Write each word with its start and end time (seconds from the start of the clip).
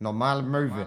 Normale 0.00 0.42
Möwe. 0.42 0.86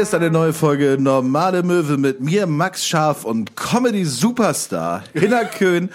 Hier 0.00 0.04
ist 0.04 0.14
eine 0.14 0.30
neue 0.30 0.54
Folge 0.54 0.96
Normale 0.98 1.62
Möwe 1.62 1.98
mit 1.98 2.22
mir, 2.22 2.46
Max 2.46 2.86
Scharf 2.86 3.26
und 3.26 3.54
Comedy 3.54 4.06
Superstar 4.06 5.04
Hinner 5.12 5.44
Köhn 5.58 5.90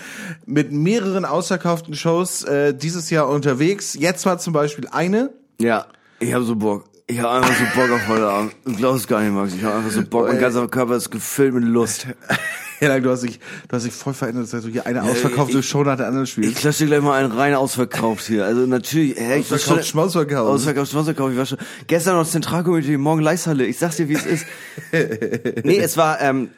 mit 0.46 0.72
mehreren 0.72 1.26
ausverkauften 1.26 1.96
Shows 1.96 2.44
äh, 2.44 2.76
dieses 2.76 3.10
Jahr 3.10 3.28
unterwegs. 3.28 3.96
Jetzt 3.96 4.28
war 4.28 4.38
zum 4.38 4.54
Beispiel 4.54 4.88
eine. 4.92 5.32
Ja, 5.60 5.88
ich 6.20 6.36
habe 6.36 6.44
so 6.44 6.56
Bock. 6.56 6.84
Ich 7.08 7.18
habe 7.20 7.32
einfach 7.32 7.56
so 7.56 7.64
Bock 7.74 7.90
auf 7.90 8.08
heute 8.08 8.28
Abend. 8.28 8.56
Du 8.64 8.76
glaubst 8.76 9.08
gar 9.08 9.22
nicht, 9.22 9.34
Max. 9.34 9.56
Ich 9.56 9.64
habe 9.64 9.78
einfach 9.78 9.90
so 9.90 10.04
Bock. 10.04 10.28
Mein 10.28 10.40
ganzer 10.40 10.68
Körper 10.68 10.98
ist 10.98 11.10
gefüllt 11.10 11.56
mit 11.56 11.64
Lust. 11.64 12.06
Ja, 12.86 13.00
du 13.00 13.10
hast 13.10 13.22
dich, 13.24 13.40
du 13.68 13.76
hast 13.76 13.86
dich 13.86 13.94
voll 13.94 14.14
verändert, 14.14 14.52
dass 14.54 14.64
du 14.64 14.70
hier 14.70 14.86
eine 14.86 15.04
ausverkaufte 15.04 15.60
ich- 15.60 15.68
Show 15.68 15.84
nach 15.84 15.98
der 15.98 16.08
anderen 16.08 16.26
Ich 16.26 16.32
spielst. 16.32 16.58
klatsche 16.58 16.84
dir 16.86 16.88
gleich 16.88 17.02
mal 17.02 17.22
einen 17.24 17.32
rein 17.32 17.54
ausverkauft 17.56 18.26
hier. 18.26 18.46
Also 18.46 18.62
natürlich, 18.66 19.16
hä, 19.18 19.40
ich 19.40 19.52
war 19.52 19.58
schon... 19.60 19.74
Ausverkauft, 19.80 19.88
Schmausverkauft. 19.88 20.50
Ausverkauft, 20.52 20.92
Schmausverkauft. 20.92 21.32
Ich 21.34 21.38
war 21.38 21.46
schon 21.46 21.58
gestern 21.88 22.16
noch 22.16 22.28
Zentralkomitee, 22.28 22.98
morgen 22.98 23.22
Leishalle. 23.22 23.66
Ich 23.66 23.78
sag's 23.78 23.98
dir, 23.98 24.10
wie 24.10 24.14
es 24.14 24.26
ist. 24.26 24.46
nee, 25.64 25.78
es 25.80 25.98
war, 25.98 26.22
ähm, 26.22 26.50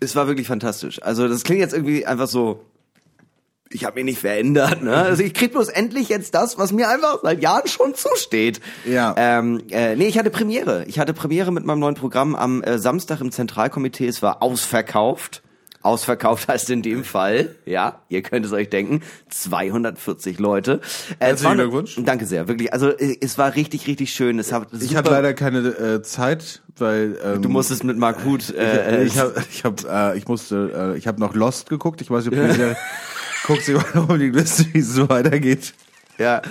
es 0.00 0.14
war 0.16 0.26
wirklich 0.26 0.46
fantastisch. 0.46 1.02
Also 1.02 1.28
das 1.28 1.44
klingt 1.44 1.60
jetzt 1.60 1.74
irgendwie 1.74 2.06
einfach 2.06 2.28
so... 2.28 2.64
Ich 3.70 3.84
habe 3.84 3.96
mich 3.96 4.04
nicht 4.06 4.20
verändert, 4.20 4.82
ne? 4.82 4.94
Also 4.94 5.22
ich 5.22 5.34
krieg 5.34 5.52
bloß 5.52 5.68
endlich 5.68 6.08
jetzt 6.08 6.34
das, 6.34 6.56
was 6.56 6.72
mir 6.72 6.88
einfach 6.88 7.18
seit 7.22 7.42
Jahren 7.42 7.68
schon 7.68 7.94
zusteht. 7.94 8.62
Ja. 8.86 9.14
Ähm, 9.18 9.60
äh, 9.70 9.94
nee, 9.94 10.06
ich 10.08 10.18
hatte 10.18 10.30
Premiere. 10.30 10.86
Ich 10.86 10.98
hatte 10.98 11.12
Premiere 11.12 11.52
mit 11.52 11.66
meinem 11.66 11.80
neuen 11.80 11.94
Programm 11.94 12.34
am 12.34 12.62
äh, 12.62 12.78
Samstag 12.78 13.20
im 13.20 13.30
Zentralkomitee. 13.30 14.06
Es 14.06 14.22
war 14.22 14.42
ausverkauft. 14.42 15.42
Ausverkauft 15.88 16.48
heißt 16.48 16.70
in 16.70 16.82
dem 16.82 17.02
Fall, 17.02 17.56
ja, 17.64 18.02
ihr 18.08 18.22
könnt 18.22 18.44
es 18.46 18.52
euch 18.52 18.68
denken, 18.70 19.02
240 19.30 20.38
Leute. 20.38 20.80
Äh, 21.18 21.26
Herzlichen 21.26 21.36
200 21.56 21.64
Glückwunsch. 21.70 21.96
Danke 22.04 22.26
sehr, 22.26 22.46
wirklich. 22.48 22.72
Also 22.72 22.90
äh, 22.90 23.16
es 23.20 23.38
war 23.38 23.54
richtig, 23.54 23.86
richtig 23.86 24.12
schön. 24.12 24.38
Es 24.38 24.52
hat 24.52 24.68
Ich 24.78 24.94
hatte 24.96 25.10
leider 25.10 25.34
keine 25.34 25.58
äh, 25.60 26.02
Zeit, 26.02 26.62
weil 26.76 27.18
ähm, 27.24 27.42
Du 27.42 27.48
musstest 27.48 27.84
mit 27.84 27.96
Mark 27.96 28.24
Huth. 28.24 28.54
Äh, 28.54 29.04
ich 29.04 29.18
habe, 29.18 29.34
ich 29.50 29.64
habe, 29.64 29.82
äh, 30.14 30.18
ich 30.18 30.28
musste, 30.28 30.92
äh, 30.94 30.98
ich 30.98 31.06
habe 31.06 31.18
noch 31.20 31.34
Lost 31.34 31.68
geguckt. 31.68 32.00
Ich 32.02 32.10
weiß 32.10 32.24
nicht, 32.26 32.38
ob 32.38 32.46
du 32.46 32.54
wieder 32.54 32.76
guckst, 33.46 33.68
ob 33.96 34.18
die 34.18 34.28
Liste, 34.30 34.66
wie 34.72 34.78
es 34.78 34.92
so 34.92 35.08
weitergeht. 35.08 35.72
Ja. 36.18 36.42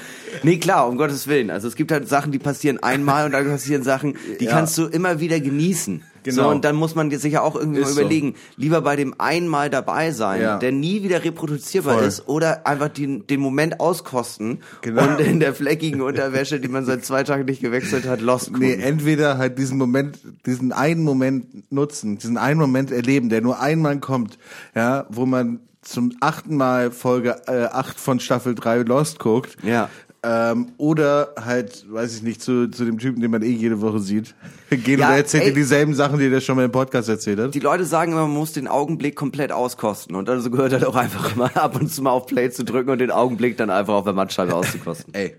Nee, 0.44 0.58
klar, 0.58 0.88
um 0.88 0.98
Gottes 0.98 1.28
Willen. 1.28 1.50
Also 1.52 1.68
es 1.68 1.76
gibt 1.76 1.92
halt 1.92 2.08
Sachen, 2.08 2.32
die 2.32 2.40
passieren 2.40 2.82
einmal 2.82 3.26
und 3.26 3.34
dann 3.34 3.48
passieren 3.48 3.84
Sachen, 3.84 4.16
die 4.40 4.46
Ja. 4.46 4.52
kannst 4.52 4.78
du 4.78 4.86
immer 4.86 5.20
wieder 5.20 5.40
genießen. 5.40 6.04
Genau. 6.28 6.44
So, 6.44 6.50
und 6.50 6.66
dann 6.66 6.75
muss 6.75 6.94
man 6.94 7.09
sich 7.09 7.31
ja 7.33 7.42
auch 7.42 7.56
irgendwie 7.56 7.80
mal 7.80 7.88
Ist 7.88 7.95
so. 7.95 8.02
überlegen, 8.02 8.36
lieber 8.58 8.81
bei 8.81 8.97
dem 8.97 9.16
einmal 9.17 9.70
dabei 9.70 10.11
sein, 10.11 10.42
Ja. 10.42 10.58
der 10.58 10.73
nie 10.73 11.03
wieder 11.03 11.23
reproduzierbar 11.23 11.95
Voll. 12.00 12.03
ist, 12.03 12.28
oder 12.28 12.67
einfach 12.67 12.89
den, 12.89 13.25
den 13.28 13.39
Moment 13.39 13.80
auskosten 13.80 14.59
Genau. 14.81 15.08
und 15.08 15.22
in 15.22 15.39
der 15.39 15.53
fleckigen 15.53 16.02
Unterwäsche, 16.02 16.59
die 16.59 16.67
man 16.67 16.83
seit 16.86 17.05
zwei 17.05 17.23
Tagen 17.23 17.45
nicht 17.45 17.61
gewechselt 17.61 18.05
hat, 18.05 18.20
lost 18.20 18.48
gucken. 18.52 18.59
Nee, 18.67 18.73
entweder 18.73 19.38
halt 19.38 19.58
diesen 19.58 19.78
Moment, 19.78 20.20
diesen 20.45 20.73
einen 20.73 21.03
Moment 21.03 21.72
nutzen, 21.72 22.17
diesen 22.17 22.38
einen 22.38 22.59
Moment 22.59 22.92
erleben, 22.92 23.30
der 23.30 23.39
nur 23.42 23.61
einmal 23.61 23.98
kommt, 24.00 24.38
ja, 24.75 25.05
wo 25.09 25.25
man 25.25 25.61
zum 25.81 26.11
achten 26.20 26.58
Mal 26.58 26.92
Folge 26.92 27.38
äh, 27.48 27.64
acht 27.72 27.98
von 27.98 28.20
Staffel 28.20 28.53
3 28.55 28.80
Lost 28.80 29.20
guckt. 29.20 29.55
Ja. 29.64 29.89
Ähm, 30.23 30.72
oder 30.78 31.36
halt, 31.40 31.86
weiß 31.90 32.16
ich 32.16 32.23
nicht, 32.23 32.42
zu, 32.42 32.70
zu 32.70 32.86
dem 32.86 32.98
Typen, 32.98 33.22
den 33.22 33.32
man 33.32 33.44
eh 33.44 33.52
jede 33.52 33.82
Woche 33.82 34.00
sieht. 34.00 34.36
Gehen 34.70 35.00
Ja, 35.00 35.10
und 35.10 35.16
erzählt 35.16 35.44
ey. 35.44 35.50
dir 35.50 35.55
dieselben 35.55 35.94
Sachen, 35.94 36.20
die 36.20 36.30
der 36.30 36.42
schon 36.42 36.55
mal 36.55 36.66
im 36.66 36.72
Podcast 36.72 37.08
erzählt 37.08 37.39
hat. 37.39 37.54
Die 37.54 37.60
Leute 37.60 37.86
sagen 37.86 38.11
immer, 38.11 38.22
man 38.22 38.32
muss 38.36 38.52
den 38.54 38.67
Augenblick 38.67 39.16
komplett 39.16 39.52
auskosten. 39.52 40.16
Und 40.16 40.30
also 40.30 40.50
gehört 40.50 40.73
halt 40.73 40.86
auch 40.86 40.95
einfach 40.95 41.36
mal 41.38 41.52
ab 41.54 41.80
und 41.80 41.89
zu 41.94 42.02
mal 42.02 42.11
auf 42.11 42.26
Play 42.26 42.50
zu 42.50 42.66
drücken 42.66 42.89
und 42.89 42.98
den 43.00 43.11
Augenblick 43.11 43.58
dann 43.58 43.70
einfach 43.70 43.94
auf 43.94 44.04
der 44.05 44.14
Mattscheibe 44.14 44.54
auszukosten. 44.55 45.14
Ey, 45.14 45.36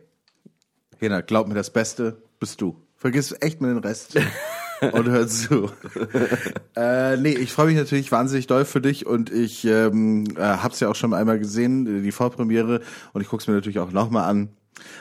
Hena, 0.99 1.21
glaub 1.21 1.49
mir, 1.49 1.55
das 1.55 1.71
Beste 1.71 2.22
bist 2.41 2.60
du. 2.60 2.77
Vergiss 2.97 3.34
echt 3.41 3.60
mal 3.60 3.69
den 3.69 3.78
Rest. 3.78 4.19
und 4.93 5.09
hör 5.09 5.27
zu. 5.27 5.71
äh, 6.77 7.16
nee, 7.16 7.33
ich 7.33 7.53
freue 7.53 7.66
mich 7.66 7.77
natürlich 7.77 8.10
wahnsinnig 8.12 8.47
doll 8.47 8.65
für 8.65 8.81
dich 8.81 9.06
und 9.06 9.31
ich 9.31 9.65
ähm, 9.65 10.25
äh, 10.37 10.41
hab's 10.41 10.81
ja 10.81 10.89
auch 10.89 10.95
schon 10.95 11.15
einmal 11.15 11.39
gesehen, 11.39 12.03
die 12.03 12.12
Vorpremiere, 12.12 12.81
und 13.12 13.21
ich 13.21 13.28
guck's 13.28 13.47
mir 13.49 13.55
natürlich 13.55 13.78
auch 13.81 13.93
nochmal 13.93 14.28
an. 14.28 14.50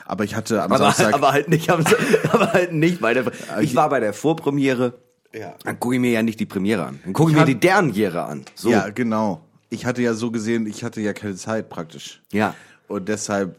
Aber 0.06 0.24
ich 0.24 0.34
hatte 0.34 0.62
am 0.62 0.72
Aber, 0.72 0.78
Samstag. 0.92 1.14
aber 1.14 1.32
halt 1.32 1.48
nicht, 1.48 1.70
am- 1.70 1.84
aber 2.32 2.52
halt 2.52 2.72
nicht 2.72 3.00
bei 3.00 3.14
der. 3.14 3.30
Ich 3.60 3.74
war 3.74 3.88
bei 3.88 4.00
der 4.00 4.12
Vorpremiere. 4.12 4.94
Ja. 5.34 5.54
Dann 5.64 5.78
gucke 5.78 5.94
ich 5.96 6.00
mir 6.00 6.10
ja 6.10 6.22
nicht 6.22 6.40
die 6.40 6.46
Premiere 6.46 6.84
an. 6.86 7.00
Dann 7.04 7.12
gucke 7.12 7.30
ich 7.30 7.34
mir 7.34 7.40
hab- 7.42 7.46
die 7.46 7.60
Derniere 7.60 8.24
an. 8.24 8.44
So. 8.54 8.70
Ja, 8.70 8.88
genau. 8.88 9.42
Ich 9.70 9.84
hatte 9.84 10.00
ja 10.02 10.14
so 10.14 10.30
gesehen, 10.30 10.66
ich 10.66 10.82
hatte 10.84 11.00
ja 11.02 11.12
keine 11.12 11.34
Zeit 11.34 11.68
praktisch. 11.68 12.22
Ja. 12.32 12.54
Und 12.86 13.08
deshalb, 13.08 13.56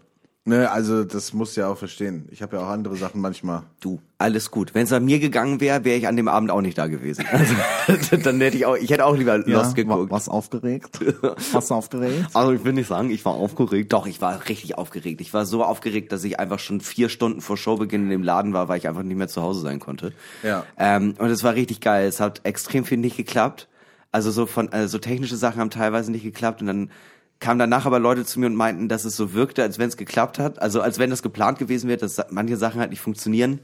ne, 0.49 0.71
also 0.71 1.03
das 1.05 1.33
musst 1.33 1.55
du 1.55 1.61
ja 1.61 1.69
auch 1.69 1.77
verstehen. 1.77 2.27
Ich 2.31 2.41
habe 2.41 2.57
ja 2.57 2.63
auch 2.63 2.67
andere 2.67 2.95
Sachen 2.97 3.21
manchmal. 3.21 3.63
Du, 3.79 4.01
alles 4.17 4.51
gut. 4.51 4.73
Wenn 4.73 4.83
es 4.83 4.91
an 4.91 5.05
mir 5.05 5.19
gegangen 5.19 5.61
wäre, 5.61 5.85
wäre 5.85 5.97
ich 5.97 6.07
an 6.07 6.17
dem 6.17 6.27
Abend 6.27 6.51
auch 6.51 6.61
nicht 6.61 6.77
da 6.77 6.87
gewesen. 6.87 7.25
Also, 7.87 8.17
dann 8.23 8.41
hätte 8.41 8.57
ich 8.57 8.65
auch, 8.65 8.75
ich 8.75 8.89
hätte 8.89 9.05
auch 9.05 9.15
lieber 9.15 9.37
Lost 9.37 9.75
geguckt. 9.75 10.11
Was 10.11 10.27
aufgeregt? 10.27 10.99
Was 11.53 11.71
aufgeregt? 11.71 12.27
Also 12.33 12.51
ich 12.51 12.63
will 12.63 12.73
nicht 12.73 12.87
sagen, 12.87 13.09
ich 13.09 13.23
war 13.25 13.33
aufgeregt. 13.33 13.93
Doch, 13.93 14.05
ich 14.05 14.21
war 14.21 14.47
richtig 14.49 14.77
aufgeregt. 14.77 15.21
Ich 15.21 15.33
war 15.33 15.45
so 15.45 15.63
aufgeregt, 15.63 16.11
dass 16.11 16.23
ich 16.23 16.39
einfach 16.39 16.59
schon 16.59 16.81
vier 16.81 17.09
Stunden 17.09 17.41
vor 17.41 17.57
Showbeginn 17.57 18.03
in 18.03 18.09
dem 18.09 18.23
Laden 18.23 18.53
war, 18.53 18.67
weil 18.67 18.77
ich 18.77 18.87
einfach 18.87 19.03
nicht 19.03 19.17
mehr 19.17 19.27
zu 19.27 19.41
Hause 19.41 19.61
sein 19.61 19.79
konnte. 19.79 20.13
Ja. 20.43 20.65
Ähm, 20.77 21.15
und 21.17 21.29
es 21.29 21.43
war 21.43 21.55
richtig 21.55 21.81
geil. 21.81 22.07
Es 22.07 22.19
hat 22.19 22.41
extrem 22.43 22.83
viel 22.83 22.97
nicht 22.97 23.17
geklappt. 23.17 23.67
Also 24.11 24.31
so 24.31 24.45
von, 24.45 24.69
also 24.69 24.97
technische 24.97 25.37
Sachen 25.37 25.59
haben 25.59 25.69
teilweise 25.69 26.11
nicht 26.11 26.23
geklappt 26.23 26.61
und 26.61 26.67
dann 26.67 26.91
kamen 27.39 27.59
danach 27.59 27.85
aber 27.85 27.99
Leute 27.99 28.25
zu 28.25 28.39
mir 28.39 28.47
und 28.47 28.55
meinten, 28.55 28.89
dass 28.89 29.05
es 29.05 29.15
so 29.15 29.33
wirkte, 29.33 29.63
als 29.63 29.79
wenn 29.79 29.89
es 29.89 29.97
geklappt 29.97 30.39
hat. 30.39 30.61
Also 30.61 30.81
als 30.81 30.99
wenn 30.99 31.09
das 31.09 31.23
geplant 31.23 31.57
gewesen 31.57 31.87
wäre, 31.87 31.99
dass 31.99 32.21
manche 32.29 32.57
Sachen 32.57 32.79
halt 32.79 32.89
nicht 32.89 33.01
funktionieren. 33.01 33.59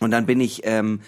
Und 0.00 0.10
dann 0.10 0.26
bin 0.26 0.40
ich, 0.40 0.62
ähm, 0.64 1.00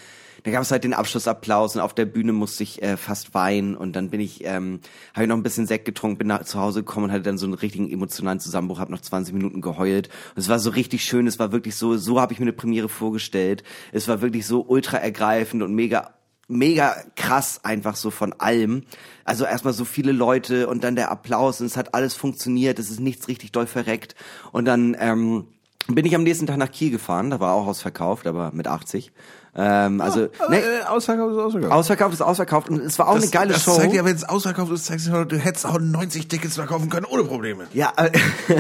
da 0.45 0.53
gab 0.53 0.63
es 0.63 0.71
halt 0.71 0.85
den 0.85 0.95
Abschlussapplaus 0.95 1.75
und 1.75 1.83
auf 1.83 1.93
der 1.93 2.05
Bühne 2.05 2.33
musste 2.33 2.63
ich 2.63 2.81
äh, 2.81 2.97
fast 2.97 3.35
weinen 3.35 3.77
und 3.77 3.97
dann 3.97 4.11
bin 4.11 4.21
ich, 4.21 4.45
ähm, 4.45 4.79
habe 5.13 5.25
ich 5.25 5.29
noch 5.29 5.37
ein 5.37 5.43
bisschen 5.43 5.67
Sekt 5.67 5.87
getrunken, 5.87 6.19
bin 6.19 6.29
nach 6.29 6.45
zu 6.45 6.61
Hause 6.61 6.85
gekommen 6.85 7.07
und 7.07 7.13
hatte 7.13 7.25
dann 7.25 7.37
so 7.37 7.47
einen 7.47 7.55
richtigen 7.55 7.91
emotionalen 7.91 8.39
Zusammenbruch, 8.39 8.79
habe 8.79 8.93
noch 8.93 9.01
20 9.01 9.35
Minuten 9.35 9.61
geheult. 9.61 10.09
Und 10.37 10.41
es 10.41 10.49
war 10.49 10.61
so 10.61 10.71
richtig 10.71 11.05
schön, 11.05 11.27
es 11.27 11.41
war 11.41 11.51
wirklich 11.51 11.75
so, 11.75 11.97
so 11.97 12.21
habe 12.21 12.33
ich 12.33 12.39
mir 12.39 12.45
eine 12.45 12.53
Premiere 12.53 12.89
vorgestellt. 12.89 13.65
Es 13.91 14.07
war 14.07 14.21
wirklich 14.21 14.47
so 14.47 14.65
ultra 14.65 14.99
ergreifend 14.99 15.65
und 15.65 15.75
mega 15.75 16.15
mega 16.49 16.97
krass 17.17 17.61
einfach 17.65 17.97
so 17.97 18.11
von 18.11 18.33
allem. 18.35 18.85
Also 19.25 19.45
erstmal 19.45 19.73
so 19.73 19.85
viele 19.85 20.13
Leute 20.13 20.69
und 20.69 20.85
dann 20.85 20.97
der 20.97 21.11
Applaus 21.11 21.61
und 21.61 21.67
es 21.67 21.77
hat 21.77 21.95
alles 21.95 22.15
funktioniert, 22.15 22.79
es 22.79 22.91
ist 22.91 23.01
nichts 23.01 23.29
richtig 23.29 23.53
doll 23.53 23.67
verreckt. 23.67 24.15
Und 24.53 24.65
dann 24.65 24.97
ähm, 24.99 25.49
bin 25.89 26.05
ich 26.05 26.15
am 26.15 26.23
nächsten 26.23 26.47
Tag 26.47 26.57
nach 26.57 26.71
Kiel 26.71 26.91
gefahren, 26.91 27.31
da 27.31 27.41
war 27.41 27.55
auch 27.55 27.67
ausverkauft, 27.67 28.27
aber 28.27 28.53
mit 28.53 28.67
80. 28.67 29.13
Ähm, 29.57 30.01
also 30.01 30.29
ne, 30.51 30.61
Äh, 30.61 30.83
ausverkauft 30.87 31.33
ist 31.33 31.39
ausverkauft. 31.39 31.73
ausverkauft 31.73 32.15
ist 32.15 32.21
ausverkauft 32.21 32.69
und 32.69 32.81
es 32.81 32.99
war 32.99 33.09
auch 33.09 33.17
eine 33.17 33.29
geile 33.29 33.55
das 33.55 33.63
Show. 33.63 33.77
zeigt 33.77 33.95
ja, 33.95 34.05
wenn 34.05 34.15
es 34.15 34.25
ausverkauft 34.25 34.71
ist, 34.71 34.85
zeigt 34.85 35.07
ja, 35.07 35.25
du 35.25 35.39
hättest 35.39 35.65
auch 35.65 35.79
90 35.81 36.29
Tickets 36.29 36.57
verkaufen 36.57 36.91
können 36.91 37.07
ohne 37.07 37.25
Probleme. 37.25 37.67
Ja, 37.73 37.93
äh, 37.97 38.11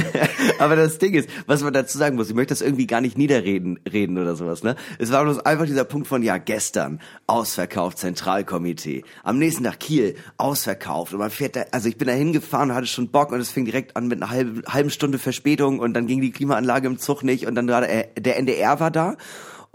aber 0.58 0.76
das 0.76 0.98
Ding 0.98 1.12
ist, 1.14 1.28
was 1.46 1.62
man 1.62 1.74
dazu 1.74 1.98
sagen 1.98 2.16
muss, 2.16 2.30
ich 2.30 2.34
möchte 2.34 2.52
das 2.52 2.62
irgendwie 2.62 2.86
gar 2.86 3.02
nicht 3.02 3.18
niederreden 3.18 3.78
reden 3.90 4.16
oder 4.16 4.36
sowas, 4.36 4.62
ne? 4.62 4.74
Es 4.98 5.12
war 5.12 5.22
bloß 5.24 5.40
einfach 5.40 5.66
dieser 5.66 5.84
Punkt 5.84 6.06
von, 6.08 6.22
ja, 6.22 6.38
gestern 6.38 7.00
ausverkauft, 7.26 7.98
Zentralkomitee, 7.98 9.04
am 9.22 9.38
nächsten 9.38 9.64
Tag 9.64 9.80
Kiel, 9.80 10.16
ausverkauft 10.38 11.12
und 11.12 11.18
man 11.18 11.30
fährt 11.30 11.56
da, 11.56 11.64
also 11.72 11.88
ich 11.88 11.98
bin 11.98 12.08
da 12.08 12.14
hingefahren 12.14 12.70
und 12.70 12.76
hatte 12.76 12.86
schon 12.86 13.08
Bock 13.08 13.32
und 13.32 13.40
es 13.40 13.50
fing 13.50 13.66
direkt 13.66 13.96
an 13.96 14.08
mit 14.08 14.22
einer 14.22 14.30
halben, 14.30 14.62
halben 14.66 14.90
Stunde 14.90 15.18
Verspätung 15.18 15.78
und 15.78 15.92
dann 15.92 16.06
ging 16.06 16.22
die 16.22 16.30
Klimaanlage 16.30 16.86
im 16.86 16.98
Zug 16.98 17.22
nicht 17.22 17.46
und 17.46 17.54
dann 17.54 17.68
war 17.68 17.82
der, 17.82 18.04
der 18.18 18.38
NDR 18.38 18.80
war 18.80 18.90
da 18.90 19.16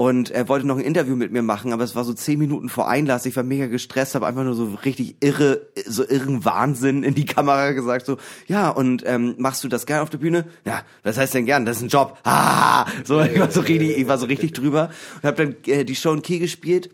und 0.02 0.32
er 0.32 0.50
wollte 0.50 0.66
noch 0.66 0.80
ein 0.80 0.84
Interview 0.84 1.16
mit 1.16 1.32
mir 1.32 1.44
machen, 1.44 1.74
aber 1.74 1.84
es 1.84 1.96
war 1.96 2.04
so 2.04 2.16
zehn 2.16 2.40
Minuten 2.40 2.70
vor 2.70 2.90
Einlass. 2.90 3.28
Ich 3.28 3.36
war 3.36 3.44
mega 3.44 3.68
gestresst, 3.68 4.16
habe 4.16 4.26
einfach 4.26 4.44
nur 4.44 4.56
so 4.56 4.74
richtig 4.84 5.18
irre, 5.20 5.68
so 5.86 6.04
irren 6.04 6.44
Wahnsinn 6.44 7.04
in 7.04 7.14
die 7.14 7.26
Kamera 7.26 7.74
gesagt, 7.74 8.08
so, 8.08 8.18
ja, 8.48 8.70
und 8.70 9.04
ähm, 9.06 9.36
machst 9.38 9.64
du 9.64 9.68
das 9.68 9.86
gern 9.86 10.02
auf 10.02 10.10
der 10.10 10.18
Bühne? 10.18 10.46
Ja, 10.66 10.82
was 11.04 11.20
heißt 11.20 11.36
denn 11.36 11.46
gern? 11.46 11.68
Das 11.68 11.78
ist 11.78 11.84
ein 11.84 11.90
Job. 11.90 12.18
Ah, 12.32 12.88
so, 13.04 13.22
ich 13.22 13.40
war 13.40 13.52
so 13.52 13.60
richtig, 13.68 13.96
ich 13.96 14.08
war 14.08 14.18
so 14.18 14.26
richtig 14.26 14.54
drüber 14.54 14.90
und 15.18 15.28
habe 15.28 15.46
dann 15.46 15.56
äh, 15.72 15.86
die 15.86 15.96
Show 15.96 16.14
in 16.14 16.24
Kiel 16.24 16.40
gespielt. 16.40 16.90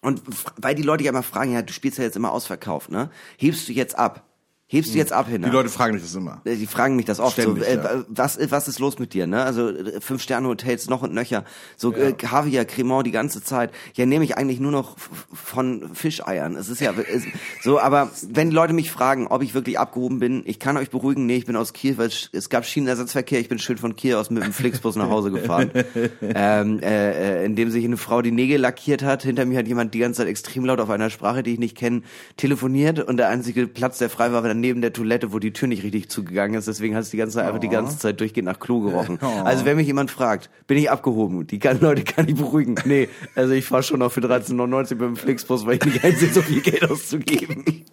Und 0.00 0.22
weil 0.56 0.74
die 0.74 0.82
Leute 0.82 1.04
ja 1.04 1.10
immer 1.10 1.22
fragen, 1.22 1.52
ja, 1.52 1.60
du 1.60 1.72
spielst 1.74 1.98
ja 1.98 2.04
jetzt 2.04 2.16
immer 2.16 2.32
ausverkauft, 2.32 2.90
ne? 2.90 3.10
Hebst 3.36 3.68
du 3.68 3.72
jetzt 3.72 3.98
ab? 3.98 4.27
Hebst 4.70 4.92
du 4.92 4.98
jetzt 4.98 5.14
ab 5.14 5.28
hin? 5.28 5.40
Die 5.40 5.48
Leute 5.48 5.70
fragen 5.70 5.94
dich 5.94 6.02
das 6.02 6.14
immer. 6.14 6.42
Äh, 6.44 6.56
Die 6.56 6.66
fragen 6.66 6.94
mich 6.94 7.06
das 7.06 7.20
oft. 7.20 7.36
So, 7.36 7.42
Ständig, 7.42 7.66
äh, 7.66 7.76
ja. 7.76 8.04
was, 8.08 8.36
äh, 8.36 8.50
was 8.50 8.68
ist 8.68 8.78
los 8.78 8.98
mit 8.98 9.14
dir? 9.14 9.26
Ne? 9.26 9.42
Also 9.42 9.70
äh, 9.70 9.98
fünf 10.02 10.20
Sterne 10.22 10.46
Hotels 10.46 10.90
noch 10.90 11.00
und 11.00 11.14
nöcher. 11.14 11.44
So 11.78 11.94
äh, 11.94 12.12
Kaviar, 12.12 12.66
Cremant 12.66 13.06
die 13.06 13.10
ganze 13.10 13.42
Zeit. 13.42 13.70
Ja, 13.94 14.04
nehme 14.04 14.24
ich 14.24 14.36
eigentlich 14.36 14.60
nur 14.60 14.70
noch 14.70 14.96
von 15.32 15.88
Fischeiern. 15.94 16.54
Es 16.54 16.68
ist 16.68 16.82
ja 16.82 16.92
es, 16.92 17.22
so. 17.62 17.80
Aber 17.80 18.10
wenn 18.28 18.50
die 18.50 18.54
Leute 18.54 18.74
mich 18.74 18.90
fragen, 18.90 19.26
ob 19.28 19.42
ich 19.42 19.54
wirklich 19.54 19.78
abgehoben 19.78 20.18
bin, 20.18 20.42
ich 20.44 20.58
kann 20.58 20.76
euch 20.76 20.90
beruhigen. 20.90 21.24
Nee, 21.24 21.36
ich 21.36 21.46
bin 21.46 21.56
aus 21.56 21.72
Kiel, 21.72 21.96
weil 21.96 22.10
es, 22.32 22.50
gab 22.50 22.66
Schienenersatzverkehr. 22.66 23.40
Ich 23.40 23.48
bin 23.48 23.58
schön 23.58 23.78
von 23.78 23.96
Kiel 23.96 24.16
aus 24.16 24.28
mit 24.28 24.44
dem 24.44 24.52
Flixbus 24.52 24.96
nach 24.96 25.08
Hause 25.08 25.30
gefahren, 25.30 25.70
ähm, 26.20 26.80
äh, 26.80 27.42
äh, 27.42 27.46
in 27.46 27.56
dem 27.56 27.70
sich 27.70 27.86
eine 27.86 27.96
Frau 27.96 28.20
die 28.20 28.32
Nägel 28.32 28.60
lackiert 28.60 29.02
hat. 29.02 29.22
Hinter 29.22 29.46
mir 29.46 29.60
hat 29.60 29.66
jemand 29.66 29.94
die 29.94 30.00
ganze 30.00 30.18
Zeit 30.18 30.28
extrem 30.28 30.66
laut 30.66 30.78
auf 30.80 30.90
einer 30.90 31.08
Sprache, 31.08 31.42
die 31.42 31.54
ich 31.54 31.58
nicht 31.58 31.74
kenne, 31.74 32.02
telefoniert 32.36 33.00
und 33.00 33.16
der 33.16 33.30
einzige 33.30 33.66
Platz, 33.66 33.96
der 33.96 34.10
frei 34.10 34.30
war, 34.30 34.42
war 34.42 34.57
dann 34.58 34.60
neben 34.60 34.80
der 34.80 34.92
Toilette, 34.92 35.32
wo 35.32 35.38
die 35.38 35.52
Tür 35.52 35.68
nicht 35.68 35.82
richtig 35.82 36.08
zugegangen 36.08 36.58
ist. 36.58 36.68
Deswegen 36.68 36.94
hat 36.94 37.02
es 37.02 37.10
die 37.10 37.16
ganze 37.16 37.36
Zeit 37.36 37.46
einfach 37.46 37.60
die 37.60 37.68
ganze 37.68 37.98
Zeit 37.98 38.20
durchgehend 38.20 38.46
nach 38.46 38.58
Klo 38.58 38.80
gerochen. 38.80 39.18
Also 39.44 39.64
wenn 39.64 39.76
mich 39.76 39.86
jemand 39.86 40.10
fragt, 40.10 40.50
bin 40.66 40.76
ich 40.76 40.90
abgehoben? 40.90 41.46
Die 41.46 41.58
kann, 41.58 41.80
Leute 41.80 42.02
kann 42.02 42.28
ich 42.28 42.34
beruhigen. 42.34 42.74
Nee, 42.84 43.08
also 43.34 43.52
ich 43.52 43.64
fahre 43.64 43.82
schon 43.82 44.00
noch 44.00 44.10
für 44.10 44.20
13,99 44.20 44.90
mit 44.90 45.00
dem 45.00 45.16
Flixbus, 45.16 45.64
weil 45.64 45.76
ich 45.76 45.84
nicht 45.84 46.04
einsehe, 46.04 46.30
so 46.30 46.42
viel 46.42 46.60
Geld 46.60 46.90
auszugeben. 46.90 47.64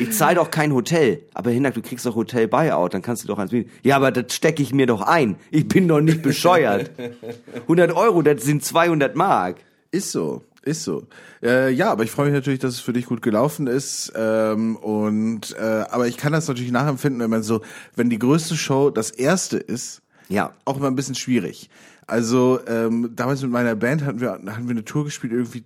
Ich 0.00 0.12
zahle 0.12 0.34
doch 0.36 0.50
kein 0.50 0.74
Hotel. 0.74 1.22
Aber 1.32 1.50
Hinak, 1.50 1.72
du 1.72 1.80
kriegst 1.80 2.04
doch 2.04 2.14
Hotel-Buyout, 2.14 2.92
dann 2.92 3.00
kannst 3.00 3.24
du 3.24 3.26
doch 3.26 3.38
eins 3.38 3.50
mieten. 3.50 3.70
Ja, 3.82 3.96
aber 3.96 4.12
das 4.12 4.34
stecke 4.34 4.62
ich 4.62 4.72
mir 4.74 4.86
doch 4.86 5.00
ein. 5.00 5.36
Ich 5.50 5.66
bin 5.66 5.88
doch 5.88 6.02
nicht 6.02 6.20
bescheuert. 6.22 6.90
100 7.62 7.96
Euro, 7.96 8.20
das 8.20 8.44
sind 8.44 8.62
200 8.62 9.16
Mark. 9.16 9.56
Ist 9.90 10.12
so, 10.12 10.42
ist 10.68 10.84
so. 10.84 11.06
Äh, 11.42 11.70
ja, 11.72 11.90
aber 11.90 12.04
ich 12.04 12.10
freue 12.10 12.26
mich 12.26 12.34
natürlich, 12.34 12.60
dass 12.60 12.74
es 12.74 12.80
für 12.80 12.92
dich 12.92 13.06
gut 13.06 13.22
gelaufen 13.22 13.66
ist. 13.66 14.12
Ähm, 14.14 14.76
und 14.76 15.56
äh, 15.58 15.84
aber 15.90 16.06
ich 16.06 16.16
kann 16.16 16.32
das 16.32 16.46
natürlich 16.48 16.70
nachempfinden, 16.72 17.20
wenn 17.20 17.30
man 17.30 17.42
so, 17.42 17.62
wenn 17.96 18.10
die 18.10 18.18
größte 18.18 18.56
Show 18.56 18.90
das 18.90 19.10
erste 19.10 19.56
ist, 19.58 20.02
Ja. 20.28 20.52
auch 20.64 20.76
immer 20.76 20.86
ein 20.88 20.96
bisschen 20.96 21.14
schwierig. 21.14 21.68
Also 22.06 22.60
ähm, 22.66 23.10
damals 23.16 23.42
mit 23.42 23.50
meiner 23.50 23.74
Band 23.74 24.04
hatten 24.04 24.20
wir 24.20 24.30
hatten 24.30 24.46
wir 24.66 24.70
eine 24.70 24.84
Tour 24.84 25.04
gespielt 25.04 25.32
irgendwie 25.32 25.64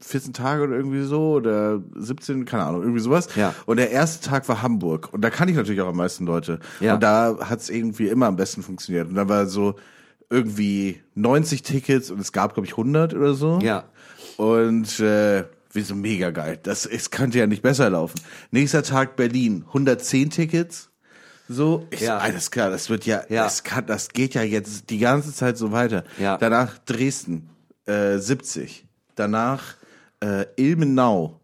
14 0.00 0.32
Tage 0.32 0.62
oder 0.64 0.76
irgendwie 0.76 1.02
so 1.02 1.32
oder 1.32 1.80
17, 1.96 2.44
keine 2.44 2.64
Ahnung, 2.64 2.82
irgendwie 2.82 3.00
sowas. 3.00 3.28
Ja. 3.36 3.54
Und 3.66 3.78
der 3.78 3.90
erste 3.90 4.28
Tag 4.28 4.48
war 4.48 4.60
Hamburg 4.62 5.08
und 5.12 5.22
da 5.22 5.30
kann 5.30 5.48
ich 5.48 5.56
natürlich 5.56 5.80
auch 5.80 5.88
am 5.88 5.96
meisten 5.96 6.26
Leute. 6.26 6.60
Ja. 6.80 6.94
Und 6.94 7.02
da 7.02 7.36
hat's 7.40 7.68
irgendwie 7.70 8.08
immer 8.08 8.26
am 8.26 8.36
besten 8.36 8.62
funktioniert. 8.62 9.08
Und 9.08 9.14
da 9.14 9.28
war 9.28 9.46
so 9.46 9.76
irgendwie 10.30 11.00
90 11.14 11.62
Tickets 11.62 12.10
und 12.10 12.20
es 12.20 12.32
gab 12.32 12.54
glaube 12.54 12.66
ich 12.66 12.72
100 12.72 13.14
oder 13.14 13.34
so. 13.34 13.58
Ja. 13.62 13.84
Und 14.38 15.00
äh, 15.00 15.44
wie 15.72 15.80
so 15.82 15.94
mega 15.96 16.30
geil. 16.30 16.58
Das 16.62 16.86
es 16.86 17.10
könnte 17.10 17.38
ja 17.38 17.46
nicht 17.48 17.60
besser 17.62 17.90
laufen. 17.90 18.20
Nächster 18.52 18.82
Tag 18.84 19.16
Berlin, 19.16 19.64
110 19.66 20.30
Tickets. 20.30 20.90
So, 21.48 21.86
ich 21.90 22.00
Ja. 22.00 22.18
so, 22.18 22.24
alles 22.24 22.50
klar, 22.50 22.70
das 22.70 22.88
wird 22.88 23.04
ja, 23.04 23.22
Ja. 23.28 23.42
das 23.44 23.64
kann, 23.64 23.86
das 23.86 24.10
geht 24.10 24.34
ja 24.34 24.42
jetzt 24.42 24.90
die 24.90 24.98
ganze 24.98 25.34
Zeit 25.34 25.58
so 25.58 25.72
weiter. 25.72 26.04
Ja. 26.18 26.36
Danach 26.36 26.78
Dresden, 26.78 27.50
äh, 27.86 28.18
70. 28.18 28.86
Danach 29.16 29.74
äh, 30.20 30.46
Ilmenau, 30.56 31.37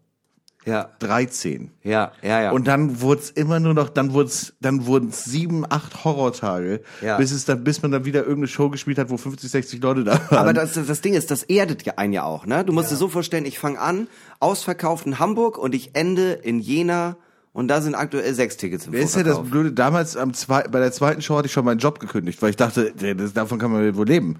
Ja, 0.65 0.89
13. 0.99 1.71
ja, 1.83 2.11
ja, 2.23 2.41
ja. 2.41 2.51
Und 2.51 2.67
dann 2.67 3.01
wurd's 3.01 3.29
immer 3.29 3.59
nur 3.59 3.73
noch, 3.73 3.89
dann 3.89 4.13
wurd's, 4.13 4.53
dann 4.61 4.85
wurden's 4.87 5.23
sieben, 5.23 5.63
acht 5.69 6.03
Horrortage, 6.03 6.81
Ja. 7.01 7.17
bis 7.17 7.31
es 7.31 7.45
dann, 7.45 7.63
bis 7.63 7.81
man 7.81 7.91
dann 7.91 8.05
wieder 8.05 8.21
irgendeine 8.21 8.47
Show 8.47 8.69
gespielt 8.69 8.97
hat, 8.97 9.09
wo 9.09 9.17
50, 9.17 9.49
60 9.51 9.81
Leute 9.81 10.03
da 10.03 10.13
waren. 10.29 10.37
Aber 10.39 10.53
das, 10.53 10.73
das 10.73 11.01
Ding 11.01 11.13
ist, 11.13 11.29
das 11.31 11.43
erdet 11.43 11.83
ja 11.83 11.93
einen 11.97 12.13
ja 12.13 12.23
auch, 12.23 12.45
ne? 12.45 12.63
Du 12.65 12.73
musst 12.73 12.91
dir 12.91 12.95
so 12.95 13.07
vorstellen, 13.07 13.45
ich 13.45 13.59
fange 13.59 13.79
an, 13.79 14.07
ausverkauft 14.39 15.05
in 15.05 15.19
Hamburg 15.19 15.57
und 15.57 15.75
ich 15.75 15.91
ende 15.95 16.33
in 16.33 16.59
Jena 16.59 17.15
und 17.53 17.67
da 17.69 17.79
sind 17.81 17.95
aktuell 17.95 18.33
sechs 18.33 18.57
Tickets 18.57 18.87
im 18.87 18.93
Wer 18.93 19.01
ist 19.03 19.15
ja 19.15 19.23
das 19.23 19.35
Vorverkauf. 19.35 19.51
Blöde? 19.51 19.71
Damals 19.73 20.17
am 20.17 20.33
zwei, 20.33 20.63
bei 20.63 20.79
der 20.79 20.91
zweiten 20.91 21.21
Show 21.21 21.35
hatte 21.37 21.45
ich 21.45 21.53
schon 21.53 21.63
meinen 21.65 21.79
Job 21.79 21.99
gekündigt, 21.99 22.41
weil 22.41 22.49
ich 22.49 22.57
dachte, 22.57 22.91
das, 23.15 23.33
davon 23.33 23.59
kann 23.59 23.71
man 23.71 23.95
wohl 23.95 24.07
leben. 24.07 24.39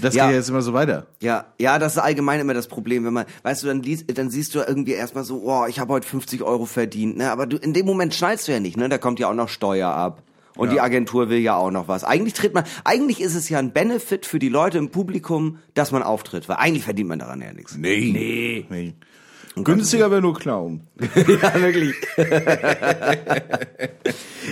Das 0.00 0.14
Ja. 0.14 0.24
geht 0.26 0.32
ja 0.32 0.38
jetzt 0.38 0.48
immer 0.50 0.62
so 0.62 0.72
weiter. 0.72 1.06
Ja, 1.20 1.46
ja, 1.58 1.78
das 1.78 1.92
ist 1.96 1.98
allgemein 1.98 2.40
immer 2.40 2.54
das 2.54 2.68
Problem, 2.68 3.04
wenn 3.04 3.12
man, 3.12 3.26
weißt 3.42 3.62
du, 3.62 3.66
dann 3.68 3.82
liest, 3.82 4.04
dann 4.18 4.30
siehst 4.30 4.54
du 4.54 4.60
irgendwie 4.60 4.92
erstmal 4.92 5.24
so, 5.24 5.42
oh, 5.44 5.66
ich 5.68 5.78
habe 5.80 5.92
heute 5.92 6.06
50 6.06 6.42
Euro 6.42 6.66
verdient, 6.66 7.16
ne? 7.16 7.30
Aber 7.30 7.46
du 7.46 7.56
in 7.56 7.72
dem 7.72 7.86
Moment 7.86 8.14
schnallst 8.14 8.48
du 8.48 8.52
ja 8.52 8.60
nicht, 8.60 8.76
ne? 8.76 8.88
Da 8.88 8.98
kommt 8.98 9.18
ja 9.18 9.28
auch 9.30 9.34
noch 9.34 9.48
Steuer 9.48 9.88
ab. 9.90 10.22
Und 10.56 10.68
Ja. 10.68 10.74
die 10.74 10.80
Agentur 10.80 11.28
will 11.28 11.38
ja 11.38 11.54
auch 11.56 11.70
noch 11.70 11.86
was. 11.86 12.02
Eigentlich 12.02 12.34
tritt 12.34 12.52
man, 12.52 12.64
eigentlich 12.84 13.20
ist 13.20 13.36
es 13.36 13.48
ja 13.48 13.58
ein 13.60 13.72
Benefit 13.72 14.26
für 14.26 14.40
die 14.40 14.48
Leute 14.48 14.78
im 14.78 14.90
Publikum, 14.90 15.58
dass 15.74 15.92
man 15.92 16.02
auftritt, 16.02 16.48
weil 16.48 16.56
eigentlich 16.56 16.82
verdient 16.84 17.08
man 17.08 17.20
daran 17.20 17.40
ja 17.40 17.52
nichts. 17.52 17.76
Nee. 17.76 18.10
Nee. 18.12 18.66
nee. 18.68 18.94
Günstiger 19.64 20.10
wäre 20.10 20.20
nur 20.22 20.34
Clown. 20.38 20.80
ja, 21.14 21.54
wirklich. 21.60 21.94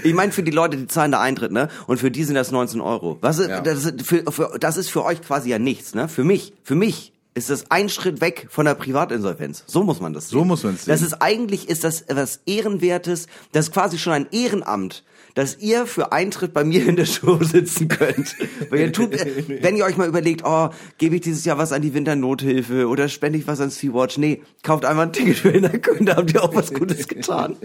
ich 0.05 0.15
meine, 0.15 0.33
für 0.33 0.43
die 0.43 0.51
Leute, 0.51 0.77
die 0.77 0.87
zahlen 0.87 1.13
da 1.13 1.21
Eintritt, 1.21 1.53
ne? 1.53 1.69
Und 1.87 1.99
für 1.99 2.11
die 2.11 2.25
sind 2.25 2.35
das 2.35 2.51
19 2.51 2.81
Euro. 2.81 3.19
Was 3.21 3.39
ist, 3.39 3.49
Ja. 3.49 3.61
das, 3.61 3.85
ist 3.85 4.03
für, 4.07 4.31
für, 4.31 4.57
das 4.61 4.77
ist 4.77 4.91
für 4.91 5.05
euch 5.05 5.23
quasi 5.23 5.51
ja 5.51 5.59
nichts, 5.59 5.95
ne? 5.95 6.09
Für 6.09 6.25
mich, 6.25 6.53
für 6.63 6.75
mich 6.75 7.13
ist 7.35 7.51
das 7.51 7.71
ein 7.71 7.89
Schritt 7.89 8.21
weg 8.21 8.47
von 8.51 8.65
der 8.65 8.75
Privatinsolvenz. 8.75 9.65
So 9.67 9.83
muss 9.83 10.01
man 10.01 10.13
das 10.15 10.31
sehen. 10.31 10.39
So 10.39 10.45
muss 10.45 10.63
man's 10.65 10.85
sehen. 10.85 10.93
Das 10.93 11.03
ist 11.03 11.21
eigentlich, 11.21 11.69
ist 11.69 11.85
das 11.85 12.05
was 12.09 12.41
Ehrenwertes, 12.47 13.27
das 13.53 13.67
ist 13.67 13.73
quasi 13.73 13.99
schon 13.99 14.13
ein 14.15 14.27
Ehrenamt, 14.33 15.05
dass 15.37 15.59
ihr 15.59 15.87
für 15.87 16.13
Eintritt 16.13 16.55
bei 16.55 16.65
mir 16.65 16.89
in 16.89 16.97
der 16.97 17.05
Show 17.05 17.39
sitzen 17.43 17.89
könnt. 17.89 18.35
Weil 18.71 18.81
ihr 18.81 18.93
tut, 18.93 19.13
wenn 19.49 19.77
ihr 19.77 19.85
euch 19.85 19.99
mal 19.99 20.09
überlegt, 20.09 20.43
oh, 20.45 20.71
gebe 20.99 21.15
ich 21.15 21.21
dieses 21.21 21.45
Jahr 21.45 21.59
was 21.59 21.73
an 21.73 21.83
die 21.83 21.93
Winternothilfe 21.93 22.89
oder 22.89 23.09
spende 23.09 23.39
ich 23.39 23.47
was 23.47 23.61
an 23.61 23.69
Sea-Watch? 23.71 24.17
Nee, 24.17 24.43
kauft 24.63 24.87
einfach 24.87 25.03
ein 25.03 25.13
Ticket 25.13 25.37
für 25.37 25.51
Hintergründe, 25.51 26.07
da 26.07 26.17
habt 26.17 26.33
ihr 26.33 26.43
auch 26.43 26.55
was 26.55 26.73
Gutes 26.73 27.07
getan. 27.09 27.57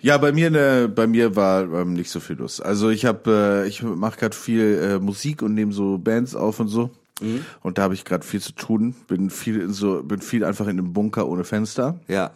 Ja, 0.00 0.16
bei 0.16 0.32
mir 0.32 0.50
ne, 0.50 0.90
bei 0.92 1.06
mir 1.06 1.36
war 1.36 1.70
ähm, 1.74 1.92
nicht 1.92 2.10
so 2.10 2.20
viel 2.20 2.36
los. 2.36 2.60
Also 2.60 2.88
ich 2.88 3.04
habe, 3.04 3.64
äh, 3.64 3.68
ich 3.68 3.82
mache 3.82 4.18
gerade 4.18 4.34
viel 4.34 4.80
äh, 4.82 4.98
Musik 4.98 5.42
und 5.42 5.54
nehme 5.54 5.72
so 5.72 5.98
Bands 5.98 6.34
auf 6.34 6.58
und 6.58 6.68
so. 6.68 6.90
Mhm. 7.20 7.44
Und 7.60 7.76
da 7.76 7.82
habe 7.82 7.92
ich 7.92 8.06
gerade 8.06 8.24
viel 8.24 8.40
zu 8.40 8.52
tun. 8.52 8.94
Bin 9.08 9.28
viel 9.28 9.60
in 9.60 9.74
so, 9.74 10.02
bin 10.02 10.22
viel 10.22 10.42
einfach 10.42 10.66
in 10.68 10.78
einem 10.78 10.94
Bunker 10.94 11.28
ohne 11.28 11.44
Fenster. 11.44 12.00
Ja. 12.08 12.30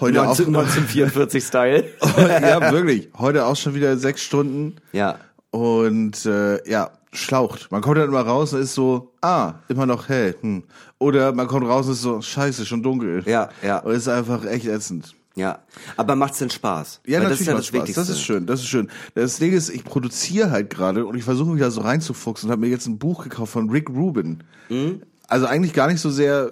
Heute 0.00 0.14
19, 0.14 0.56
auch 0.56 0.60
1944 0.60 1.44
Style. 1.44 1.84
ja, 2.16 2.72
wirklich. 2.72 3.10
Heute 3.18 3.44
auch 3.44 3.56
schon 3.56 3.74
wieder 3.74 3.96
sechs 3.98 4.22
Stunden. 4.22 4.76
Ja. 4.92 5.18
Und 5.50 6.24
äh, 6.26 6.68
ja, 6.68 6.90
schlaucht. 7.12 7.70
Man 7.70 7.82
kommt 7.82 7.98
dann 7.98 8.08
immer 8.08 8.22
raus 8.22 8.52
und 8.52 8.60
ist 8.60 8.74
so, 8.74 9.12
ah, 9.20 9.54
immer 9.68 9.86
noch 9.86 10.08
hell. 10.08 10.36
Hm. 10.40 10.62
Oder 10.98 11.32
man 11.32 11.46
kommt 11.48 11.66
raus 11.66 11.86
und 11.86 11.92
ist 11.92 12.02
so, 12.02 12.20
scheiße, 12.22 12.64
schon 12.66 12.82
dunkel. 12.82 13.22
Ja, 13.26 13.50
ja. 13.62 13.78
Und 13.78 13.92
ist 13.92 14.08
einfach 14.08 14.44
echt 14.44 14.66
ätzend. 14.66 15.14
Ja. 15.36 15.60
Aber 15.96 16.16
macht's 16.16 16.38
denn 16.38 16.50
Spaß? 16.50 17.00
Ja, 17.06 17.18
Weil 17.18 17.28
natürlich 17.28 17.30
das 17.30 17.40
ist 17.40 17.46
ja 17.46 17.52
macht 17.52 17.58
das 17.60 17.66
Spaß. 17.66 17.80
Wichtigste. 17.80 18.00
Das 18.00 18.08
ist 18.10 18.20
schön, 18.20 18.46
das 18.46 18.60
ist 18.60 18.66
schön. 18.66 18.90
Das 19.14 19.36
Ding 19.38 19.52
ist, 19.52 19.68
ich 19.68 19.84
produziere 19.84 20.50
halt 20.50 20.70
gerade 20.70 21.06
und 21.06 21.16
ich 21.16 21.24
versuche 21.24 21.50
mich 21.50 21.60
da 21.60 21.70
so 21.70 21.82
reinzufuchsen 21.82 22.48
und 22.48 22.52
habe 22.52 22.60
mir 22.60 22.68
jetzt 22.68 22.86
ein 22.86 22.98
Buch 22.98 23.24
gekauft 23.24 23.52
von 23.52 23.70
Rick 23.70 23.90
Rubin. 23.90 24.42
Mhm. 24.68 25.02
Also 25.28 25.46
eigentlich 25.46 25.72
gar 25.72 25.86
nicht 25.88 26.00
so 26.00 26.10
sehr 26.10 26.50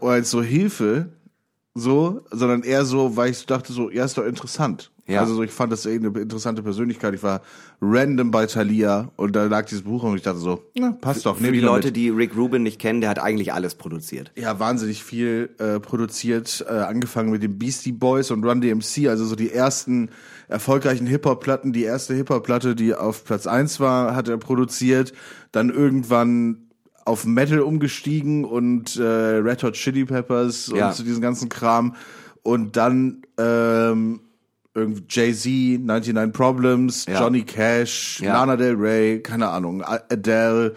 als 0.00 0.30
so 0.30 0.42
Hilfe, 0.42 1.10
so, 1.76 2.22
sondern 2.30 2.62
eher 2.62 2.84
so, 2.84 3.16
weil 3.16 3.30
ich 3.30 3.46
dachte 3.46 3.72
so, 3.72 3.90
ja, 3.90 4.04
ist 4.04 4.16
doch 4.16 4.24
interessant. 4.24 4.90
Ja. 5.06 5.20
Also 5.20 5.34
so, 5.34 5.42
ich 5.42 5.52
fand 5.52 5.72
das 5.72 5.86
eine 5.86 6.08
interessante 6.08 6.62
Persönlichkeit. 6.62 7.14
Ich 7.14 7.22
war 7.22 7.42
random 7.80 8.32
bei 8.32 8.46
Thalia 8.46 9.12
und 9.14 9.36
da 9.36 9.44
lag 9.44 9.66
dieses 9.66 9.84
Buch 9.84 10.02
und 10.02 10.16
ich 10.16 10.22
dachte 10.22 10.38
so, 10.38 10.64
na, 10.74 10.92
passt 10.92 11.26
doch. 11.26 11.36
Für 11.36 11.52
die 11.52 11.60
Leute, 11.60 11.88
mit. 11.88 11.96
die 11.96 12.08
Rick 12.08 12.36
Rubin 12.36 12.64
nicht 12.64 12.80
kennen, 12.80 13.00
der 13.00 13.10
hat 13.10 13.20
eigentlich 13.20 13.52
alles 13.52 13.76
produziert. 13.76 14.32
ja, 14.36 14.58
wahnsinnig 14.58 15.04
viel 15.04 15.50
äh, 15.58 15.78
produziert, 15.78 16.64
äh, 16.68 16.72
angefangen 16.72 17.30
mit 17.30 17.42
den 17.42 17.56
Beastie 17.56 17.92
Boys 17.92 18.32
und 18.32 18.44
Run 18.44 18.60
DMC, 18.60 19.06
also 19.08 19.24
so 19.24 19.36
die 19.36 19.52
ersten 19.52 20.10
erfolgreichen 20.48 21.06
Hip-Hop-Platten. 21.06 21.72
Die 21.72 21.84
erste 21.84 22.14
Hip-Hop-Platte, 22.14 22.74
die 22.74 22.94
auf 22.94 23.24
Platz 23.24 23.46
eins 23.46 23.78
war, 23.78 24.16
hat 24.16 24.28
er 24.28 24.38
produziert. 24.38 25.12
Dann 25.52 25.70
irgendwann 25.70 26.65
auf 27.06 27.24
Metal 27.24 27.60
umgestiegen 27.60 28.44
und 28.44 28.96
äh, 28.96 29.02
Red 29.02 29.62
Hot 29.62 29.74
Chili 29.74 30.04
Peppers 30.04 30.68
und 30.68 30.76
Ja. 30.78 30.92
so 30.92 31.02
diesen 31.04 31.22
ganzen 31.22 31.48
Kram. 31.48 31.94
Und 32.42 32.76
dann 32.76 33.22
ähm, 33.38 34.20
irgendwie 34.74 35.04
Jay-Z, 35.08 35.80
99 35.80 36.32
Problems, 36.32 37.06
Ja. 37.06 37.20
Johnny 37.22 37.42
Cash, 37.42 38.20
Ja. 38.20 38.34
Lana 38.34 38.56
Del 38.56 38.74
Rey, 38.74 39.20
keine 39.22 39.48
Ahnung, 39.48 39.82
Adele, 39.82 40.74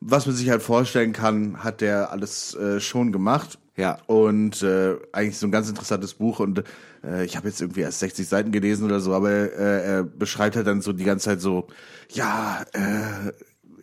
was 0.00 0.26
man 0.26 0.36
sich 0.36 0.48
halt 0.50 0.62
vorstellen 0.62 1.12
kann, 1.12 1.64
hat 1.64 1.80
der 1.80 2.12
alles 2.12 2.54
äh, 2.54 2.78
schon 2.80 3.10
gemacht. 3.10 3.58
Ja. 3.76 3.98
Und 4.06 4.62
äh, 4.62 4.96
eigentlich 5.12 5.38
so 5.38 5.46
ein 5.46 5.52
ganz 5.52 5.68
interessantes 5.68 6.14
Buch 6.14 6.40
und 6.40 6.62
äh, 7.04 7.24
ich 7.24 7.36
habe 7.36 7.48
jetzt 7.48 7.60
irgendwie 7.60 7.80
erst 7.82 8.00
60 8.00 8.26
Seiten 8.28 8.50
gelesen 8.52 8.84
oder 8.84 9.00
so, 9.00 9.14
aber 9.14 9.30
äh, 9.30 9.84
er 9.84 10.02
beschreibt 10.04 10.56
halt 10.56 10.66
dann 10.66 10.80
so 10.82 10.92
die 10.92 11.04
ganze 11.04 11.26
Zeit 11.26 11.40
so, 11.40 11.68
ja, 12.10 12.64
äh, 12.72 13.32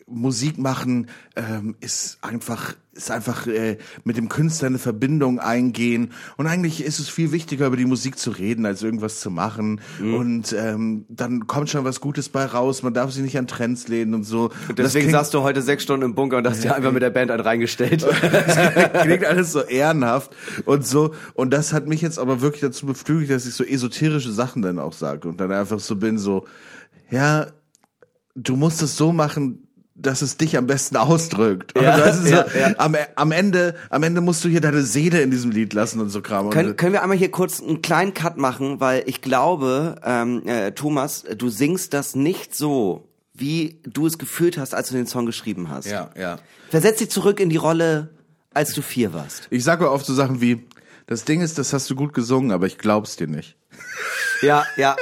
Musik 0.08 0.58
machen 0.60 1.08
ähm, 1.36 1.76
ist 1.80 2.20
einfach 2.22 2.76
ist 2.94 3.12
einfach 3.12 3.46
äh, 3.46 3.78
mit 4.06 4.16
dem 4.16 4.30
Künstler 4.30 4.68
eine 4.68 4.78
Verbindung 4.78 5.40
eingehen. 5.40 6.14
Und 6.38 6.48
eigentlich 6.48 6.82
ist 6.82 6.98
es 7.00 7.10
viel 7.10 7.34
wichtiger 7.34 7.68
über 7.68 7.76
die 7.76 7.86
Musik 7.86 8.18
zu 8.18 8.32
reden 8.32 8.66
als 8.66 8.84
irgendwas 8.84 9.20
zu 9.20 9.30
machen. 9.30 9.82
Mhm. 10.00 10.14
und 10.14 10.56
ähm, 10.58 11.06
dann 11.10 11.48
kommt 11.48 11.70
schon 11.70 11.84
was 11.84 12.00
Gutes 12.00 12.30
bei 12.30 12.46
raus. 12.46 12.84
Man 12.84 12.94
darf 12.94 13.12
sich 13.12 13.24
nicht 13.24 13.38
an 13.38 13.48
Trends 13.48 13.88
lehnen 13.88 14.14
und 14.14 14.24
so. 14.24 14.52
Und 14.70 14.80
deswegen 14.80 15.12
saßt 15.12 15.34
du 15.34 15.42
heute 15.42 15.62
sechs 15.62 15.84
Stunden 15.84 16.06
im 16.06 16.16
Bunker 16.16 16.38
und 16.38 16.48
hast 16.48 16.64
dir 16.64 16.74
einfach 16.74 16.94
mit 16.94 17.02
der 17.02 17.10
Band 17.10 17.32
einen 17.32 17.42
reingestellt. 17.42 18.06
klingt, 18.20 18.94
klingt 18.94 19.26
alles 19.26 19.52
so 19.52 19.62
ehrenhaft 19.62 20.34
und 20.66 20.86
so. 20.86 21.14
Und 21.34 21.52
das 21.52 21.74
hat 21.74 21.88
mich 21.88 22.02
jetzt 22.02 22.18
aber 22.18 22.42
wirklich 22.42 22.62
dazu 22.62 22.86
beflügelt 22.86 23.30
dass 23.30 23.46
ich 23.46 23.56
so 23.56 23.64
esoterische 23.64 24.32
Sachen 24.32 24.62
dann 24.62 24.80
auch 24.80 24.94
sage 24.94 25.28
und 25.28 25.40
dann 25.42 25.52
einfach 25.52 25.80
so 25.80 25.96
bin 25.96 26.18
so 26.18 26.46
ja 27.10 27.48
du 28.36 28.56
musst 28.56 28.82
es 28.82 28.98
so 28.98 29.12
machen 29.12 29.65
dass 29.96 30.22
es 30.22 30.36
dich 30.36 30.58
am 30.58 30.68
besten 30.68 30.98
ausdrückt. 30.98 31.74
Ja, 31.76 31.96
ist 31.98 32.28
ja, 32.30 32.48
so, 32.48 32.58
ja. 32.60 32.76
Am, 32.78 32.96
am 33.16 33.32
Ende, 33.32 33.76
am 33.90 34.04
Ende 34.04 34.22
musst 34.22 34.44
du 34.44 34.50
hier 34.50 34.62
deine 34.62 34.82
Seele 34.84 35.22
in 35.22 35.32
diesem 35.32 35.52
Lied 35.52 35.74
lassen 35.74 36.02
und 36.02 36.10
so 36.10 36.22
Kram. 36.22 36.50
Können, 36.50 36.76
können 36.76 36.94
wir 36.94 37.02
einmal 37.02 37.18
hier 37.18 37.32
kurz 37.32 37.62
einen 37.62 37.82
kleinen 37.82 38.14
Cut 38.14 38.38
machen, 38.38 38.80
weil 38.82 39.04
ich 39.06 39.22
glaube, 39.22 39.96
ähm, 40.04 40.46
äh, 40.46 40.72
Thomas, 40.72 41.24
du 41.38 41.50
singst 41.50 41.94
das 41.94 42.14
nicht 42.16 42.54
so, 42.54 43.08
wie 43.34 43.80
du 43.84 44.06
es 44.06 44.18
gefühlt 44.18 44.58
hast, 44.58 44.76
als 44.76 44.90
du 44.90 44.96
den 44.96 45.08
Song 45.08 45.26
geschrieben 45.26 45.70
hast. 45.70 45.88
ja, 45.88 46.10
ja. 46.18 46.40
Versetz 46.70 47.00
dich 47.00 47.10
zurück 47.10 47.40
in 47.40 47.50
die 47.50 47.58
Rolle, 47.58 48.10
als 48.54 48.74
du 48.74 48.82
vier 48.82 49.14
warst. 49.14 49.48
Ich 49.50 49.64
sage 49.64 49.90
oft 49.90 50.06
so 50.06 50.14
Sachen 50.14 50.42
wie, 50.42 50.66
das 51.08 51.24
Ding 51.24 51.42
ist, 51.42 51.58
das 51.58 51.72
hast 51.72 51.90
du 51.90 51.96
gut 51.96 52.14
gesungen, 52.14 52.52
aber 52.52 52.66
ich 52.66 52.78
glaub's 52.78 53.16
dir 53.16 53.28
nicht. 53.28 53.56
Ja, 54.42 54.66
ja, 54.78 54.96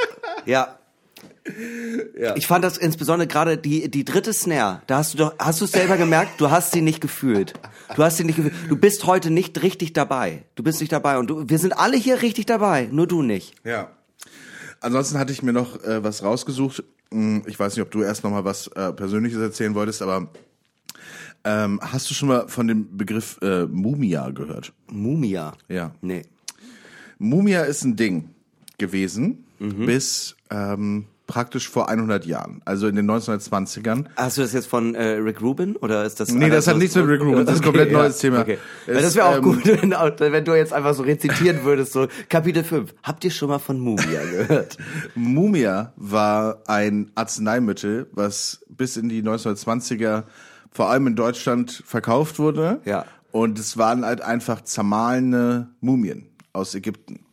ja. 0.45 0.77
Ja. 2.17 2.35
Ich 2.37 2.47
fand 2.47 2.63
das 2.63 2.77
insbesondere 2.77 3.27
gerade 3.27 3.57
die 3.57 3.89
die 3.91 4.05
dritte 4.05 4.31
Snare. 4.31 4.81
Da 4.87 4.97
hast 4.99 5.13
du 5.13 5.17
doch 5.17 5.33
hast 5.39 5.59
du 5.59 5.65
es 5.65 5.71
selber 5.73 5.97
gemerkt, 5.97 6.39
du 6.39 6.49
hast 6.49 6.71
sie 6.71 6.81
nicht 6.81 7.01
gefühlt. 7.01 7.53
Du 7.95 8.03
hast 8.03 8.17
sie 8.17 8.23
nicht 8.23 8.37
gefühlt. 8.37 8.53
Du 8.69 8.77
bist 8.77 9.05
heute 9.05 9.29
nicht 9.29 9.61
richtig 9.61 9.91
dabei. 9.93 10.43
Du 10.55 10.63
bist 10.63 10.79
nicht 10.79 10.93
dabei 10.93 11.17
und 11.17 11.27
du, 11.27 11.49
wir 11.49 11.59
sind 11.59 11.73
alle 11.77 11.97
hier 11.97 12.21
richtig 12.21 12.45
dabei, 12.45 12.87
nur 12.91 13.07
du 13.07 13.21
nicht. 13.21 13.55
Ja. 13.65 13.91
Ansonsten 14.79 15.17
hatte 15.19 15.33
ich 15.33 15.43
mir 15.43 15.51
noch 15.53 15.83
äh, 15.83 16.01
was 16.03 16.23
rausgesucht. 16.23 16.83
Hm, 17.11 17.43
Ich 17.45 17.59
weiß 17.59 17.75
nicht, 17.75 17.83
ob 17.83 17.91
du 17.91 18.01
erst 18.03 18.23
noch 18.23 18.31
mal 18.31 18.45
was 18.45 18.67
äh, 18.67 18.93
Persönliches 18.93 19.39
erzählen 19.41 19.75
wolltest, 19.75 20.01
aber 20.01 20.29
ähm, 21.43 21.79
hast 21.81 22.09
du 22.09 22.13
schon 22.13 22.29
mal 22.29 22.47
von 22.47 22.67
dem 22.69 22.95
Begriff 22.95 23.37
äh, 23.41 23.65
Mumia 23.65 24.29
gehört? 24.29 24.71
Mumia. 24.89 25.53
Ja. 25.67 25.91
Nee. 26.01 26.21
Mumia 27.19 27.63
ist 27.63 27.83
ein 27.83 27.95
Ding 27.97 28.29
gewesen 28.77 29.45
Mhm. 29.59 29.85
bis 29.85 30.35
ähm, 30.49 31.05
praktisch 31.27 31.69
vor 31.69 31.89
100 31.89 32.25
Jahren, 32.25 32.61
also 32.65 32.87
in 32.87 32.95
den 32.95 33.09
1920ern. 33.09 34.05
Hast 34.15 34.37
du 34.37 34.41
das 34.41 34.53
jetzt 34.53 34.67
von 34.67 34.93
äh, 34.93 35.13
Rick 35.13 35.41
Rubin 35.41 35.75
oder 35.77 36.03
ist 36.03 36.19
das 36.19 36.29
Nee, 36.29 36.49
das 36.49 36.67
hat 36.67 36.77
nichts 36.77 36.95
mit 36.95 37.07
Rick 37.07 37.21
Rubin, 37.21 37.45
das 37.45 37.55
ist 37.55 37.61
ein 37.61 37.65
komplett 37.65 37.91
neues 37.91 38.17
Thema. 38.17 38.41
Okay. 38.41 38.57
Weil 38.85 39.01
das 39.01 39.15
wäre 39.15 39.27
auch 39.27 39.37
ähm, 39.37 39.43
gut, 39.43 39.65
wenn, 39.65 39.91
wenn 39.91 40.45
du 40.45 40.53
jetzt 40.53 40.73
einfach 40.73 40.93
so 40.93 41.03
rezitieren 41.03 41.63
würdest, 41.63 41.93
so 41.93 42.07
Kapitel 42.27 42.63
5. 42.63 42.93
Habt 43.03 43.23
ihr 43.23 43.31
schon 43.31 43.49
mal 43.49 43.59
von 43.59 43.79
Mumia 43.79 44.21
gehört? 44.25 44.77
Mumia 45.15 45.93
war 45.95 46.61
ein 46.67 47.11
Arzneimittel, 47.15 48.07
was 48.11 48.63
bis 48.67 48.97
in 48.97 49.07
die 49.07 49.23
1920er 49.23 50.23
vor 50.71 50.89
allem 50.89 51.07
in 51.07 51.15
Deutschland 51.15 51.83
verkauft 51.85 52.39
wurde. 52.39 52.81
Ja. 52.83 53.05
Und 53.31 53.57
es 53.59 53.77
waren 53.77 54.05
halt 54.05 54.21
einfach 54.21 54.61
zermahlene 54.61 55.69
Mumien 55.79 56.27
aus 56.51 56.75
Ägypten. 56.75 57.25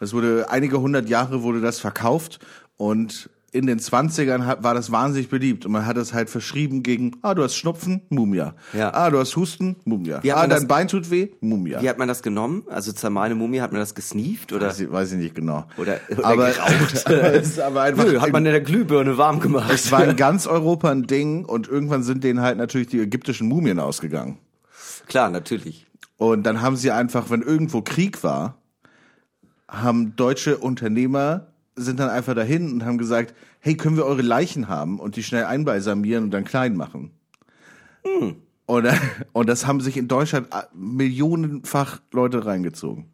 Es 0.00 0.12
wurde 0.12 0.46
einige 0.50 0.80
hundert 0.80 1.08
Jahre 1.08 1.42
wurde 1.42 1.60
das 1.60 1.78
verkauft 1.78 2.40
und 2.76 3.30
in 3.52 3.68
den 3.68 3.78
20ern 3.78 4.46
hat, 4.46 4.64
war 4.64 4.74
das 4.74 4.90
wahnsinnig 4.90 5.28
beliebt 5.28 5.64
und 5.64 5.70
man 5.70 5.86
hat 5.86 5.96
es 5.96 6.12
halt 6.12 6.28
verschrieben 6.28 6.82
gegen, 6.82 7.12
ah, 7.22 7.34
du 7.34 7.44
hast 7.44 7.54
Schnupfen, 7.54 8.02
Mumia. 8.08 8.56
Ja. 8.72 8.92
Ah, 8.92 9.10
du 9.10 9.20
hast 9.20 9.36
Husten, 9.36 9.76
Mumia. 9.84 10.20
Wie 10.24 10.32
Ah, 10.32 10.40
dein 10.40 10.50
das- 10.50 10.66
Bein 10.66 10.88
tut 10.88 11.08
weh, 11.08 11.28
Mumia. 11.40 11.80
Wie 11.80 11.88
hat 11.88 11.96
man 11.96 12.08
das 12.08 12.20
genommen? 12.24 12.64
Also 12.68 12.90
zermahlene 12.90 13.36
Mumie, 13.38 13.60
hat 13.60 13.70
man 13.70 13.80
das 13.80 13.94
gesneeft 13.94 14.52
oder? 14.52 14.66
Weiß 14.66 14.80
ich, 14.80 14.90
weiß 14.90 15.12
ich 15.12 15.18
nicht 15.18 15.36
genau. 15.36 15.66
Oder- 15.76 16.00
oder 16.10 16.24
aber, 16.26 16.50
geraucht. 16.50 17.06
aber 17.06 17.34
es 17.34 17.48
ist 17.50 17.60
aber 17.60 17.82
einfach 17.82 18.04
Nö, 18.04 18.20
hat 18.20 18.32
man 18.32 18.44
in 18.44 18.50
der 18.50 18.60
Glühbirne 18.60 19.18
warm 19.18 19.38
gemacht. 19.38 19.70
Es 19.72 19.92
war 19.92 20.02
in 20.04 20.16
ganz 20.16 20.48
Europa 20.48 20.90
ein 20.90 21.06
Ding 21.06 21.44
und 21.44 21.68
irgendwann 21.68 22.02
sind 22.02 22.24
denen 22.24 22.40
halt 22.40 22.58
natürlich 22.58 22.88
die 22.88 22.98
ägyptischen 22.98 23.46
Mumien 23.46 23.78
ausgegangen. 23.78 24.38
Klar, 25.06 25.30
natürlich. 25.30 25.86
Und 26.16 26.42
dann 26.42 26.60
haben 26.60 26.74
sie 26.74 26.90
einfach, 26.90 27.30
wenn 27.30 27.42
irgendwo 27.42 27.82
Krieg 27.82 28.24
war, 28.24 28.56
haben 29.68 30.16
deutsche 30.16 30.58
Unternehmer 30.58 31.46
sind 31.76 32.00
dann 32.00 32.10
einfach 32.10 32.34
dahin 32.34 32.72
und 32.72 32.84
haben 32.84 32.98
gesagt, 32.98 33.34
hey, 33.60 33.76
können 33.76 33.96
wir 33.96 34.04
eure 34.04 34.22
Leichen 34.22 34.68
haben 34.68 35.00
und 35.00 35.16
die 35.16 35.22
schnell 35.22 35.44
einbalsamieren 35.44 36.24
und 36.24 36.30
dann 36.30 36.44
klein 36.44 36.76
machen. 36.76 37.10
Und, 38.66 38.84
äh, 38.84 38.94
und 39.32 39.48
das 39.48 39.66
haben 39.66 39.80
sich 39.80 39.96
in 39.96 40.08
Deutschland 40.08 40.48
äh, 40.52 40.62
millionenfach 40.74 42.00
Leute 42.12 42.46
reingezogen. 42.46 43.10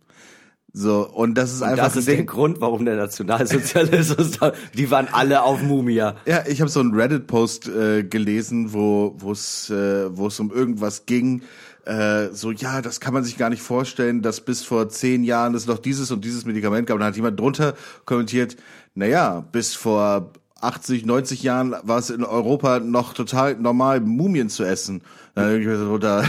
So, 0.73 1.09
und 1.09 1.35
das 1.35 1.53
ist 1.53 1.63
einfach 1.63 1.87
Das 1.87 1.97
ist 1.97 2.07
der. 2.07 2.23
Grund, 2.23 2.61
warum 2.61 2.85
der 2.85 2.95
Nationalsozialismus 2.95 4.31
da, 4.41 4.53
die 4.77 4.89
waren 4.91 5.09
alle 5.11 5.43
auf 5.43 5.63
Mumia. 5.63 6.15
Ja, 6.27 6.45
ich 6.47 6.61
habe 6.61 6.71
so 6.71 6.79
einen 6.79 6.95
Reddit-Post 6.95 7.69
äh, 7.69 8.05
gelesen, 8.05 8.73
wo 8.73 9.17
es 9.33 9.69
äh, 9.71 10.17
wo 10.17 10.29
es 10.29 10.39
um 10.39 10.53
irgendwas 10.53 11.07
ging. 11.07 11.43
Äh, 11.91 12.33
so, 12.33 12.53
ja, 12.53 12.83
das 12.83 13.01
kann 13.01 13.13
man 13.13 13.25
sich 13.25 13.37
gar 13.37 13.51
nicht 13.51 13.63
vorstellen, 13.63 14.23
dass 14.23 14.43
bis 14.43 14.63
vor 14.63 14.89
zehn 14.89 15.25
Jahren 15.25 15.57
es 15.57 15.67
noch 15.67 15.79
dieses 15.79 16.13
und 16.13 16.25
dieses 16.25 16.45
Medikament 16.45 16.87
gab. 16.87 16.95
Und 16.95 17.01
dann 17.01 17.09
hat 17.09 17.17
jemand 17.17 17.41
drunter 17.41 17.75
kommentiert, 18.05 18.57
naja, 18.95 19.41
bis 19.51 19.75
vor 19.75 20.31
80, 20.61 21.05
90 21.05 21.43
Jahren 21.43 21.75
war 21.83 21.99
es 21.99 22.11
in 22.11 22.23
Europa 22.23 22.79
noch 22.79 23.13
total 23.13 23.57
normal, 23.57 24.01
Mumien 24.01 24.51
zu 24.51 24.63
essen. 24.63 25.03
Dann 25.35 25.61
ich 25.61 25.67
mir 25.67 25.79
so 25.79 25.99
da, 25.99 26.23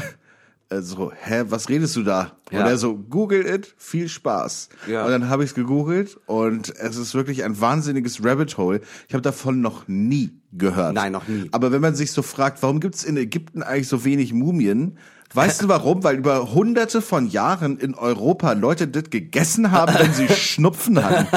äh, 0.69 0.81
so, 0.81 1.11
hä, 1.11 1.43
was 1.49 1.69
redest 1.69 1.95
du 1.95 2.01
da? 2.01 2.31
Ja. 2.49 2.61
Und 2.61 2.65
er 2.67 2.77
so, 2.79 2.97
Google 2.97 3.45
it, 3.45 3.75
viel 3.77 4.09
Spaß. 4.09 4.69
Ja. 4.87 5.05
Und 5.05 5.11
dann 5.11 5.29
habe 5.29 5.43
ich 5.43 5.51
es 5.51 5.55
gegoogelt 5.55 6.17
und 6.25 6.75
es 6.75 6.97
ist 6.97 7.13
wirklich 7.13 7.43
ein 7.43 7.61
wahnsinniges 7.61 8.25
Rabbit 8.25 8.57
Hole. 8.57 8.81
Ich 9.07 9.13
habe 9.13 9.21
davon 9.21 9.61
noch 9.61 9.87
nie 9.87 10.31
gehört. 10.53 10.95
Nein, 10.95 11.11
noch 11.11 11.27
nie. 11.27 11.49
Aber 11.51 11.71
wenn 11.71 11.81
man 11.81 11.93
sich 11.93 12.11
so 12.13 12.23
fragt, 12.23 12.63
warum 12.63 12.79
gibt's 12.79 13.03
in 13.03 13.15
Ägypten 13.15 13.61
eigentlich 13.61 13.89
so 13.89 14.03
wenig 14.05 14.33
Mumien? 14.33 14.97
Weißt 15.33 15.61
du 15.61 15.67
warum? 15.67 16.03
Weil 16.03 16.17
über 16.17 16.53
hunderte 16.53 17.01
von 17.01 17.27
Jahren 17.27 17.79
in 17.79 17.95
Europa 17.95 18.53
Leute 18.53 18.87
das 18.87 19.09
gegessen 19.09 19.71
haben, 19.71 19.93
wenn 19.97 20.13
sie 20.13 20.27
Schnupfen 20.33 21.03
hatten. 21.03 21.27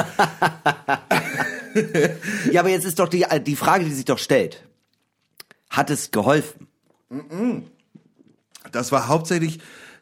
Ja, 2.51 2.61
aber 2.61 2.69
jetzt 2.69 2.85
ist 2.85 2.99
doch 2.99 3.09
die, 3.09 3.23
äh, 3.23 3.41
die 3.41 3.55
Frage, 3.55 3.85
die 3.85 3.91
sich 3.91 4.05
doch 4.05 4.19
stellt. 4.19 4.63
Hat 5.69 5.89
es 5.89 6.11
geholfen? 6.11 6.67
Das 8.71 8.91
war 8.91 9.07
hauptsächlich, 9.07 9.59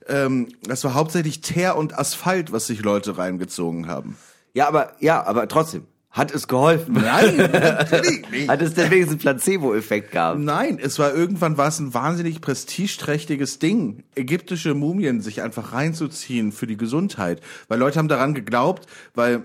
ähm, 0.07 0.49
das 0.63 0.83
war 0.83 0.93
hauptsächlich 0.93 1.41
Teer 1.41 1.75
und 1.75 1.97
Asphalt, 1.97 2.51
was 2.51 2.67
sich 2.67 2.81
Leute 2.81 3.17
reingezogen 3.17 3.87
haben. 3.87 4.17
Ja, 4.53 4.67
aber, 4.67 4.93
ja, 4.99 5.23
aber 5.25 5.47
trotzdem. 5.47 5.87
Hat 6.13 6.31
es 6.33 6.47
geholfen? 6.47 6.93
Nein, 6.93 7.37
natürlich 7.37 8.29
nicht. 8.29 8.47
Hat 8.47 8.61
es 8.61 8.75
deswegen 8.75 9.09
einen 9.09 9.17
Placebo-Effekt 9.17 10.11
gehabt? 10.11 10.39
Nein, 10.39 10.77
es 10.79 10.99
war 10.99 11.11
irgendwann 11.13 11.57
war 11.57 11.67
es 11.69 11.79
ein 11.79 11.93
wahnsinnig 11.95 12.39
prestigeträchtiges 12.39 13.57
Ding, 13.57 14.03
ägyptische 14.15 14.75
Mumien 14.75 15.21
sich 15.21 15.41
einfach 15.41 15.73
reinzuziehen 15.73 16.51
für 16.51 16.67
die 16.67 16.77
Gesundheit, 16.77 17.41
weil 17.67 17.79
Leute 17.79 17.97
haben 17.97 18.07
daran 18.09 18.35
geglaubt, 18.35 18.85
weil 19.15 19.43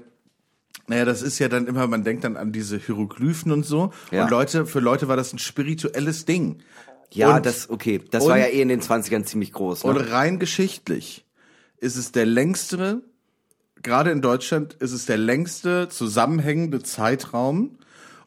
naja, 0.88 1.04
das 1.06 1.22
ist 1.22 1.38
ja 1.38 1.48
dann 1.48 1.66
immer, 1.66 1.86
man 1.86 2.04
denkt 2.04 2.24
dann 2.24 2.36
an 2.36 2.52
diese 2.52 2.78
Hieroglyphen 2.78 3.50
und 3.50 3.64
so. 3.64 3.92
Ja. 4.10 4.24
Und 4.24 4.30
Leute, 4.30 4.64
für 4.66 4.80
Leute 4.80 5.08
war 5.08 5.16
das 5.16 5.32
ein 5.32 5.38
spirituelles 5.38 6.24
Ding. 6.26 6.58
Ja, 7.12 7.36
und, 7.36 7.46
das, 7.46 7.68
okay. 7.70 8.00
Das 8.10 8.24
war 8.26 8.34
und- 8.34 8.40
ja 8.40 8.46
eh 8.46 8.60
in 8.60 8.68
den 8.68 8.80
20ern 8.82 9.24
ziemlich 9.24 9.52
groß. 9.52 9.84
Und 9.84 9.96
Ne? 9.96 10.10
rein 10.12 10.38
geschichtlich 10.38 11.24
ist 11.78 11.96
es 11.96 12.12
der 12.12 12.26
längste, 12.26 13.02
gerade 13.82 14.10
in 14.10 14.20
Deutschland 14.20 14.74
ist 14.74 14.92
es 14.92 15.06
der 15.06 15.16
längste 15.18 15.88
zusammenhängende 15.88 16.82
Zeitraum 16.82 17.78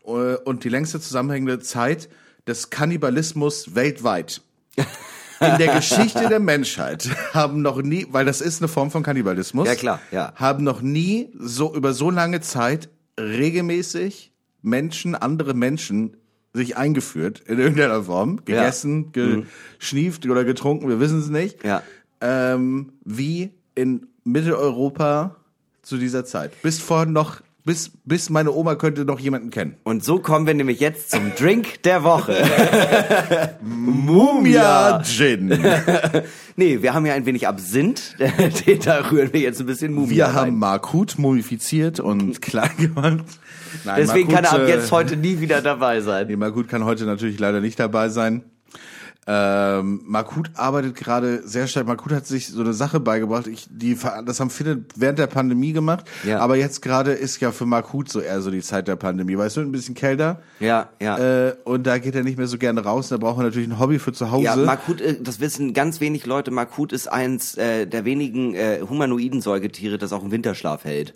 äh, 0.05 0.09
und 0.35 0.63
die 0.63 0.69
längste 0.69 0.99
zusammenhängende 0.99 1.59
Zeit 1.59 2.09
des 2.47 2.69
Kannibalismus 2.69 3.75
weltweit. 3.75 4.41
In 4.77 5.57
der 5.57 5.75
Geschichte 5.75 6.27
der 6.29 6.39
Menschheit 6.39 7.09
haben 7.33 7.61
noch 7.61 7.81
nie, 7.81 8.05
weil 8.11 8.25
das 8.25 8.41
ist 8.41 8.61
eine 8.61 8.67
Form 8.67 8.91
von 8.91 9.01
Kannibalismus, 9.03 9.67
Ja, 9.67 9.75
klar, 9.75 9.99
ja. 10.11 10.33
haben 10.35 10.63
noch 10.63 10.81
nie 10.81 11.31
so 11.39 11.73
über 11.75 11.93
so 11.93 12.09
lange 12.11 12.41
Zeit 12.41 12.89
regelmäßig 13.19 14.31
Menschen, 14.61 15.15
andere 15.15 15.53
Menschen 15.53 16.15
sich 16.53 16.77
eingeführt 16.77 17.39
in 17.47 17.59
irgendeiner 17.59 18.03
Form, 18.03 18.37
gegessen, 18.45 19.11
geschnieft 19.13 20.25
oder 20.27 20.43
getrunken, 20.43 20.89
wir 20.89 20.99
wissen 20.99 21.19
es 21.19 21.29
nicht, 21.29 21.63
Ja. 21.63 21.81
ähm, 22.21 22.93
wie 23.03 23.51
in 23.73 24.07
Mitteleuropa 24.23 25.37
zu 25.81 25.97
dieser 25.97 26.25
Zeit. 26.25 26.61
Bis 26.61 26.79
vor 26.79 27.05
noch 27.05 27.41
Bis, 27.63 27.91
bis 28.05 28.31
meine 28.31 28.51
Oma 28.51 28.73
könnte 28.73 29.05
noch 29.05 29.19
jemanden 29.19 29.51
kennen. 29.51 29.75
Und 29.83 30.03
so 30.03 30.17
kommen 30.17 30.47
wir 30.47 30.55
nämlich 30.55 30.79
jetzt 30.79 31.11
zum 31.11 31.35
Drink 31.35 31.83
der 31.83 32.03
Woche. 32.03 32.35
Mumia 33.61 35.03
Gin. 35.03 35.49
nee, 36.55 36.81
wir 36.81 36.95
haben 36.95 37.05
ja 37.05 37.13
ein 37.13 37.27
wenig 37.27 37.47
Absinth. 37.47 38.15
da 38.83 39.11
rühren 39.11 39.31
wir 39.31 39.41
jetzt 39.41 39.59
ein 39.59 39.67
bisschen 39.67 39.93
Mumia 39.93 40.15
Wir 40.15 40.25
rein. 40.25 40.35
haben 40.35 40.59
Markut 40.59 41.19
mumifiziert 41.19 41.99
und 41.99 42.41
klein 42.41 42.75
gemacht. 42.77 43.25
Nein, 43.85 43.95
Deswegen 43.95 44.31
Markut, 44.31 44.49
kann 44.49 44.59
er 44.59 44.63
ab 44.63 44.67
äh, 44.67 44.69
jetzt 44.71 44.91
heute 44.91 45.15
nie 45.15 45.39
wieder 45.39 45.61
dabei 45.61 46.01
sein. 46.01 46.25
Nee, 46.27 46.37
Markut 46.37 46.67
kann 46.67 46.83
heute 46.83 47.05
natürlich 47.05 47.39
leider 47.39 47.61
nicht 47.61 47.79
dabei 47.79 48.09
sein. 48.09 48.43
Ähm, 49.33 50.01
Markut 50.03 50.51
arbeitet 50.55 50.95
gerade 50.95 51.47
sehr 51.47 51.65
stark. 51.67 51.87
Markut 51.87 52.11
hat 52.11 52.27
sich 52.27 52.49
so 52.49 52.59
eine 52.59 52.73
Sache 52.73 52.99
beigebracht. 52.99 53.47
Ich, 53.47 53.65
die, 53.69 53.97
das 54.25 54.41
haben 54.41 54.49
viele 54.49 54.83
während 54.97 55.19
der 55.19 55.27
Pandemie 55.27 55.71
gemacht. 55.71 56.03
Ja. 56.25 56.39
Aber 56.39 56.57
jetzt 56.57 56.81
gerade 56.81 57.13
ist 57.13 57.39
ja 57.39 57.53
für 57.53 57.65
Markut 57.65 58.09
so 58.09 58.19
eher 58.19 58.41
so 58.41 58.51
die 58.51 58.61
Zeit 58.61 58.89
der 58.89 58.97
Pandemie. 58.97 59.37
Weißt 59.37 59.55
du, 59.55 59.61
ein 59.61 59.71
bisschen 59.71 59.95
kälter. 59.95 60.41
Ja, 60.59 60.89
ja. 61.01 61.47
Äh, 61.47 61.55
und 61.63 61.87
da 61.87 61.97
geht 61.99 62.13
er 62.13 62.23
nicht 62.23 62.37
mehr 62.37 62.47
so 62.47 62.57
gerne 62.57 62.83
raus. 62.83 63.07
Da 63.07 63.17
braucht 63.17 63.39
er 63.39 63.43
natürlich 63.43 63.69
ein 63.69 63.79
Hobby 63.79 63.99
für 63.99 64.11
zu 64.11 64.31
Hause. 64.31 64.43
Ja, 64.43 64.55
Makut, 64.57 64.99
äh, 64.99 65.15
das 65.21 65.39
wissen 65.39 65.73
ganz 65.73 66.01
wenig 66.01 66.25
Leute. 66.25 66.51
Makut 66.51 66.91
ist 66.91 67.07
eins 67.07 67.55
äh, 67.55 67.87
der 67.87 68.03
wenigen 68.03 68.53
äh, 68.53 68.81
humanoiden 68.81 69.39
Säugetiere, 69.39 69.97
das 69.97 70.11
auch 70.11 70.23
im 70.23 70.31
Winterschlaf 70.31 70.83
hält. 70.83 71.13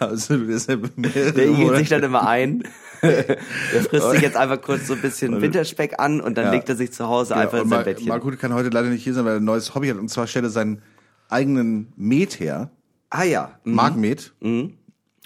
deshalb 0.00 0.98
mehrere 0.98 1.32
Der 1.32 1.48
igelt 1.48 1.76
sich 1.78 1.88
dann 1.88 2.02
immer 2.02 2.26
ein. 2.28 2.64
der 3.72 3.82
frisst 3.88 4.10
sich 4.12 4.20
jetzt 4.22 4.36
einfach 4.36 4.60
kurz 4.62 4.86
so 4.86 4.94
ein 4.94 5.00
bisschen 5.02 5.40
Winterspeck 5.40 5.98
an 5.98 6.20
und 6.20 6.36
dann 6.38 6.46
Ja. 6.46 6.50
legt 6.52 6.68
er 6.68 6.76
sich 6.76 6.92
zu 6.92 7.08
Hause 7.08 7.34
Ja, 7.34 7.40
einfach 7.40 7.58
in 7.58 7.64
und 7.64 7.68
sein 7.70 7.78
Mar 7.78 7.84
Bettchen. 7.84 8.08
Markut 8.08 8.38
kann 8.38 8.54
heute 8.54 8.68
leider 8.68 8.88
nicht 8.88 9.02
hier 9.04 9.14
sein, 9.14 9.24
weil 9.24 9.34
er 9.34 9.40
ein 9.40 9.44
neues 9.44 9.74
Hobby 9.74 9.88
hat. 9.88 9.96
Und 9.98 10.08
zwar 10.08 10.26
stellt 10.26 10.44
er 10.44 10.50
seinen 10.50 10.82
eigenen 11.28 11.92
Met 11.96 12.38
her. 12.40 12.70
ah 13.10 13.24
ja, 13.24 13.58
mhm. 13.64 13.74
Markmet. 13.74 14.32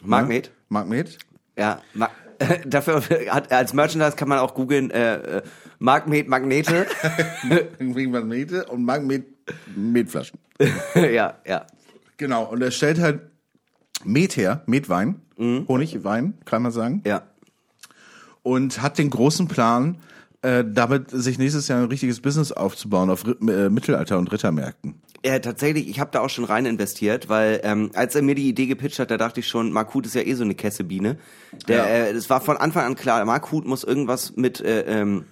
Magnet. 0.02 0.50
Markmet. 0.68 1.18
Ja, 1.59 1.80
Ma 1.95 2.11
dafür 2.66 3.00
hat 3.30 3.50
als 3.50 3.73
Merchandise 3.73 4.14
kann 4.14 4.28
man 4.28 4.38
auch 4.40 4.52
googeln 4.54 4.90
äh, 4.90 5.38
äh, 5.38 5.42
Magnet 5.78 6.28
Magnete. 6.28 6.87
Magnete 7.78 8.66
und 8.66 8.85
Markmet 8.85 9.25
Metflaschen. 9.75 10.38
ja, 10.95 11.35
ja. 11.47 11.66
Genau. 12.18 12.45
Und 12.45 12.62
er 12.62 12.71
stellt 12.71 13.00
halt 13.00 13.21
Met 14.04 14.37
her, 14.37 14.62
Metwein, 14.66 15.21
Honigwein, 15.38 16.35
kann 16.45 16.62
man 16.62 16.73
sagen. 16.73 17.02
Ja. 17.06 17.23
Und 18.47 18.81
hat 18.81 18.97
den 18.99 19.11
großen 19.11 19.49
Plan, 19.49 19.99
äh, 20.43 20.62
damit 20.65 21.11
sich 21.11 21.37
nächstes 21.37 21.67
Jahr 21.67 21.81
ein 21.81 21.88
richtiges 21.88 22.21
Business 22.21 22.53
aufzubauen 22.53 23.11
auf 23.11 23.25
äh, 23.26 23.69
Mittelalter- 23.69 24.19
und 24.19 24.31
Rittermärkten. 24.31 25.03
Ja, 25.25 25.41
tatsächlich, 25.41 25.88
ich 25.88 25.99
habe 25.99 26.11
da 26.12 26.21
auch 26.21 26.31
schon 26.31 26.45
rein 26.45 26.65
investiert, 26.65 27.29
weil 27.29 27.61
ähm, 27.65 27.91
als 27.95 28.15
er 28.15 28.23
mir 28.23 28.37
die 28.37 28.49
Idee 28.49 28.67
gepitcht 28.67 29.00
hat, 29.00 29.11
da 29.11 29.17
dachte 29.17 29.41
ich 29.41 29.49
schon, 29.49 29.73
Markut 29.73 30.07
ist 30.07 30.15
ja 30.15 30.21
eh 30.23 30.35
so 30.35 30.45
eine 30.45 30.55
Kessebiene. 30.55 31.19
Der, 31.67 31.76
Ja. 31.79 31.85
äh, 31.87 32.11
es 32.12 32.31
war 32.31 32.41
von 32.41 32.57
Anfang 32.57 32.85
an 32.85 32.95
klar, 32.95 33.25
Markut 33.25 33.67
muss 33.67 33.83
irgendwas 33.83 34.37
mit 34.37 34.61
äh, 34.61 34.83
ähm, 34.83 35.25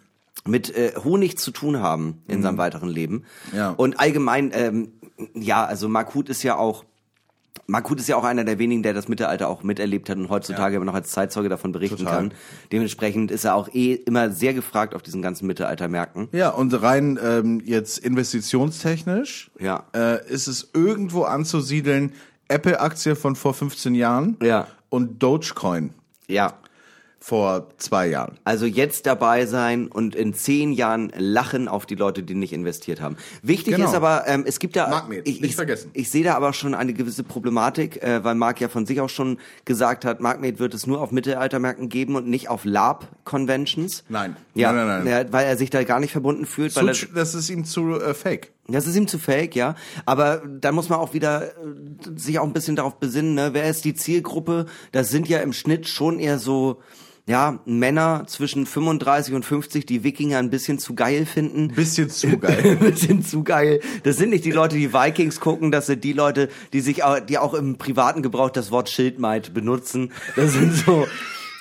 mit 0.45 0.77
äh, 0.77 0.95
Honig 1.05 1.39
zu 1.39 1.53
tun 1.53 1.79
haben 1.79 2.21
in 2.27 2.43
seinem 2.43 2.59
weiteren 2.59 2.89
Leben. 2.89 3.25
Mhm. 3.53 3.57
Ja. 3.59 3.71
Und 3.71 4.01
allgemein, 4.01 4.51
ähm, 4.53 4.89
ja, 5.35 5.65
also 5.65 5.89
Markut 5.89 6.29
ist 6.29 6.43
ja 6.43 6.57
auch 6.57 6.85
Markut 7.67 7.99
ist 8.01 8.09
ja 8.09 8.17
auch 8.17 8.25
einer 8.25 8.45
der 8.45 8.59
wenigen, 8.59 8.83
der 8.83 8.93
das 8.95 9.09
Mittelalter 9.09 9.49
auch 9.49 9.63
miterlebt 9.63 10.11
hat 10.11 10.19
und 10.19 10.29
heutzutage 10.29 10.77
immer 10.77 10.85
noch 10.85 10.95
als 10.95 11.11
Zeitzeuge 11.13 11.49
davon 11.49 11.73
berichten 11.73 11.99
Total. 11.99 12.15
kann. 12.15 12.33
Dementsprechend 12.73 13.31
ist 13.31 13.45
er 13.45 13.55
auch 13.55 13.73
eh 13.73 13.95
immer 13.95 14.31
sehr 14.31 14.53
gefragt 14.55 14.95
auf 14.95 15.03
diesen 15.03 15.23
ganzen 15.23 15.47
Mittelaltermärkten. 15.47 16.29
Ja, 16.33 16.51
und 16.51 16.73
rein 16.83 17.19
ähm, 17.23 17.63
jetzt 17.65 17.99
investitionstechnisch 17.99 19.51
Ja. 19.59 19.85
äh, 19.95 20.27
ist 20.29 20.47
es 20.47 20.71
irgendwo 20.75 21.23
anzusiedeln, 21.23 22.13
Apple-Aktie 22.49 23.17
von 23.17 23.37
vor 23.37 23.55
15 23.55 23.95
Jahren 23.95 24.37
Ja. 24.43 24.67
und 24.91 25.23
Dogecoin 25.23 25.91
Ja. 26.29 26.55
Vor 27.25 27.69
zwei 27.79 28.07
Jahren. 28.09 28.37
Also 28.45 28.67
jetzt 28.67 29.07
dabei 29.07 29.47
sein 29.47 29.87
und 29.87 30.15
in 30.15 30.35
zehn 30.35 30.75
Jahren 30.75 31.11
lachen 31.17 31.69
auf 31.69 31.87
die 31.87 31.95
Leute, 31.95 32.23
die 32.23 32.35
nicht 32.35 32.53
investiert 32.53 33.01
haben. 33.01 33.17
Wichtig 33.41 33.77
Genau. 33.77 33.89
ist 33.89 33.95
aber, 33.95 34.25
ähm, 34.27 34.45
es 34.47 34.59
gibt 34.59 34.77
da, 34.77 34.91
Markmet, 34.91 35.27
ich, 35.27 35.41
nicht 35.41 35.53
ich, 35.53 35.57
vergessen. 35.57 35.91
ich 35.95 36.11
sehe 36.11 36.23
da 36.23 36.35
aber 36.35 36.53
schon 36.53 36.75
eine 36.75 36.93
gewisse 36.93 37.23
Problematik, 37.25 38.03
äh, 38.03 38.23
weil 38.25 38.35
Mark 38.35 38.61
ja 38.61 38.69
von 38.69 38.85
sich 38.85 39.01
auch 39.01 39.09
schon 39.09 39.39
gesagt 39.65 40.05
hat, 40.05 40.21
Markmet 40.21 40.59
wird 40.59 40.75
es 40.75 40.87
nur 40.87 41.01
auf 41.01 41.13
Mittelaltermärkten 41.13 41.89
geben 41.89 42.15
und 42.15 42.29
nicht 42.29 42.51
auf 42.51 42.67
LARP-Conventions. 42.67 44.05
Nein. 44.11 44.37
Ja, 44.53 44.73
Nein, 44.73 44.87
nein, 44.87 45.05
nein. 45.05 45.27
Ja, 45.27 45.33
weil 45.33 45.47
er 45.47 45.57
sich 45.57 45.71
da 45.71 45.83
gar 45.85 46.01
nicht 46.01 46.13
verbunden 46.13 46.45
fühlt. 46.45 46.73
Zu, 46.73 46.81
weil 46.81 46.91
er, 46.91 46.95
das 47.15 47.35
ist 47.35 47.49
ihm 47.49 47.65
zu 47.65 47.99
äh, 47.99 48.13
fake. 48.13 48.53
das 48.69 48.87
ist 48.87 48.97
ihm 48.97 49.09
zu 49.09 49.19
fake, 49.19 49.57
ja. 49.57 49.77
Aber 50.05 50.43
da 50.61 50.73
muss 50.73 50.91
man 50.91 50.99
auch 50.99 51.15
wieder 51.15 51.45
äh, 51.47 51.51
sich 52.17 52.39
auch 52.39 52.45
ein 52.45 52.53
bisschen 52.53 52.77
darauf 52.77 52.97
besinnen, 53.01 53.33
ne? 53.35 53.51
wer 53.55 53.71
ist 53.71 53.87
die 53.87 53.95
Zielgruppe? 53.95 54.67
Das 54.93 55.09
sind 55.09 55.27
ja 55.27 55.39
im 55.39 55.55
Schnitt 55.55 55.89
schon 55.89 56.19
eher 56.21 56.39
so, 56.39 56.83
ja, 57.27 57.59
Männer 57.65 58.25
zwischen 58.27 58.67
35 58.67 59.35
und 59.35 59.45
50, 59.45 59.87
die 59.87 60.05
Wikinger 60.05 60.39
ein 60.39 60.51
bisschen 60.51 60.79
zu 60.79 60.95
geil 60.95 61.25
finden. 61.25 61.69
Bisschen 61.69 62.11
zu 62.11 62.39
geil. 62.39 62.63
ein 62.63 62.79
bisschen 62.79 63.25
zu 63.25 63.43
geil. 63.43 63.81
Das 64.03 64.19
sind 64.19 64.31
nicht 64.31 64.45
die 64.45 64.51
Leute, 64.51 64.77
die 64.77 64.93
Vikings 64.93 65.41
gucken, 65.41 65.71
das 65.71 65.87
sind 65.87 66.05
die 66.05 66.13
Leute, 66.13 66.51
die 66.75 66.81
sich 66.81 67.03
auch, 67.03 67.21
die 67.21 67.39
auch 67.39 67.55
im 67.55 67.79
privaten 67.79 68.23
Gebrauch 68.23 68.51
das 68.51 68.71
Wort 68.71 68.91
Schildmaid 68.91 69.55
benutzen. 69.55 70.13
Das 70.37 70.53
sind 70.53 70.75
so, 70.75 71.07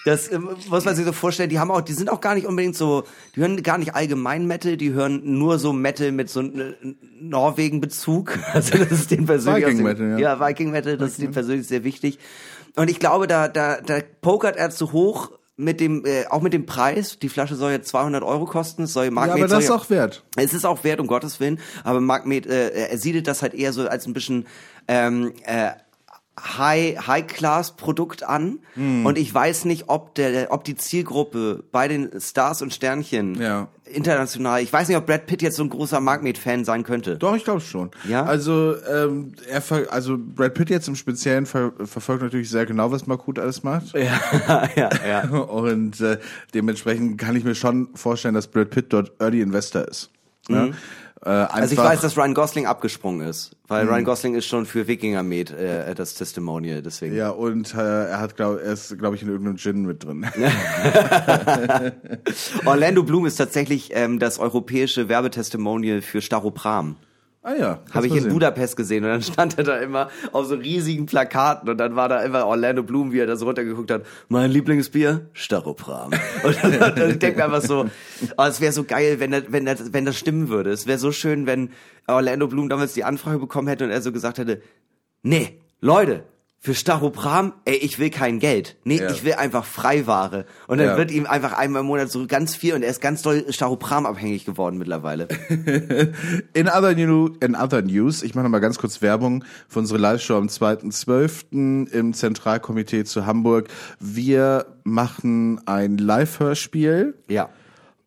das 0.04 0.30
ähm, 0.34 0.50
muss 0.70 0.84
man 0.84 0.98
sich 0.98 1.06
so 1.06 1.14
vorstellen, 1.14 1.50
die 1.50 1.60
haben 1.60 1.72
auch, 1.72 1.80
die 1.80 1.94
sind 1.94 2.10
auch 2.10 2.20
gar 2.20 2.36
nicht 2.36 2.46
unbedingt 2.46 2.76
so, 2.76 3.04
die 3.34 3.40
hören 3.40 3.64
gar 3.64 3.78
nicht 3.78 3.96
allgemein 3.96 4.46
Metal, 4.46 4.76
die 4.76 4.92
hören 4.92 5.22
nur 5.24 5.60
so 5.60 5.72
Metal 5.72 6.12
mit 6.12 6.30
so 6.30 6.42
einem 6.42 6.76
Norwegen-Bezug. 7.22 8.38
Also 8.54 8.78
das 8.78 8.92
ist 8.92 9.12
den 9.12 9.26
persönlich 9.26 9.66
Viking 9.66 9.84
Metal, 9.84 10.10
ja. 10.12 10.18
ja. 10.18 10.40
Viking 10.40 10.72
Metal, 10.72 10.98
das 10.98 11.14
ist 11.14 11.20
ihm 11.20 11.32
persönlich 11.32 11.68
sehr 11.68 11.84
wichtig. 11.86 12.20
Und 12.76 12.90
ich 12.90 13.00
glaube, 13.00 13.28
da, 13.28 13.48
da, 13.48 13.80
da 13.80 14.00
pokert 14.22 14.58
er 14.58 14.70
zu 14.70 14.92
hoch 14.92 15.32
mit 15.56 15.80
dem, 15.80 16.04
äh, 16.06 16.26
auch 16.28 16.42
mit 16.42 16.54
dem 16.54 16.66
Preis. 16.66 17.20
Die 17.20 17.30
Flasche 17.30 17.56
soll 17.56 17.72
jetzt 17.72 17.88
200 17.90 18.24
Euro 18.24 18.46
kosten, 18.46 18.84
es 18.84 18.94
soll 18.94 19.06
Ja, 19.06 19.12
Markmet 19.12 19.38
aber 19.44 19.48
das 19.48 19.64
ist 19.64 19.70
ja- 19.70 19.76
auch 19.76 19.90
wert. 19.90 20.24
es 20.36 20.54
ist 20.54 20.66
auch 20.66 20.84
wert, 20.84 21.00
um 21.00 21.08
Gottes 21.08 21.40
Willen, 21.40 21.60
aber 21.84 22.02
Magmet, 22.02 22.48
äh, 22.48 22.70
er 22.90 22.98
siedelt 22.98 23.28
das 23.28 23.42
halt 23.42 23.54
eher 23.54 23.72
so 23.74 23.88
als 23.88 24.08
ein 24.08 24.14
bisschen 24.14 24.48
ähm, 24.88 25.34
äh, 25.46 25.72
High 26.40 26.98
High 27.06 27.28
Class 27.28 27.76
Produkt 27.76 28.24
an 28.24 28.60
Hm. 28.74 29.06
und 29.06 29.18
ich 29.20 29.32
weiß 29.34 29.66
nicht, 29.66 29.86
ob 29.88 30.16
der 30.16 30.52
ob 30.52 30.64
die 30.64 30.76
Zielgruppe 30.76 31.64
bei 31.72 31.88
den 31.88 32.10
Stars 32.20 32.62
und 32.64 32.74
Sternchen 32.74 33.36
Ja. 33.40 33.68
international, 33.86 34.62
ich 34.62 34.74
weiß 34.74 34.88
nicht, 34.88 34.98
ob 34.98 35.06
Brad 35.06 35.28
Pitt 35.28 35.44
jetzt 35.44 35.58
so 35.58 35.64
ein 35.64 35.70
großer 35.70 36.00
Magmet 36.00 36.40
Fan 36.40 36.66
sein 36.66 36.84
könnte. 36.84 37.18
Doch, 37.18 37.36
ich 37.36 37.44
glaube 37.44 37.62
schon. 37.62 37.92
Ja? 38.10 38.24
Also, 38.26 38.76
ähm, 38.92 39.34
er 39.48 39.62
ver 39.62 39.92
also 39.92 40.18
Brad 40.18 40.56
Pitt 40.56 40.72
jetzt 40.72 40.88
im 40.88 40.96
Speziellen 40.96 41.46
ver 41.46 41.72
verfolgt 41.86 42.24
natürlich 42.24 42.50
sehr 42.50 42.66
genau, 42.66 42.92
was 42.92 43.06
Makut 43.06 43.38
alles 43.38 43.62
macht. 43.62 43.94
Ja, 43.94 44.68
ja, 44.76 44.90
ja. 45.08 45.30
Und 45.30 46.02
äh, 46.02 46.18
dementsprechend 46.56 47.20
kann 47.20 47.36
ich 47.36 47.44
mir 47.44 47.54
schon 47.56 47.90
vorstellen, 47.94 48.34
dass 48.34 48.48
Brad 48.48 48.72
Pitt 48.72 48.92
dort 48.92 49.12
Early 49.20 49.42
Investor 49.42 49.84
ist. 49.88 50.10
Ja? 50.50 50.70
Äh, 51.26 51.30
Also 51.30 51.74
ich 51.74 51.80
weiß, 51.80 52.02
dass 52.02 52.18
Ryan 52.18 52.34
Gosling 52.34 52.66
abgesprungen 52.66 53.28
ist, 53.28 53.56
weil 53.68 53.88
Ryan 53.88 54.04
Gosling 54.04 54.36
ist 54.36 54.46
schon 54.46 54.66
für 54.66 54.88
Wikinger 54.88 55.24
Med 55.24 55.52
äh, 55.52 55.96
das 55.96 56.16
Testimonial, 56.16 56.82
deswegen. 56.82 57.16
Ja, 57.16 57.30
und 57.30 57.74
äh, 57.74 58.10
er 58.10 58.20
hat, 58.20 58.36
glaub, 58.36 58.58
er 58.58 58.74
ist, 58.74 58.98
glaube 58.98 59.16
ich, 59.16 59.24
in 59.24 59.30
irgendeinem 59.30 59.58
Gin 59.58 59.86
mit 59.86 60.04
drin. 60.04 60.26
Orlando 62.66 63.04
Bloom 63.04 63.26
ist 63.26 63.38
tatsächlich 63.38 63.92
ähm, 63.94 64.20
das 64.20 64.40
europäische 64.40 65.10
Werbetestimonial 65.10 66.02
für 66.02 66.22
Staropram. 66.22 66.96
Ah 67.44 67.54
ja, 67.54 67.80
Habe 67.92 68.08
ich 68.08 68.14
in 68.14 68.24
sehen. 68.24 68.32
Budapest 68.32 68.76
gesehen 68.76 69.04
und 69.04 69.12
dann 69.12 69.22
stand 69.34 69.58
er 69.58 69.64
da 69.64 69.78
immer 69.78 70.10
auf 70.32 70.48
so 70.48 70.56
riesigen 70.56 71.06
Plakaten 71.06 71.70
und 71.70 71.78
dann 71.78 71.96
war 71.96 72.10
da 72.10 72.24
immer 72.24 72.46
Orlando 72.48 72.84
Bloom, 72.84 73.12
wie 73.12 73.20
er 73.20 73.28
da 73.28 73.36
so 73.36 73.46
runtergeguckt 73.46 73.92
hat. 73.92 74.04
Mein 74.30 74.50
Lieblingsbier? 74.52 75.30
Staropram. 75.34 76.12
Und 76.44 76.64
dann, 76.64 76.96
dann 76.96 77.10
ich 77.12 77.20
denke 77.20 77.38
mir 77.38 77.46
einfach 77.46 77.62
so, 77.62 77.86
oh, 78.38 78.44
es 78.44 78.60
wäre 78.60 78.72
so 78.72 78.84
geil, 78.84 79.20
wenn, 79.20 79.32
das, 79.32 79.44
wenn, 79.50 79.66
das, 79.66 79.94
wenn 79.94 80.06
das 80.06 80.18
stimmen 80.18 80.50
würde. 80.50 80.72
Es 80.72 80.88
wäre 80.88 80.98
so 80.98 81.12
schön, 81.12 81.46
wenn 81.46 81.70
Orlando 82.08 82.48
Bloom 82.48 82.70
damals 82.70 82.94
die 82.94 83.04
Anfrage 83.04 83.40
bekommen 83.40 83.68
hätte 83.68 83.84
und 83.84 83.92
er 83.92 84.02
so 84.02 84.12
gesagt 84.12 84.38
hätte, 84.38 84.62
nee, 85.22 85.60
Leute, 85.80 86.24
für 86.66 86.74
Staropram, 86.74 87.52
ey, 87.66 87.76
ich 87.76 88.00
will 88.00 88.10
kein 88.10 88.40
Geld. 88.40 88.78
Nee, 88.86 88.96
Ja. 89.00 89.12
ich 89.12 89.26
will 89.26 89.34
einfach 89.34 89.66
Freiware. 89.66 90.46
Und 90.68 90.78
dann 90.78 90.88
Ja. 90.88 90.98
wird 90.98 91.12
ihm 91.12 91.26
einfach 91.26 91.52
einmal 91.52 91.82
im 91.82 91.88
Monat 91.88 92.10
so 92.10 92.26
ganz 92.26 92.56
viel 92.56 92.74
und 92.74 92.84
er 92.84 92.90
ist 92.90 93.02
ganz 93.02 93.22
doll 93.22 93.44
Staropram 93.52 94.06
abhängig 94.06 94.46
geworden 94.46 94.78
mittlerweile. 94.78 95.28
In 96.54 96.70
other, 96.70 96.96
new, 96.96 97.32
in 97.42 97.58
other 97.58 97.82
news, 97.82 98.24
ich 98.24 98.34
mache 98.34 98.44
noch 98.44 98.50
mal 98.52 98.60
ganz 98.60 98.78
kurz 98.78 99.02
Werbung 99.02 99.44
für 99.68 99.80
unsere 99.80 100.00
Live-Show 100.00 100.38
am 100.38 100.48
2.12. 100.48 101.92
im 101.92 102.14
Zentralkomitee 102.14 103.04
zu 103.04 103.26
Hamburg. 103.26 103.68
Wir 104.00 104.66
machen 104.86 105.60
ein 105.68 105.98
Live-Hörspiel. 105.98 107.16
Ja. 107.28 107.50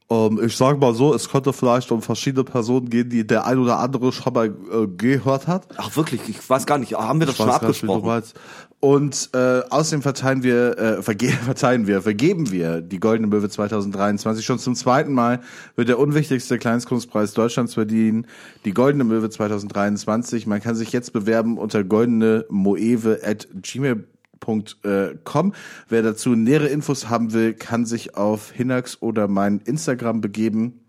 Ähm, 0.09 0.41
ich 0.45 0.57
sage 0.57 0.79
mal 0.79 0.95
so, 0.95 1.15
es 1.15 1.29
könnte 1.29 1.53
vielleicht 1.53 1.91
um 1.91 2.01
verschiedene 2.01 2.45
Personen 2.45 2.89
gehen, 2.91 3.09
die 3.09 3.27
der 3.27 3.45
ein 3.45 3.59
oder 3.59 3.79
andere 3.79 4.13
schon 4.13 4.33
mal 4.33 4.47
äh, 4.47 4.87
gehört 4.97 5.49
hat. 5.49 5.67
Ach 5.77 5.97
wirklich, 5.97 6.21
ich 6.29 6.49
weiß 6.49 6.67
gar 6.67 6.79
nicht, 6.79 6.95
haben 6.95 7.19
wir 7.19 7.27
das 7.27 7.35
Ich 7.35 7.39
schon 7.39 7.47
nicht, 7.47 7.57
abgesprochen? 7.57 8.07
meinst. 8.07 8.35
Und 8.79 9.31
äh, 9.33 9.63
außerdem 9.69 10.03
verteilen 10.03 10.43
wir, 10.45 10.79
äh, 10.79 11.03
verge 11.03 11.29
verteilen 11.45 11.89
wir, 11.89 12.03
vergeben 12.03 12.53
wir 12.53 12.83
die 12.83 13.01
Goldene 13.01 13.27
Möwe 13.27 13.49
2023. 13.49 14.45
Schon 14.45 14.61
zum 14.61 14.77
zweiten 14.77 15.13
Mal 15.13 15.41
wird 15.75 15.89
der 15.89 15.99
unwichtigste 15.99 16.59
Kleinstkunstpreis 16.59 17.33
Deutschlands 17.33 17.75
verdienen. 17.75 18.27
Die 18.65 18.75
Goldene 18.75 19.05
Möwe 19.05 19.29
2023. 19.29 20.47
Man 20.47 20.61
kann 20.61 20.77
sich 20.77 20.93
jetzt 20.93 21.13
bewerben 21.15 21.59
unter 21.59 21.83
goldenemoeve 21.83 23.21
at 23.25 23.49
gmail.com 23.63 24.16
hinnax.com. 24.45 25.55
Wer 25.89 26.03
dazu 26.03 26.35
nähere 26.35 26.69
Infos 26.69 27.09
haben 27.09 27.33
will, 27.33 27.55
kann 27.55 27.87
sich 27.87 28.17
auf 28.17 28.51
hinnax 28.51 29.01
oder 29.01 29.29
mein 29.29 29.61
Instagram 29.61 30.21
begeben 30.21 30.81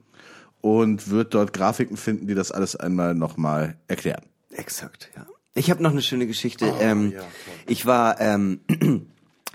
und 0.62 1.10
wird 1.10 1.34
dort 1.34 1.54
Grafiken 1.54 1.98
finden, 1.98 2.28
die 2.28 2.36
das 2.36 2.52
alles 2.52 2.76
einmal 2.76 3.16
nochmal 3.16 3.78
erklären. 3.88 4.24
Exakt, 4.52 5.10
ja. 5.16 5.26
Ich 5.54 5.72
habe 5.72 5.82
noch 5.82 5.92
eine 5.92 6.02
schöne 6.02 6.28
Geschichte. 6.28 6.72
ähm, 6.80 7.14
ja, 7.14 7.22
ich 7.66 7.86
war, 7.86 8.22
ähm, 8.22 8.60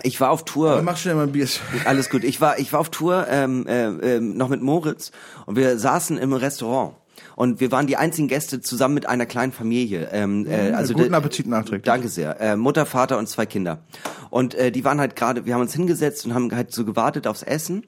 ich 0.03 0.19
war 0.19 0.31
auf 0.31 0.43
Tour. 0.43 0.81
Mach 0.81 0.97
schnell 0.97 1.15
mal 1.15 1.23
ein 1.23 1.31
Bier. 1.31 1.47
Alles 1.85 2.09
gut. 2.09 2.25
Ich 2.25 2.41
war, 2.41 2.59
ich 2.59 2.73
war 2.73 2.81
auf 2.81 2.89
Tour 2.89 3.25
ähm, 3.29 3.65
äh, 3.67 4.15
äh, 4.15 4.19
noch 4.19 4.49
mit 4.49 4.61
Moritz 4.61 5.11
und 5.45 5.55
wir 5.55 5.79
saßen 5.79 6.17
im 6.17 6.33
Restaurant. 6.33 6.95
Und 7.35 7.59
wir 7.59 7.71
waren 7.71 7.87
die 7.87 7.97
einzigen 7.97 8.27
Gäste 8.27 8.61
zusammen 8.61 8.93
mit 8.93 9.07
einer 9.07 9.25
kleinen 9.25 9.51
Familie. 9.51 10.09
Ähm, 10.11 10.45
äh, 10.47 10.71
also 10.71 10.93
guten 10.93 11.13
Appetit 11.13 11.47
nachträglich. 11.47 11.83
Danke 11.83 12.09
sehr. 12.09 12.39
Äh, 12.39 12.55
Mutter, 12.55 12.85
Vater 12.85 13.17
und 13.17 13.27
zwei 13.27 13.45
Kinder. 13.45 13.83
Und 14.29 14.55
äh, 14.55 14.71
die 14.71 14.83
waren 14.85 14.99
halt 14.99 15.15
gerade, 15.15 15.45
wir 15.45 15.53
haben 15.53 15.61
uns 15.61 15.73
hingesetzt 15.73 16.25
und 16.25 16.33
haben 16.33 16.53
halt 16.55 16.71
so 16.71 16.85
gewartet 16.85 17.27
aufs 17.27 17.43
Essen. 17.43 17.85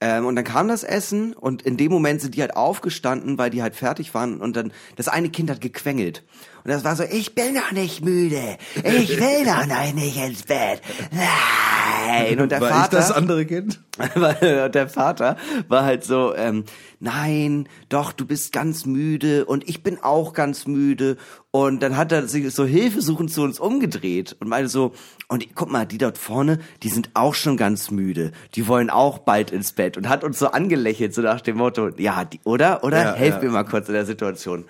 Ähm, 0.00 0.26
und 0.26 0.36
dann 0.36 0.44
kam 0.44 0.68
das 0.68 0.84
Essen 0.84 1.32
und 1.32 1.62
in 1.62 1.78
dem 1.78 1.90
Moment 1.90 2.20
sind 2.20 2.34
die 2.34 2.42
halt 2.42 2.54
aufgestanden, 2.54 3.38
weil 3.38 3.48
die 3.48 3.62
halt 3.62 3.74
fertig 3.74 4.12
waren 4.12 4.40
und 4.42 4.54
dann 4.54 4.72
das 4.96 5.08
eine 5.08 5.30
Kind 5.30 5.50
hat 5.50 5.62
gequengelt. 5.62 6.22
Und 6.66 6.72
das 6.72 6.82
war 6.82 6.96
so, 6.96 7.04
ich 7.04 7.36
bin 7.36 7.54
noch 7.54 7.70
nicht 7.70 8.04
müde. 8.04 8.58
Ich 8.74 9.20
will 9.20 9.44
noch 9.68 9.94
nicht 9.94 10.16
ins 10.16 10.42
Bett. 10.42 10.80
Nein. 11.12 12.40
Und 12.40 12.50
der 12.50 12.60
War 12.60 12.70
Vater 12.70 12.96
das 12.96 13.12
andere 13.12 13.46
Kind? 13.46 13.80
weil 14.16 14.68
der 14.68 14.88
Vater 14.88 15.36
war 15.68 15.84
halt 15.84 16.02
so, 16.02 16.34
ähm, 16.34 16.64
nein, 16.98 17.68
doch, 17.88 18.10
du 18.10 18.26
bist 18.26 18.52
ganz 18.52 18.84
müde 18.84 19.44
und 19.44 19.68
ich 19.68 19.84
bin 19.84 20.02
auch 20.02 20.32
ganz 20.32 20.66
müde. 20.66 21.18
Und 21.52 21.84
dann 21.84 21.96
hat 21.96 22.10
er 22.10 22.26
sich 22.26 22.52
so 22.52 22.64
hilfesuchend 22.64 23.30
zu 23.30 23.42
uns 23.42 23.60
umgedreht 23.60 24.34
und 24.40 24.48
meinte 24.48 24.68
so, 24.68 24.92
und 25.28 25.46
guck 25.54 25.70
mal, 25.70 25.86
die 25.86 25.98
dort 25.98 26.18
vorne, 26.18 26.58
die 26.82 26.88
sind 26.88 27.10
auch 27.14 27.36
schon 27.36 27.56
ganz 27.56 27.92
müde. 27.92 28.32
Die 28.56 28.66
wollen 28.66 28.90
auch 28.90 29.18
bald 29.18 29.52
ins 29.52 29.70
Bett 29.70 29.96
und 29.96 30.08
hat 30.08 30.24
uns 30.24 30.40
so 30.40 30.48
angelächelt, 30.48 31.14
so 31.14 31.22
nach 31.22 31.42
dem 31.42 31.58
Motto, 31.58 31.90
ja, 31.96 32.24
die, 32.24 32.40
oder? 32.42 32.82
Oder? 32.82 33.04
Ja, 33.04 33.14
Helf 33.14 33.36
ja. 33.36 33.42
mir 33.42 33.50
mal 33.50 33.64
kurz 33.64 33.86
in 33.86 33.94
der 33.94 34.04
Situation. 34.04 34.64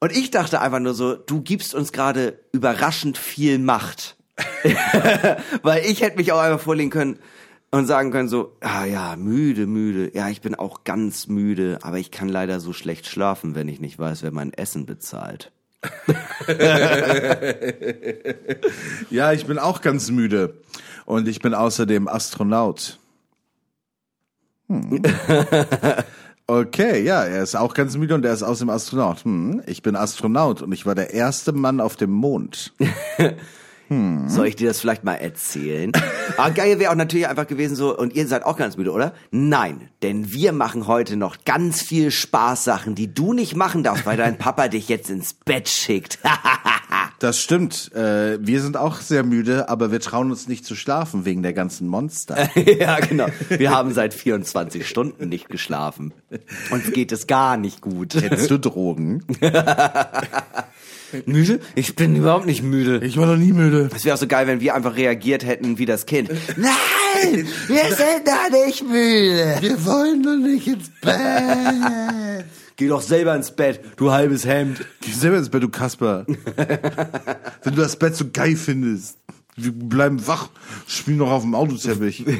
Und 0.00 0.12
ich 0.16 0.30
dachte 0.30 0.60
einfach 0.60 0.80
nur 0.80 0.94
so, 0.94 1.14
du 1.14 1.40
gibst 1.40 1.74
uns 1.74 1.92
gerade 1.92 2.38
überraschend 2.52 3.18
viel 3.18 3.58
Macht. 3.58 4.16
Weil 5.62 5.84
ich 5.84 6.02
hätte 6.02 6.16
mich 6.16 6.32
auch 6.32 6.40
einfach 6.40 6.60
vorlegen 6.60 6.90
können 6.90 7.18
und 7.70 7.86
sagen 7.86 8.10
können 8.10 8.28
so, 8.28 8.56
ah 8.60 8.84
ja, 8.84 9.16
müde, 9.16 9.66
müde. 9.66 10.10
Ja, 10.14 10.28
ich 10.28 10.40
bin 10.40 10.54
auch 10.54 10.84
ganz 10.84 11.26
müde, 11.28 11.78
aber 11.82 11.98
ich 11.98 12.10
kann 12.10 12.28
leider 12.28 12.60
so 12.60 12.72
schlecht 12.72 13.06
schlafen, 13.06 13.54
wenn 13.54 13.68
ich 13.68 13.80
nicht 13.80 13.98
weiß, 13.98 14.22
wer 14.22 14.32
mein 14.32 14.52
Essen 14.52 14.86
bezahlt. 14.86 15.52
Ja, 19.10 19.32
ich 19.32 19.46
bin 19.46 19.58
auch 19.58 19.80
ganz 19.80 20.10
müde. 20.10 20.54
Und 21.04 21.28
ich 21.28 21.40
bin 21.40 21.54
außerdem 21.54 22.08
Astronaut. 22.08 22.98
Hm. 24.68 25.02
Okay, 26.46 27.02
ja, 27.02 27.24
er 27.24 27.42
ist 27.42 27.54
auch 27.54 27.72
ganz 27.72 27.96
müde 27.96 28.14
und 28.14 28.24
er 28.24 28.34
ist 28.34 28.42
außerdem 28.42 28.68
Astronaut. 28.68 29.24
Hm, 29.24 29.62
ich 29.66 29.80
bin 29.80 29.96
Astronaut 29.96 30.60
und 30.60 30.72
ich 30.72 30.84
war 30.84 30.94
der 30.94 31.14
erste 31.14 31.52
Mann 31.52 31.80
auf 31.80 31.96
dem 31.96 32.10
Mond. 32.10 32.74
Soll 34.28 34.46
ich 34.46 34.56
dir 34.56 34.68
das 34.68 34.80
vielleicht 34.80 35.04
mal 35.04 35.14
erzählen? 35.14 35.92
Aber 36.36 36.50
geil 36.54 36.78
wäre 36.78 36.90
auch 36.90 36.96
natürlich 36.96 37.28
einfach 37.28 37.46
gewesen 37.46 37.76
so, 37.76 37.96
und 37.96 38.14
ihr 38.14 38.26
seid 38.26 38.44
auch 38.44 38.56
ganz 38.56 38.76
müde, 38.76 38.92
oder? 38.92 39.12
Nein, 39.30 39.88
denn 40.02 40.32
wir 40.32 40.52
machen 40.52 40.86
heute 40.86 41.16
noch 41.16 41.44
ganz 41.44 41.82
viel 41.82 42.10
Spaßsachen, 42.10 42.94
die 42.94 43.12
du 43.12 43.32
nicht 43.32 43.56
machen 43.56 43.82
darfst, 43.82 44.06
weil 44.06 44.16
dein 44.16 44.38
Papa 44.38 44.68
dich 44.68 44.88
jetzt 44.88 45.10
ins 45.10 45.34
Bett 45.34 45.68
schickt. 45.68 46.18
Das 47.20 47.40
stimmt. 47.40 47.90
Äh, 47.94 48.38
wir 48.40 48.60
sind 48.60 48.76
auch 48.76 49.00
sehr 49.00 49.22
müde, 49.22 49.68
aber 49.70 49.90
wir 49.90 50.00
trauen 50.00 50.30
uns 50.30 50.46
nicht 50.46 50.66
zu 50.66 50.74
schlafen 50.74 51.24
wegen 51.24 51.42
der 51.42 51.54
ganzen 51.54 51.88
Monster. 51.88 52.50
ja, 52.78 53.00
genau. 53.00 53.28
Wir 53.48 53.70
haben 53.70 53.94
seit 53.94 54.12
24 54.12 54.86
Stunden 54.86 55.28
nicht 55.28 55.48
geschlafen. 55.48 56.12
Uns 56.70 56.92
geht 56.92 57.12
es 57.12 57.26
gar 57.26 57.56
nicht 57.56 57.80
gut. 57.80 58.16
Kennst 58.18 58.50
du 58.50 58.58
Drogen? 58.58 59.24
Müde? 61.26 61.60
Ich 61.74 61.94
bin 61.96 62.16
überhaupt 62.16 62.46
nicht 62.46 62.62
müde. 62.62 63.04
Ich 63.04 63.16
war 63.16 63.26
noch 63.26 63.36
nie 63.36 63.52
müde. 63.52 63.90
Es 63.94 64.04
wäre 64.04 64.14
auch 64.14 64.20
so 64.20 64.26
geil, 64.26 64.46
wenn 64.46 64.60
wir 64.60 64.74
einfach 64.74 64.96
reagiert 64.96 65.44
hätten 65.44 65.78
wie 65.78 65.86
das 65.86 66.06
Kind. 66.06 66.30
Nein, 66.56 67.46
wir 67.68 67.84
sind 67.84 68.26
da 68.26 68.48
nicht 68.50 68.82
müde. 68.82 69.56
Wir 69.60 69.84
wollen 69.84 70.22
noch 70.22 70.36
nicht 70.36 70.66
ins 70.66 70.90
Bett. 71.00 72.44
Geh 72.76 72.88
doch 72.88 73.02
selber 73.02 73.36
ins 73.36 73.52
Bett, 73.52 73.80
du 73.96 74.10
halbes 74.10 74.44
Hemd. 74.44 74.84
Geh 75.00 75.12
selber 75.12 75.38
ins 75.38 75.48
Bett, 75.48 75.62
du 75.62 75.68
Kasper. 75.68 76.26
Wenn 76.26 77.74
du 77.74 77.80
das 77.80 77.96
Bett 77.96 78.16
so 78.16 78.24
geil 78.32 78.56
findest. 78.56 79.18
Wir 79.56 79.70
bleiben 79.70 80.26
wach, 80.26 80.48
spielen 80.88 81.18
noch 81.18 81.30
auf 81.30 81.42
dem 81.42 81.54
Autoteppich. 81.54 82.24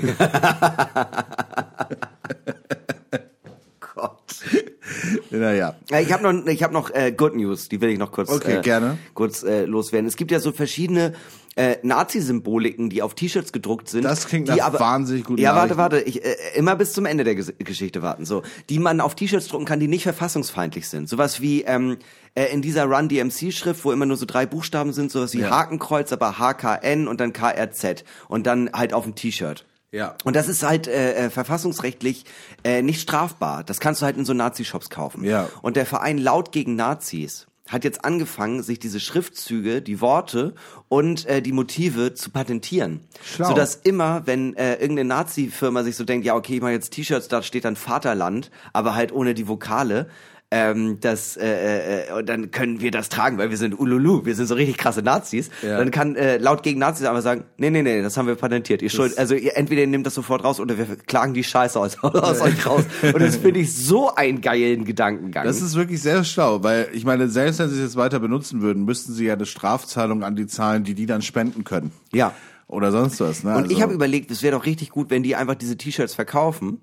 Naja. 5.31 5.75
Ja, 5.91 6.01
Ich 6.01 6.13
habe 6.13 6.23
noch, 6.23 6.47
ich 6.47 6.63
hab 6.63 6.73
noch 6.73 6.91
äh, 6.91 7.13
Good 7.13 7.37
News, 7.37 7.69
die 7.69 7.81
will 7.81 7.91
ich 7.91 7.99
noch 7.99 8.13
kurz, 8.13 8.31
Okay, 8.31 8.57
äh, 8.59 8.61
gerne. 8.63 8.99
kurz 9.15 9.43
äh, 9.43 9.65
loswerden. 9.65 10.07
Es 10.07 10.17
gibt 10.17 10.31
ja 10.31 10.41
so 10.41 10.53
verschiedene 10.53 11.15
äh, 11.57 11.77
Nazi-Symboliken, 11.83 12.91
die 12.91 13.01
auf 13.03 13.15
T-Shirts 13.15 13.53
gedruckt 13.53 13.89
sind. 13.89 14.03
Das 14.05 14.27
klingt 14.27 14.49
nach 14.49 14.79
wahnsinnig 14.79 15.25
guten 15.25 15.41
Ja, 15.41 15.55
warte, 15.55 15.77
warte, 15.77 16.01
ich, 16.01 16.25
äh, 16.25 16.35
immer 16.57 16.77
bis 16.77 16.93
zum 16.93 17.07
Ende 17.07 17.25
der 17.25 17.35
Ges 17.35 17.53
Geschichte 17.59 18.03
warten. 18.03 18.25
So, 18.25 18.43
die 18.71 18.79
man 18.79 19.01
auf 19.01 19.15
T-Shirts 19.15 19.49
drucken 19.49 19.65
kann, 19.65 19.81
die 19.81 19.89
nicht 19.89 20.03
verfassungsfeindlich 20.03 20.89
sind. 20.89 21.09
Sowas 21.09 21.41
wie 21.41 21.63
ähm, 21.63 21.99
äh, 22.35 22.47
in 22.53 22.61
dieser 22.61 22.85
Run 22.87 23.09
DMC-Schrift, 23.09 23.85
wo 23.85 23.93
immer 23.93 24.07
nur 24.07 24.17
so 24.17 24.27
drei 24.27 24.47
Buchstaben 24.47 24.93
sind, 24.93 25.11
sowas 25.13 25.33
wie 25.35 25.41
Ja. 25.41 25.51
Hakenkreuz, 25.51 26.13
aber 26.13 26.39
HKN 26.39 27.07
und 27.09 27.21
dann 27.21 27.33
KRZ 27.33 28.05
und 28.29 28.47
dann 28.47 28.71
halt 28.73 28.93
auf 28.93 29.05
dem 29.05 29.15
T-Shirt. 29.15 29.65
Ja. 29.95 30.17
Und 30.25 30.35
das 30.35 30.49
ist 30.49 30.65
halt 30.65 30.89
äh, 30.89 31.27
äh, 31.27 31.31
verfassungsrechtlich 31.31 32.25
äh, 32.65 32.83
nicht 32.83 33.01
strafbar. 33.01 33.63
Das 33.63 33.79
kannst 33.79 34.03
du 34.03 34.07
halt 34.07 34.17
in 34.17 34.25
so 34.25 34.35
Nazi-Shops 34.35 34.91
kaufen. 34.91 35.25
Ja. 35.25 35.49
Und 35.63 35.77
der 35.77 35.87
Verein 35.87 36.19
Laut 36.19 36.51
gegen 36.51 36.75
Nazis 36.75 37.47
hat 37.69 37.85
jetzt 37.85 38.05
angefangen, 38.05 38.63
sich 38.63 38.79
diese 38.79 38.99
Schriftzüge, 38.99 39.81
die 39.81 40.01
Worte 40.01 40.55
und 40.89 41.27
äh, 41.27 41.41
die 41.41 41.53
Motive 41.53 42.13
zu 42.13 42.31
patentieren. 42.31 43.01
Schlau. 43.25 43.49
Sodass 43.49 43.77
immer, 43.77 44.27
wenn 44.27 44.55
äh, 44.57 44.75
irgendeine 44.75 45.09
Nazi-Firma 45.09 45.85
sich 45.85 45.97
so 45.97 46.05
denkt, 46.05 46.27
ja 46.27 46.35
okay, 46.35 46.57
ich 46.57 46.61
mache 46.61 46.73
jetzt 46.73 46.91
T-Shirts, 46.91 47.29
da 47.29 47.43
steht 47.43 47.65
dann 47.65 47.77
Vaterland, 47.77 48.51
aber 48.73 48.95
halt 48.97 49.13
ohne 49.13 49.33
die 49.33 49.49
Vokale, 49.49 50.09
ähm, 50.51 50.99
das, 51.01 51.37
äh, 51.37 52.09
äh, 52.09 52.13
und 52.13 52.29
dann 52.29 52.51
können 52.53 52.81
wir 52.81 52.93
das 52.93 53.09
tragen, 53.09 53.39
weil 53.39 53.51
wir 53.51 53.57
sind 53.57 53.79
Ululu, 53.79 54.25
wir 54.25 54.35
sind 54.37 54.47
so 54.47 54.55
richtig 54.55 54.77
krasse 54.79 55.03
Nazis. 55.03 55.51
Ja. 55.63 55.79
Dann 55.79 55.91
kann 55.91 56.15
äh, 56.15 56.37
laut 56.37 56.63
gegen 56.63 56.79
Nazis 56.79 57.07
aber 57.07 57.23
sagen, 57.23 57.45
nee, 57.57 57.71
nee, 57.71 57.83
nee, 57.83 58.03
das 58.03 58.17
haben 58.17 58.29
wir 58.29 58.37
patentiert. 58.37 58.81
Ihr 58.83 58.91
schuld, 58.91 59.19
also 59.19 59.35
ihr, 59.35 59.57
entweder 59.57 59.81
ihr 59.81 59.87
nehmt 59.89 60.07
das 60.07 60.15
sofort 60.15 60.45
raus 60.45 60.61
oder 60.61 60.79
wir 60.79 60.87
klagen 61.07 61.35
die 61.35 61.43
Scheiße 61.43 61.79
aus, 61.81 61.99
aus 62.03 62.41
euch 62.41 62.67
raus. 62.67 62.85
Und 63.03 63.21
das 63.21 63.37
finde 63.37 63.61
ich 63.61 63.75
so 63.75 64.15
einen 64.15 64.41
geilen 64.43 64.85
Gedankengang. 64.85 65.45
Das 65.45 65.61
ist 65.61 65.75
wirklich 65.75 66.01
sehr 66.01 66.23
schlau, 66.23 66.63
weil 66.63 66.89
ich 66.93 67.05
meine, 67.05 67.29
selbst 67.29 67.59
wenn 67.59 67.69
sie 67.71 67.77
es 67.77 67.83
jetzt 67.83 67.97
weiter 67.97 68.21
benutzen 68.21 68.63
würden, 68.63 68.85
müssten 68.85 69.13
sie 69.13 69.25
ja 69.25 69.33
eine 69.35 69.47
Strafzahlung 69.47 70.23
an 70.23 70.37
die 70.37 70.47
zahlen, 70.47 70.85
die 70.85 70.95
die 70.95 71.07
dann 71.07 71.23
spenden 71.23 71.65
können. 71.65 71.91
ja. 72.13 72.33
Oder 72.67 72.93
sonst 72.93 73.21
was. 73.21 73.45
Ne? 73.45 73.55
Und 73.57 73.67
ich 73.67 73.73
Also- 73.73 73.83
habe 73.83 73.93
überlegt, 73.93 74.31
es 74.31 74.43
wäre 74.43 74.57
doch 74.57 74.65
richtig 74.65 74.89
gut, 74.89 75.11
wenn 75.11 75.23
die 75.23 75.37
einfach 75.37 75.55
diese 75.55 75.77
T-Shirts 75.77 76.15
verkaufen, 76.15 76.81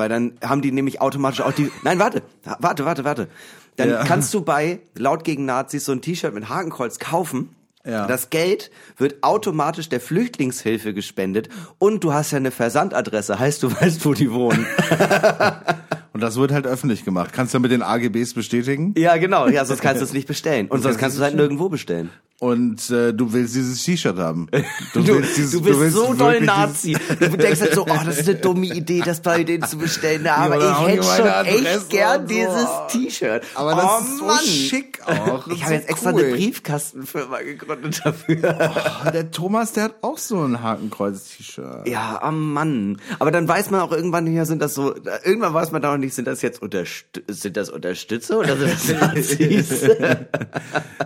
weil 0.00 0.08
dann 0.08 0.32
haben 0.42 0.60
die 0.62 0.72
nämlich 0.72 1.00
automatisch 1.00 1.40
auch 1.42 1.52
die. 1.52 1.70
Nein, 1.84 2.00
warte, 2.00 2.22
warte, 2.58 2.84
warte, 2.84 3.04
warte. 3.04 3.28
Dann 3.76 3.88
Ja. 3.90 4.02
kannst 4.04 4.34
du 4.34 4.40
bei 4.42 4.80
laut 4.96 5.22
gegen 5.22 5.44
Nazis 5.44 5.84
so 5.84 5.92
ein 5.92 6.02
T-Shirt 6.02 6.34
mit 6.34 6.48
Hakenkreuz 6.48 6.98
kaufen. 6.98 7.54
Ja. 7.86 8.06
Das 8.06 8.28
Geld 8.28 8.70
wird 8.98 9.22
automatisch 9.22 9.88
der 9.88 10.00
Flüchtlingshilfe 10.00 10.92
gespendet 10.92 11.48
und 11.78 12.04
du 12.04 12.12
hast 12.12 12.30
ja 12.32 12.36
eine 12.36 12.50
Versandadresse, 12.50 13.38
heißt 13.38 13.62
du 13.62 13.70
weißt, 13.80 14.04
wo 14.04 14.12
die 14.12 14.30
wohnen. 14.32 14.66
Und 16.12 16.20
das 16.22 16.36
wird 16.36 16.50
halt 16.52 16.66
öffentlich 16.66 17.04
gemacht. 17.04 17.32
Kannst 17.32 17.54
du 17.54 17.60
mit 17.60 17.70
den 17.70 17.82
AGBs 17.82 18.34
bestätigen? 18.34 18.94
ja, 18.98 19.16
genau. 19.16 19.46
Ja, 19.48 19.64
sonst 19.64 19.80
kannst 19.80 20.00
du 20.00 20.04
es 20.04 20.12
nicht 20.12 20.26
bestellen. 20.26 20.66
Und 20.66 20.82
sonst 20.82 20.98
kannst 20.98 21.16
du 21.16 21.20
es 21.22 21.24
halt 21.24 21.36
nirgendwo 21.36 21.68
bestellen. 21.68 22.10
Und 22.40 22.88
äh, 22.88 23.12
du 23.12 23.34
willst 23.34 23.54
dieses 23.54 23.84
T-Shirt 23.84 24.16
haben. 24.16 24.48
Du, 24.94 25.06
willst 25.06 25.36
dieses- 25.36 25.52
du 25.52 25.60
bist 25.60 25.78
willst 25.78 25.94
so 25.94 26.14
doll 26.14 26.40
Nazi. 26.40 26.96
Du 27.20 27.36
denkst 27.36 27.60
halt 27.60 27.74
so, 27.74 27.82
oh, 27.82 27.98
das 28.04 28.18
ist 28.18 28.28
eine 28.28 28.38
dumme 28.38 28.64
Idee, 28.66 29.02
das 29.04 29.20
bei 29.20 29.44
denen 29.44 29.64
zu 29.64 29.76
bestellen. 29.76 30.26
Aber 30.26 30.56
oder 30.56 30.70
ich 30.70 30.88
hätte 30.88 31.02
schon 31.02 31.28
Adresse 31.28 31.68
echt 31.68 31.90
gern 31.90 32.22
so. 32.22 32.34
dieses 32.34 32.66
T-Shirt. 32.88 33.42
Aber 33.54 33.74
das 33.74 33.84
oh, 33.84 34.00
ist 34.00 34.18
so 34.18 34.24
Mann. 34.24 34.38
schick 34.38 35.00
auch. 35.06 35.46
Ich 35.48 35.62
habe 35.62 35.68
so 35.68 35.72
jetzt 35.74 35.88
extra 35.90 36.12
cool. 36.12 36.24
eine 36.24 36.32
Briefkastenfirma 36.34 37.38
gegründet 37.42 38.00
dafür. 38.02 38.72
Oh, 39.04 39.10
der 39.10 39.30
Thomas, 39.30 39.72
der 39.72 39.84
hat 39.84 39.94
auch 40.00 40.18
so 40.18 40.42
ein 40.42 40.62
Hakenkreuz-T-Shirt. 40.62 41.86
Ja, 41.88 42.22
oh 42.26 42.30
Mann. 42.30 43.00
Aber 43.18 43.30
dann 43.30 43.46
weiß 43.46 43.70
man 43.70 43.82
auch 43.82 43.92
irgendwann 43.92 44.24
nicht 44.24 44.34
mehr, 44.34 44.46
sind 44.46 44.62
das 44.62 44.74
so, 44.74 44.94
irgendwann 45.24 45.52
weiß 45.52 45.72
man 45.72 45.82
da 45.82 45.92
auch 45.92 45.98
nicht, 45.98 46.14
sind 46.14 46.26
das 46.26 46.40
jetzt 46.40 46.62
Unterst 46.62 47.04
sind 47.28 47.56
das 47.58 47.68
Unterstützer 47.68 48.38
oder 48.38 48.56
sind 48.56 48.70
das 48.70 48.88
Nazis? 49.00 49.82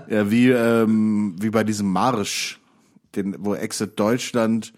Ja, 0.08 0.30
wie, 0.30 0.50
ähm, 0.50 1.23
wie 1.40 1.50
bei 1.50 1.64
diesem 1.64 1.90
Marsch, 1.90 2.60
den, 3.14 3.36
wo 3.38 3.54
Exit 3.54 3.98
Deutschland 3.98 4.72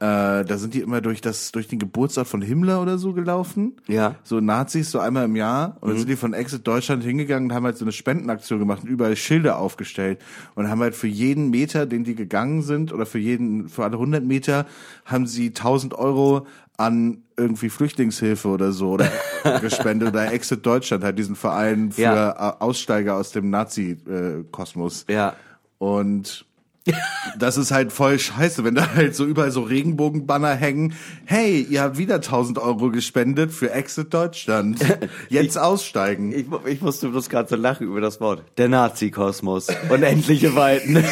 Äh, 0.00 0.44
da 0.44 0.58
sind 0.58 0.74
die 0.74 0.80
immer 0.80 1.00
durch 1.00 1.20
das, 1.20 1.50
durch 1.50 1.66
den 1.66 1.80
Geburtsort 1.80 2.28
von 2.28 2.40
Himmler 2.40 2.80
oder 2.80 2.98
so 2.98 3.12
gelaufen. 3.14 3.72
Ja. 3.88 4.14
So 4.22 4.38
Nazis, 4.38 4.92
so 4.92 5.00
einmal 5.00 5.24
im 5.24 5.34
Jahr. 5.34 5.76
Und 5.80 5.88
dann 5.88 5.98
sind 5.98 6.08
die 6.08 6.14
von 6.14 6.34
Exit 6.34 6.64
Deutschland 6.64 7.02
hingegangen 7.02 7.50
und 7.50 7.52
haben 7.56 7.64
halt 7.64 7.76
so 7.78 7.84
eine 7.84 7.90
Spendenaktion 7.90 8.60
gemacht 8.60 8.84
und 8.84 8.88
überall 8.90 9.16
Schilder 9.16 9.58
aufgestellt. 9.58 10.20
Und 10.54 10.68
haben 10.70 10.80
halt 10.82 10.94
für 10.94 11.08
jeden 11.08 11.50
Meter, 11.50 11.84
den 11.84 12.04
die 12.04 12.14
gegangen 12.14 12.62
sind, 12.62 12.92
oder 12.92 13.06
für 13.06 13.18
jeden, 13.18 13.68
für 13.68 13.82
alle 13.82 13.94
100 13.94 14.22
Meter, 14.24 14.66
haben 15.04 15.26
sie 15.26 15.48
1000 15.48 15.94
Euro 15.94 16.46
an 16.76 17.24
irgendwie 17.36 17.68
Flüchtlingshilfe 17.68 18.46
oder 18.46 18.70
so 18.70 18.90
oder 18.92 19.10
gespendet 19.60 20.10
oder 20.10 20.30
Exit 20.32 20.64
Deutschland, 20.64 21.02
halt 21.02 21.18
diesen 21.18 21.34
Verein 21.34 21.90
für 21.90 22.02
Ja. 22.02 22.30
äh, 22.30 22.54
Aussteiger 22.60 23.16
aus 23.16 23.32
dem 23.32 23.50
Nazi-Kosmos. 23.50 25.06
Ja. 25.08 25.34
Und 25.78 26.44
das 27.38 27.56
ist 27.56 27.70
halt 27.70 27.92
voll 27.92 28.18
scheiße, 28.18 28.64
wenn 28.64 28.74
da 28.74 28.94
halt 28.94 29.14
so 29.14 29.24
überall 29.24 29.50
so 29.50 29.62
Regenbogenbanner 29.62 30.54
hängen. 30.54 30.94
Hey, 31.24 31.66
ihr 31.68 31.82
habt 31.82 31.98
wieder 31.98 32.16
1000 32.16 32.58
Euro 32.58 32.90
gespendet 32.90 33.52
für 33.52 33.70
Exit 33.72 34.12
Deutschland. 34.12 34.78
Jetzt 35.28 35.58
aussteigen. 35.58 36.32
Ich, 36.32 36.46
ich 36.66 36.80
musste 36.80 37.08
bloß 37.08 37.28
gerade 37.28 37.48
so 37.48 37.56
lachen 37.56 37.86
über 37.86 38.00
das 38.00 38.20
Wort. 38.20 38.42
Der 38.56 38.68
Nazi-Kosmos. 38.68 39.68
Unendliche 39.88 40.54
Weiten. 40.54 41.04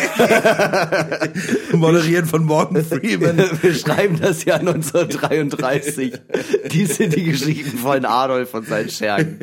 Moderiert 1.76 2.26
von 2.26 2.44
Morgan 2.44 2.84
Freeman. 2.84 3.38
Wir 3.62 3.74
schreiben 3.74 4.18
das 4.20 4.44
Jahr 4.44 4.60
1933. 4.60 6.12
Die 6.72 6.86
sind 6.86 7.14
die 7.14 7.24
Geschichten 7.24 7.78
von 7.78 8.04
Adolf 8.04 8.54
und 8.54 8.66
seinen 8.66 8.90
Schergen. 8.90 9.40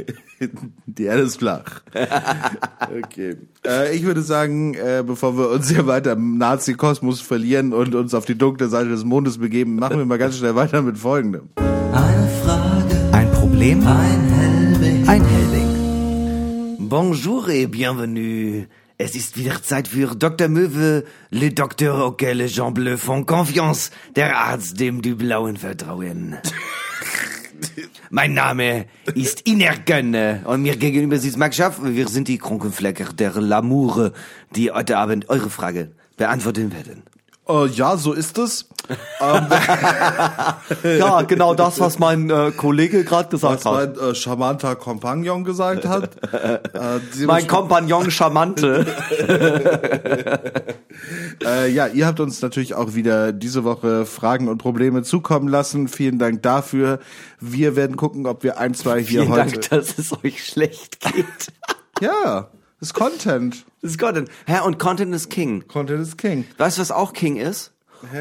Die 0.86 1.04
Erde 1.04 1.24
ist 1.24 1.38
flach. 1.38 1.82
Okay. 1.94 3.38
Äh, 3.66 3.96
ich 3.96 4.04
würde 4.04 4.22
sagen, 4.22 4.74
äh, 4.74 5.04
bevor 5.06 5.38
wir 5.38 5.50
uns 5.50 5.70
hier 5.70 5.88
weiter 5.88 6.16
Nazi-Kosmos 6.38 7.22
verlieren 7.22 7.74
und 7.74 7.94
uns 7.96 8.14
auf 8.14 8.26
die 8.26 8.38
dunkle 8.38 8.68
Seite 8.70 8.90
des 8.90 9.04
Mondes 9.04 9.38
begeben, 9.38 9.76
machen 9.76 9.98
wir 9.98 10.06
mal 10.06 10.18
ganz 10.18 10.38
schnell 10.38 10.56
weiter 10.56 10.82
mit 10.82 10.98
folgendem. 10.98 11.50
Eine 11.58 12.28
Frage, 12.44 12.96
Ein 13.12 13.32
Problem? 13.32 13.86
ein 13.86 14.22
Helbing. 14.30 15.08
Ein 15.08 15.24
Helbing. 15.26 16.88
Bonjour 16.90 17.50
et 17.50 17.72
bienvenue. 17.72 18.66
Es 18.98 19.16
ist 19.16 19.38
wieder 19.38 19.62
Zeit 19.62 19.88
für 19.88 20.16
Dr. 20.16 20.48
Möwe, 20.48 21.04
le 21.32 21.50
Docteur 21.52 22.04
auquel 22.06 22.38
les 22.38 22.54
gens 22.56 22.72
bleus 22.74 23.02
font 23.02 23.26
confiance, 23.26 23.90
der 24.16 24.38
Arzt, 24.38 24.80
dem 24.80 25.02
die 25.02 25.16
Blauen 25.16 25.58
vertrauen. 25.58 26.38
Mein 28.10 28.34
Name 28.34 28.86
ist 29.16 29.48
Iner 29.48 29.76
Gönne 29.86 30.42
und 30.46 30.62
mir 30.62 30.76
gegenüber 30.78 31.18
sitzt 31.18 31.38
Max 31.38 31.56
Schaff. 31.56 31.80
Wir 31.84 32.08
sind 32.08 32.28
die 32.28 32.38
Kronkenflecker 32.38 33.14
der 33.14 33.34
Lamour, 33.42 34.12
die 34.56 34.72
heute 34.72 34.98
Abend 34.98 35.30
eure 35.30 35.50
Frage 35.50 35.92
beantworten 36.18 36.72
werden. 36.72 37.04
Äh, 37.48 37.68
ja, 37.68 37.98
so 37.98 38.14
ist 38.14 38.38
es. 38.38 38.70
Ähm, 39.20 39.48
Ja, 40.98 41.22
genau 41.24 41.54
das, 41.56 41.80
was 41.80 42.00
mein 42.00 42.30
äh, 42.30 42.52
Kollege 42.56 43.04
gerade 43.04 43.30
gesagt 43.30 43.66
was 43.66 43.74
mein 43.74 44.12
äh, 44.12 44.16
charmanter 44.16 44.76
Kompagnon 44.76 45.44
gesagt 45.44 45.86
hat. 45.86 46.12
Äh, 46.34 47.00
Mein 47.26 47.48
Kompagnon 47.48 48.12
Charmante. 48.12 48.86
Äh, 51.44 51.72
ja, 51.72 51.88
ihr 51.88 52.06
habt 52.06 52.20
uns 52.20 52.42
natürlich 52.42 52.76
auch 52.76 52.94
wieder 52.94 53.34
diese 53.34 53.64
Woche 53.64 54.06
Fragen 54.06 54.48
und 54.48 54.60
Probleme 54.60 55.02
zukommen 55.04 55.48
lassen. 55.48 55.88
Vielen 55.88 56.20
Dank 56.20 56.44
dafür. 56.44 57.00
Wir 57.40 57.76
werden 57.76 57.98
gucken, 57.98 58.28
ob 58.28 58.44
wir 58.44 58.58
ein, 58.60 58.74
zwei 58.74 59.02
hier 59.02 59.22
Vielen 59.22 59.32
heute. 59.32 59.52
Dank, 59.52 59.70
dass 59.70 59.98
es 59.98 60.14
euch 60.24 60.46
schlecht 60.46 61.00
geht. 61.02 61.52
Ja, 62.00 62.50
das 62.84 62.90
ist 62.90 62.96
Content. 62.96 63.66
Das 63.82 63.92
ist 63.92 63.98
Content. 63.98 64.30
Herr, 64.46 64.66
und 64.66 64.78
Content 64.78 65.16
ist 65.16 65.30
King. 65.30 65.66
Content 65.70 66.02
ist 66.02 66.18
King. 66.18 66.44
Weißt 66.58 66.78
du, 66.78 66.82
was 66.82 66.92
auch 66.92 67.14
King 67.14 67.38
ist? 67.38 67.72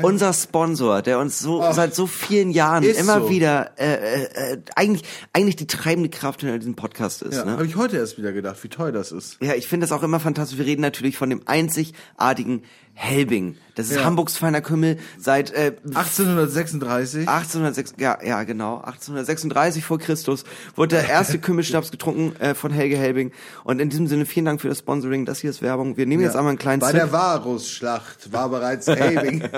Unser 0.02 0.32
Sponsor, 0.32 1.02
der 1.02 1.18
uns 1.18 1.40
so 1.40 1.60
Ach, 1.60 1.74
seit 1.74 1.96
so 1.96 2.06
vielen 2.06 2.52
Jahren 2.52 2.84
immer 2.84 3.22
so. 3.22 3.28
wieder 3.28 3.72
äh, 3.76 3.94
äh, 3.94 4.52
äh, 4.52 4.58
eigentlich 4.76 5.02
eigentlich 5.32 5.56
die 5.56 5.66
treibende 5.66 6.10
Kraft 6.10 6.42
hinter 6.42 6.60
diesem 6.60 6.76
Podcast 6.76 7.22
ist. 7.22 7.34
Ja, 7.34 7.44
ne? 7.44 7.52
habe 7.54 7.66
ich 7.66 7.74
heute 7.74 7.96
erst 7.96 8.18
wieder 8.18 8.30
gedacht, 8.30 8.62
wie 8.62 8.68
toll 8.68 8.92
das 8.92 9.10
ist. 9.10 9.38
Ja, 9.40 9.54
ich 9.54 9.66
finde 9.66 9.84
das 9.84 9.90
auch 9.90 10.04
immer 10.04 10.20
fantastisch. 10.20 10.56
Wir 10.56 10.66
reden 10.66 10.82
natürlich 10.82 11.16
von 11.16 11.28
dem 11.28 11.42
einzigartigen 11.46 12.62
Helbing. 12.94 13.56
Das 13.74 13.88
ist 13.90 13.96
Ja. 13.96 14.04
Hamburgs 14.04 14.36
feiner 14.36 14.60
Kümmel 14.60 14.98
seit 15.18 15.50
äh, 15.52 15.72
1836. 15.94 17.26
1806, 17.28 17.94
ja, 17.98 18.18
ja, 18.22 18.42
genau, 18.44 18.76
1836 18.82 19.82
vor 19.84 19.98
Christus 19.98 20.44
wurde 20.76 20.96
der 20.96 21.08
erste 21.08 21.38
Kümmelschnaps 21.40 21.90
getrunken 21.90 22.36
äh, 22.40 22.54
von 22.54 22.70
Helge 22.70 22.96
Helbing. 22.96 23.32
Und 23.64 23.80
in 23.80 23.88
diesem 23.88 24.06
Sinne 24.06 24.26
vielen 24.26 24.44
Dank 24.46 24.60
für 24.60 24.68
das 24.68 24.80
Sponsoring. 24.80 25.24
Das 25.24 25.40
hier 25.40 25.50
ist 25.50 25.62
Werbung. 25.62 25.96
Wir 25.96 26.06
nehmen 26.06 26.22
jetzt 26.22 26.36
einmal 26.36 26.50
einen 26.50 26.58
kleinen 26.58 26.80
Bei 26.80 26.88
Sip. 26.88 26.96
der 26.96 27.12
Varusschlacht 27.12 28.32
war 28.32 28.48
bereits 28.50 28.86
Helbing. 28.86 29.42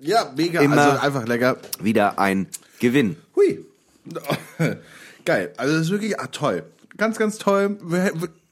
Ja, 0.00 0.32
mega. 0.36 0.60
Immer- 0.60 0.76
Also 0.78 1.00
einfach 1.06 1.26
lecker. 1.26 1.56
Wieder 1.80 2.18
ein 2.18 2.48
Gewinn. 2.80 3.16
Hui. 3.36 3.64
Geil. 5.24 5.52
Also 5.56 5.74
das 5.74 5.82
ist 5.86 5.90
wirklich 5.90 6.18
ah, 6.20 6.26
toll. 6.28 6.64
Ganz, 6.96 7.18
ganz 7.18 7.38
toll. 7.38 7.78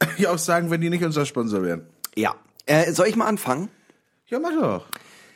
Ich 0.18 0.26
auch 0.28 0.38
sagen, 0.38 0.70
wenn 0.70 0.80
die 0.80 0.90
nicht 0.90 1.04
unser 1.04 1.26
Sponsor 1.26 1.62
wären. 1.62 1.86
Ja. 2.14 2.34
Äh, 2.66 2.92
soll 2.92 3.06
ich 3.06 3.16
mal 3.16 3.26
anfangen? 3.26 3.68
Ja, 4.28 4.38
mach 4.38 4.52
doch. 4.52 4.86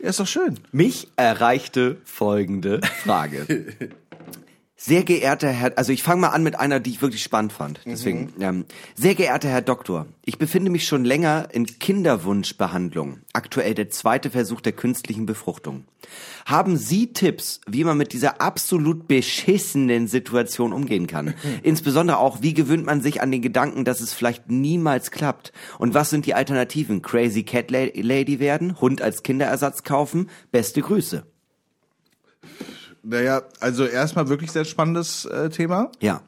Ja, 0.00 0.08
ist 0.08 0.20
doch 0.20 0.26
schön. 0.26 0.58
Mich 0.72 1.08
erreichte 1.16 1.98
folgende 2.04 2.80
Frage. 3.02 3.46
Sehr 4.82 5.02
geehrter 5.04 5.50
Herr, 5.50 5.76
also 5.76 5.92
ich 5.92 6.02
fange 6.02 6.22
mal 6.22 6.28
an 6.28 6.42
mit 6.42 6.58
einer, 6.58 6.80
die 6.80 6.88
ich 6.88 7.02
wirklich 7.02 7.22
spannend 7.22 7.52
fand. 7.52 7.80
Deswegen, 7.84 8.32
ähm, 8.40 8.64
sehr 8.94 9.14
geehrter 9.14 9.50
Herr 9.50 9.60
Doktor, 9.60 10.06
ich 10.24 10.38
befinde 10.38 10.70
mich 10.70 10.86
schon 10.86 11.04
länger 11.04 11.48
in 11.52 11.66
Kinderwunschbehandlung. 11.66 13.18
Aktuell 13.34 13.74
der 13.74 13.90
zweite 13.90 14.30
Versuch 14.30 14.62
der 14.62 14.72
künstlichen 14.72 15.26
Befruchtung. 15.26 15.84
Haben 16.46 16.78
Sie 16.78 17.12
Tipps, 17.12 17.60
wie 17.68 17.84
man 17.84 17.98
mit 17.98 18.14
dieser 18.14 18.40
absolut 18.40 19.06
beschissenen 19.06 20.08
Situation 20.08 20.72
umgehen 20.72 21.06
kann? 21.06 21.34
Insbesondere 21.62 22.16
auch, 22.16 22.40
wie 22.40 22.54
gewöhnt 22.54 22.86
man 22.86 23.02
sich 23.02 23.20
an 23.20 23.30
den 23.30 23.42
Gedanken, 23.42 23.84
dass 23.84 24.00
es 24.00 24.14
vielleicht 24.14 24.48
niemals 24.50 25.10
klappt? 25.10 25.52
Und 25.78 25.92
was 25.92 26.08
sind 26.08 26.24
die 26.24 26.32
Alternativen? 26.32 27.02
Crazy 27.02 27.42
Cat 27.42 27.70
La- 27.70 27.88
Lady 27.94 28.38
werden? 28.40 28.80
Hund 28.80 29.02
als 29.02 29.22
Kinderersatz 29.24 29.82
kaufen? 29.82 30.30
Beste 30.52 30.80
Grüße. 30.80 31.26
Naja, 33.02 33.42
also 33.60 33.84
erstmal 33.84 34.28
wirklich 34.28 34.52
sehr 34.52 34.64
spannendes 34.64 35.24
äh, 35.24 35.48
Thema. 35.50 35.90
Ja. 36.00 36.22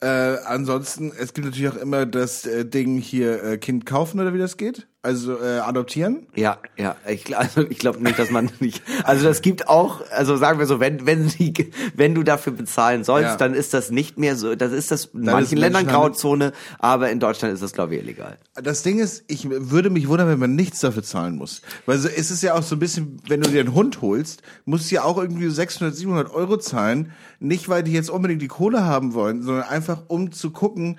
Äh, 0.00 0.38
ansonsten, 0.46 1.12
es 1.18 1.34
gibt 1.34 1.46
natürlich 1.46 1.68
auch 1.68 1.80
immer 1.80 2.06
das 2.06 2.46
äh, 2.46 2.64
Ding 2.64 2.98
hier 2.98 3.42
äh, 3.42 3.58
Kind 3.58 3.86
kaufen 3.86 4.20
oder 4.20 4.32
wie 4.32 4.38
das 4.38 4.56
geht. 4.56 4.86
Also 5.02 5.40
äh, 5.40 5.60
adoptieren. 5.60 6.26
Ja, 6.34 6.58
ja, 6.76 6.94
ich, 7.08 7.34
also 7.38 7.62
ich 7.62 7.78
glaube 7.78 8.02
nicht, 8.02 8.18
dass 8.18 8.30
man 8.30 8.50
nicht. 8.60 8.82
Also 9.04 9.24
das 9.24 9.40
gibt 9.40 9.66
auch, 9.66 10.02
also 10.10 10.36
sagen 10.36 10.58
wir 10.58 10.66
so, 10.66 10.78
wenn 10.78 11.06
wenn 11.06 11.28
die, 11.28 11.70
wenn 11.94 12.14
du 12.14 12.22
dafür 12.22 12.52
bezahlen 12.52 13.02
sollst, 13.02 13.30
Ja. 13.30 13.36
dann 13.36 13.54
ist 13.54 13.72
das 13.72 13.90
nicht 13.90 14.18
mehr 14.18 14.36
so. 14.36 14.54
Das 14.56 14.72
ist 14.72 14.90
das 14.90 15.06
in 15.06 15.24
Dann 15.24 15.36
manchen 15.36 15.56
Ländern 15.56 15.86
Grauzone, 15.86 16.52
aber 16.78 17.10
in 17.10 17.18
Deutschland 17.18 17.54
ist 17.54 17.62
das 17.62 17.72
glaube 17.72 17.94
ich 17.96 18.02
illegal. 18.02 18.36
Das 18.62 18.82
Ding 18.82 18.98
ist, 18.98 19.24
ich 19.28 19.48
würde 19.48 19.88
mich 19.88 20.06
wundern, 20.06 20.28
wenn 20.28 20.38
man 20.38 20.54
nichts 20.54 20.80
dafür 20.80 21.02
zahlen 21.02 21.36
muss. 21.36 21.62
Weil 21.86 21.96
so, 21.96 22.08
es 22.08 22.30
ist 22.30 22.42
ja 22.42 22.52
auch 22.54 22.62
so 22.62 22.76
ein 22.76 22.78
bisschen, 22.80 23.22
wenn 23.26 23.40
du 23.40 23.48
dir 23.48 23.60
einen 23.60 23.72
Hund 23.74 24.02
holst, 24.02 24.42
musst 24.66 24.90
du 24.90 24.96
ja 24.96 25.04
auch 25.04 25.16
irgendwie 25.16 25.48
600, 25.48 25.96
700 25.96 26.30
Euro 26.34 26.58
zahlen. 26.58 27.12
Nicht, 27.38 27.70
weil 27.70 27.82
die 27.82 27.92
jetzt 27.92 28.10
unbedingt 28.10 28.42
die 28.42 28.48
Kohle 28.48 28.84
haben 28.84 29.14
wollen, 29.14 29.42
sondern 29.42 29.64
einfach 29.64 30.02
um 30.08 30.30
zu 30.30 30.50
gucken, 30.50 30.98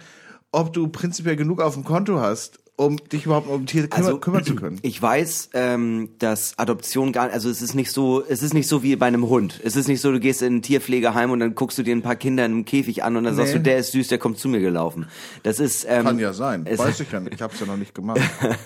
ob 0.52 0.74
du 0.74 0.88
prinzipiell 0.88 1.36
genug 1.36 1.62
auf 1.62 1.76
dem 1.76 1.84
Konto 1.86 2.20
hast, 2.20 2.60
um 2.86 2.98
dich 2.98 3.26
überhaupt 3.26 3.48
um 3.48 3.66
Tiere 3.66 3.88
kümmer, 3.88 4.06
Also 4.08 4.20
kümmern 4.20 4.44
zu 4.44 4.56
können. 4.56 4.80
Ich 4.82 5.02
weiß, 5.02 5.50
ähm, 5.54 6.10
dass 6.20 6.58
Adoption 6.58 7.12
gar, 7.12 7.30
also 7.32 7.50
es 7.50 7.62
ist 7.62 7.74
nicht 7.76 7.92
so, 7.92 8.24
es 8.28 8.44
ist 8.44 8.54
nicht 8.54 8.68
so 8.68 8.84
wie 8.84 8.96
bei 8.96 9.06
einem 9.08 9.28
Hund. 9.30 9.60
Es 9.64 9.76
ist 9.76 9.88
nicht 9.88 10.02
so, 10.02 10.12
du 10.12 10.20
gehst 10.20 10.42
in 10.42 10.58
ein 10.58 10.62
Tierpflegeheim 10.62 11.32
und 11.32 11.40
dann 11.40 11.56
guckst 11.56 11.78
du 11.78 11.84
dir 11.84 11.96
ein 11.96 12.02
paar 12.02 12.16
Kinder 12.16 12.46
in 12.46 12.52
einem 12.52 12.66
Käfig 12.66 13.04
an 13.04 13.16
und 13.18 13.24
dann 13.24 13.36
sagst 13.36 13.54
Nee. 13.54 13.60
du, 13.60 13.64
der 13.64 13.78
ist 13.78 13.92
süß, 13.92 14.08
der 14.08 14.18
kommt 14.18 14.40
zu 14.40 14.50
mir 14.50 14.60
gelaufen. 14.60 15.08
Das 15.44 15.60
ist 15.60 15.86
ähm, 15.88 16.06
Kann 16.06 16.20
ja 16.20 16.34
sein. 16.34 16.66
Weiß 16.66 17.00
ich 17.00 17.12
ja 17.12 17.20
nicht. 17.20 17.34
Ich 17.34 17.42
habe 17.42 17.54
es 17.54 17.60
ja 17.60 17.66
noch 17.66 17.78
nicht 17.78 17.94
gemacht. 17.96 18.20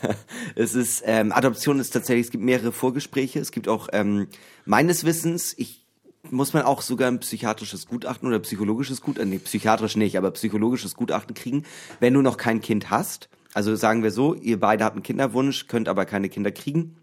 es 0.55 0.75
ist 0.75 1.03
ähm, 1.05 1.31
Adoption 1.31 1.79
ist 1.79 1.91
tatsächlich, 1.91 2.27
es 2.27 2.31
gibt 2.31 2.43
mehrere 2.43 2.71
Vorgespräche, 2.71 3.39
es 3.39 3.51
gibt 3.51 3.67
auch 3.67 3.89
ähm, 3.93 4.27
meines 4.65 5.03
Wissens, 5.05 5.53
ich 5.57 5.83
muss 6.31 6.53
man 6.53 6.63
auch 6.63 6.81
sogar 6.81 7.07
ein 7.09 7.19
psychiatrisches 7.19 7.85
Gutachten 7.85 8.27
oder 8.27 8.39
psychologisches 8.39 9.01
Gutachten, 9.01 9.29
nee, 9.29 9.37
psychiatrisch 9.37 9.95
nicht, 9.95 10.17
aber 10.17 10.31
psychologisches 10.31 10.95
Gutachten 10.95 11.35
kriegen, 11.35 11.63
wenn 11.99 12.13
du 12.15 12.21
noch 12.23 12.37
kein 12.37 12.61
Kind 12.61 12.89
hast. 12.89 13.29
Also 13.55 13.73
sagen 13.75 14.03
wir 14.03 14.11
so, 14.11 14.33
ihr 14.33 14.59
beide 14.59 14.83
habt 14.83 14.97
einen 14.97 15.03
Kinderwunsch, 15.03 15.67
könnt 15.67 15.87
aber 15.87 16.05
keine 16.05 16.27
Kinder 16.27 16.51
kriegen. 16.51 16.97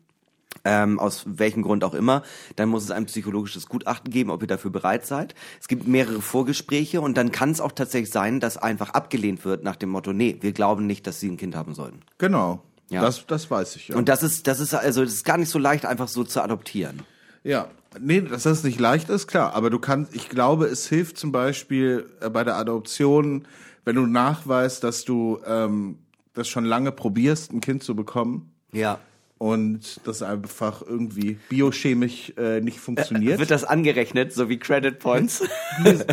Ähm, 0.67 1.01
aus 1.01 1.25
welchem 1.25 1.63
Grund 1.63 1.83
auch 1.83 1.95
immer, 1.95 2.23
dann 2.57 2.69
muss 2.69 2.85
es 2.85 2.91
ein 2.91 3.07
psychologisches 3.07 3.69
Gutachten 3.69 4.13
geben, 4.13 4.31
ob 4.31 4.43
ihr 4.43 4.49
dafür 4.49 4.71
bereit 4.71 5.07
seid. 5.07 5.35
Es 5.59 5.67
gibt 5.67 5.89
mehrere 5.89 6.21
Vorgespräche 6.21 7.01
und 7.01 7.17
dann 7.17 7.33
kann 7.33 7.51
es 7.51 7.61
auch 7.63 7.73
tatsächlich 7.73 8.11
sein, 8.11 8.39
dass 8.39 8.59
einfach 8.59 8.91
abgelehnt 8.91 9.47
wird 9.47 9.65
nach 9.65 9.77
dem 9.77 9.89
Motto, 9.89 10.13
nee, 10.13 10.37
wir 10.43 10.53
glauben 10.53 10.87
nicht, 10.87 11.07
dass 11.07 11.21
sie 11.21 11.31
ein 11.31 11.39
Kind 11.39 11.57
haben 11.57 11.75
sollten. 11.75 12.01
Genau. 12.19 12.63
Ja. 12.91 13.01
Das, 13.01 13.27
das 13.27 13.51
weiß 13.51 13.77
ich 13.77 13.89
ja. 13.89 13.97
Und 13.97 14.11
das 14.11 14.23
ist, 14.23 14.47
das 14.47 14.61
ist 14.61 14.75
also, 14.75 15.03
das 15.03 15.15
ist 15.15 15.25
gar 15.25 15.39
nicht 15.39 15.49
so 15.49 15.59
leicht, 15.59 15.87
einfach 15.87 16.09
so 16.09 16.23
zu 16.23 16.43
adoptieren. 16.43 17.01
Ja, 17.45 17.69
nee, 17.99 18.21
dass 18.21 18.43
das 18.43 18.63
nicht 18.63 18.79
leicht 18.79 19.09
ist, 19.09 19.27
klar. 19.27 19.55
Aber 19.55 19.71
du 19.71 19.79
kannst, 19.79 20.15
ich 20.15 20.29
glaube, 20.29 20.67
es 20.67 20.87
hilft 20.87 21.17
zum 21.17 21.33
Beispiel 21.33 22.11
äh, 22.21 22.29
bei 22.29 22.45
der 22.45 22.57
Adoption, 22.57 23.47
wenn 23.87 23.97
du 23.97 24.05
nachweist, 24.05 24.85
dass 24.85 25.07
du 25.07 25.41
ähm, 25.47 25.97
das 26.35 26.49
schon 26.49 26.65
lange 26.65 26.93
probierst, 26.93 27.53
ein 27.53 27.61
Kind 27.61 27.83
zu 27.83 27.95
bekommen. 27.95 28.53
Ja. 28.73 29.01
und 29.37 30.01
das 30.05 30.23
einfach 30.23 30.83
irgendwie 30.83 31.37
biochemisch 31.49 32.33
äh, 32.39 32.61
nicht 32.61 32.79
funktioniert. 32.79 33.41
Wird 33.41 33.51
das 33.51 33.65
angerechnet, 33.65 34.33
so 34.33 34.49
wie 34.49 34.59
Credit 34.59 34.99
Points? 34.99 35.43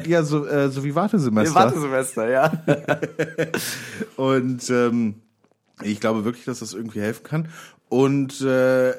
ja, 0.08 0.24
so, 0.24 0.46
äh, 0.48 0.70
so 0.70 0.84
wie 0.84 0.96
Wartesemester. 0.96 1.56
Wartesemester, 1.60 2.28
ja. 2.28 2.52
Und 4.18 4.70
ähm, 4.72 5.22
ich 5.84 6.00
glaube 6.00 6.26
wirklich, 6.26 6.46
dass 6.46 6.60
das 6.60 6.74
irgendwie 6.74 7.02
helfen 7.02 7.24
kann. 7.24 7.48
Und 7.88 8.42
äh, 8.42 8.94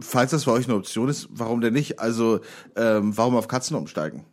falls 0.00 0.32
das 0.32 0.44
für 0.44 0.52
euch 0.52 0.66
eine 0.66 0.74
Option 0.74 1.08
ist, 1.08 1.28
warum 1.30 1.60
denn 1.60 1.72
nicht? 1.72 2.00
Also 2.00 2.40
ähm, 2.76 3.16
warum 3.16 3.36
auf 3.36 3.48
Katzen 3.48 3.76
umsteigen? 3.76 4.24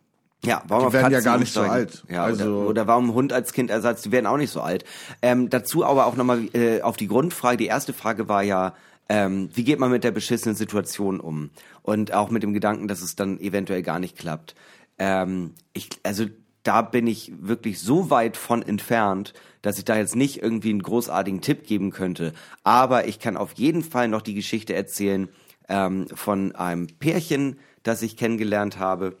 Ja, 0.46 0.62
warum 0.68 0.88
Die 0.88 0.92
werden 0.94 1.12
ja 1.12 1.18
Katzen 1.18 1.24
gar 1.24 1.38
nicht 1.38 1.52
so 1.52 1.60
alt. 1.60 2.04
Ja, 2.08 2.24
Also- 2.24 2.44
oder, 2.44 2.68
oder 2.68 2.86
warum 2.86 3.14
Hund 3.14 3.32
als 3.32 3.52
Kindersatz, 3.52 4.02
die 4.02 4.12
werden 4.12 4.26
auch 4.26 4.36
nicht 4.36 4.50
so 4.50 4.60
alt. 4.60 4.84
Ähm, 5.22 5.50
dazu 5.50 5.84
aber 5.84 6.06
auch 6.06 6.16
nochmal 6.16 6.48
äh, 6.54 6.82
auf 6.82 6.96
die 6.96 7.08
Grundfrage, 7.08 7.56
die 7.56 7.66
erste 7.66 7.92
Frage 7.92 8.28
war 8.28 8.42
ja, 8.42 8.74
ähm, 9.08 9.50
wie 9.54 9.64
geht 9.64 9.78
man 9.78 9.90
mit 9.90 10.04
der 10.04 10.10
beschissenen 10.10 10.56
Situation 10.56 11.20
um? 11.20 11.50
Und 11.82 12.12
auch 12.12 12.30
mit 12.30 12.42
dem 12.42 12.52
Gedanken, 12.52 12.88
dass 12.88 13.02
es 13.02 13.14
dann 13.16 13.38
eventuell 13.40 13.82
gar 13.82 13.98
nicht 13.98 14.16
klappt. 14.18 14.54
Ähm, 14.98 15.54
ich, 15.72 15.90
also 16.02 16.26
da 16.64 16.82
bin 16.82 17.06
ich 17.06 17.32
wirklich 17.40 17.78
so 17.78 18.10
weit 18.10 18.36
von 18.36 18.62
entfernt, 18.62 19.34
dass 19.62 19.78
ich 19.78 19.84
da 19.84 19.96
jetzt 19.96 20.16
nicht 20.16 20.42
irgendwie 20.42 20.70
einen 20.70 20.82
großartigen 20.82 21.40
Tipp 21.40 21.66
geben 21.66 21.90
könnte. 21.92 22.32
Aber 22.64 23.06
ich 23.06 23.20
kann 23.20 23.36
auf 23.36 23.52
jeden 23.52 23.84
Fall 23.84 24.08
noch 24.08 24.22
die 24.22 24.34
Geschichte 24.34 24.74
erzählen 24.74 25.28
ähm, 25.68 26.08
von 26.12 26.54
einem 26.56 26.88
Pärchen, 26.88 27.58
das 27.84 28.02
ich 28.02 28.16
kennengelernt 28.16 28.78
habe. 28.80 29.16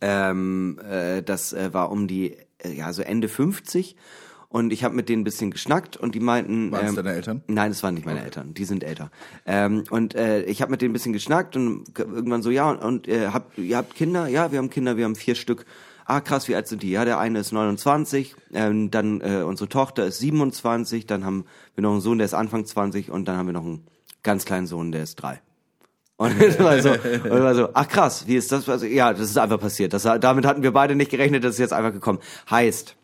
Ähm, 0.00 0.78
äh, 0.88 1.22
das 1.22 1.52
äh, 1.52 1.72
war 1.72 1.90
um 1.90 2.08
die, 2.08 2.36
äh, 2.58 2.72
ja, 2.72 2.92
so 2.92 3.02
Ende 3.02 3.28
50. 3.28 3.96
Und 4.50 4.72
ich 4.72 4.82
habe 4.82 4.94
mit 4.94 5.10
denen 5.10 5.20
ein 5.20 5.24
bisschen 5.24 5.50
geschnackt 5.50 5.98
und 5.98 6.14
die 6.14 6.20
meinten. 6.20 6.72
Waren 6.72 6.88
ähm, 6.88 6.94
deine 6.96 7.12
Eltern? 7.12 7.42
Nein, 7.48 7.70
es 7.70 7.82
waren 7.82 7.94
nicht 7.94 8.06
meine 8.06 8.22
Eltern. 8.22 8.54
Die 8.54 8.64
sind 8.64 8.82
älter. 8.82 9.10
Ähm, 9.44 9.84
und 9.90 10.14
äh, 10.14 10.42
ich 10.44 10.62
habe 10.62 10.70
mit 10.70 10.80
denen 10.80 10.90
ein 10.90 10.94
bisschen 10.94 11.12
geschnackt 11.12 11.54
und 11.54 11.98
irgendwann 11.98 12.42
so, 12.42 12.50
ja, 12.50 12.70
und, 12.70 12.78
und 12.78 13.08
äh, 13.08 13.28
habt, 13.28 13.58
ihr 13.58 13.76
habt 13.76 13.94
Kinder? 13.94 14.26
Ja, 14.26 14.50
wir 14.50 14.58
haben 14.58 14.70
Kinder, 14.70 14.96
wir 14.96 15.04
haben 15.04 15.16
vier 15.16 15.34
Stück. 15.34 15.66
Ah, 16.06 16.22
krass, 16.22 16.48
wie 16.48 16.54
alt 16.54 16.66
sind 16.66 16.82
die? 16.82 16.90
Ja, 16.90 17.04
der 17.04 17.18
eine 17.18 17.40
ist 17.40 17.52
29, 17.52 18.34
ähm, 18.54 18.90
dann 18.90 19.20
äh, 19.20 19.42
unsere 19.42 19.68
Tochter 19.68 20.06
ist 20.06 20.20
27, 20.20 21.04
dann 21.04 21.26
haben 21.26 21.44
wir 21.74 21.82
noch 21.82 21.92
einen 21.92 22.00
Sohn, 22.00 22.16
der 22.16 22.24
ist 22.24 22.32
Anfang 22.32 22.64
20 22.64 23.10
und 23.10 23.28
dann 23.28 23.36
haben 23.36 23.44
wir 23.44 23.52
noch 23.52 23.64
einen 23.64 23.86
ganz 24.22 24.46
kleinen 24.46 24.66
Sohn, 24.66 24.90
der 24.90 25.02
ist 25.02 25.16
drei. 25.16 25.42
Und 26.18 26.32
es 26.42 26.58
war 26.58 26.82
so, 26.82 26.90
und 26.90 27.30
war 27.30 27.54
so, 27.54 27.68
ach 27.72 27.88
krass, 27.88 28.26
wie 28.26 28.36
ist 28.36 28.50
das? 28.50 28.68
Also, 28.68 28.86
ja, 28.86 29.12
das 29.12 29.30
ist 29.30 29.38
einfach 29.38 29.60
passiert. 29.60 29.92
Das, 29.92 30.02
damit 30.02 30.44
hatten 30.44 30.62
wir 30.62 30.72
beide 30.72 30.94
nicht 30.94 31.10
gerechnet, 31.10 31.44
das 31.44 31.52
ist 31.52 31.60
jetzt 31.60 31.72
einfach 31.72 31.92
gekommen. 31.92 32.18
Heißt, 32.50 32.96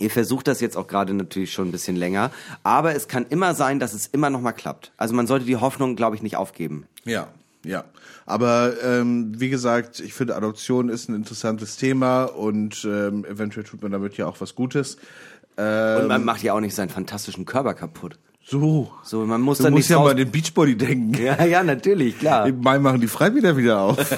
ihr 0.00 0.10
versucht 0.10 0.48
das 0.48 0.60
jetzt 0.60 0.76
auch 0.76 0.88
gerade 0.88 1.14
natürlich 1.14 1.52
schon 1.52 1.68
ein 1.68 1.72
bisschen 1.72 1.94
länger, 1.94 2.32
aber 2.64 2.94
es 2.94 3.06
kann 3.06 3.24
immer 3.30 3.54
sein, 3.54 3.78
dass 3.78 3.94
es 3.94 4.08
immer 4.08 4.30
noch 4.30 4.40
mal 4.40 4.52
klappt. 4.52 4.92
Also 4.96 5.14
man 5.14 5.28
sollte 5.28 5.46
die 5.46 5.56
Hoffnung, 5.56 5.94
glaube 5.94 6.16
ich, 6.16 6.22
nicht 6.22 6.36
aufgeben. 6.36 6.86
Ja, 7.04 7.28
ja. 7.64 7.84
Aber 8.26 8.74
ähm, 8.82 9.40
wie 9.40 9.48
gesagt, 9.48 10.00
ich 10.00 10.12
finde 10.12 10.34
Adoption 10.34 10.88
ist 10.88 11.08
ein 11.08 11.14
interessantes 11.14 11.76
Thema 11.76 12.24
und 12.24 12.84
ähm, 12.84 13.24
eventuell 13.24 13.64
tut 13.64 13.80
man 13.82 13.92
damit 13.92 14.16
ja 14.16 14.26
auch 14.26 14.40
was 14.40 14.56
Gutes. 14.56 14.96
Und 15.56 16.06
man 16.06 16.24
macht 16.24 16.42
ja 16.42 16.54
auch 16.54 16.60
nicht 16.60 16.74
seinen 16.74 16.88
fantastischen 16.88 17.44
Körper 17.44 17.74
kaputt. 17.74 18.18
So. 18.50 18.90
So, 19.04 19.24
man 19.26 19.40
muss 19.42 19.58
Du 19.58 19.64
dann 19.64 19.72
musst 19.72 19.88
nicht 19.88 19.96
ja 19.96 20.02
mal 20.02 20.10
an 20.10 20.16
den 20.16 20.28
Beachbody 20.28 20.76
denken. 20.76 21.14
Ja, 21.22 21.44
ja, 21.44 21.62
natürlich, 21.62 22.18
klar. 22.18 22.48
Im 22.48 22.60
Mai 22.60 22.80
machen 22.80 23.00
die 23.00 23.06
Freibäder 23.06 23.56
wieder 23.56 23.80
auf. 23.80 23.96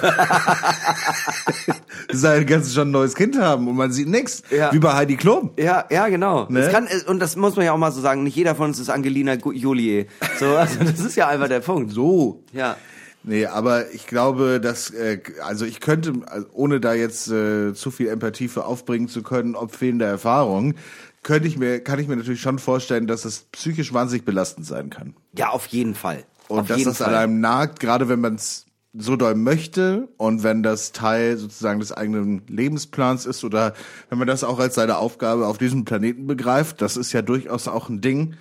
Sein 2.11 2.47
ganzes 2.47 2.73
schon 2.73 2.87
ein 2.87 2.91
neues 2.91 3.13
Kind 3.13 3.39
haben 3.39 3.67
und 3.67 3.75
man 3.75 3.91
sieht 3.91 4.07
nix. 4.07 4.41
Ja. 4.49 4.73
Wie 4.73 4.79
bei 4.79 4.93
Heidi 4.93 5.17
Klum. 5.17 5.51
Ja, 5.57 5.85
ja, 5.91 6.07
genau. 6.07 6.47
Ne? 6.49 6.61
Es 6.61 6.71
kann, 6.71 6.87
und 7.05 7.19
das 7.19 7.35
muss 7.35 7.55
man 7.55 7.65
ja 7.65 7.73
auch 7.73 7.77
mal 7.77 7.91
so 7.91 8.01
sagen, 8.01 8.23
nicht 8.23 8.35
jeder 8.35 8.55
von 8.55 8.69
uns 8.69 8.79
ist 8.79 8.89
Angelina 8.89 9.35
Jolie. 9.35 10.07
So, 10.39 10.55
also 10.55 10.79
das 10.79 10.99
ist 10.99 11.15
ja 11.15 11.27
einfach 11.27 11.47
der 11.47 11.59
Punkt. 11.59 11.91
So. 11.91 12.43
Ja. 12.53 12.77
Nee, 13.23 13.45
aber 13.45 13.91
ich 13.91 14.05
glaube, 14.05 14.59
dass, 14.59 14.89
äh, 14.89 15.19
also 15.41 15.65
ich 15.65 15.79
könnte, 15.79 16.13
also 16.25 16.47
ohne 16.51 16.79
da 16.79 16.93
jetzt 16.93 17.29
äh, 17.29 17.73
zu 17.73 17.89
viel 17.89 18.09
Empathie 18.09 18.49
für 18.49 18.65
aufbringen 18.65 19.07
zu 19.07 19.23
können, 19.23 19.55
ob 19.55 19.73
fehlender 19.75 20.07
Erfahrung, 20.07 20.75
könnte 21.23 21.47
ich 21.47 21.57
mir, 21.57 21.79
kann 21.79 21.99
ich 21.99 22.09
mir 22.09 22.17
natürlich 22.17 22.41
schon 22.41 22.59
vorstellen, 22.59 23.07
dass 23.07 23.23
es 23.23 23.45
psychisch 23.53 23.93
wahnsinnig 23.93 24.25
belastend 24.25 24.67
sein 24.67 24.89
kann. 24.89 25.15
Ja, 25.37 25.49
auf 25.49 25.67
jeden 25.67 25.95
Fall. 25.95 26.25
Und 26.49 26.59
auf 26.59 26.67
dass 26.67 26.83
das 26.83 27.01
an 27.01 27.11
Fall. 27.11 27.15
einem 27.15 27.39
nagt, 27.39 27.79
gerade 27.79 28.09
wenn 28.09 28.19
man 28.19 28.35
es 28.35 28.65
so 28.95 29.15
doll 29.15 29.35
möchte 29.35 30.09
und 30.17 30.43
wenn 30.43 30.61
das 30.61 30.91
Teil 30.91 31.37
sozusagen 31.37 31.79
des 31.79 31.91
eigenen 31.91 32.43
Lebensplans 32.47 33.25
ist 33.25 33.43
oder 33.43 33.73
wenn 34.09 34.19
man 34.19 34.27
das 34.27 34.43
auch 34.43 34.59
als 34.59 34.75
seine 34.75 34.97
Aufgabe 34.97 35.47
auf 35.47 35.57
diesem 35.57 35.83
Planeten 35.85 36.27
begreift, 36.27 36.81
das 36.81 36.95
ist 36.97 37.11
ja 37.11 37.21
durchaus 37.23 37.67
auch 37.67 37.89
ein 37.89 38.01
Ding, 38.01 38.35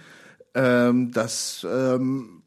ähm, 0.55 1.11
dass, 1.13 1.67
ähm, 1.71 2.42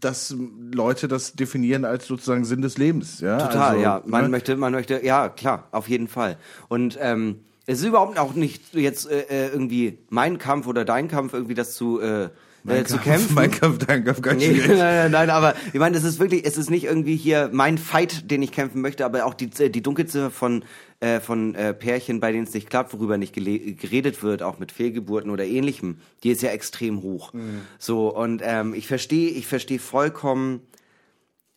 dass 0.00 0.34
Leute 0.72 1.08
das 1.08 1.34
definieren 1.34 1.84
als 1.84 2.06
sozusagen 2.06 2.44
Sinn 2.44 2.62
des 2.62 2.78
Lebens. 2.78 3.20
Ja? 3.20 3.38
Total, 3.38 3.70
Also, 3.70 3.82
ja. 3.82 4.02
Man 4.06 4.24
ne? 4.24 4.28
möchte, 4.30 4.56
man 4.56 4.72
möchte, 4.72 5.04
ja, 5.04 5.28
klar, 5.28 5.68
auf 5.72 5.88
jeden 5.88 6.08
Fall. 6.08 6.36
Und 6.68 6.98
ähm, 7.00 7.40
es 7.66 7.80
ist 7.80 7.86
überhaupt 7.86 8.18
auch 8.18 8.34
nicht 8.34 8.74
jetzt 8.74 9.08
äh, 9.10 9.20
äh, 9.28 9.48
irgendwie 9.48 9.98
mein 10.08 10.38
Kampf 10.38 10.66
oder 10.66 10.84
dein 10.84 11.08
Kampf, 11.08 11.34
irgendwie 11.34 11.54
das 11.54 11.74
zu, 11.74 12.00
äh, 12.00 12.30
äh, 12.66 12.84
zu 12.84 12.98
kämpfen. 12.98 13.34
Mein 13.34 13.50
Kampf, 13.50 13.78
dein 13.78 14.04
Kampf, 14.04 14.22
ganz 14.22 14.42
Nee, 14.42 14.52
nein, 14.66 14.76
nein, 14.78 15.10
nein, 15.10 15.30
aber 15.30 15.54
ich 15.72 15.78
meine, 15.78 15.96
es 15.96 16.04
ist 16.04 16.18
wirklich, 16.18 16.44
es 16.44 16.56
ist 16.56 16.70
nicht 16.70 16.84
irgendwie 16.84 17.16
hier 17.16 17.50
mein 17.52 17.78
Fight, 17.78 18.30
den 18.30 18.42
ich 18.42 18.52
kämpfen 18.52 18.80
möchte, 18.80 19.04
aber 19.04 19.24
auch 19.26 19.34
die, 19.34 19.48
die 19.48 19.82
Dunkelziffer 19.82 20.30
von, 20.30 20.64
äh, 21.00 21.20
von 21.20 21.54
äh, 21.54 21.74
Pärchen, 21.74 22.20
bei 22.20 22.32
denen 22.32 22.44
es 22.44 22.54
nicht 22.54 22.68
klappt, 22.68 22.92
worüber 22.92 23.18
nicht 23.18 23.34
geredet 23.34 24.22
wird, 24.22 24.42
auch 24.42 24.58
mit 24.58 24.72
Fehlgeburten 24.72 25.30
oder 25.30 25.44
ähnlichem, 25.44 25.98
die 26.22 26.30
ist 26.30 26.42
ja 26.42 26.50
extrem 26.50 27.02
hoch. 27.02 27.32
So, 27.78 28.14
und 28.14 28.42
ähm, 28.44 28.74
ich 28.74 28.86
verstehe, 28.86 29.30
ich 29.30 29.46
verstehe 29.46 29.78
vollkommen 29.78 30.60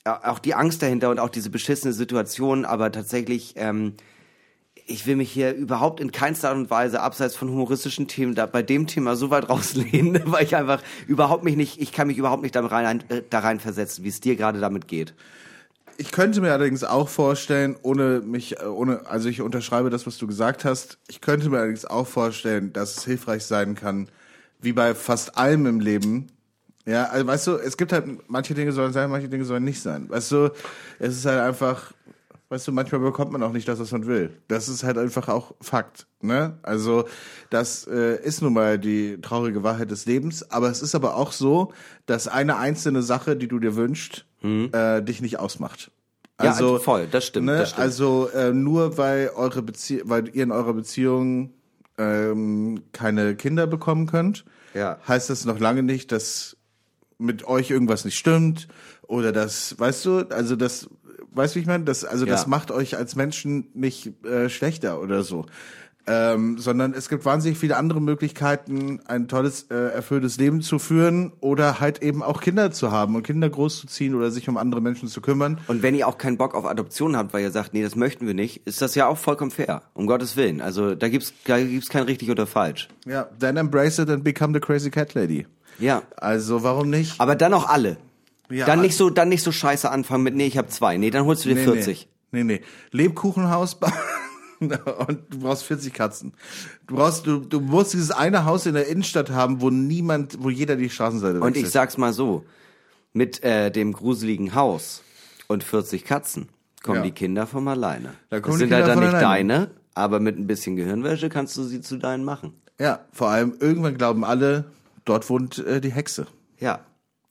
äh, 0.05 0.09
auch 0.09 0.39
die 0.39 0.53
Angst 0.53 0.81
dahinter 0.81 1.09
und 1.09 1.19
auch 1.19 1.29
diese 1.29 1.49
beschissene 1.49 1.93
Situation, 1.93 2.65
aber 2.65 2.91
tatsächlich, 2.91 3.53
ähm, 3.57 3.93
ich 4.85 5.07
will 5.07 5.15
mich 5.15 5.31
hier 5.31 5.53
überhaupt 5.53 5.99
in 5.99 6.11
keinster 6.11 6.49
Art 6.49 6.57
und 6.57 6.69
Weise 6.69 7.01
abseits 7.01 7.35
von 7.35 7.49
humoristischen 7.49 8.07
Themen 8.07 8.35
da 8.35 8.45
bei 8.45 8.63
dem 8.63 8.87
Thema 8.87 9.15
so 9.15 9.29
weit 9.29 9.49
rauslehnen, 9.49 10.21
weil 10.25 10.43
ich 10.43 10.55
einfach 10.55 10.81
überhaupt 11.07 11.43
mich 11.43 11.55
nicht, 11.55 11.81
ich 11.81 11.91
kann 11.91 12.07
mich 12.07 12.17
überhaupt 12.17 12.43
nicht 12.43 12.55
da 12.55 12.65
rein, 12.65 13.03
äh, 13.09 13.21
da 13.29 13.39
rein 13.39 13.59
versetzen, 13.59 14.03
wie 14.03 14.09
es 14.09 14.19
dir 14.19 14.35
gerade 14.35 14.59
damit 14.59 14.87
geht. 14.87 15.13
Ich 15.97 16.11
könnte 16.11 16.41
mir 16.41 16.51
allerdings 16.51 16.83
auch 16.83 17.07
vorstellen, 17.07 17.75
ohne 17.83 18.21
mich, 18.21 18.59
äh, 18.59 18.65
ohne, 18.65 19.05
also 19.05 19.29
ich 19.29 19.41
unterschreibe 19.41 19.89
das, 19.89 20.07
was 20.07 20.17
du 20.17 20.27
gesagt 20.27 20.65
hast. 20.65 20.97
Ich 21.07 21.21
könnte 21.21 21.49
mir 21.49 21.57
allerdings 21.59 21.85
auch 21.85 22.07
vorstellen, 22.07 22.73
dass 22.73 22.97
es 22.97 23.05
hilfreich 23.05 23.45
sein 23.45 23.75
kann, 23.75 24.09
wie 24.59 24.73
bei 24.73 24.95
fast 24.95 25.37
allem 25.37 25.65
im 25.65 25.79
Leben. 25.79 26.27
Ja, 26.85 27.05
also 27.05 27.27
weißt 27.27 27.47
du, 27.47 27.51
es 27.57 27.77
gibt 27.77 27.93
halt, 27.93 28.05
manche 28.27 28.53
Dinge 28.53 28.73
sollen 28.73 28.91
sein, 28.91 29.09
manche 29.09 29.29
Dinge 29.29 29.45
sollen 29.45 29.63
nicht 29.63 29.81
sein. 29.81 30.09
Weißt 30.09 30.31
du, 30.31 30.51
es 30.99 31.17
ist 31.17 31.25
halt 31.25 31.39
einfach, 31.39 31.93
weißt 32.49 32.67
du, 32.67 32.71
manchmal 32.71 33.01
bekommt 33.01 33.31
man 33.31 33.41
auch 33.43 33.51
nicht 33.51 33.67
das, 33.67 33.79
was 33.79 33.91
man 33.91 34.05
will. 34.05 34.29
Das 34.47 34.69
ist 34.69 34.83
halt 34.83 34.97
einfach 34.97 35.27
auch 35.27 35.55
Fakt, 35.61 36.07
ne? 36.21 36.57
Also, 36.61 37.05
das 37.49 37.87
äh, 37.87 38.21
ist 38.23 38.41
nun 38.41 38.53
mal 38.53 38.77
die 38.77 39.19
traurige 39.21 39.63
Wahrheit 39.63 39.89
des 39.91 40.05
Lebens, 40.05 40.49
aber 40.51 40.69
es 40.69 40.81
ist 40.81 40.93
aber 40.95 41.15
auch 41.15 41.31
so, 41.31 41.73
dass 42.05 42.27
eine 42.27 42.57
einzelne 42.57 43.01
Sache, 43.01 43.35
die 43.35 43.47
du 43.47 43.59
dir 43.59 43.75
wünschst, 43.75 44.25
äh, 44.43 45.01
dich 45.01 45.21
nicht 45.21 45.39
ausmacht. 45.39 45.89
Ja, 46.41 46.51
also 46.51 46.79
voll, 46.79 47.07
das 47.09 47.25
stimmt, 47.25 47.45
Ne, 47.45 47.59
das 47.59 47.69
stimmt. 47.69 47.81
Also 47.83 48.29
äh, 48.33 48.51
nur 48.51 48.97
weil 48.97 49.29
eure 49.35 49.61
Bezie 49.61 50.01
weil 50.05 50.27
ihr 50.35 50.43
in 50.43 50.51
eurer 50.51 50.73
Beziehung 50.73 51.53
ähm, 51.97 52.81
keine 52.91 53.35
Kinder 53.35 53.67
bekommen 53.67 54.07
könnt, 54.07 54.43
Ja. 54.73 54.97
heißt 55.07 55.29
das 55.29 55.45
noch 55.45 55.59
lange 55.59 55.83
nicht, 55.83 56.11
dass 56.11 56.57
mit 57.19 57.45
euch 57.47 57.69
irgendwas 57.69 58.03
nicht 58.03 58.17
stimmt 58.17 58.67
oder 59.03 59.31
das, 59.31 59.79
weißt 59.79 60.05
du, 60.05 60.17
also 60.29 60.55
das, 60.55 60.89
weißt 61.35 61.53
du, 61.53 61.57
wie 61.57 61.61
ich 61.61 61.67
meine, 61.67 61.83
das, 61.83 62.03
also 62.05 62.25
das 62.25 62.43
Ja. 62.43 62.47
macht 62.49 62.71
euch 62.71 62.97
als 62.97 63.15
Menschen 63.15 63.67
nicht 63.73 64.11
äh, 64.25 64.49
schlechter 64.49 65.01
oder 65.01 65.23
so. 65.23 65.45
Ähm, 66.05 66.57
sondern 66.57 66.93
es 66.93 67.07
gibt 67.07 67.23
wahnsinnig 67.23 67.57
viele 67.57 67.77
andere 67.77 68.01
Möglichkeiten, 68.01 68.99
ein 69.05 69.29
tolles, 69.29 69.67
äh, 69.71 69.73
erfülltes 69.93 70.35
Leben 70.35 70.61
zu 70.61 70.77
führen 70.77 71.31
oder 71.39 71.79
halt 71.79 72.03
eben 72.03 72.21
auch 72.21 72.41
Kinder 72.41 72.71
zu 72.71 72.91
haben 72.91 73.15
und 73.15 73.23
Kinder 73.23 73.49
großzuziehen 73.49 74.13
oder 74.13 74.29
sich 74.29 74.49
um 74.49 74.57
andere 74.57 74.81
Menschen 74.81 75.07
zu 75.07 75.21
kümmern. 75.21 75.59
Und 75.67 75.81
wenn 75.81 75.95
ihr 75.95 76.09
auch 76.09 76.17
keinen 76.17 76.37
Bock 76.37 76.55
auf 76.55 76.65
Adoption 76.65 77.15
habt, 77.15 77.31
weil 77.33 77.41
ihr 77.43 77.51
sagt, 77.51 77.73
nee, 77.73 77.83
das 77.83 77.95
möchten 77.95 78.27
wir 78.27 78.33
nicht, 78.33 78.67
ist 78.67 78.81
das 78.81 78.95
ja 78.95 79.07
auch 79.07 79.17
vollkommen 79.17 79.51
fair, 79.51 79.83
um 79.93 80.05
Gottes 80.05 80.35
Willen. 80.35 80.59
Also 80.59 80.93
da 80.93 81.07
gibt's, 81.07 81.31
da 81.45 81.57
gibt's 81.57 81.87
kein 81.87 82.03
richtig 82.03 82.29
oder 82.29 82.47
falsch. 82.47 82.89
Ja, 83.05 83.29
then 83.39 83.55
embrace 83.55 83.97
it 83.99 84.09
and 84.09 84.25
become 84.25 84.53
the 84.53 84.59
crazy 84.59 84.89
cat 84.89 85.13
lady. 85.13 85.47
Ja. 85.79 86.01
Also 86.17 86.63
warum 86.63 86.89
nicht? 86.89 87.21
Aber 87.21 87.35
dann 87.37 87.53
auch 87.53 87.69
alle. 87.69 87.95
Ja, 88.49 88.65
dann 88.65 88.81
nicht 88.81 88.95
so, 88.97 89.09
dann 89.09 89.29
nicht 89.29 89.43
so 89.43 89.51
scheiße 89.51 89.89
anfangen 89.89 90.23
mit, 90.23 90.35
nee, 90.35 90.45
ich 90.47 90.57
habe 90.57 90.67
zwei. 90.67 90.97
Nee, 90.97 91.09
dann 91.09 91.25
holst 91.25 91.45
du 91.45 91.49
dir 91.49 91.57
40. 91.57 92.07
Nee, 92.31 92.43
nee. 92.43 92.59
nee. 92.59 92.61
Lebkuchenhaus 92.91 93.77
und 94.59 94.71
du 95.29 95.39
brauchst 95.39 95.63
40 95.63 95.93
Katzen. 95.93 96.33
Du 96.87 96.95
brauchst, 96.95 97.25
du, 97.27 97.39
du 97.39 97.59
musst 97.59 97.93
dieses 97.93 98.11
eine 98.11 98.45
Haus 98.45 98.65
in 98.65 98.73
der 98.73 98.87
Innenstadt 98.87 99.29
haben, 99.31 99.61
wo 99.61 99.69
niemand, 99.69 100.41
wo 100.43 100.49
jeder 100.49 100.75
die 100.75 100.89
Straßenseite 100.89 101.39
Und 101.39 101.51
ich 101.51 101.63
wechselt. 101.63 101.73
sag's 101.73 101.97
mal 101.97 102.13
so, 102.13 102.45
mit 103.13 103.43
äh, 103.43 103.71
dem 103.71 103.93
gruseligen 103.93 104.55
Haus 104.55 105.03
und 105.47 105.63
40 105.63 106.03
Katzen 106.05 106.49
kommen 106.83 106.97
Ja. 106.97 107.03
die 107.03 107.11
Kinder 107.11 107.47
von 107.47 107.67
alleine. 107.67 108.13
Da 108.29 108.39
das 108.39 108.55
sind 108.57 108.71
halt 108.73 108.87
dann 108.87 108.99
nicht 108.99 109.09
alleine. 109.13 109.53
deine, 109.53 109.71
aber 109.95 110.19
mit 110.19 110.37
ein 110.37 110.47
bisschen 110.47 110.75
Gehirnwäsche 110.75 111.29
kannst 111.29 111.55
du 111.57 111.63
sie 111.63 111.81
zu 111.81 111.97
deinen 111.97 112.23
machen. 112.23 112.53
Ja, 112.79 113.05
vor 113.11 113.29
allem 113.29 113.55
irgendwann 113.59 113.95
glauben 113.97 114.25
alle, 114.25 114.65
dort 115.05 115.29
wohnt 115.29 115.59
äh, 115.59 115.79
die 115.79 115.91
Hexe. 115.91 116.27
Ja. 116.59 116.79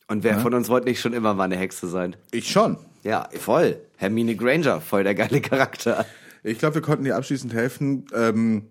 Und 0.08 0.24
wer 0.24 0.38
von 0.38 0.54
uns 0.54 0.68
wollte 0.68 0.88
nicht 0.88 1.00
schon 1.00 1.12
immer 1.12 1.34
mal 1.34 1.44
eine 1.44 1.56
Hexe 1.56 1.88
sein? 1.88 2.16
Ich 2.32 2.50
schon. 2.50 2.76
Ja, 3.02 3.28
voll. 3.38 3.80
Hermine 3.96 4.36
Granger, 4.36 4.80
voll 4.80 5.04
der 5.04 5.14
geile 5.14 5.40
Charakter. 5.40 6.04
Ich 6.42 6.58
glaube, 6.58 6.76
wir 6.76 6.82
konnten 6.82 7.04
dir 7.04 7.16
abschließend 7.16 7.52
helfen. 7.54 8.06
Ähm, 8.14 8.68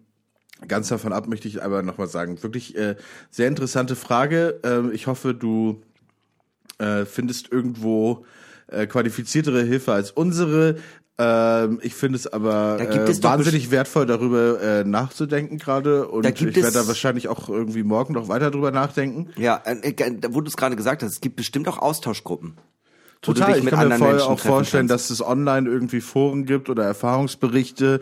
ganz 0.68 0.90
davon 0.90 1.14
ab 1.14 1.28
möchte 1.28 1.48
ich 1.48 1.64
aber 1.64 1.84
nochmal 1.84 2.08
sagen, 2.08 2.42
wirklich 2.44 2.76
äh, 2.76 2.96
sehr 3.30 3.48
interessante 3.48 3.96
Frage. 3.96 4.60
Ähm, 4.64 4.92
ich 4.94 5.08
hoffe, 5.08 5.34
du 5.34 5.82
äh, 6.78 7.06
findest 7.06 7.52
irgendwo 7.52 8.26
äh, 8.68 8.88
qualifiziertere 8.88 9.64
Hilfe 9.64 9.94
als 9.94 10.12
unsere. 10.12 10.78
Ähm, 11.22 11.80
ich 11.84 11.94
finde 11.94 12.16
es 12.16 12.26
aber 12.26 12.80
äh, 12.80 12.98
es 13.10 13.22
wahnsinnig 13.22 13.70
wertvoll, 13.70 14.08
darüber 14.08 14.60
äh, 14.62 14.84
nachzudenken 14.84 15.60
gerade. 15.60 16.08
Und 16.08 16.26
ich 16.26 16.56
werde 16.56 16.72
da 16.72 16.88
wahrscheinlich 16.88 17.28
auch 17.28 17.48
irgendwie 17.48 17.84
morgen 17.84 18.14
noch 18.14 18.28
weiter 18.28 18.50
drüber 18.50 18.72
nachdenken. 18.72 19.30
Ja, 19.38 19.62
äh, 19.66 19.90
äh, 19.90 20.18
wo 20.30 20.42
du 20.42 20.48
es 20.48 20.58
gerade 20.58 20.76
gesagt 20.76 21.04
hast, 21.04 21.12
es 21.12 21.22
gibt 21.22 21.36
bestimmt 21.36 21.68
auch 21.68 21.78
Austauschgruppen. 21.78 22.58
Total, 23.22 23.60
ich 23.60 23.66
kann 23.68 23.90
mir 23.90 23.98
voll 23.98 24.14
Menschen 24.14 24.28
auch 24.28 24.40
vorstellen, 24.40 24.88
kannst. 24.88 25.10
dass 25.10 25.20
es 25.20 25.24
online 25.24 25.70
irgendwie 25.70 26.02
Foren 26.02 26.46
gibt 26.46 26.70
oder 26.70 26.86
Erfahrungsberichte, 26.86 28.02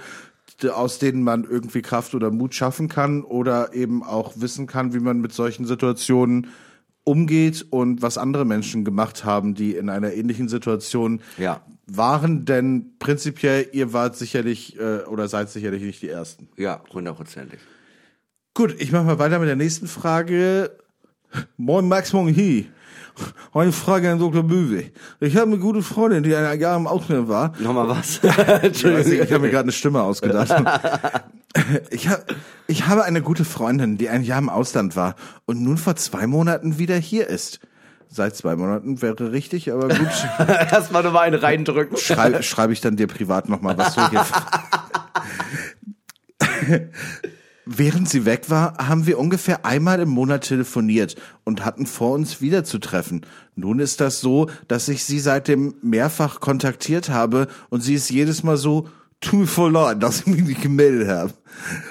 aus 0.74 1.00
denen 1.00 1.24
man 1.24 1.44
irgendwie 1.44 1.82
Kraft 1.82 2.16
oder 2.16 2.32
Mut 2.32 2.56
schaffen 2.56 2.88
kann 2.88 3.24
oder 3.24 3.74
eben 3.74 4.02
auch 4.02 4.34
wissen 4.36 4.66
kann, 4.66 4.94
wie 4.94 5.00
man 5.00 5.20
mit 5.20 5.34
solchen 5.34 5.66
Situationen 5.66 6.48
umgeht 7.04 7.66
und 7.70 8.02
was 8.02 8.18
andere 8.18 8.46
Menschen 8.46 8.86
gemacht 8.86 9.26
haben, 9.26 9.56
die 9.56 9.76
in 9.76 9.90
einer 9.90 10.14
ähnlichen 10.14 10.48
Situation 10.48 11.22
Ja. 11.38 11.62
Waren. 11.98 12.46
Denn 12.46 12.94
prinzipiell, 13.00 13.68
ihr 13.72 13.94
wart 13.94 14.16
sicherlich 14.16 14.80
äh, 14.80 15.04
oder 15.06 15.28
seid 15.28 15.50
sicherlich 15.50 15.84
nicht 15.84 16.02
die 16.02 16.10
Ersten. 16.10 16.50
Ja, 16.58 16.82
hundertprozentig. 16.94 17.60
Gut, 18.54 18.76
ich 18.80 18.92
mache 18.92 19.04
mal 19.04 19.20
weiter 19.20 19.40
mit 19.40 19.48
der 19.48 19.56
nächsten 19.56 19.88
Frage. 19.88 20.72
Moin 21.58 21.88
Max 21.88 22.14
Moin 22.14 22.36
Hi. 22.36 22.70
Eine 23.54 23.72
Frage 23.72 24.12
an 24.12 24.20
Dr. 24.20 24.44
Böwe. 24.44 24.92
Ich 25.20 25.36
habe 25.36 25.48
eine 25.48 25.58
gute 25.58 25.82
Freundin, 25.82 26.24
die 26.24 26.34
ein 26.36 26.60
Jahr 26.60 26.78
im 26.78 26.88
Ausland 26.88 27.28
war. 27.28 27.54
Nochmal 27.60 27.90
was? 27.90 28.20
Entschuldigung. 28.64 29.26
ich 29.26 29.32
habe 29.32 29.40
mir 29.40 29.50
gerade 29.50 29.64
eine 29.64 29.72
Stimme 29.72 30.02
ausgedacht. 30.02 30.52
Ich, 31.90 32.08
hab, 32.08 32.26
ich 32.68 32.86
habe 32.86 33.06
eine 33.06 33.24
gute 33.24 33.44
Freundin, 33.44 33.98
die 33.98 34.08
ein 34.08 34.24
Jahr 34.24 34.38
im 34.38 34.50
Ausland 34.50 34.96
war 34.96 35.16
und 35.48 35.64
nun 35.64 35.80
vor 35.80 35.96
zwei 35.96 36.28
Monaten 36.28 36.78
wieder 36.78 36.96
hier 36.96 37.28
ist. 37.28 37.60
Seit 38.12 38.36
zwei 38.36 38.56
Monaten 38.56 39.04
wäre 39.04 39.32
richtig, 39.32 39.72
aber 39.72 39.88
gut. 39.88 40.08
Erstmal 40.48 41.04
nochmal 41.04 41.28
einen 41.28 41.40
reindrücken. 41.40 41.96
Schrei, 41.98 42.42
schreibe 42.42 42.74
ich 42.74 42.82
dann 42.82 42.96
dir 42.96 43.06
privat 43.06 43.50
nochmal, 43.50 43.78
was 43.78 43.94
du 43.94 44.10
hier. 44.10 44.26
Während 47.72 48.10
sie 48.10 48.26
weg 48.26 48.50
war, 48.50 48.80
haben 48.80 49.06
wir 49.06 49.20
ungefähr 49.20 49.64
einmal 49.64 50.00
im 50.00 50.10
Monat 50.10 50.42
telefoniert 50.42 51.16
und 51.44 51.64
hatten 51.64 51.86
vor, 51.86 52.14
uns 52.14 52.42
wiederzutreffen. 52.42 53.28
Nun 53.56 53.78
ist 53.78 54.02
das 54.02 54.22
so, 54.22 54.50
dass 54.68 54.88
ich 54.88 55.04
sie 55.04 55.20
seitdem 55.20 55.76
mehrfach 55.84 56.40
kontaktiert 56.40 57.10
habe 57.10 57.48
und 57.70 57.82
sie 57.82 57.94
ist 57.94 58.10
jedes 58.10 58.42
Mal 58.42 58.58
so 58.58 58.90
too 59.22 59.46
for 59.46 59.72
leid, 59.72 60.02
dass 60.02 60.22
ich 60.22 60.28
mich 60.28 60.42
nicht 60.44 60.62
gemeldet 60.62 61.08
habe. 61.10 61.34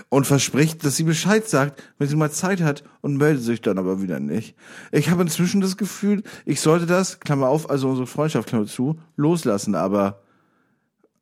Und 0.09 0.26
verspricht, 0.26 0.85
dass 0.85 0.97
sie 0.97 1.03
Bescheid 1.03 1.47
sagt, 1.49 1.83
wenn 1.99 2.09
sie 2.09 2.16
mal 2.16 2.31
Zeit 2.31 2.62
hat 2.62 2.85
und 3.03 3.16
meldet 3.18 3.43
sich 3.45 3.61
dann 3.61 3.79
aber 3.79 4.01
wieder 4.01 4.18
nicht. 4.20 4.55
Ich 4.93 5.11
habe 5.11 5.22
inzwischen 5.22 5.61
das 5.61 5.76
Gefühl, 5.76 6.22
ich 6.47 6.61
sollte 6.61 6.87
das, 6.87 7.20
Klammer 7.20 7.49
auf, 7.49 7.68
also 7.68 7.89
unsere 7.91 8.07
Freundschaft, 8.07 8.49
Klammer 8.49 8.66
zu, 8.66 8.99
loslassen, 9.16 9.74
aber 9.74 10.22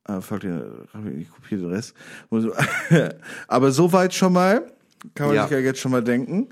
Ah, 0.09 0.21
fuck, 0.21 0.45
ich 0.45 1.29
kopiere 1.33 1.63
den 1.63 1.71
Rest. 1.73 1.93
Muss- 2.31 2.47
Aber 3.49 3.73
soweit 3.73 4.15
schon 4.15 4.33
mal. 4.35 4.71
Kann 5.17 5.27
man 5.27 5.35
Ja. 5.35 5.43
sich 5.43 5.51
ja 5.51 5.59
jetzt 5.59 5.81
schon 5.81 5.91
mal 5.91 6.05
denken. 6.05 6.49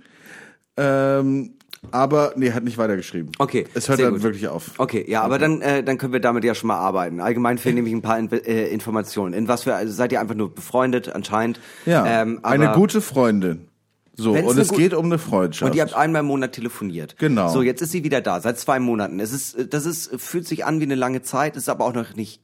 Ähm, 0.77 1.53
aber, 1.91 2.33
nee, 2.37 2.53
hat 2.53 2.65
nicht 2.65 2.79
weitergeschrieben. 2.79 3.33
Okay, 3.39 3.65
Es 3.75 3.89
hört 3.89 4.01
dann 4.01 4.13
gut. 4.15 4.23
wirklich 4.23 4.49
auf. 4.49 4.73
Okay, 4.79 5.05
ja, 5.09 5.23
aber 5.23 5.39
dann, 5.39 5.61
äh, 5.63 5.83
dann 5.83 5.99
können 5.99 6.13
wir 6.13 6.21
damit 6.21 6.45
ja 6.45 6.55
schon 6.55 6.69
mal 6.69 6.79
arbeiten. 6.79 7.21
Allgemein 7.21 7.59
fehlen 7.59 7.77
nämlich 7.77 7.95
ein 7.95 8.03
paar 8.03 8.19
In 8.19 8.31
äh, 8.31 8.69
Informationen. 8.69 9.35
In 9.35 9.49
was 9.49 9.63
für, 9.65 9.75
also 9.75 9.93
seid 9.93 10.13
ihr 10.13 10.21
einfach 10.21 10.35
nur 10.35 10.55
befreundet 10.55 11.09
anscheinend? 11.15 11.61
Ja, 11.87 12.23
ähm, 12.23 12.41
eine 12.43 12.73
gute 12.73 13.01
Freundin. 13.01 13.69
So, 14.17 14.35
Wenn's 14.35 14.49
und 14.49 14.59
es 14.59 14.71
geht 14.73 14.95
um 14.95 15.07
eine 15.07 15.19
Freundschaft. 15.19 15.69
Und 15.71 15.77
ihr 15.77 15.83
habt 15.83 15.95
einmal 15.95 16.21
im 16.21 16.27
Monat 16.27 16.53
telefoniert. 16.53 17.17
Genau. 17.19 17.49
So, 17.49 17.63
jetzt 17.63 17.83
ist 17.83 17.91
sie 17.91 18.05
wieder 18.05 18.21
da, 18.21 18.41
seit 18.41 18.59
zwei 18.59 18.79
Monaten. 18.79 19.19
Es 19.19 19.33
ist, 19.33 19.73
das 19.75 19.87
ist, 19.87 20.21
fühlt 20.21 20.47
sich 20.47 20.65
an 20.65 20.79
wie 20.79 20.85
eine 20.85 20.95
lange 20.95 21.23
Zeit, 21.23 21.57
ist 21.57 21.69
aber 21.69 21.85
auch 21.85 21.95
noch 21.95 22.15
nicht 22.15 22.41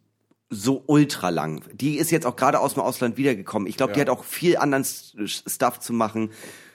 so 0.49 0.83
ultra 0.87 1.29
lang. 1.29 1.63
Die 1.73 1.97
ist 1.97 2.11
jetzt 2.11 2.27
auch 2.27 2.35
gerade 2.35 2.59
aus 2.59 2.75
dem 2.75 2.83
Ausland 2.83 3.17
wiedergekommen. 3.17 3.69
Ich 3.69 3.77
glaube, 3.77 3.93
die 3.93 4.01
Ja. 4.01 4.07
hat 4.07 4.11
auch 4.11 4.25
viel 4.25 4.57
anderen 4.57 4.85
Stuff 4.85 5.79
zu 5.79 5.93
machen. 5.93 6.31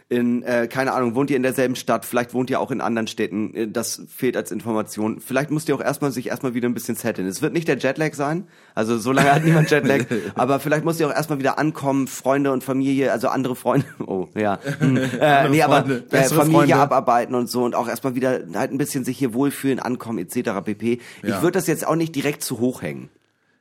In, 0.08 0.44
äh, 0.44 0.68
keine 0.68 0.94
Ahnung, 0.94 1.16
wohnt 1.16 1.32
ihr 1.32 1.36
in 1.36 1.42
derselben 1.42 1.76
Stadt, 1.76 2.06
vielleicht 2.06 2.36
wohnt 2.36 2.52
ihr 2.52 2.60
auch 2.60 2.70
in 2.70 2.80
anderen 2.80 3.08
Städten. 3.08 3.56
Äh, 3.56 3.68
Das 3.68 4.04
fehlt 4.08 4.38
als 4.38 4.52
Information. 4.52 5.20
Vielleicht 5.20 5.50
müsst 5.50 5.68
ihr 5.68 5.74
auch 5.76 5.82
erstmal 5.82 6.12
sich 6.12 6.28
erstmal 6.28 6.54
wieder 6.54 6.70
ein 6.70 6.76
bisschen 6.76 6.96
setteln. 6.96 7.28
Es 7.28 7.42
wird 7.42 7.54
nicht 7.54 7.68
der 7.68 7.78
Jetlag 7.80 8.14
sein, 8.14 8.48
also 8.76 9.00
so 9.00 9.12
lange 9.12 9.34
hat 9.34 9.44
niemand 9.44 9.72
Jetlag, 9.72 10.06
aber 10.36 10.60
vielleicht 10.60 10.86
müsst 10.86 11.00
ihr 11.00 11.08
auch 11.08 11.12
erstmal 11.14 11.40
wieder 11.40 11.58
ankommen, 11.58 12.06
Freunde 12.06 12.52
und 12.52 12.64
Familie, 12.64 13.12
also 13.12 13.30
andere 13.30 13.56
Freunde, 13.56 13.88
oh 14.06 14.28
ja, 14.36 14.60
hm, 14.78 14.96
äh, 15.20 15.50
nee, 15.50 15.64
aber 15.64 15.90
äh, 16.12 16.24
Familie 16.26 16.36
Freunde. 16.60 16.76
abarbeiten 16.76 17.34
und 17.34 17.50
so 17.50 17.64
und 17.64 17.74
auch 17.74 17.88
erstmal 17.88 18.14
wieder 18.14 18.42
halt 18.54 18.72
ein 18.72 18.78
bisschen 18.78 19.04
sich 19.06 19.18
hier 19.18 19.34
wohlfühlen, 19.34 19.80
ankommen 19.80 20.20
etc. 20.20 20.52
pp. 20.64 21.00
Ich 21.24 21.30
Ja. 21.30 21.42
würde 21.42 21.54
das 21.54 21.66
jetzt 21.66 21.86
auch 21.88 21.96
nicht 21.96 22.14
direkt 22.16 22.44
zu 22.44 22.60
hoch 22.60 22.84
hängen. 22.84 23.10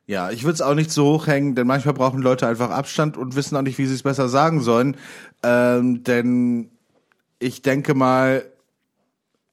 Ja, 0.07 0.31
ich 0.31 0.45
würde 0.45 0.55
es 0.55 0.63
auch 0.63 0.75
nicht 0.75 0.91
so 0.91 1.15
hochhängen, 1.15 1.55
denn 1.55 1.67
manchmal 1.67 1.95
brauchen 1.95 2.21
Leute 2.21 2.47
einfach 2.47 2.71
Abstand 2.71 3.17
und 3.17 3.37
wissen 3.37 3.57
auch 3.57 3.63
nicht, 3.63 3.79
wie 3.79 3.87
sie 3.87 3.95
es 3.95 4.03
besser 4.03 4.29
sagen 4.29 4.61
sollen. 4.61 4.97
Ähm, 5.43 6.05
denn 6.05 6.71
ich 7.39 7.63
denke 7.63 7.95
mal, 7.95 8.45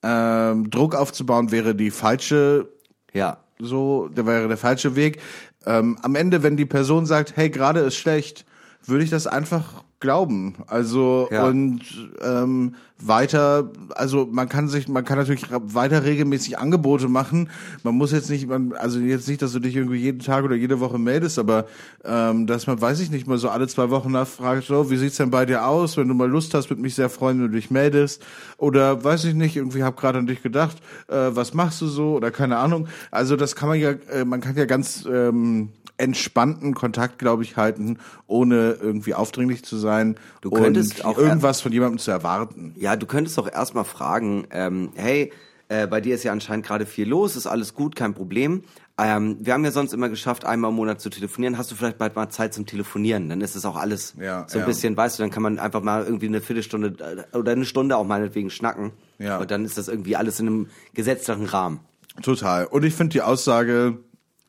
ähm, 0.04 0.70
Druck 0.70 0.96
aufzubauen 0.96 1.52
wäre 1.52 1.76
die 1.76 1.92
falsche 1.92 2.70
Ja, 3.14 3.38
so, 3.60 4.10
der 4.10 4.26
wäre 4.26 4.48
der 4.48 4.58
falsche 4.58 4.96
Weg. 4.96 5.22
Ähm, 5.66 5.98
am 6.02 6.16
Ende, 6.16 6.44
wenn 6.44 6.58
die 6.58 6.66
Person 6.66 7.06
sagt, 7.06 7.38
hey, 7.38 7.50
gerade 7.50 7.82
ist 7.82 7.96
schlecht, 7.96 8.46
würde 8.86 9.04
ich 9.04 9.10
das 9.10 9.28
einfach 9.28 9.84
glauben. 10.02 10.56
Also 10.68 11.30
Ja. 11.32 11.46
und 11.46 11.82
ähm, 12.22 12.76
weiter, 13.04 13.72
also 13.96 14.28
man 14.32 14.48
kann 14.48 14.68
sich, 14.68 14.88
man 14.88 15.04
kann 15.04 15.18
natürlich 15.18 15.48
weiter 15.50 16.04
regelmäßig 16.04 16.60
Angebote 16.60 17.08
machen. 17.08 17.50
Man 17.84 17.96
muss 17.96 18.12
jetzt 18.12 18.30
nicht, 18.30 18.48
man, 18.48 18.74
also 18.74 19.00
jetzt 19.00 19.28
nicht, 19.28 19.42
dass 19.42 19.54
du 19.54 19.60
dich 19.60 19.76
irgendwie 19.76 19.98
jeden 19.98 20.20
Tag 20.20 20.44
oder 20.44 20.56
jede 20.56 20.80
Woche 20.80 21.00
meldest, 21.00 21.40
aber 21.40 21.66
ähm, 22.04 22.46
dass 22.48 22.68
man, 22.68 22.80
weiß 22.80 23.00
ich 23.00 23.10
nicht, 23.10 23.28
mal 23.28 23.38
so 23.38 23.50
alle 23.50 23.68
zwei 23.68 23.90
Wochen 23.90 24.12
nachfragt, 24.12 24.66
so, 24.66 24.92
wie 24.92 24.98
sieht's 24.98 25.18
denn 25.18 25.32
bei 25.32 25.46
dir 25.46 25.66
aus? 25.66 25.98
Wenn 25.98 26.08
du 26.08 26.14
mal 26.14 26.30
Lust 26.30 26.54
hast, 26.54 26.70
würde 26.70 26.82
mich 26.82 26.96
sehr 26.96 27.10
freuen, 27.10 27.40
wenn 27.40 27.48
du 27.52 27.58
dich 27.58 27.72
meldest. 27.72 28.24
Oder 28.58 29.04
weiß 29.04 29.26
ich 29.26 29.34
nicht, 29.34 29.56
irgendwie 29.56 29.84
hab 29.84 29.98
gerade 29.98 30.20
an 30.20 30.28
dich 30.28 30.44
gedacht, 30.44 30.78
äh, 31.08 31.30
was 31.32 31.54
machst 31.54 31.82
du 31.82 31.88
so? 31.88 32.16
Oder 32.16 32.32
keine 32.32 32.58
Ahnung. 32.58 32.88
Also 33.10 33.36
das 33.36 33.56
kann 33.56 33.70
man 33.70 33.80
ja, 33.80 33.92
äh, 34.12 34.26
man 34.26 34.42
kann 34.42 34.56
ja 34.56 34.66
ganz 34.66 35.08
ähm, 35.12 35.70
entspannten 36.02 36.74
Kontakt, 36.74 37.20
glaube 37.20 37.44
ich, 37.44 37.56
halten, 37.58 37.98
ohne 38.28 38.78
irgendwie 38.82 39.14
aufdringlich 39.14 39.64
zu 39.64 39.78
sein 39.78 40.16
Du 40.42 40.50
könntest 40.50 41.00
und 41.00 41.06
auch- 41.06 41.18
irgendwas 41.18 41.62
von 41.62 41.72
jemandem 41.72 42.00
zu 42.00 42.12
erwarten. 42.12 42.74
Ja, 42.78 42.96
du 42.96 43.06
könntest 43.06 43.38
doch 43.38 43.50
erstmal 43.52 43.86
fragen, 43.86 44.48
ähm, 44.52 44.90
hey, 44.96 45.32
äh, 45.70 45.88
bei 45.88 46.02
dir 46.02 46.16
ist 46.16 46.24
ja 46.24 46.32
anscheinend 46.34 46.66
gerade 46.66 46.86
viel 46.86 47.08
los, 47.08 47.36
ist 47.38 47.48
alles 47.48 47.74
gut, 47.74 47.96
kein 47.96 48.14
Problem. 48.14 48.64
Ähm, 48.98 49.38
wir 49.40 49.54
haben 49.54 49.64
ja 49.64 49.72
sonst 49.72 49.94
immer 49.94 50.10
geschafft, 50.10 50.44
einmal 50.46 50.70
im 50.72 50.76
Monat 50.76 51.00
zu 51.02 51.10
telefonieren. 51.10 51.58
Hast 51.58 51.72
du 51.72 51.76
vielleicht 51.76 51.98
bald 51.98 52.16
mal 52.16 52.30
Zeit 52.30 52.54
zum 52.54 52.66
Telefonieren? 52.66 53.30
Dann 53.30 53.40
ist 53.42 53.56
es 53.56 53.64
auch 53.66 53.78
alles 53.78 54.14
Ja, 54.20 54.46
so 54.50 54.58
ein 54.58 54.62
ja. 54.62 54.68
bisschen, 54.68 54.98
weißt 54.98 55.18
du, 55.18 55.24
dann 55.24 55.32
kann 55.32 55.42
man 55.42 55.58
einfach 55.60 55.82
mal 55.82 56.04
irgendwie 56.04 56.28
eine 56.28 56.42
Viertelstunde 56.42 57.26
äh, 57.32 57.38
oder 57.38 57.54
eine 57.54 57.66
Stunde 57.66 57.96
auch 57.96 58.06
meinetwegen 58.06 58.50
schnacken. 58.50 58.92
Ja. 59.18 59.40
Und 59.40 59.50
dann 59.50 59.64
ist 59.66 59.78
das 59.78 59.88
irgendwie 59.88 60.16
alles 60.18 60.40
in 60.40 60.48
einem 60.48 60.68
gesetzlichen 60.94 61.46
Rahmen. 61.46 61.80
Total. 62.22 62.66
Und 62.66 62.84
ich 62.84 62.94
finde 62.94 63.14
die 63.14 63.22
Aussage, 63.22 63.98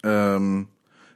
ähm, 0.02 0.66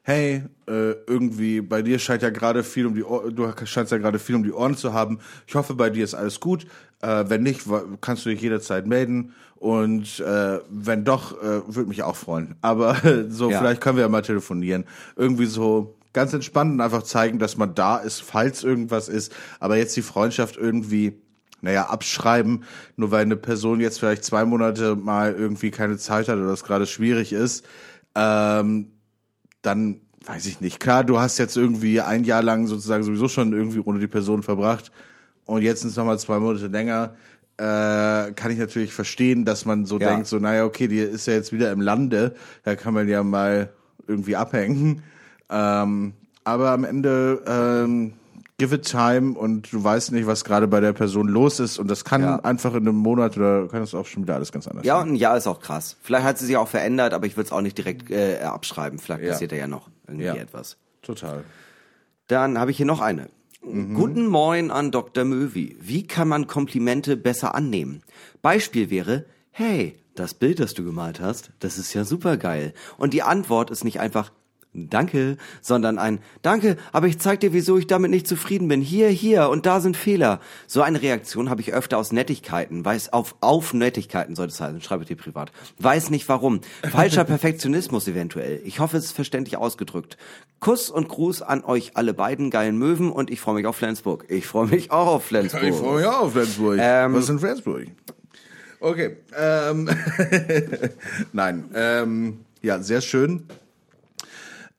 hey, 0.07 0.45
äh, 0.69 0.93
irgendwie 1.09 1.61
bei 1.61 1.83
dir 1.83 1.99
scheint 1.99 2.23
ja 2.23 2.31
gerade 2.31 2.63
viel 2.63 2.87
um 2.87 2.95
die 2.95 3.03
Ohr, 3.03 3.29
du 3.33 3.53
scheinst 3.65 3.91
ja 3.91 3.99
gerade 3.99 4.21
viel 4.21 4.37
um 4.37 4.45
die 4.45 4.53
Ohren 4.53 4.77
zu 4.77 4.93
haben. 4.93 5.19
Ich 5.49 5.57
hoffe, 5.57 5.75
bei 5.75 5.91
dir 5.91 6.05
ist 6.05 6.15
alles 6.15 6.39
gut. 6.39 6.65
Äh, 7.03 7.25
wenn 7.27 7.43
nicht, 7.43 7.63
kannst 8.01 8.25
du 8.25 8.29
dich 8.31 8.41
jederzeit 8.41 8.87
melden. 8.87 9.35
Und 9.57 10.21
äh, 10.21 10.61
wenn 10.71 11.05
doch, 11.05 11.37
äh, 11.43 11.61
würde 11.67 11.89
mich 11.89 12.05
auch 12.05 12.15
freuen. 12.15 12.55
Aber 12.61 12.97
so, 13.31 13.51
Ja. 13.51 13.59
vielleicht 13.59 13.81
können 13.81 13.97
wir 13.97 14.03
ja 14.03 14.09
mal 14.09 14.23
telefonieren. 14.23 14.85
Irgendwie 15.17 15.47
so 15.47 15.97
ganz 16.13 16.33
entspannt 16.33 16.75
und 16.75 16.81
einfach 16.81 17.03
zeigen, 17.03 17.41
dass 17.41 17.57
man 17.57 17.75
da 17.75 17.97
ist, 17.97 18.23
falls 18.23 18.63
irgendwas 18.63 19.09
ist. 19.09 19.35
Aber 19.59 19.77
jetzt 19.77 19.97
die 19.97 20.03
Freundschaft 20.03 20.57
irgendwie 20.57 21.21
naja, 21.63 21.87
abschreiben, 21.87 22.63
nur 22.95 23.11
weil 23.11 23.23
eine 23.23 23.35
Person 23.37 23.81
jetzt 23.81 23.99
vielleicht 23.99 24.23
zwei 24.23 24.45
Monate 24.45 24.95
mal 24.95 25.33
irgendwie 25.33 25.73
keine 25.73 25.97
Zeit 25.97 26.29
hat 26.29 26.37
oder 26.37 26.53
es 26.53 26.63
gerade 26.63 26.87
schwierig 26.87 27.33
ist, 27.33 27.67
ähm, 28.15 28.93
dann 29.67 30.01
weiß 30.27 30.47
ich 30.47 30.61
nicht. 30.61 30.81
Klar, 30.81 31.05
du 31.05 31.19
hast 31.19 31.39
jetzt 31.39 31.57
irgendwie 31.57 32.01
ein 32.01 32.25
Jahr 32.25 32.43
lang 32.43 32.67
sozusagen 32.67 33.03
sowieso 33.05 33.29
schon 33.29 33.53
irgendwie 33.53 33.81
ohne 33.81 33.99
die 33.99 34.07
Person 34.09 34.43
verbracht 34.43 34.91
und 35.45 35.63
jetzt 35.63 35.81
sind 35.83 35.91
es 35.91 35.97
nochmal 35.97 36.19
zwei 36.19 36.39
Monate 36.39 36.67
länger. 36.69 37.15
Äh, 37.59 38.33
kann 38.33 38.51
ich 38.51 38.59
natürlich 38.59 38.93
verstehen, 38.93 39.45
dass 39.45 39.65
man 39.65 39.87
so 39.87 39.99
Ja. 39.99 40.11
denkt, 40.11 40.27
so, 40.27 40.39
naja, 40.39 40.65
okay, 40.65 40.89
die 40.89 40.99
ist 40.99 41.27
ja 41.27 41.35
jetzt 41.35 41.53
wieder 41.53 41.73
im 41.73 41.81
Lande, 41.81 42.35
da 42.65 42.75
kann 42.77 42.93
man 42.93 43.09
ja 43.09 43.23
mal 43.23 43.71
irgendwie 44.07 44.37
abhängen. 44.37 45.03
Ähm, 45.49 46.13
aber 46.45 46.71
am 46.73 46.85
Ende 46.85 47.43
ähm, 47.47 48.13
give 48.59 48.75
it 48.75 48.87
time 48.89 49.39
und 49.39 49.71
du 49.73 49.83
weißt 49.85 50.13
nicht, 50.13 50.27
was 50.27 50.45
gerade 50.45 50.67
bei 50.67 50.81
der 50.81 50.93
Person 50.95 51.29
los 51.29 51.61
ist 51.61 51.79
und 51.79 51.89
das 51.91 52.05
kann 52.05 52.23
Ja. 52.23 52.37
einfach 52.37 52.73
in 52.73 52.89
einem 52.89 52.97
Monat 52.97 53.37
oder 53.37 53.69
kann 53.69 53.81
das 53.81 53.95
auch 53.95 54.07
schon 54.07 54.23
wieder 54.23 54.35
alles 54.35 54.51
ganz 54.53 54.67
anders 54.67 54.87
Ja, 54.87 54.99
sein. 54.99 55.09
und 55.09 55.15
ein 55.15 55.17
Jahr 55.17 55.37
ist 55.37 55.47
auch 55.47 55.61
krass. 55.61 55.97
Vielleicht 56.03 56.25
hat 56.25 56.39
sie 56.39 56.47
sich 56.47 56.57
auch 56.57 56.69
verändert, 56.69 57.13
aber 57.13 57.27
ich 57.27 57.37
würde 57.37 57.47
es 57.49 57.53
auch 57.53 57.61
nicht 57.61 57.77
direkt 57.77 58.11
äh, 58.11 58.39
abschreiben. 58.43 58.99
Vielleicht 58.99 59.25
Ja. 59.25 59.33
passiert 59.33 59.53
da 59.53 59.57
ja 59.57 59.67
noch 59.67 59.89
irgendwie 60.07 60.25
Ja. 60.27 60.35
etwas. 60.37 60.79
Total. 61.03 61.45
Dann 62.29 62.59
habe 62.59 62.71
ich 62.71 62.77
hier 62.79 62.87
noch 62.87 63.01
eine. 63.01 63.29
Guten 63.63 64.27
Moin 64.29 64.71
an 64.71 64.93
Dr. 64.93 65.25
Möwi. 65.25 65.77
Wie 65.81 66.07
kann 66.07 66.29
man 66.29 66.47
Komplimente 66.47 67.17
besser 67.17 67.55
annehmen? 67.57 68.03
Beispiel 68.41 68.91
wäre, 68.91 69.25
hey, 69.51 69.99
das 70.15 70.35
Bild, 70.35 70.61
das 70.61 70.73
du 70.75 70.85
gemalt 70.85 71.21
hast, 71.21 71.51
das 71.59 71.77
ist 71.77 71.93
ja 71.93 72.05
super 72.05 72.37
geil. 72.37 72.75
Und 72.97 73.13
die 73.13 73.23
Antwort 73.23 73.71
ist 73.73 73.83
nicht 73.85 73.99
einfach 73.99 74.31
Danke, 74.77 75.37
sondern 75.61 75.99
ein 75.99 76.21
Danke, 76.43 76.77
aber 76.93 77.07
ich 77.07 77.19
zeig 77.19 77.41
dir, 77.41 77.53
wieso 77.53 77.79
ich 77.79 77.87
damit 77.87 78.11
nicht 78.11 78.27
zufrieden 78.27 78.69
bin. 78.69 78.81
Hier, 78.81 79.09
hier 79.09 79.49
und 79.49 79.67
da 79.67 79.81
sind 79.81 79.97
Fehler. 79.97 80.41
So 80.67 80.83
eine 80.83 81.03
Reaktion 81.03 81.51
habe 81.51 81.61
ich 81.61 81.73
öfter 81.73 81.99
aus 81.99 82.13
Nettigkeiten, 82.13 82.85
weiß 82.85 83.13
auf 83.13 83.35
auf 83.41 83.75
Nettigkeiten 83.75 84.37
sollte 84.37 84.53
es 84.53 84.61
heißen, 84.61 84.81
schreibe 84.81 85.03
ich 85.03 85.09
dir 85.09 85.17
privat. 85.17 85.53
Weiß 85.79 86.11
nicht 86.11 86.29
warum. 86.29 86.61
Falscher 86.91 87.25
Perfektionismus 87.37 88.07
eventuell. 88.09 88.61
Ich 88.65 88.81
hoffe, 88.81 88.97
es 88.97 89.07
ist 89.07 89.13
verständlich 89.13 89.57
ausgedrückt. 89.57 90.17
Kuss 90.61 90.91
und 90.91 91.09
Gruß 91.09 91.43
an 91.43 91.65
euch 91.65 91.93
alle 91.97 92.15
beiden 92.15 92.51
geilen 92.51 92.79
Möwen 92.79 93.11
und 93.11 93.31
ich 93.31 93.41
freue 93.41 93.57
mich 93.57 93.67
auf 93.67 93.77
Flensburg. 93.77 94.27
Ich 94.29 94.47
freue 94.47 94.67
mich 94.67 94.91
auch 94.91 95.07
auf 95.07 95.25
Flensburg. 95.25 95.63
Ich 95.63 95.75
freue 95.75 95.99
mich 95.99 96.07
auch 96.07 96.21
auf 96.21 96.33
Flensburg. 96.33 96.79
Ähm, 96.81 97.15
Was 97.15 97.25
ist 97.25 97.31
in 97.31 97.39
Flensburg? 97.39 97.87
Okay. 98.81 99.17
Ähm, 99.37 99.89
Nein. 101.33 101.71
Ähm, 101.75 102.41
ja, 102.63 102.81
sehr 102.83 103.01
schön. 103.01 103.45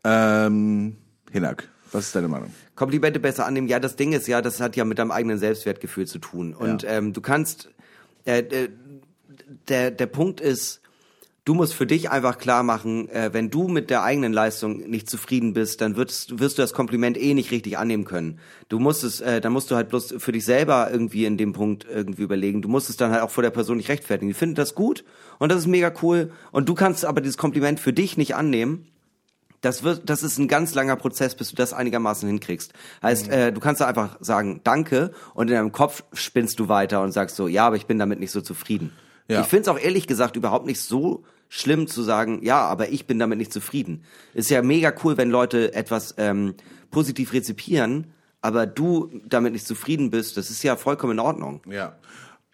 Ähm, 0.08 0.96
Hinak, 1.32 1.68
was 1.92 2.06
ist 2.06 2.16
deine 2.16 2.30
Meinung? 2.30 2.54
Komplimente 2.76 3.20
besser 3.20 3.46
annehmen. 3.46 3.68
Ja, 3.68 3.80
das 3.80 3.96
Ding 3.98 4.14
ist 4.14 4.28
ja, 4.28 4.42
das 4.42 4.62
hat 4.62 4.76
ja 4.78 4.86
mit 4.86 5.00
deinem 5.00 5.12
eigenen 5.12 5.38
Selbstwertgefühl 5.38 6.08
zu 6.08 6.20
tun. 6.20 6.54
Und 6.54 6.84
Ja. 6.84 6.92
ähm, 6.92 7.12
du 7.12 7.20
kannst, 7.22 7.70
äh, 8.26 8.40
äh, 8.40 8.70
der, 9.68 9.92
der 9.92 10.06
Punkt 10.06 10.40
ist, 10.40 10.82
du 11.44 11.54
musst 11.56 11.74
für 11.74 11.86
dich 11.86 12.10
einfach 12.10 12.38
klar 12.38 12.64
machen, 12.64 13.10
äh, 13.10 13.32
wenn 13.34 13.50
du 13.50 13.68
mit 13.68 13.90
der 13.90 14.04
eigenen 14.04 14.32
Leistung 14.32 14.90
nicht 14.90 15.10
zufrieden 15.10 15.54
bist, 15.54 15.82
dann 15.82 15.96
wirst, 15.98 16.40
wirst 16.40 16.58
du 16.58 16.62
das 16.62 16.72
Kompliment 16.74 17.18
eh 17.18 17.34
nicht 17.34 17.52
richtig 17.52 17.78
annehmen 17.78 18.06
können. 18.06 18.40
Du 18.70 18.80
musst 18.80 19.04
es, 19.04 19.20
äh, 19.20 19.42
dann 19.42 19.52
musst 19.52 19.72
du 19.72 19.76
halt 19.76 19.90
bloß 19.90 20.16
für 20.20 20.32
dich 20.32 20.46
selber 20.46 20.90
irgendwie 20.90 21.26
in 21.26 21.38
dem 21.38 21.52
Punkt 21.54 21.86
irgendwie 21.90 22.24
überlegen. 22.24 22.62
Du 22.62 22.70
musst 22.70 22.90
es 22.90 22.96
dann 22.98 23.12
halt 23.12 23.24
auch 23.24 23.32
vor 23.32 23.44
der 23.44 23.52
Person 23.52 23.76
nicht 23.78 23.90
rechtfertigen. 23.90 24.30
Die 24.30 24.34
findet 24.34 24.58
das 24.58 24.76
gut 24.76 25.04
und 25.40 25.52
das 25.52 25.60
ist 25.60 25.68
mega 25.68 25.92
cool. 26.02 26.32
Und 26.52 26.70
du 26.70 26.76
kannst 26.76 27.04
aber 27.04 27.20
dieses 27.20 27.38
Kompliment 27.38 27.80
für 27.82 27.92
dich 27.94 28.16
nicht 28.18 28.36
annehmen. 28.36 28.88
Das 29.62 29.84
wird, 29.84 30.10
das 30.10 30.22
ist 30.22 30.38
ein 30.38 30.48
ganz 30.48 30.76
langer 30.76 30.96
Prozess, 30.96 31.36
bis 31.36 31.50
du 31.50 31.56
das 31.56 31.74
einigermaßen 31.74 32.28
hinkriegst. 32.28 32.74
Heißt, 33.02 33.28
äh, 33.30 33.52
du 33.52 33.60
kannst 33.60 33.82
da 33.82 33.88
einfach 33.88 34.18
sagen 34.20 34.62
Danke 34.64 35.12
und 35.34 35.50
in 35.50 35.56
deinem 35.56 35.72
Kopf 35.72 36.04
spinnst 36.14 36.60
du 36.60 36.70
weiter 36.70 37.02
und 37.02 37.12
sagst 37.12 37.36
so, 37.36 37.48
ja, 37.48 37.66
aber 37.66 37.76
ich 37.76 37.88
bin 37.88 37.98
damit 37.98 38.20
nicht 38.20 38.32
so 38.32 38.42
zufrieden. 38.42 38.92
Ja. 39.28 39.42
Ich 39.42 39.48
finde 39.48 39.64
es 39.64 39.68
auch 39.68 39.80
ehrlich 39.80 40.08
gesagt 40.08 40.36
überhaupt 40.36 40.66
nicht 40.66 40.82
so 40.82 41.24
schlimm 41.50 41.88
zu 41.88 42.04
sagen, 42.04 42.40
ja, 42.44 42.62
aber 42.62 42.90
ich 42.90 43.08
bin 43.08 43.20
damit 43.20 43.38
nicht 43.38 43.54
zufrieden. 43.54 44.04
Ist 44.34 44.50
ja 44.50 44.62
mega 44.62 44.94
cool, 45.04 45.18
wenn 45.18 45.30
Leute 45.30 45.74
etwas 45.74 46.16
ähm, 46.18 46.56
positiv 46.92 47.34
rezipieren, 47.34 48.14
aber 48.42 48.66
du 48.66 49.10
damit 49.26 49.54
nicht 49.54 49.68
zufrieden 49.68 50.10
bist. 50.12 50.38
Das 50.38 50.50
ist 50.50 50.64
ja 50.64 50.76
vollkommen 50.76 51.14
in 51.14 51.20
Ordnung. 51.20 51.62
Ja. 51.70 51.98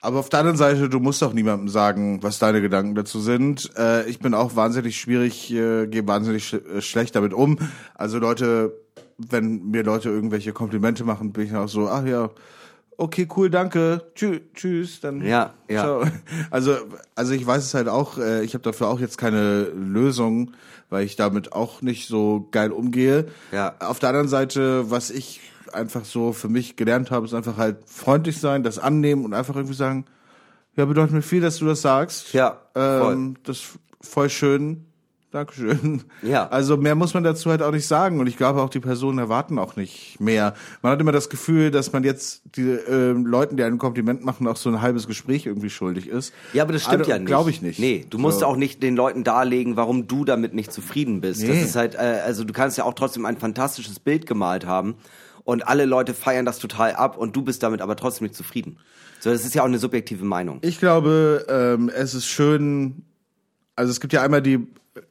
Aber 0.04 0.20
auf 0.20 0.28
der 0.28 0.40
anderen 0.40 0.58
Seite, 0.58 0.90
du 0.90 1.00
musst 1.00 1.24
auch 1.24 1.32
niemandem 1.32 1.70
sagen, 1.70 2.22
was 2.22 2.38
deine 2.38 2.60
Gedanken 2.60 2.94
dazu 2.94 3.22
sind. 3.22 3.72
Äh, 3.78 4.06
ich 4.10 4.20
bin 4.20 4.34
auch 4.34 4.58
wahnsinnig 4.58 5.00
schwierig, 5.00 5.50
äh, 5.54 5.88
gehe 5.88 6.06
wahnsinnig 6.06 6.46
sch 6.46 6.56
äh, 6.56 6.82
schlecht 6.82 7.16
damit 7.16 7.34
um. 7.34 7.58
Also 7.96 8.20
Leute, 8.20 8.74
wenn 9.18 9.70
mir 9.72 9.84
Leute 9.84 10.10
irgendwelche 10.10 10.52
Komplimente 10.52 11.06
machen, 11.06 11.32
bin 11.32 11.46
ich 11.46 11.56
auch 11.56 11.70
so, 11.70 11.88
ach 11.88 12.06
ja, 12.06 12.32
okay, 12.98 13.30
cool, 13.38 13.50
danke, 13.50 14.02
tschüss, 14.14 14.42
tschüss, 14.54 15.00
dann 15.00 15.22
Ja, 15.26 15.54
ja. 15.70 15.84
ciao. 15.84 16.04
Also, 16.52 16.76
also 17.16 17.34
ich 17.34 17.48
weiß 17.48 17.64
es 17.64 17.74
halt 17.74 17.88
auch, 17.88 18.18
äh, 18.18 18.44
ich 18.44 18.56
habe 18.56 18.64
dafür 18.64 18.90
auch 18.90 19.00
jetzt 19.00 19.18
keine 19.18 19.70
Lösung, 19.70 20.52
weil 20.90 21.06
ich 21.06 21.16
damit 21.16 21.54
auch 21.54 21.82
nicht 21.82 22.10
so 22.10 22.50
geil 22.52 22.74
umgehe. 22.74 23.28
Ja. 23.54 23.76
Auf 23.80 24.00
der 24.00 24.10
anderen 24.10 24.28
Seite, 24.28 24.92
was 24.92 25.12
ich 25.12 25.40
einfach 25.74 26.06
so 26.06 26.34
für 26.34 26.50
mich 26.50 26.76
gelernt 26.76 27.12
habe, 27.12 27.26
ist 27.26 27.34
einfach 27.34 27.58
halt 27.58 27.78
freundlich 27.86 28.40
sein, 28.40 28.64
das 28.64 28.80
annehmen 28.80 29.26
und 29.26 29.34
einfach 29.34 29.56
irgendwie 29.56 29.76
sagen, 29.76 30.06
ja, 30.76 30.86
bedeutet 30.86 31.14
mir 31.14 31.22
viel, 31.22 31.42
dass 31.42 31.58
du 31.58 31.66
das 31.66 31.82
sagst. 31.82 32.34
Ja, 32.34 32.60
voll. 32.74 33.14
ähm, 33.14 33.36
Das 33.44 33.58
ist 33.58 33.70
voll 34.02 34.30
schön. 34.30 34.86
Dankeschön. 35.32 36.04
Ja. 36.22 36.48
Also 36.50 36.78
mehr 36.78 36.94
muss 36.94 37.16
man 37.16 37.24
dazu 37.24 37.50
halt 37.50 37.64
auch 37.64 37.72
nicht 37.72 37.88
sagen 37.88 38.20
und 38.20 38.28
ich 38.28 38.38
glaube 38.38 38.62
auch 38.62 38.70
die 38.70 38.80
Personen 38.80 39.18
erwarten 39.18 39.58
auch 39.58 39.76
nicht 39.76 40.20
mehr. 40.20 40.54
Man 40.84 40.92
hat 40.92 41.02
immer 41.02 41.12
das 41.12 41.28
Gefühl, 41.28 41.72
dass 41.72 41.92
man 41.92 42.04
jetzt 42.04 42.44
die 42.56 42.62
ähm, 42.70 43.26
Leuten, 43.26 43.58
die 43.58 43.64
ein 43.64 43.80
Kompliment 43.80 44.24
machen, 44.24 44.48
auch 44.48 44.58
so 44.58 44.70
ein 44.70 44.80
halbes 44.84 45.08
Gespräch 45.08 45.48
irgendwie 45.48 45.72
schuldig 45.72 46.08
ist. 46.08 46.34
Ja, 46.54 46.62
aber 46.62 46.74
das 46.74 46.84
stimmt 46.84 47.00
Also, 47.00 47.12
ja 47.12 47.18
nicht. 47.18 47.26
Glaube 47.26 47.50
ich 47.50 47.64
nicht. 47.64 47.80
Nee, 47.80 48.06
du 48.08 48.20
musst 48.20 48.42
So. 48.42 48.46
auch 48.46 48.56
nicht 48.56 48.84
den 48.84 48.96
Leuten 48.96 49.24
darlegen, 49.24 49.76
warum 49.76 50.06
du 50.06 50.24
damit 50.24 50.54
nicht 50.54 50.72
zufrieden 50.72 51.20
bist. 51.20 51.42
Das 51.42 51.50
Nee. 51.50 51.64
ist 51.64 51.76
halt, 51.76 51.96
äh, 51.96 52.22
also 52.24 52.44
du 52.44 52.54
kannst 52.54 52.78
ja 52.78 52.84
auch 52.84 52.94
trotzdem 52.94 53.26
ein 53.26 53.38
fantastisches 53.38 54.00
Bild 54.00 54.28
gemalt 54.28 54.68
haben 54.68 54.94
und 55.44 55.68
alle 55.68 55.86
Leute 55.86 56.14
feiern 56.14 56.46
das 56.46 56.60
total 56.60 56.94
ab 56.94 57.18
und 57.18 57.36
du 57.36 57.42
bist 57.42 57.64
damit 57.64 57.82
aber 57.82 57.96
trotzdem 57.96 58.26
nicht 58.26 58.36
zufrieden. 58.36 58.78
So, 59.20 59.30
das 59.30 59.46
ist 59.46 59.56
ja 59.56 59.62
auch 59.62 59.68
eine 59.68 59.80
subjektive 59.80 60.26
Meinung. 60.26 60.60
Ich 60.62 60.80
glaube, 60.80 61.46
ähm, 61.50 61.90
es 61.90 62.14
ist 62.14 62.28
schön, 62.28 63.04
also 63.76 63.92
es 63.92 64.00
gibt 64.00 64.14
ja 64.14 64.22
einmal 64.22 64.42
die 64.42 64.68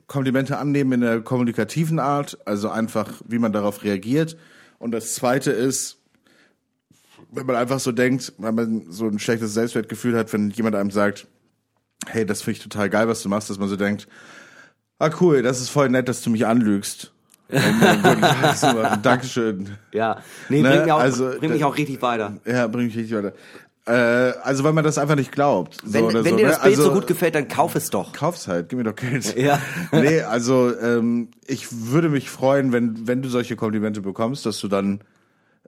Komplimente 0.07 0.59
annehmen 0.59 0.93
in 0.93 1.01
der 1.01 1.21
kommunikativen 1.23 1.99
Art, 1.99 2.39
also 2.45 2.69
einfach, 2.69 3.23
wie 3.27 3.39
man 3.39 3.53
darauf 3.53 3.83
reagiert. 3.85 4.37
Und 4.79 4.93
das 4.93 5.15
zweite 5.15 5.51
ist, 5.51 5.99
wenn 7.31 7.47
man 7.47 7.57
einfach 7.57 7.81
so 7.81 7.93
denkt, 7.93 8.35
wenn 8.39 8.55
man 8.55 8.91
so 8.91 9.07
ein 9.07 9.19
schlechtes 9.19 9.55
Selbstwertgefühl 9.55 10.17
hat, 10.17 10.33
wenn 10.33 10.51
jemand 10.51 10.77
einem 10.77 10.91
sagt, 10.91 11.27
hey, 12.07 12.27
das 12.27 12.43
finde 12.43 12.59
ich 12.59 12.63
total 12.63 12.91
geil, 12.91 13.09
was 13.09 13.23
du 13.23 13.29
machst, 13.29 13.49
dass 13.49 13.59
man 13.59 13.69
so 13.69 13.77
denkt, 13.77 14.07
ah 14.99 15.11
cool, 15.21 15.43
das 15.43 15.61
ist 15.61 15.71
voll 15.71 15.89
nett, 15.89 16.09
dass 16.09 16.23
du 16.23 16.31
mich 16.31 16.47
anlügst. 16.47 17.12
Dankeschön. 19.03 19.69
Ja, 19.93 20.19
nee, 20.49 20.63
Ne, 20.63 20.69
bringt, 20.71 20.85
mich 20.85 20.93
auch, 20.93 21.01
also, 21.01 21.31
bringt 21.39 21.53
mich 21.53 21.65
auch 21.65 21.77
richtig 21.77 22.01
weiter. 22.03 22.37
Ja, 22.45 22.67
bring 22.67 22.87
mich 22.87 22.97
richtig 22.97 23.17
weiter. 23.17 23.35
Äh, 23.85 23.93
also 24.43 24.63
weil 24.63 24.73
man 24.73 24.85
das 24.85 24.97
einfach 24.97 25.17
nicht 25.17 25.33
glaubt. 25.33 25.79
So 25.85 25.93
Wenn, 25.93 26.25
wenn 26.25 26.25
so, 26.25 26.37
dir 26.37 26.45
ne? 26.45 26.51
das 26.53 26.63
Bild 26.63 26.79
also, 26.79 26.83
so 26.85 26.93
gut 26.93 27.07
gefällt, 27.09 27.35
dann 27.35 27.49
kauf 27.49 27.75
es 27.75 27.91
doch. 27.91 28.13
kauf's 28.13 28.47
halt, 28.47 28.69
gib 28.69 28.79
mir 28.79 28.85
doch 28.85 28.95
Geld. 28.95 29.37
Ja. 29.43 29.61
nee, 29.93 30.21
also 30.21 30.73
ähm, 30.79 31.29
ich 31.47 31.67
würde 31.91 32.09
mich 32.09 32.31
freuen, 32.31 32.73
wenn, 32.73 33.09
wenn 33.09 33.23
du 33.23 33.29
solche 33.29 33.57
Komplimente 33.57 34.01
bekommst, 34.01 34.47
dass 34.47 34.61
du 34.61 34.69
dann 34.69 35.01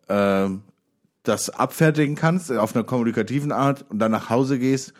ähm, 0.08 0.62
das 1.24 1.50
abfertigen 1.50 2.14
kannst 2.14 2.50
äh, 2.50 2.58
auf 2.58 2.76
einer 2.76 2.84
kommunikativen 2.84 3.50
Art 3.50 3.84
und 3.88 3.98
dann 3.98 4.12
nach 4.12 4.30
Hause 4.30 4.60
gehst 4.60 4.92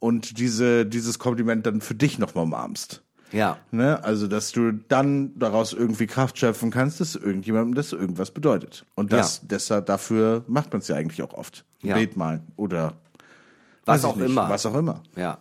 und 0.00 0.38
diese, 0.38 0.86
dieses 0.86 1.20
Kompliment 1.20 1.66
dann 1.66 1.80
für 1.80 1.94
dich 1.94 2.18
nochmal 2.18 2.44
umarmst. 2.44 3.02
Ja. 3.32 3.58
Ne? 3.72 4.02
Also, 4.04 4.28
dass 4.28 4.52
du 4.52 4.72
dann 4.72 5.36
daraus 5.38 5.72
irgendwie 5.72 6.06
Kraft 6.06 6.38
schöpfen 6.38 6.70
kannst, 6.70 7.00
dass 7.00 7.14
irgendjemandem 7.16 7.74
das 7.74 7.92
irgendwas 7.92 8.30
bedeutet. 8.30 8.84
Und 8.94 9.12
das, 9.12 9.38
Ja. 9.38 9.48
deshalb, 9.50 9.86
dafür 9.86 10.44
macht 10.46 10.72
man 10.72 10.80
es 10.80 10.88
ja 10.88 10.96
eigentlich 10.96 11.22
auch 11.22 11.32
oft. 11.34 11.64
Ja. 11.82 11.94
Red 11.96 12.16
mal 12.16 12.40
oder 12.56 12.94
Was 13.84 14.04
auch 14.04 14.16
nicht, 14.16 14.26
immer. 14.30 14.48
Was 14.48 14.64
auch 14.66 14.74
immer. 14.76 15.02
Ja. 15.16 15.38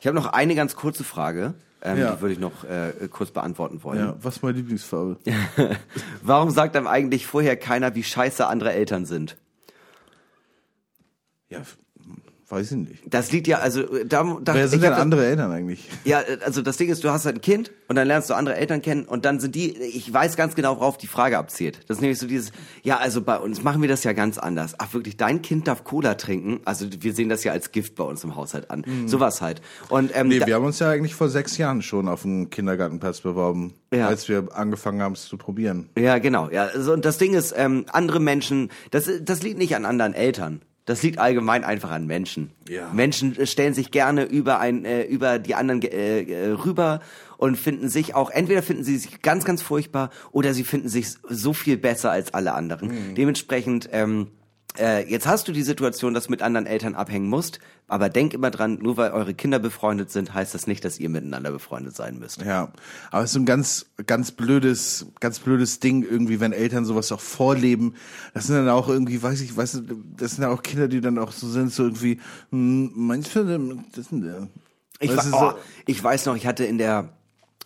Ich 0.00 0.06
habe 0.06 0.14
noch 0.14 0.26
eine 0.32 0.54
ganz 0.54 0.76
kurze 0.76 1.04
Frage, 1.04 1.54
ähm, 1.82 1.98
Ja. 1.98 2.14
die 2.14 2.20
würde 2.20 2.34
ich 2.34 2.38
noch 2.38 2.64
äh, 2.64 2.92
kurz 3.10 3.30
beantworten 3.30 3.82
wollen. 3.82 3.98
Ja, 3.98 4.14
was 4.20 4.36
ist 4.36 4.42
meine 4.42 4.56
Lieblingsfarbe? 4.58 5.16
Warum 6.22 6.50
sagt 6.50 6.76
einem 6.76 6.86
eigentlich 6.86 7.26
vorher 7.26 7.56
keiner, 7.56 7.94
wie 7.94 8.02
scheiße 8.04 8.46
andere 8.46 8.72
Eltern 8.72 9.06
sind? 9.06 9.36
Ja, 11.48 11.62
weiß 12.50 12.72
ich 12.72 12.76
nicht. 12.78 13.02
Das 13.08 13.32
liegt 13.32 13.46
ja, 13.46 13.58
also 13.58 13.82
äh, 13.82 14.06
da, 14.06 14.38
da 14.42 14.54
Wer 14.54 14.68
sind 14.68 14.82
denn 14.82 14.92
andere 14.92 15.24
Eltern 15.26 15.50
eigentlich? 15.52 15.88
Ja, 16.04 16.20
äh, 16.20 16.38
also 16.44 16.62
das 16.62 16.76
Ding 16.76 16.88
ist, 16.90 17.04
du 17.04 17.10
hast 17.10 17.26
halt 17.26 17.36
ein 17.36 17.40
Kind 17.40 17.70
und 17.88 17.96
dann 17.96 18.06
lernst 18.06 18.30
du 18.30 18.34
andere 18.34 18.56
Eltern 18.56 18.82
kennen 18.82 19.04
und 19.04 19.24
dann 19.24 19.38
sind 19.40 19.54
die, 19.54 19.76
ich 19.76 20.12
weiß 20.12 20.36
ganz 20.36 20.54
genau, 20.54 20.76
worauf 20.76 20.96
die 20.98 21.06
Frage 21.06 21.38
abzielt. 21.38 21.80
Das 21.88 21.98
ist 21.98 22.00
nämlich 22.00 22.18
so 22.18 22.26
dieses, 22.26 22.52
ja, 22.82 22.98
also 22.98 23.20
bei 23.22 23.38
uns 23.38 23.62
machen 23.62 23.82
wir 23.82 23.88
das 23.88 24.04
ja 24.04 24.12
ganz 24.12 24.38
anders. 24.38 24.74
Ach 24.78 24.92
wirklich, 24.94 25.16
dein 25.16 25.42
Kind 25.42 25.68
darf 25.68 25.84
Cola 25.84 26.14
trinken? 26.14 26.60
Also 26.64 26.86
wir 27.00 27.12
sehen 27.14 27.28
das 27.28 27.44
ja 27.44 27.52
als 27.52 27.72
Gift 27.72 27.94
bei 27.96 28.04
uns 28.04 28.24
im 28.24 28.36
Haushalt 28.36 28.70
an. 28.70 28.84
Sowas 29.06 29.40
halt. 29.42 29.60
Und 29.88 30.10
ähm, 30.14 30.28
Nee, 30.28 30.44
wir 30.44 30.54
haben 30.54 30.64
uns 30.64 30.78
ja 30.78 30.90
eigentlich 30.90 31.14
vor 31.14 31.28
sechs 31.28 31.56
Jahren 31.58 31.82
schon 31.82 32.08
auf 32.08 32.24
einen 32.24 32.50
Kindergartenplatz 32.50 33.20
beworben, 33.20 33.74
Ja. 33.92 34.08
als 34.08 34.28
wir 34.28 34.48
angefangen 34.54 35.02
haben, 35.02 35.12
es 35.12 35.26
zu 35.26 35.36
probieren. 35.36 35.88
Ja, 35.98 36.18
genau. 36.18 36.48
Ja, 36.50 36.64
also, 36.66 36.92
und 36.92 37.04
das 37.04 37.18
Ding 37.18 37.34
ist, 37.34 37.54
ähm, 37.56 37.86
andere 37.92 38.20
Menschen, 38.20 38.70
das, 38.90 39.08
das 39.22 39.42
liegt 39.42 39.58
nicht 39.58 39.76
an 39.76 39.84
anderen 39.84 40.14
Eltern. 40.14 40.62
Das 40.90 41.04
liegt 41.04 41.20
allgemein 41.20 41.62
einfach 41.62 41.92
an 41.92 42.08
Menschen. 42.08 42.50
Ja. 42.68 42.90
Menschen 42.92 43.46
stellen 43.46 43.74
sich 43.74 43.92
gerne 43.92 44.24
über 44.24 44.58
ein, 44.58 44.84
äh, 44.84 45.04
über 45.04 45.38
die 45.38 45.54
anderen 45.54 45.82
äh, 45.82 46.22
äh, 46.22 46.48
rüber 46.48 46.98
und 47.36 47.54
finden 47.54 47.88
sich 47.88 48.16
auch, 48.16 48.28
entweder 48.28 48.60
finden 48.60 48.82
sie 48.82 48.96
sich 48.96 49.22
ganz, 49.22 49.44
ganz 49.44 49.62
furchtbar 49.62 50.10
oder 50.32 50.52
sie 50.52 50.64
finden 50.64 50.88
sich 50.88 51.14
so 51.28 51.52
viel 51.52 51.76
besser 51.76 52.10
als 52.10 52.34
alle 52.34 52.54
anderen. 52.54 53.14
Dementsprechend, 53.14 53.88
ähm, 53.92 54.32
äh, 54.78 55.08
jetzt 55.08 55.26
hast 55.26 55.48
du 55.48 55.52
die 55.52 55.62
Situation, 55.62 56.14
dass 56.14 56.26
du 56.26 56.30
mit 56.30 56.42
anderen 56.42 56.66
Eltern 56.66 56.94
abhängen 56.94 57.28
musst, 57.28 57.58
aber 57.88 58.08
denk 58.08 58.34
immer 58.34 58.50
dran, 58.50 58.78
nur 58.80 58.96
weil 58.96 59.10
eure 59.10 59.34
Kinder 59.34 59.58
befreundet 59.58 60.10
sind, 60.10 60.32
heißt 60.32 60.54
das 60.54 60.66
nicht, 60.66 60.84
dass 60.84 61.00
ihr 61.00 61.08
miteinander 61.08 61.50
befreundet 61.50 61.96
sein 61.96 62.18
müsst. 62.18 62.42
Ja, 62.42 62.72
aber 63.10 63.24
es 63.24 63.30
ist 63.30 63.34
so 63.34 63.40
ein 63.40 63.46
ganz, 63.46 63.86
ganz 64.06 64.30
blödes, 64.30 65.06
ganz 65.18 65.40
blödes 65.40 65.80
Ding 65.80 66.04
irgendwie, 66.04 66.38
wenn 66.38 66.52
Eltern 66.52 66.84
sowas 66.84 67.10
auch 67.10 67.20
vorleben. 67.20 67.94
Das 68.32 68.46
sind 68.46 68.56
dann 68.56 68.68
auch 68.68 68.88
irgendwie, 68.88 69.20
weiß 69.20 69.40
ich, 69.40 69.56
weiß, 69.56 69.82
das 70.16 70.32
sind 70.32 70.44
ja 70.44 70.50
auch 70.50 70.62
Kinder, 70.62 70.86
die 70.86 71.00
dann 71.00 71.18
auch 71.18 71.32
so 71.32 71.48
sind, 71.48 71.72
so 71.72 71.82
irgendwie, 71.82 72.20
hm, 72.50 72.92
manchmal, 72.94 73.58
das 73.94 74.06
sind 74.06 74.24
ja. 74.24 74.46
Ich, 75.00 75.10
du, 75.10 75.32
oh, 75.32 75.54
ich 75.86 76.02
weiß 76.02 76.26
noch, 76.26 76.36
ich 76.36 76.46
hatte 76.46 76.64
in 76.64 76.78
der 76.78 77.14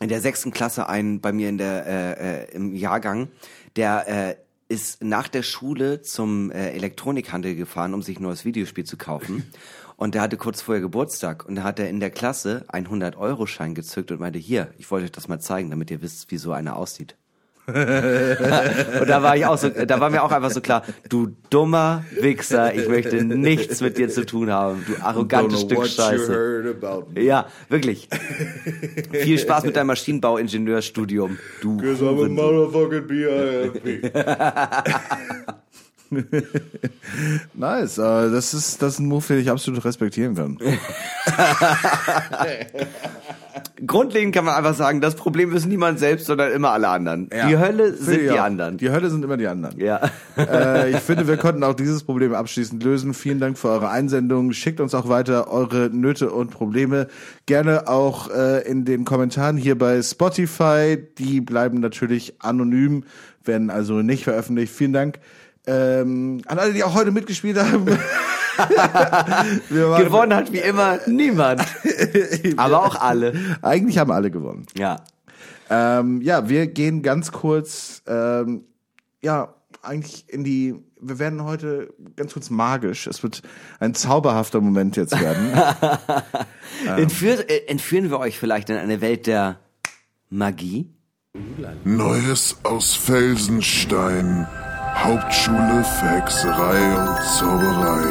in 0.01 0.09
der 0.09 0.21
sechsten 0.21 0.51
Klasse 0.51 0.89
einen 0.89 1.21
bei 1.21 1.33
mir 1.33 1.49
in 1.49 1.59
der 1.59 1.87
äh, 1.87 2.43
äh, 2.43 2.51
im 2.53 2.75
Jahrgang, 2.75 3.29
der 3.77 4.09
äh, 4.09 4.37
ist 4.69 5.03
nach 5.03 5.29
der 5.29 5.43
Schule 5.43 6.03
zum 6.03 6.51
äh, 6.51 6.71
Elektronikhandel 6.71 7.55
gefahren, 7.55 7.95
um 7.95 8.03
sich 8.03 8.19
ein 8.19 8.23
neues 8.23 8.45
Videospiel 8.45 8.85
zu 8.85 8.97
kaufen. 8.97 9.51
Und 9.97 10.15
der 10.15 10.23
hatte 10.23 10.37
kurz 10.37 10.61
vorher 10.61 10.81
Geburtstag 10.81 11.47
und 11.47 11.55
da 11.55 11.63
hat 11.63 11.79
er 11.79 11.89
in 11.89 12.01
der 12.01 12.11
Klasse 12.11 12.65
einen 12.67 12.89
100-Euro-Schein 12.89 13.77
gezückt 13.77 14.11
und 14.11 14.19
meinte, 14.19 14.41
hier, 14.41 14.75
ich 14.77 14.91
wollte 14.91 15.05
euch 15.05 15.13
das 15.13 15.29
mal 15.29 15.39
zeigen, 15.39 15.71
damit 15.71 15.89
ihr 15.89 16.03
wisst, 16.03 16.33
wie 16.33 16.37
so 16.37 16.51
einer 16.51 16.75
aussieht. 16.75 17.17
und 17.67 19.09
da 19.09 19.23
war 19.23 19.37
ich 19.37 19.47
auch 19.47 19.57
so, 19.57 19.71
da 19.71 19.99
war 19.99 20.11
mir 20.11 20.23
auch 20.23 20.31
einfach 20.31 20.51
so 20.51 20.61
klar, 20.61 20.83
du 21.09 21.35
dummer 21.49 22.05
Wichser, 22.21 22.75
ich 22.75 22.89
möchte 22.89 23.25
nichts 23.25 23.81
mit 23.81 23.97
dir 23.97 24.11
zu 24.11 24.27
tun 24.27 24.51
haben, 24.51 24.85
du 24.87 25.03
arrogantes 25.03 25.63
Stück 25.63 25.87
Scheiße. 25.87 26.77
Ja, 27.17 27.47
wirklich. 27.71 28.09
Viel 29.13 29.39
Spaß 29.39 29.65
mit 29.65 29.77
deinem 29.77 29.87
Maschinenbau-Ingenieurstudium. 29.89 31.39
Du. 31.63 31.79
Cause 31.79 32.05
I'm 32.05 32.25
a 32.25 32.29
motherfucking 32.29 33.07
B.I.M.P. 33.07 34.11
nice, 37.55 37.99
äh, 37.99 38.31
das 38.31 38.55
ist, 38.55 38.81
das 38.83 38.95
ist 38.95 38.99
ein 39.01 39.07
Move, 39.07 39.25
den 39.29 39.39
ich 39.41 39.51
absolut 39.51 39.85
respektieren 39.85 40.35
kann. 40.35 40.59
Grundlegend 43.87 44.35
kann 44.35 44.45
man 44.45 44.55
einfach 44.55 44.75
sagen, 44.75 45.01
das 45.01 45.15
Problem 45.17 45.55
ist 45.55 45.67
niemand 45.67 45.99
selbst, 45.99 46.27
sondern 46.27 46.53
immer 46.53 46.71
alle 46.71 46.89
anderen. 46.89 47.29
Die 47.31 47.59
Hölle 47.59 47.95
sind 47.95 48.21
die 48.21 48.27
Ja, 48.27 48.45
anderen. 48.45 48.79
Die 48.79 48.91
Hölle 48.91 49.11
sind 49.11 49.25
immer 49.25 49.37
die 49.37 49.47
anderen. 49.49 49.79
Ja. 49.79 50.01
äh, 50.39 50.91
ich 50.91 50.99
finde, 50.99 51.27
wir 51.27 51.37
konnten 51.37 51.63
auch 51.65 51.75
dieses 51.75 52.05
Problem 52.05 52.35
abschließend 52.35 52.83
lösen. 52.83 53.15
Vielen 53.15 53.41
Dank 53.41 53.59
für 53.59 53.69
eure 53.69 53.91
Einsendungen. 53.91 54.53
Schickt 54.53 54.81
uns 54.81 54.95
auch 54.95 55.09
weiter 55.09 55.51
eure 55.51 55.91
Nöte 55.91 56.31
und 56.31 56.51
Probleme. 56.51 57.09
Gerne 57.47 57.89
auch 57.89 58.31
äh, 58.31 58.61
in 58.69 58.85
den 58.85 59.05
Kommentaren 59.05 59.57
hier 59.57 59.77
bei 59.77 60.01
Spotify. 60.03 60.97
Die 61.19 61.41
bleiben 61.41 61.81
natürlich 61.81 62.35
anonym, 62.41 63.05
werden 63.45 63.71
also 63.71 64.03
nicht 64.03 64.25
veröffentlicht. 64.25 64.73
Vielen 64.73 64.93
Dank. 64.93 65.19
Ähm, 65.67 66.43
an 66.47 66.59
alle, 66.59 66.73
die 66.73 66.85
auch 66.85 66.95
heute 66.95 67.11
mitgespielt 67.11 67.59
haben. 67.59 67.87
Gewonnen 69.69 70.35
hat 70.35 70.53
wie 70.53 70.59
immer 70.59 70.99
niemand. 71.07 71.63
Aber 72.57 72.85
auch 72.85 72.97
alle. 73.01 73.33
Eigentlich 73.63 73.99
haben 73.99 74.11
alle 74.11 74.31
gewonnen. 74.31 74.67
Ja. 74.77 75.01
Ähm, 75.71 76.21
ja, 76.21 76.49
wir 76.49 76.67
gehen 76.67 77.03
ganz 77.03 77.33
kurz, 77.33 78.03
ähm, 78.07 78.65
ja, 79.23 79.55
eigentlich 79.83 80.29
in 80.29 80.45
die, 80.45 80.75
wir 81.01 81.19
werden 81.19 81.45
heute 81.45 81.93
ganz 82.17 82.35
kurz 82.35 82.51
magisch. 82.51 83.07
Es 83.07 83.23
wird 83.23 83.43
ein 83.81 83.95
zauberhafter 83.95 84.61
Moment 84.61 84.97
jetzt 84.97 85.19
werden. 85.19 85.53
Entführ, 86.97 87.49
äh, 87.49 87.67
entführen 87.67 88.11
wir 88.11 88.19
euch 88.19 88.39
vielleicht 88.39 88.71
in 88.71 88.77
eine 88.77 89.01
Welt 89.01 89.27
der 89.27 89.59
Magie? 90.29 90.91
Neues 91.85 92.59
aus 92.63 92.95
Felsenstein. 92.95 94.47
Hauptschule 94.95 95.85
für 95.85 96.09
Hexerei 96.09 96.97
und 96.97 97.19
Zauberei. 97.39 98.05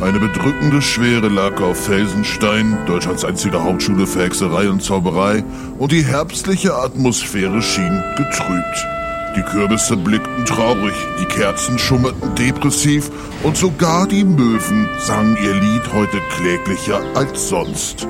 Eine 0.00 0.20
bedrückende 0.20 0.82
Schwere 0.82 1.28
lag 1.28 1.60
auf 1.60 1.86
Felsenstein, 1.86 2.76
Deutschlands 2.86 3.24
einzige 3.24 3.62
Hauptschule 3.62 4.06
für 4.06 4.24
Hexerei 4.24 4.68
und 4.68 4.82
Zauberei, 4.82 5.42
und 5.78 5.92
die 5.92 6.04
herbstliche 6.04 6.74
Atmosphäre 6.74 7.62
schien 7.62 8.02
getrübt. 8.16 8.86
Die 9.36 9.42
Kürbisse 9.42 9.96
blickten 9.96 10.44
traurig, 10.44 10.94
die 11.20 11.26
Kerzen 11.26 11.78
schummerten 11.78 12.34
depressiv 12.34 13.10
und 13.42 13.56
sogar 13.56 14.06
die 14.06 14.24
Möwen 14.24 14.88
sangen 14.98 15.36
ihr 15.42 15.54
Lied 15.54 15.92
heute 15.92 16.18
kläglicher 16.36 17.00
als 17.14 17.48
sonst. 17.48 18.06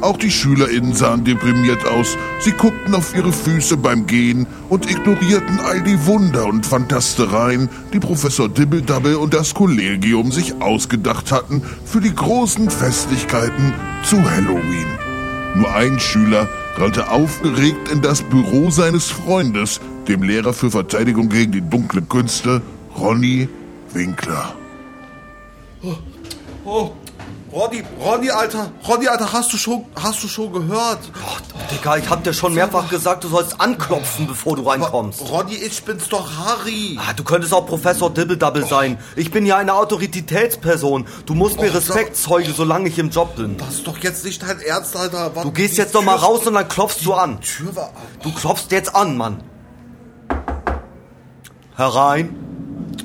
Auch 0.00 0.16
die 0.16 0.30
SchülerInnen 0.30 0.94
sahen 0.94 1.24
deprimiert 1.24 1.86
aus. 1.86 2.16
Sie 2.40 2.52
guckten 2.52 2.94
auf 2.94 3.14
ihre 3.14 3.32
Füße 3.32 3.76
beim 3.76 4.06
Gehen 4.06 4.46
und 4.68 4.90
ignorierten 4.90 5.60
all 5.60 5.82
die 5.82 6.06
Wunder 6.06 6.46
und 6.46 6.64
Fantastereien, 6.64 7.68
die 7.92 8.00
Professor 8.00 8.48
Dibbeldabble 8.48 9.18
und 9.18 9.34
das 9.34 9.52
Kollegium 9.54 10.32
sich 10.32 10.54
ausgedacht 10.60 11.32
hatten 11.32 11.62
für 11.84 12.00
die 12.00 12.14
großen 12.14 12.70
Festlichkeiten 12.70 13.74
zu 14.02 14.16
Halloween. 14.22 14.86
Nur 15.54 15.70
ein 15.74 15.98
Schüler 15.98 16.48
rannte 16.76 17.10
aufgeregt 17.10 17.90
in 17.92 18.00
das 18.00 18.22
Büro 18.22 18.70
seines 18.70 19.10
Freundes, 19.10 19.80
dem 20.08 20.22
Lehrer 20.22 20.54
für 20.54 20.70
Verteidigung 20.70 21.28
gegen 21.28 21.52
die 21.52 21.60
dunklen 21.60 22.08
Künste, 22.08 22.62
Ronny 22.96 23.48
Winkler. 23.92 24.54
Oh, 26.64 26.92
Ronny, 27.52 27.82
Ronny, 28.00 28.30
Alter, 28.30 28.70
Ronny, 28.86 29.08
Alter, 29.08 29.32
hast 29.32 29.52
du 29.52 29.56
schon, 29.56 29.84
hast 30.00 30.22
du 30.22 30.28
schon 30.28 30.52
gehört? 30.52 31.00
Digga, 31.72 31.96
ich 31.96 32.08
hab 32.08 32.22
dir 32.22 32.32
schon 32.32 32.54
mehrfach 32.54 32.88
gesagt, 32.88 33.24
du 33.24 33.28
sollst 33.28 33.60
anklopfen, 33.60 34.28
bevor 34.28 34.54
du 34.54 34.62
reinkommst. 34.68 35.20
Ronny, 35.28 35.54
ich 35.56 35.82
bin's 35.82 36.08
doch, 36.08 36.28
Harry. 36.38 36.96
Ah, 37.00 37.12
Du 37.12 37.24
könntest 37.24 37.52
auch 37.52 37.66
Professor 37.66 38.08
Dibbeldabble 38.08 38.64
sein. 38.66 38.98
Ich 39.16 39.32
bin 39.32 39.46
ja 39.46 39.56
eine 39.56 39.74
Autoritätsperson. 39.74 41.06
Du 41.26 41.34
musst 41.34 41.60
mir 41.60 41.70
Och, 41.70 41.74
Respekt 41.74 42.16
zeugen, 42.16 42.54
solange 42.56 42.88
ich 42.88 42.98
im 43.00 43.10
Job 43.10 43.34
bin. 43.34 43.56
Das 43.56 43.74
ist 43.74 43.86
doch 43.86 43.98
jetzt 43.98 44.24
nicht 44.24 44.40
dein 44.42 44.60
Ernst, 44.60 44.96
Alter. 44.96 45.30
Du 45.42 45.50
gehst 45.50 45.76
jetzt 45.76 45.96
doch 45.96 46.04
mal 46.04 46.16
raus 46.16 46.46
und 46.46 46.54
dann 46.54 46.68
klopfst 46.68 47.04
du 47.04 47.14
an. 47.14 47.40
Tür 47.40 47.74
war. 47.74 47.90
Du 48.22 48.32
klopfst 48.32 48.66
jetzt 48.70 48.94
an, 48.94 49.16
Mann. 49.16 49.42
Herein. 51.76 52.36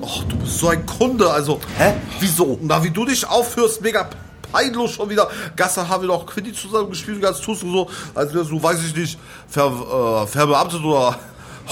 Och, 0.02 0.24
du 0.30 0.36
bist 0.38 0.60
so 0.60 0.68
ein 0.70 0.86
Kunde, 0.86 1.32
also. 1.32 1.60
Hä? 1.80 1.94
Wieso? 2.20 2.60
Na, 2.62 2.84
wie 2.84 2.92
du 2.92 3.06
dich 3.06 3.28
aufführst, 3.28 3.82
mega 3.82 4.08
peinlos 4.56 4.92
schon 4.92 5.10
wieder. 5.10 5.28
Gestern 5.56 5.90
haben 5.90 6.04
wir 6.04 6.08
doch 6.08 6.26
Quiddy 6.26 6.54
zusammen 6.54 6.90
gespielt, 6.90 7.22
ganz 7.22 7.42
tust 7.42 7.64
du 7.64 7.72
so, 7.72 7.90
als 8.14 8.34
wärst 8.34 8.52
du, 8.52 8.62
weiß 8.62 8.84
ich 8.86 8.96
nicht, 8.96 9.20
ver, 9.48 10.24
äh, 10.24 10.28
verbeamtet 10.28 10.82
oder, 10.82 11.20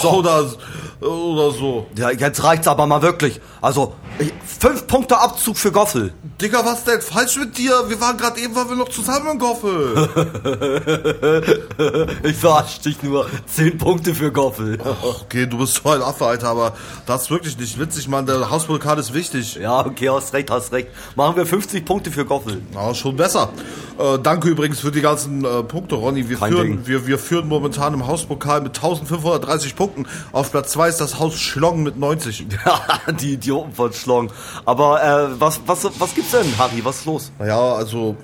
oder, 0.04 0.46
oder 1.02 1.52
so. 1.52 1.88
Ja, 1.98 2.12
jetzt 2.12 2.44
reicht's 2.44 2.68
aber 2.68 2.86
mal 2.88 3.02
wirklich. 3.02 3.40
Also, 3.62 3.94
ich, 4.20 4.32
fünf 4.60 4.88
Punkte 4.88 5.18
Abzug 5.18 5.58
für 5.58 5.72
Goffel. 5.72 6.14
Digga, 6.42 6.64
was 6.66 6.84
denn 6.84 7.02
falsch 7.02 7.38
mit 7.38 7.58
dir? 7.58 7.74
Wir 7.88 8.00
waren 8.02 8.18
gerade 8.18 8.40
eben, 8.40 8.56
waren 8.56 8.70
wir 8.70 8.76
noch 8.76 8.90
zusammen 8.90 9.32
im 9.32 9.40
Goffel. 9.40 10.10
Ich 12.24 12.38
verarsch 12.38 12.80
dich 12.80 13.02
nur. 13.04 13.28
Zehn 13.46 13.78
Punkte 13.78 14.16
für 14.16 14.32
Goffel. 14.32 14.78
okay, 15.04 15.46
du 15.46 15.58
bist 15.58 15.82
so 15.84 15.90
ein 15.90 16.02
Affe, 16.02 16.26
Alter, 16.26 16.48
aber 16.48 16.74
das 17.06 17.24
ist 17.24 17.32
wirklich 17.32 17.58
nicht 17.58 17.80
witzig, 17.80 18.08
Mann. 18.08 18.26
Der 18.26 18.50
Hausvulkan 18.50 18.98
ist 18.98 19.14
wichtig. 19.14 19.56
Ja, 19.56 19.86
okay, 19.86 20.10
hast 20.10 20.34
recht, 20.34 20.50
hast 20.50 20.72
recht. 20.72 20.90
Machen 21.16 21.36
wir 21.36 21.46
50 21.46 21.86
Punkte 21.86 22.12
für 22.12 22.26
Goffel. 22.26 22.62
Ja, 22.74 22.94
schon 22.94 23.16
besser. 23.16 23.50
Äh, 23.98 24.20
danke 24.20 24.50
übrigens 24.50 24.80
für 24.80 24.92
die 24.92 25.02
ganzen 25.02 25.44
äh, 25.44 25.64
Punkte, 25.64 25.96
Ronny. 25.96 26.30
Wir 26.30 26.38
Kein 26.38 26.52
führen, 26.52 26.68
Ding. 26.68 26.88
wir, 26.88 27.08
wir 27.08 27.20
führen 27.20 27.48
momentan 27.48 27.94
im 27.94 28.08
Hauspokal 28.08 28.62
mit 28.62 28.76
1530 28.76 29.76
Punkten. 29.76 29.83
Auf 30.32 30.52
Platz 30.52 30.72
2 30.72 30.90
ist 30.90 31.02
das 31.02 31.20
Haus 31.20 31.40
Schlong 31.40 31.84
mit 31.84 31.98
90. 31.98 32.48
die 33.22 33.34
Idioten 33.34 33.74
von 33.74 33.94
Schlong. 33.94 34.32
Aber 34.66 35.04
äh, 35.04 35.40
was, 35.40 35.62
was, 35.66 35.88
was 36.00 36.16
gibt's 36.16 36.32
denn, 36.32 36.58
Harry? 36.58 36.84
Was 36.84 37.00
ist 37.00 37.06
los? 37.06 37.32
Naja, 37.40 37.74
also 37.74 38.16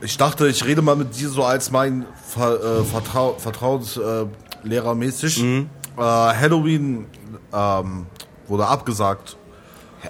ich 0.00 0.16
dachte, 0.16 0.48
ich 0.48 0.64
rede 0.64 0.82
mal 0.82 0.96
mit 0.96 1.18
dir 1.18 1.28
so 1.28 1.44
als 1.44 1.70
mein 1.70 2.06
Ver, 2.24 2.80
äh, 2.80 2.84
Vertrau 2.84 3.34
Vertrauenslehrer 3.38 4.32
äh, 4.64 4.94
mäßig. 4.94 5.42
Äh, 5.42 5.66
Halloween 5.96 7.06
ähm, 7.52 8.06
wurde 8.46 8.66
abgesagt. 8.66 9.36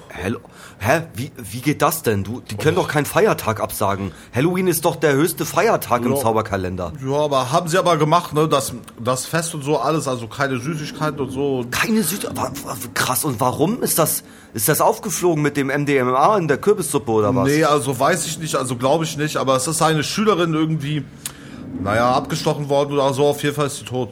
Hello. 0.08 0.40
Hä? 0.80 1.02
Wie, 1.14 1.32
wie 1.36 1.60
geht 1.60 1.82
das 1.82 2.02
denn? 2.02 2.22
Du, 2.22 2.40
die 2.40 2.56
können 2.56 2.76
doch 2.76 2.86
keinen 2.88 3.04
Feiertag 3.04 3.60
absagen. 3.60 4.12
Halloween 4.34 4.68
ist 4.68 4.84
doch 4.84 4.94
der 4.96 5.12
höchste 5.14 5.44
Feiertag 5.44 6.04
im 6.04 6.12
Ja. 6.14 6.20
Zauberkalender. 6.20 6.92
Ja, 7.04 7.16
aber 7.16 7.50
haben 7.50 7.68
sie 7.68 7.78
aber 7.78 7.96
gemacht, 7.96 8.32
ne? 8.32 8.46
Das, 8.48 8.72
das 9.02 9.26
Fest 9.26 9.54
und 9.54 9.62
so 9.64 9.78
alles, 9.78 10.06
also 10.06 10.28
keine 10.28 10.58
Süßigkeiten 10.58 11.18
und 11.20 11.30
so. 11.30 11.64
Keine 11.70 12.00
wa- 12.02 12.52
Krass, 12.94 13.24
und 13.24 13.40
warum 13.40 13.82
ist 13.82 13.98
das... 13.98 14.22
Ist 14.54 14.68
das 14.68 14.80
aufgeflogen 14.80 15.42
mit 15.42 15.56
dem 15.58 15.66
MDMA 15.66 16.38
in 16.38 16.48
der 16.48 16.56
Kürbissuppe 16.58 17.10
oder 17.10 17.34
was? 17.34 17.48
Nee, 17.48 17.64
also 17.64 17.98
weiß 18.00 18.24
ich 18.26 18.38
nicht, 18.38 18.54
also 18.56 18.76
glaube 18.76 19.04
ich 19.04 19.16
nicht, 19.18 19.36
aber 19.36 19.56
es 19.56 19.66
ist 19.66 19.82
eine 19.82 20.02
Schülerin 20.02 20.54
irgendwie, 20.54 21.04
naja, 21.82 22.12
abgestochen 22.12 22.68
worden 22.70 22.94
oder 22.94 23.12
so, 23.12 23.26
auf 23.26 23.42
jeden 23.42 23.54
Fall 23.54 23.66
ist 23.66 23.76
sie 23.76 23.84
tot. 23.84 24.08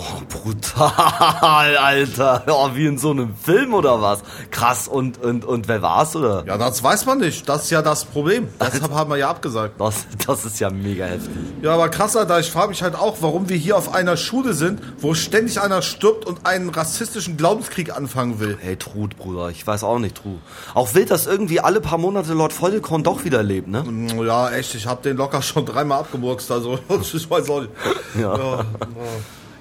Oh, 0.00 0.10
Oh, 0.10 0.22
brutal, 0.28 1.76
Alter. 1.80 2.42
Oh, 2.48 2.70
wie 2.74 2.86
in 2.86 2.98
so 2.98 3.10
einem 3.10 3.34
Film 3.36 3.74
oder 3.74 4.00
was? 4.00 4.20
Krass. 4.50 4.88
Und, 4.88 5.22
und, 5.22 5.44
und 5.44 5.68
wer 5.68 5.82
war's, 5.82 6.16
oder? 6.16 6.44
Ja, 6.46 6.56
das 6.58 6.82
weiß 6.82 7.06
man 7.06 7.18
nicht. 7.18 7.48
Das 7.48 7.64
ist 7.64 7.70
ja 7.70 7.82
das 7.82 8.04
Problem. 8.06 8.48
Deshalb 8.60 8.92
haben 8.92 9.10
wir 9.10 9.16
ja 9.18 9.28
abgesagt. 9.30 9.80
Das, 9.80 10.06
das 10.26 10.44
ist 10.44 10.58
ja 10.58 10.70
mega 10.70 11.04
heftig. 11.04 11.30
Ja, 11.62 11.74
aber 11.74 11.88
krass, 11.90 12.16
Alter, 12.16 12.40
ich 12.40 12.50
frage 12.50 12.70
mich 12.70 12.82
halt 12.82 12.94
auch, 12.94 13.18
warum 13.20 13.48
wir 13.48 13.56
hier 13.56 13.76
auf 13.76 13.92
einer 13.94 14.16
Schule 14.16 14.54
sind, 14.54 14.80
wo 14.98 15.14
ständig 15.14 15.60
einer 15.60 15.82
stirbt 15.82 16.24
und 16.26 16.46
einen 16.46 16.70
rassistischen 16.70 17.36
Glaubenskrieg 17.36 17.94
anfangen 17.94 18.40
will. 18.40 18.56
Hey, 18.60 18.76
Trud, 18.76 19.16
Bruder. 19.16 19.50
Ich 19.50 19.66
weiß 19.66 19.84
auch 19.84 19.98
nicht, 19.98 20.16
Trud. 20.16 20.38
Auch 20.74 20.94
wild, 20.94 21.10
dass 21.10 21.26
irgendwie 21.26 21.60
alle 21.60 21.80
paar 21.80 21.98
Monate 21.98 22.32
Lord 22.32 22.52
Vollkorn 22.52 23.02
doch 23.02 23.24
wieder 23.24 23.42
lebt, 23.42 23.68
ne? 23.68 23.84
Ja, 24.24 24.50
echt, 24.50 24.74
ich 24.74 24.86
hab 24.86 25.02
den 25.02 25.16
locker 25.16 25.42
schon 25.42 25.66
dreimal 25.66 26.00
abgemurkst, 26.00 26.50
also 26.50 26.78
ich 27.00 27.30
weiß 27.30 27.50
auch 27.50 27.60
nicht. 27.60 27.72
Ja. 28.18 28.36
Ja. 28.36 28.64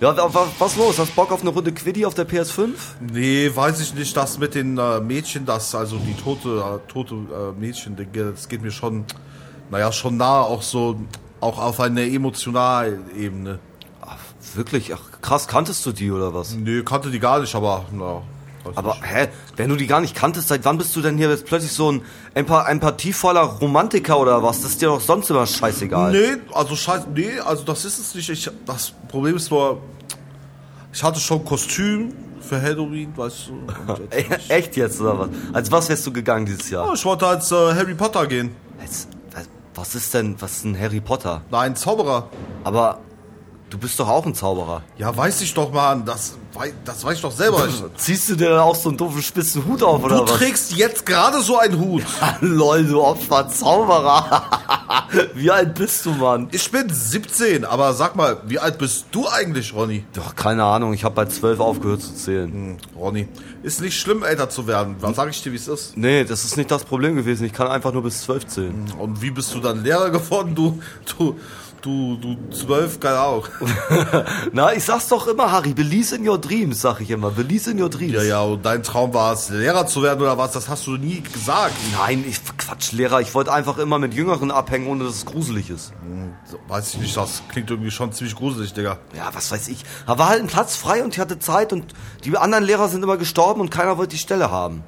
Ja, 0.01 0.15
wa- 0.15 0.33
wa- 0.33 0.47
was 0.59 0.75
los? 0.77 0.97
Hast 0.97 1.13
Bock 1.15 1.31
auf 1.31 1.41
eine 1.41 1.49
Runde 1.49 1.73
Quiddy 1.73 2.05
auf 2.05 2.13
der 2.13 2.25
PS5? 2.27 2.69
Nee, 3.01 3.51
weiß 3.53 3.81
ich 3.81 3.93
nicht, 3.93 4.15
das 4.15 4.37
mit 4.37 4.55
den 4.55 4.77
äh, 4.77 5.01
Mädchen, 5.01 5.45
das, 5.45 5.75
also 5.75 5.97
die 5.97 6.13
tote, 6.13 6.63
äh, 6.85 6.91
tote 6.91 7.15
äh, 7.15 7.59
Mädchen, 7.59 7.97
das 8.13 8.47
geht 8.47 8.61
mir 8.61 8.71
schon, 8.71 9.03
naja, 9.69 9.91
schon 9.91 10.15
nahe, 10.15 10.43
auch 10.45 10.61
so, 10.61 11.01
auch 11.41 11.57
auf 11.59 11.81
einer 11.81 12.01
emotionalen 12.03 13.13
Ebene. 13.17 13.59
Ach, 14.01 14.17
wirklich? 14.55 14.93
Ach, 14.93 15.01
krass, 15.21 15.47
kanntest 15.49 15.85
du 15.85 15.91
die 15.91 16.11
oder 16.11 16.33
was? 16.33 16.55
Nee, 16.55 16.81
kannte 16.83 17.11
die 17.11 17.19
gar 17.19 17.39
nicht, 17.41 17.53
aber, 17.53 17.83
na, 17.91 18.05
weiß 18.13 18.23
Aber 18.75 18.97
hä, 19.01 19.27
wenn 19.55 19.69
du 19.69 19.75
die 19.75 19.87
gar 19.87 20.01
nicht 20.01 20.15
kanntest, 20.15 20.47
seit 20.49 20.65
wann 20.65 20.77
bist 20.77 20.95
du 20.95 21.01
denn 21.01 21.17
hier 21.17 21.29
jetzt 21.29 21.45
plötzlich 21.45 21.71
so 21.71 21.91
ein 21.91 22.01
empa 22.33 22.67
empathievoller 22.67 23.41
Romantiker 23.41 24.19
oder 24.19 24.41
was? 24.43 24.61
Das 24.61 24.71
ist 24.71 24.81
dir 24.81 24.87
doch 24.87 25.01
sonst 25.01 25.29
immer 25.29 25.45
scheißegal. 25.47 26.11
Nee, 26.11 26.37
also 26.53 26.75
scheiße, 26.75 27.07
nee, 27.13 27.39
also 27.39 27.63
das 27.63 27.85
ist 27.85 27.99
es 27.99 28.15
nicht. 28.15 28.29
Ich, 28.29 28.49
das 28.65 28.93
Problem 29.07 29.35
ist 29.35 29.49
nur, 29.51 29.81
ich 30.93 31.03
hatte 31.03 31.19
schon 31.19 31.43
Kostüm 31.45 32.13
für 32.41 32.61
Halloween, 32.61 33.11
weißt 33.15 33.49
du. 33.49 33.93
Jetzt 34.29 34.49
E-. 34.49 34.53
Echt 34.53 34.75
jetzt 34.77 35.01
oder 35.01 35.19
was? 35.19 35.29
Als 35.53 35.71
was 35.71 35.89
wärst 35.89 36.07
du 36.07 36.11
gegangen 36.13 36.45
dieses 36.45 36.69
Jahr? 36.69 36.87
Ja, 36.87 36.93
ich 36.93 37.05
wollte 37.05 37.27
als 37.27 37.51
äh, 37.51 37.55
Harry 37.55 37.93
Potter 37.93 38.25
gehen. 38.27 38.55
Als, 38.81 39.07
was- 39.33 39.49
was 39.75 39.95
ist 39.95 40.13
denn, 40.13 40.35
was 40.41 40.57
ist 40.57 40.65
ein 40.65 40.79
Harry 40.79 40.99
Potter? 40.99 41.41
Nein, 41.51 41.75
Zauberer. 41.75 42.29
Aber 42.63 42.99
du 43.69 43.77
bist 43.77 43.99
doch 43.99 44.07
auch 44.09 44.25
ein 44.25 44.33
Zauberer. 44.35 44.83
Ja, 44.97 45.15
weiß 45.15 45.41
ich 45.41 45.53
doch, 45.53 45.71
Mann. 45.71 46.05
Das, 46.05 46.35
wei- 46.53 46.73
das 46.85 47.03
weiß 47.03 47.15
ich 47.17 47.21
doch 47.21 47.31
selber. 47.31 47.67
Ziehst 47.97 48.29
du 48.29 48.35
dir 48.35 48.49
dann 48.49 48.59
auch 48.59 48.75
so 48.75 48.89
einen 48.89 48.97
doofen 48.97 49.21
spitzen 49.21 49.65
Hut 49.65 49.83
auf 49.83 50.03
oder 50.03 50.17
du 50.17 50.23
was? 50.23 50.31
trägst 50.37 50.73
jetzt 50.75 51.05
gerade 51.05 51.41
so 51.41 51.57
einen 51.57 51.79
Hut. 51.79 52.03
Lol, 52.41 52.85
du 52.85 53.01
Opfer, 53.01 53.47
Zauberer. 53.49 54.43
Wie 55.33 55.49
alt 55.51 55.75
bist 55.75 56.05
du, 56.05 56.11
Mann? 56.11 56.47
Ich 56.51 56.69
bin 56.71 56.89
17, 56.89 57.65
aber 57.65 57.93
sag 57.93 58.15
mal, 58.15 58.41
wie 58.45 58.59
alt 58.59 58.77
bist 58.77 59.05
du 59.11 59.27
eigentlich, 59.27 59.73
Ronny? 59.73 60.05
Doch, 60.13 60.35
keine 60.35 60.63
Ahnung, 60.63 60.93
ich 60.93 61.03
habe 61.03 61.15
bei 61.15 61.25
zwölf 61.25 61.59
aufgehört 61.59 62.01
zu 62.01 62.13
zählen. 62.13 62.51
Hm, 62.51 62.77
Ronny, 62.95 63.27
ist 63.63 63.81
nicht 63.81 63.99
schlimm, 63.99 64.23
älter 64.23 64.49
zu 64.49 64.67
werden. 64.67 64.95
Was 64.99 65.15
sag 65.15 65.29
ich 65.29 65.41
dir, 65.41 65.51
wie 65.51 65.55
es 65.55 65.67
ist? 65.67 65.97
Nee, 65.97 66.23
das 66.25 66.43
ist 66.45 66.57
nicht 66.57 66.69
das 66.69 66.83
Problem 66.83 67.15
gewesen. 67.15 67.45
Ich 67.45 67.53
kann 67.53 67.67
einfach 67.67 67.91
nur 67.91 68.03
bis 68.03 68.21
zwölf 68.21 68.45
zählen. 68.47 68.85
Und 68.99 69.21
wie 69.21 69.31
bist 69.31 69.53
du 69.55 69.59
dann 69.59 69.83
Lehrer 69.83 70.09
geworden? 70.11 70.53
Du, 70.53 70.79
du, 71.17 71.39
du, 71.81 72.17
du 72.17 72.37
zwölf, 72.51 72.99
keine 72.99 73.19
Ahnung. 73.19 73.45
Na, 74.51 74.73
ich 74.73 74.83
sag's 74.83 75.07
doch 75.07 75.27
immer, 75.27 75.51
Harry, 75.51 75.73
believe 75.73 76.15
in 76.15 76.27
your 76.27 76.37
dreams, 76.37 76.81
sag 76.81 77.01
ich 77.01 77.11
immer. 77.11 77.31
Believe 77.31 77.69
in 77.69 77.81
your 77.81 77.89
dreams. 77.89 78.13
Ja, 78.13 78.23
ja, 78.23 78.41
und 78.41 78.65
dein 78.65 78.83
Traum 78.83 79.13
war 79.13 79.33
es, 79.33 79.49
Lehrer 79.49 79.87
zu 79.87 80.03
werden 80.03 80.21
oder 80.21 80.37
was? 80.37 80.51
Das 80.51 80.69
hast 80.69 80.87
du 80.87 80.97
nie 80.97 81.21
gesagt. 81.21 81.75
Nein, 81.97 82.25
ich 82.27 82.39
Quatsch, 82.57 82.91
Lehrer. 82.91 83.21
Ich 83.21 83.33
wollte 83.33 83.51
einfach 83.51 83.77
immer 83.77 83.99
mit 83.99 84.13
Jüngeren 84.13 84.51
abhängen, 84.51 84.87
ohne 84.87 85.05
dass 85.05 85.15
es 85.15 85.25
gruselig 85.25 85.69
ist. 85.69 85.93
So, 86.45 86.59
Weiß 86.67 86.93
ich 86.93 86.99
nicht, 86.99 87.17
das 87.17 87.43
klingt 87.49 87.69
irgendwie 87.69 87.91
schon 87.91 88.11
ziemlich 88.11 88.35
gruselig, 88.35 88.73
Digga. 88.73 88.97
Ja, 89.15 89.29
was 89.33 89.51
weiß 89.51 89.67
ich. 89.69 89.83
Da 90.05 90.17
war 90.17 90.29
halt 90.29 90.41
ein 90.41 90.47
Platz 90.47 90.75
frei 90.75 91.03
und 91.03 91.13
ich 91.13 91.19
hatte 91.19 91.39
Zeit 91.39 91.73
und 91.73 91.93
die 92.23 92.37
anderen 92.37 92.63
Lehrer 92.63 92.89
sind 92.89 93.03
immer 93.03 93.17
gestorben 93.17 93.61
und 93.61 93.69
keiner 93.69 93.97
wollte 93.97 94.11
die 94.11 94.17
Stelle 94.17 94.51
haben. 94.51 94.83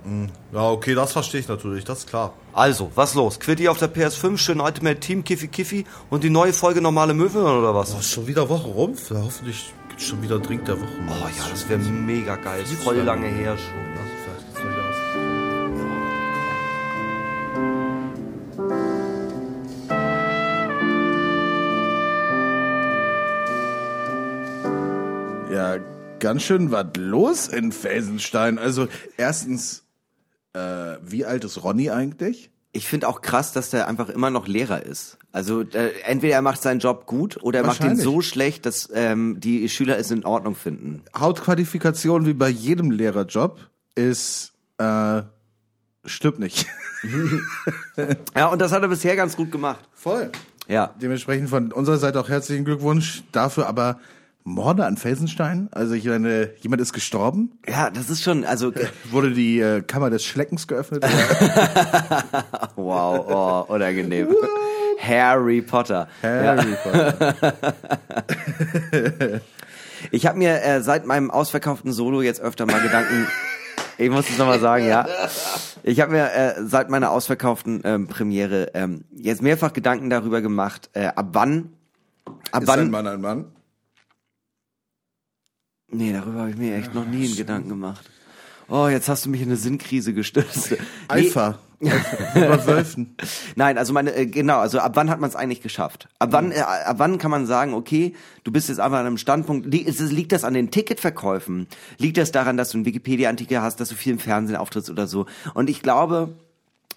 Ja, 0.54 0.70
okay, 0.70 0.96
das 0.96 1.12
verstehe 1.14 1.40
ich 1.40 1.48
natürlich, 1.48 1.86
das 1.86 2.00
ist 2.00 2.10
klar. 2.10 2.34
Also, 2.54 2.92
was 2.96 3.14
los? 3.14 3.40
Quiddy 3.40 3.70
auf 3.70 3.78
der 3.78 3.94
PS5, 3.94 4.38
schön 4.38 4.60
Ultimate 4.60 5.00
Team, 5.00 5.24
Kiffi 5.24 5.48
Kiffi 5.48 5.86
und 6.10 6.24
die 6.24 6.30
neue 6.30 6.52
Folge 6.52 6.81
Normale 6.82 7.14
Möwen 7.14 7.42
oder 7.42 7.76
was? 7.76 7.94
Oh, 7.94 8.00
ist 8.00 8.12
schon 8.12 8.28
wieder 8.28 8.50
Woche 8.50 8.68
rum? 8.68 8.96
Ja, 9.10 9.22
hoffentlich 9.22 9.72
gibt's 9.90 10.06
schon 10.06 10.22
wieder 10.24 10.40
Drink 10.40 10.66
der 10.66 10.80
Woche. 10.82 10.90
Oh 11.08 11.28
ja, 11.38 11.50
das 11.50 11.70
wäre 11.70 11.80
mega 11.80 12.36
geil. 12.38 12.64
Ist 12.64 12.74
voll 12.82 12.98
lange 12.98 13.28
her 13.28 13.56
schon. 13.58 13.82
Aus. 14.00 14.96
Ja, 25.52 25.78
ganz 26.20 26.44
schön 26.44 26.72
was 26.72 26.88
los 26.98 27.48
in 27.48 27.72
Felsenstein. 27.72 28.58
Also 28.58 28.88
erstens, 29.18 29.84
äh, 30.54 30.98
wie 31.02 31.26
alt 31.26 31.44
ist 31.44 31.64
Ronny 31.64 31.92
eigentlich? 31.92 32.50
Ich 32.72 32.88
finde 32.88 33.08
auch 33.08 33.22
krass, 33.22 33.52
dass 33.52 33.70
der 33.70 33.88
einfach 33.88 34.10
immer 34.10 34.30
noch 34.30 34.48
Lehrer 34.48 34.84
ist. 34.84 35.18
Also 35.32 35.62
äh, 35.62 35.92
entweder 36.04 36.36
er 36.36 36.42
macht 36.42 36.62
seinen 36.62 36.80
Job 36.80 37.06
gut 37.06 37.42
oder 37.42 37.60
er 37.60 37.66
macht 37.66 37.84
ihn 37.84 37.96
so 37.96 38.22
schlecht, 38.22 38.66
dass 38.66 38.90
ähm, 38.94 39.40
die 39.40 39.70
Schüler 39.70 39.98
es 39.98 40.12
in 40.12 40.26
Ordnung 40.26 40.56
finden. 40.56 41.04
Hauptqualifikation 41.16 42.26
wie 42.26 42.34
bei 42.34 42.50
jedem 42.50 42.92
Lehrerjob 42.92 43.60
ist, 43.96 44.54
äh, 44.78 45.22
stimmt 46.06 46.40
nicht. 46.40 46.68
Ja, 48.36 48.48
und 48.50 48.62
das 48.62 48.72
hat 48.72 48.84
er 48.84 48.90
bisher 48.90 49.16
ganz 49.16 49.36
gut 49.36 49.52
gemacht. 49.52 49.80
Voll. 49.94 50.32
Ja. 50.68 50.94
Dementsprechend 51.02 51.50
von 51.50 51.72
unserer 51.72 51.98
Seite 51.98 52.20
auch 52.20 52.30
herzlichen 52.30 52.64
Glückwunsch 52.64 53.24
dafür, 53.32 53.66
aber 53.66 54.00
Morde 54.44 54.86
an 54.86 54.98
Felsenstein? 54.98 55.70
Also 55.72 55.94
ich 55.94 56.06
meine, 56.06 56.52
jemand 56.60 56.82
ist 56.82 56.94
gestorben? 56.94 57.52
Ja, 57.68 57.90
das 57.90 58.10
ist 58.10 58.24
schon, 58.24 58.46
also 58.46 58.72
Wurde 59.12 59.32
die 59.32 59.60
äh, 59.60 59.82
Kammer 59.82 60.10
des 60.10 60.24
Schleckens 60.24 60.68
geöffnet? 60.68 61.04
wow, 62.76 63.66
oh, 63.68 63.74
unangenehm. 63.74 64.30
Harry 65.02 65.62
Potter. 65.62 66.08
Harry 66.22 66.76
Potter. 66.84 67.36
Ich 70.10 70.26
habe 70.26 70.40
mir 70.40 70.64
äh, 70.64 70.82
seit 70.82 71.06
meinem 71.06 71.30
ausverkauften 71.30 71.94
Solo 71.94 72.24
jetzt 72.24 72.42
öfter 72.42 72.66
mal 72.66 72.82
Gedanken. 72.82 73.28
Ich 73.98 74.10
muss 74.10 74.28
es 74.28 74.38
nochmal 74.40 74.60
sagen, 74.60 74.88
ja. 74.88 75.08
Ich 75.84 76.00
habe 76.02 76.14
mir 76.14 76.32
äh, 76.34 76.56
seit 76.66 76.90
meiner 76.90 77.12
ausverkauften 77.12 77.82
ähm, 77.84 78.08
Premiere 78.08 78.72
ähm, 78.74 79.04
jetzt 79.12 79.44
mehrfach 79.44 79.74
Gedanken 79.74 80.10
darüber 80.10 80.42
gemacht, 80.42 80.90
äh, 80.94 81.06
ab 81.08 81.28
wann, 81.34 81.74
ab 82.52 82.64
Ist 82.64 82.70
ein 82.70 82.80
wann. 82.80 82.90
Mann 82.90 83.08
ein 83.08 83.22
Mann? 83.22 83.46
Nee, 85.90 86.14
darüber 86.14 86.40
habe 86.40 86.50
ich 86.50 86.58
mir 86.58 86.76
echt 86.78 86.96
noch 86.96 87.06
nie 87.06 87.26
einen 87.28 87.36
Gedanken 87.36 87.70
gemacht. 87.70 88.10
Oh, 88.72 88.88
jetzt 88.88 89.10
hast 89.10 89.26
du 89.26 89.30
mich 89.30 89.42
in 89.42 89.50
eine 89.50 89.58
Sinnkrise 89.58 90.14
gestürzt. 90.14 90.72
Nee, 91.14 91.28
Eifer. 91.28 91.60
Über 91.82 92.66
Wölfen. 92.68 93.18
Nein, 93.56 93.78
also 93.78 93.92
meine 93.92 94.16
äh, 94.16 94.28
genau, 94.28 94.60
also 94.60 94.80
ab 94.80 94.92
wann 94.96 95.10
hat 95.10 95.20
man 95.20 95.30
es 95.30 95.36
eigentlich 95.36 95.62
geschafft? 95.62 96.08
Ab 96.20 96.30
wann 96.32 96.54
äh, 96.54 96.60
ab 96.60 96.96
wann 97.00 97.18
kann 97.18 97.32
man 97.32 97.46
sagen, 97.48 97.74
okay, 97.74 98.14
du 98.46 98.52
bist 98.52 98.70
jetzt 98.70 98.80
einfach 98.80 99.00
an 99.00 99.08
einem 99.08 99.18
Standpunkt, 99.18 99.66
li 99.66 99.84
liegt 99.84 100.32
das 100.32 100.46
an 100.46 100.54
den 100.54 100.72
Ticketverkäufen? 100.72 101.68
Liegt 101.98 102.18
das 102.18 102.32
daran, 102.32 102.56
dass 102.56 102.70
du 102.70 102.78
einen 102.78 102.86
Wikipedia-Artikel 102.86 103.62
hast, 103.62 103.82
dass 103.82 103.90
du 103.90 103.96
viel 103.96 104.14
im 104.14 104.20
Fernsehen 104.20 104.56
auftrittst 104.56 104.90
oder 104.90 105.08
so? 105.08 105.26
Und 105.54 105.70
ich 105.70 105.82
glaube, 105.82 106.36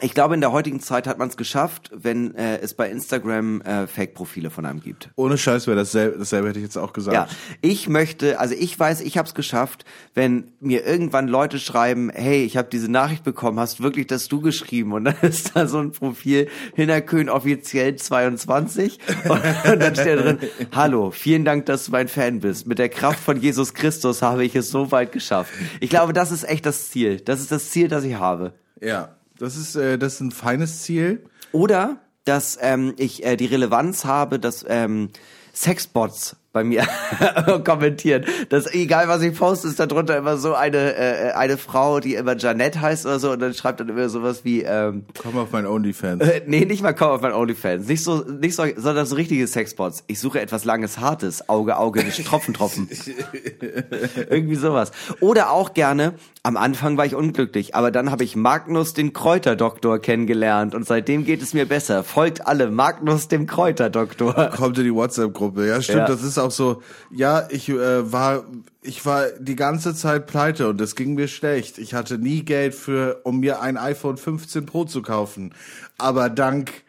ich 0.00 0.12
glaube, 0.12 0.34
in 0.34 0.40
der 0.40 0.50
heutigen 0.50 0.80
Zeit 0.80 1.06
hat 1.06 1.18
man 1.18 1.28
es 1.28 1.36
geschafft, 1.36 1.90
wenn 1.94 2.34
äh, 2.34 2.58
es 2.58 2.74
bei 2.74 2.90
Instagram 2.90 3.60
äh, 3.62 3.86
Fake-Profile 3.86 4.50
von 4.50 4.66
einem 4.66 4.80
gibt. 4.80 5.10
Ohne 5.14 5.38
Scheiß 5.38 5.66
wäre 5.68 5.76
dasselbe, 5.76 6.18
dasselbe 6.18 6.48
hätte 6.48 6.58
ich 6.58 6.64
jetzt 6.64 6.76
auch 6.76 6.92
gesagt. 6.92 7.14
Ja, 7.14 7.28
ich 7.60 7.88
möchte, 7.88 8.40
also 8.40 8.54
ich 8.58 8.78
weiß, 8.78 9.00
ich 9.02 9.18
habe 9.18 9.28
es 9.28 9.34
geschafft, 9.34 9.84
wenn 10.12 10.50
mir 10.58 10.84
irgendwann 10.84 11.28
Leute 11.28 11.60
schreiben, 11.60 12.10
hey, 12.12 12.42
ich 12.42 12.56
habe 12.56 12.68
diese 12.70 12.90
Nachricht 12.90 13.22
bekommen, 13.22 13.60
hast 13.60 13.82
wirklich 13.82 14.08
das 14.08 14.26
du 14.26 14.40
geschrieben 14.40 14.92
und 14.92 15.04
dann 15.04 15.16
ist 15.22 15.54
da 15.54 15.68
so 15.68 15.78
ein 15.78 15.92
Profil 15.92 16.48
Hinnerkön 16.74 17.28
offiziell 17.28 17.94
22 17.94 18.98
und, 19.28 19.30
und 19.30 19.80
dann 19.80 19.94
steht 19.94 20.18
da 20.18 20.22
drin, 20.22 20.38
hallo, 20.74 21.12
vielen 21.12 21.44
Dank, 21.44 21.66
dass 21.66 21.86
du 21.86 21.92
mein 21.92 22.08
Fan 22.08 22.40
bist. 22.40 22.66
Mit 22.66 22.80
der 22.80 22.88
Kraft 22.88 23.20
von 23.20 23.40
Jesus 23.40 23.74
Christus 23.74 24.22
habe 24.22 24.44
ich 24.44 24.56
es 24.56 24.70
so 24.70 24.90
weit 24.90 25.12
geschafft. 25.12 25.52
Ich 25.78 25.90
glaube, 25.90 26.12
das 26.12 26.32
ist 26.32 26.42
echt 26.42 26.66
das 26.66 26.90
Ziel. 26.90 27.20
Das 27.20 27.40
ist 27.40 27.52
das 27.52 27.70
Ziel, 27.70 27.86
das 27.86 28.02
ich 28.02 28.14
habe. 28.14 28.54
Ja, 28.80 29.14
das 29.38 29.56
ist, 29.56 29.76
äh, 29.76 29.98
das 29.98 30.14
ist 30.14 30.20
ein 30.20 30.30
feines 30.30 30.82
Ziel. 30.82 31.24
Oder 31.52 32.00
dass 32.24 32.58
ähm, 32.60 32.94
ich 32.96 33.24
äh, 33.24 33.36
die 33.36 33.46
Relevanz 33.46 34.04
habe, 34.04 34.38
dass 34.38 34.64
ähm, 34.68 35.10
Sexbots 35.54 36.36
bei 36.54 36.64
mir 36.64 36.86
kommentieren. 37.64 38.24
Dass 38.48 38.72
egal 38.72 39.08
was 39.08 39.20
ich 39.20 39.36
poste, 39.38 39.68
ist 39.68 39.78
darunter 39.78 40.16
immer 40.16 40.38
so 40.38 40.54
eine 40.54 40.96
äh, 40.96 41.32
eine 41.32 41.58
Frau, 41.58 42.00
die 42.00 42.14
immer 42.14 42.36
Janette 42.36 42.80
heißt 42.80 43.04
oder 43.04 43.18
so 43.18 43.32
und 43.32 43.40
dann 43.40 43.52
schreibt 43.52 43.80
dann 43.80 43.88
immer 43.90 44.08
sowas 44.08 44.44
wie 44.44 44.62
ähm, 44.62 45.04
Komm 45.20 45.36
auf 45.36 45.50
mein 45.52 45.66
OnlyFans. 45.66 46.22
äh, 46.22 46.42
nee, 46.46 46.64
nicht 46.64 46.82
mal 46.82 46.94
komm 46.94 47.08
auf 47.10 47.20
mein 47.20 47.32
OnlyFans. 47.34 47.86
Nicht 47.88 48.02
so, 48.04 48.18
nicht 48.40 48.54
so, 48.56 48.62
sondern 48.76 49.04
so 49.04 49.16
richtige 49.16 49.46
Sexbots. 49.46 50.04
Ich 50.06 50.20
suche 50.20 50.40
etwas 50.40 50.64
langes, 50.64 50.98
hartes. 51.00 51.48
Auge, 51.48 51.76
Auge, 51.76 52.02
nicht 52.04 52.24
Tropfen, 52.26 52.54
Tropfen. 52.54 52.88
Irgendwie 54.30 54.54
sowas. 54.54 54.92
Oder 55.20 55.50
auch 55.50 55.74
gerne, 55.74 56.14
am 56.42 56.56
Anfang 56.56 56.96
war 56.96 57.04
ich 57.06 57.14
unglücklich, 57.14 57.74
aber 57.74 57.90
dann 57.90 58.10
habe 58.10 58.22
ich 58.24 58.36
Magnus 58.36 58.94
den 58.94 59.12
Kräuterdoktor 59.12 59.98
kennengelernt 59.98 60.74
und 60.74 60.86
seitdem 60.86 61.24
geht 61.24 61.42
es 61.42 61.52
mir 61.54 61.66
besser. 61.66 62.04
Folgt 62.04 62.46
alle 62.46 62.70
Magnus 62.70 63.28
dem 63.28 63.46
Kräuterdoktor. 63.46 64.50
Kommt 64.56 64.78
in 64.78 64.84
die 64.84 64.94
WhatsApp-Gruppe. 64.94 65.66
Ja, 65.66 65.82
stimmt, 65.82 65.98
Ja. 66.00 66.06
das 66.06 66.22
ist 66.22 66.38
auch 66.38 66.43
so, 66.50 66.82
ja, 67.10 67.46
ich 67.50 67.68
äh, 67.68 68.12
war, 68.12 68.44
ich 68.82 69.04
war 69.06 69.30
die 69.38 69.56
ganze 69.56 69.94
Zeit 69.94 70.26
pleite 70.26 70.68
und 70.68 70.80
es 70.80 70.94
ging 70.96 71.14
mir 71.14 71.28
schlecht. 71.28 71.78
Ich 71.78 71.94
hatte 71.94 72.18
nie 72.18 72.44
Geld 72.44 72.74
für, 72.74 73.20
um 73.24 73.40
mir 73.40 73.60
ein 73.60 73.76
iPhone 73.76 74.16
15 74.16 74.66
Pro 74.66 74.84
zu 74.84 75.02
kaufen. 75.02 75.54
Aber 75.98 76.30
dank 76.30 76.84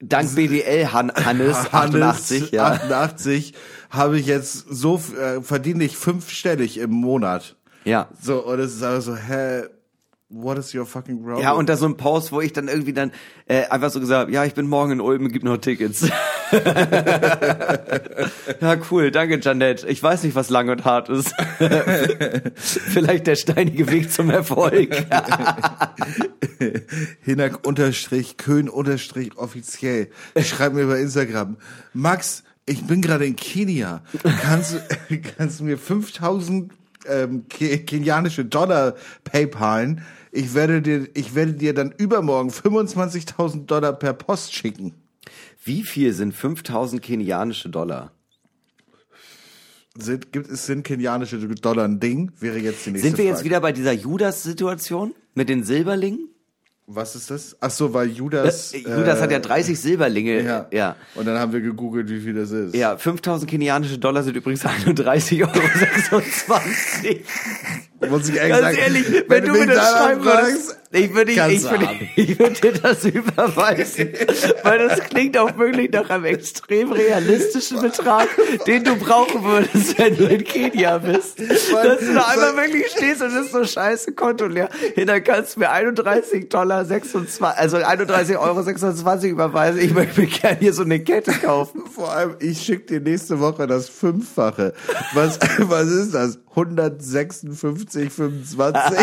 Dank 0.00 0.34
BDL 0.34 0.92
Han 0.92 1.12
Hannes, 1.14 1.56
88, 1.72 2.50
ja. 2.50 2.66
88 2.66 3.54
habe 3.90 4.18
ich 4.18 4.26
jetzt 4.26 4.66
so, 4.68 5.00
äh, 5.18 5.40
verdiene 5.40 5.84
ich 5.84 5.96
fünfstellig 5.96 6.78
im 6.78 6.90
Monat. 6.90 7.56
Ja. 7.84 8.08
So, 8.20 8.44
und 8.44 8.58
es 8.60 8.74
ist 8.74 8.82
aber 8.82 9.00
so, 9.00 9.14
hä, 9.14 9.64
what 10.34 10.58
is 10.58 10.74
your 10.74 10.84
fucking 10.86 11.22
problem? 11.22 11.42
Ja, 11.42 11.52
und 11.52 11.68
da 11.68 11.76
so 11.76 11.86
ein 11.86 11.96
Post, 11.96 12.32
wo 12.32 12.40
ich 12.40 12.52
dann 12.52 12.68
irgendwie 12.68 12.92
dann 12.92 13.12
äh, 13.46 13.64
einfach 13.68 13.90
so 13.90 14.00
gesagt 14.00 14.22
habe, 14.22 14.32
ja, 14.32 14.44
ich 14.44 14.54
bin 14.54 14.66
morgen 14.66 14.92
in 14.92 15.00
Ulm, 15.00 15.30
gibt 15.30 15.44
noch 15.44 15.56
Tickets. 15.58 16.08
ja, 18.60 18.76
cool, 18.90 19.10
danke 19.10 19.38
Janette. 19.40 19.86
Ich 19.88 20.02
weiß 20.02 20.22
nicht, 20.24 20.34
was 20.34 20.50
lang 20.50 20.68
und 20.68 20.84
hart 20.84 21.08
ist. 21.08 21.32
Vielleicht 22.56 23.26
der 23.26 23.36
steinige 23.36 23.90
Weg 23.90 24.10
zum 24.12 24.30
Erfolg. 24.30 24.94
Hinak 27.22 27.66
unterstrich, 27.66 28.36
Köhn 28.36 28.68
unterstrich 28.68 29.36
offiziell. 29.36 30.08
Schreib 30.40 30.74
mir 30.74 30.86
bei 30.86 31.00
Instagram. 31.00 31.56
Max, 31.92 32.44
ich 32.66 32.84
bin 32.86 33.00
gerade 33.02 33.26
in 33.26 33.36
Kenia. 33.36 34.02
Kannst, 34.42 34.74
du- 34.74 35.20
kannst 35.36 35.60
du 35.60 35.64
mir 35.64 35.78
5000 35.78 36.72
ähm, 37.06 37.44
ke- 37.48 37.78
kenianische 37.78 38.44
Dollar 38.44 38.94
PayPalen? 39.24 40.02
Ich 40.36 40.52
werde 40.54 40.82
dir, 40.82 41.08
ich 41.14 41.36
werde 41.36 41.52
dir 41.52 41.74
dann 41.74 41.92
übermorgen 41.96 42.50
25.000 42.50 43.66
Dollar 43.66 43.92
per 43.92 44.14
Post 44.14 44.52
schicken. 44.52 44.92
Wie 45.62 45.84
viel 45.84 46.12
sind 46.12 46.34
5000 46.34 47.00
kenianische 47.00 47.68
Dollar? 47.68 48.10
Sind, 49.96 50.32
gibt 50.32 50.50
es 50.50 50.66
sind 50.66 50.82
kenianische 50.82 51.38
Dollar 51.38 51.84
ein 51.84 52.00
Ding? 52.00 52.32
Wäre 52.40 52.58
jetzt 52.58 52.84
die 52.84 52.90
nächste 52.90 53.06
Sind 53.06 53.18
wir 53.18 53.26
jetzt 53.26 53.36
Frage. 53.36 53.44
wieder 53.44 53.60
bei 53.60 53.70
dieser 53.70 53.92
Judas-Situation 53.92 55.14
mit 55.34 55.48
den 55.48 55.62
Silberlingen? 55.62 56.30
Was 56.86 57.14
ist 57.14 57.30
das? 57.30 57.56
Ach 57.60 57.70
so, 57.70 57.94
weil 57.94 58.10
Judas. 58.10 58.74
Äh, 58.74 58.78
Judas 58.80 59.20
hat 59.20 59.30
ja 59.30 59.38
30 59.38 59.80
Silberlinge. 59.80 60.42
Ja. 60.42 60.66
ja. 60.70 60.96
Und 61.14 61.26
dann 61.26 61.38
haben 61.38 61.52
wir 61.52 61.60
gegoogelt, 61.60 62.10
wie 62.10 62.20
viel 62.20 62.34
das 62.34 62.50
ist. 62.50 62.74
Ja, 62.74 62.96
5000 62.98 63.48
kenianische 63.48 63.98
Dollar 63.98 64.24
sind 64.24 64.36
übrigens 64.36 64.62
31,26 64.66 65.42
Euro. 65.42 66.22
Muss 68.10 68.28
ich 68.28 68.36
ehrlich 68.36 68.52
Ganz 68.52 68.62
sagen, 68.62 68.76
ehrlich, 68.78 69.24
wenn, 69.28 69.44
du 69.44 69.52
mir 69.52 69.66
das 69.66 69.90
schreiben 69.90 70.24
würdest, 70.24 70.76
ich 70.94 71.12
würde 71.12 71.32
ich, 71.32 71.38
ich, 71.38 71.62
würde, 71.64 71.88
ich 72.14 72.38
würde 72.38 72.54
dir 72.60 72.72
das 72.72 73.04
überweisen. 73.04 74.10
Weil 74.62 74.88
das 74.88 75.00
klingt 75.00 75.36
auch 75.36 75.58
wirklich 75.58 75.90
nach 75.90 76.08
einem 76.08 76.26
extrem 76.26 76.92
realistischen 76.92 77.80
Betrag, 77.80 78.28
den 78.66 78.84
du 78.84 78.94
brauchen 78.94 79.42
würdest, 79.42 79.98
wenn 79.98 80.16
du 80.16 80.26
in 80.26 80.44
Kenia 80.44 80.98
bist. 80.98 81.40
Dass 81.40 81.68
du 81.98 82.14
da 82.14 82.26
einmal 82.26 82.56
wirklich 82.56 82.86
stehst 82.92 83.22
und 83.22 83.36
ist 83.36 83.50
so 83.50 83.64
scheiße 83.64 84.12
Konto 84.12 84.46
leer. 84.46 84.68
Ja, 84.94 85.04
dann 85.04 85.24
kannst 85.24 85.56
du 85.56 85.60
mir 85.60 85.72
31 85.72 86.48
Dollar 86.48 86.84
26, 86.84 87.42
also 87.42 87.78
31 87.78 88.38
Euro 88.38 88.62
26 88.62 89.32
überweisen. 89.32 89.80
Ich 89.80 89.92
möchte 89.92 90.20
mir 90.20 90.28
gerne 90.28 90.58
hier 90.60 90.72
so 90.72 90.82
eine 90.82 91.00
Kette 91.00 91.32
kaufen. 91.32 91.82
Vor 91.92 92.12
allem, 92.12 92.36
ich 92.38 92.62
schicke 92.62 92.86
dir 92.86 93.00
nächste 93.00 93.40
Woche 93.40 93.66
das 93.66 93.88
Fünffache. 93.88 94.74
Was, 95.12 95.40
was 95.58 95.88
ist 95.88 96.14
das? 96.14 96.38
156, 96.54 98.12
25? 98.12 98.98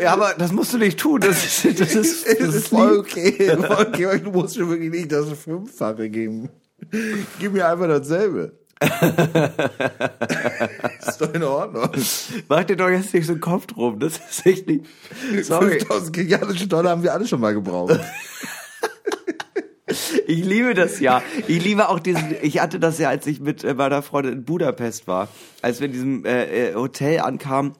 Ja, 0.00 0.12
aber 0.12 0.34
das 0.36 0.52
musst 0.52 0.72
du 0.72 0.78
nicht 0.78 0.98
tun. 0.98 1.20
Das 1.20 1.44
ist, 1.64 1.80
das 1.80 1.94
ist, 1.94 2.26
das 2.26 2.54
ist 2.54 2.68
voll 2.68 2.98
okay. 2.98 3.56
Voll 3.56 3.86
okay. 3.88 4.06
aber 4.06 4.18
Du 4.18 4.30
musst 4.30 4.58
mir 4.58 4.68
wirklich 4.68 4.90
nicht 4.90 5.12
das 5.12 5.28
Fünffache 5.38 6.10
geben. 6.10 6.48
Gib 7.38 7.52
mir 7.52 7.68
einfach 7.68 7.88
dasselbe. 7.88 8.58
ist 11.06 11.20
doch 11.20 11.32
in 11.32 11.42
Ordnung. 11.44 11.88
Mach 12.48 12.64
dir 12.64 12.76
doch 12.76 12.90
jetzt 12.90 13.14
nicht 13.14 13.26
so 13.26 13.32
einen 13.32 13.40
Kopf 13.40 13.66
drum. 13.66 13.98
Das 13.98 14.18
ist 14.18 14.44
echt 14.44 14.66
nicht. 14.66 14.84
Sorry. 15.42 15.78
5000 15.78 16.14
kenianische 16.14 16.66
Dollar 16.66 16.90
haben 16.90 17.02
wir 17.02 17.14
alle 17.14 17.26
schon 17.26 17.40
mal 17.40 17.54
gebraucht. 17.54 17.98
Ich 19.86 20.44
liebe 20.44 20.72
das 20.72 20.98
ja. 21.00 21.22
Ich 21.46 21.62
liebe 21.62 21.88
auch 21.90 22.00
diesen. 22.00 22.34
Ich 22.40 22.60
hatte 22.60 22.80
das 22.80 22.98
ja, 22.98 23.10
als 23.10 23.26
ich 23.26 23.40
mit 23.40 23.64
äh, 23.64 23.74
meiner 23.74 24.02
Freundin 24.02 24.32
in 24.32 24.44
Budapest 24.44 25.06
war, 25.06 25.28
als 25.60 25.80
wir 25.80 25.86
in 25.86 25.92
diesem 25.92 26.24
äh, 26.24 26.70
äh, 26.70 26.74
Hotel 26.74 27.20
ankamen. 27.20 27.74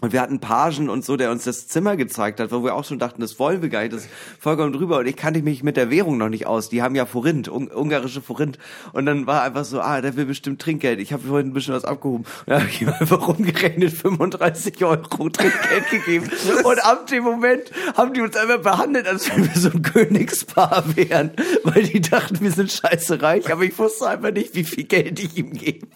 Und 0.00 0.12
wir 0.12 0.20
hatten 0.20 0.40
Pagen 0.40 0.90
und 0.90 1.02
so, 1.02 1.16
der 1.16 1.30
uns 1.30 1.44
das 1.44 1.66
Zimmer 1.68 1.96
gezeigt 1.96 2.38
hat, 2.38 2.52
wo 2.52 2.62
wir 2.62 2.74
auch 2.74 2.84
schon 2.84 2.98
dachten, 2.98 3.22
das 3.22 3.38
wollen 3.38 3.62
wir 3.62 3.70
gar 3.70 3.80
nicht, 3.80 3.94
das 3.94 4.02
ist 4.02 4.10
vollkommen 4.38 4.72
drüber. 4.72 4.98
Und 4.98 5.06
ich 5.06 5.16
kannte 5.16 5.40
mich 5.40 5.62
mit 5.62 5.78
der 5.78 5.88
Währung 5.88 6.18
noch 6.18 6.28
nicht 6.28 6.46
aus. 6.46 6.68
Die 6.68 6.82
haben 6.82 6.94
ja 6.94 7.06
Forint, 7.06 7.48
un 7.48 7.70
ungarische 7.70 8.20
Forint. 8.20 8.58
Und 8.92 9.06
dann 9.06 9.26
war 9.26 9.42
einfach 9.42 9.64
so, 9.64 9.80
ah, 9.80 10.02
der 10.02 10.16
will 10.16 10.26
bestimmt 10.26 10.60
Trinkgeld. 10.60 10.98
Ich 10.98 11.12
habe 11.14 11.22
vorhin 11.26 11.48
ein 11.48 11.52
bisschen 11.54 11.74
was 11.74 11.86
abgehoben. 11.86 12.24
Und 12.24 12.48
dann 12.48 12.60
habe 12.60 12.70
ich 12.70 12.82
ihm 12.82 12.88
einfach 12.88 13.26
rumgerechnet 13.26 13.92
35 13.92 14.84
Euro 14.84 15.28
Trinkgeld 15.30 15.88
gegeben. 15.90 16.30
Und 16.64 16.84
ab 16.84 17.06
dem 17.06 17.24
Moment 17.24 17.70
haben 17.96 18.12
die 18.12 18.20
uns 18.20 18.36
einfach 18.36 18.60
behandelt, 18.60 19.06
als 19.06 19.30
wenn 19.30 19.44
wir 19.44 19.58
so 19.58 19.70
ein 19.70 19.80
Königspaar 19.80 20.84
wären. 20.96 21.30
Weil 21.62 21.84
die 21.84 22.00
dachten, 22.00 22.40
wir 22.40 22.50
sind 22.50 22.70
scheiße 22.70 23.22
reich. 23.22 23.50
Aber 23.50 23.62
ich 23.62 23.78
wusste 23.78 24.08
einfach 24.08 24.32
nicht, 24.32 24.54
wie 24.54 24.64
viel 24.64 24.84
Geld 24.84 25.18
ich 25.20 25.36
ihm 25.38 25.52
gebe. 25.52 25.86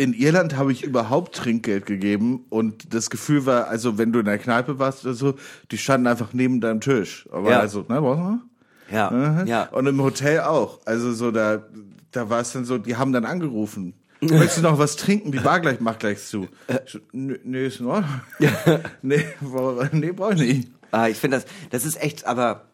In 0.00 0.14
Irland 0.14 0.56
habe 0.56 0.72
ich 0.72 0.82
überhaupt 0.82 1.34
Trinkgeld 1.34 1.84
gegeben 1.84 2.46
und 2.48 2.94
das 2.94 3.10
Gefühl 3.10 3.44
war, 3.44 3.68
also 3.68 3.98
wenn 3.98 4.12
du 4.12 4.20
in 4.20 4.24
der 4.24 4.38
Kneipe 4.38 4.78
warst 4.78 5.04
oder 5.04 5.12
so, 5.12 5.34
die 5.70 5.76
standen 5.76 6.06
einfach 6.06 6.32
neben 6.32 6.62
deinem 6.62 6.80
Tisch. 6.80 7.28
Aber 7.30 7.50
Ja. 7.50 7.60
also, 7.60 7.80
ne, 7.86 8.00
brauchst 8.00 8.20
du? 8.22 8.94
Ja, 8.96 9.10
Mhm. 9.10 9.46
ja. 9.46 9.64
Und 9.68 9.86
im 9.86 10.00
Hotel 10.02 10.40
auch. 10.40 10.80
Also 10.86 11.12
so 11.12 11.30
da, 11.30 11.64
da 12.12 12.30
war 12.30 12.40
es 12.40 12.52
dann 12.52 12.64
so, 12.64 12.78
die 12.78 12.96
haben 12.96 13.12
dann 13.12 13.26
angerufen. 13.26 13.92
Möchtest 14.22 14.58
du 14.58 14.62
noch 14.62 14.78
was 14.78 14.96
trinken? 14.96 15.32
Die 15.32 15.38
Bar 15.38 15.60
gleich 15.60 15.80
macht 15.80 16.00
gleich 16.00 16.24
zu. 16.24 16.48
Ich 16.68 16.92
so, 16.92 16.98
Nö, 17.12 17.36
nee, 17.44 17.66
ist 17.66 17.80
in 17.80 17.86
Ordnung. 17.86 18.20
nee, 19.02 19.22
nee, 19.92 20.12
brauch 20.12 20.30
ich 20.32 20.38
nicht. 20.40 20.68
Ah, 20.92 21.08
ich 21.08 21.18
finde 21.18 21.36
das, 21.36 21.46
das 21.70 21.84
ist 21.84 22.00
echt, 22.02 22.26
aber 22.26 22.64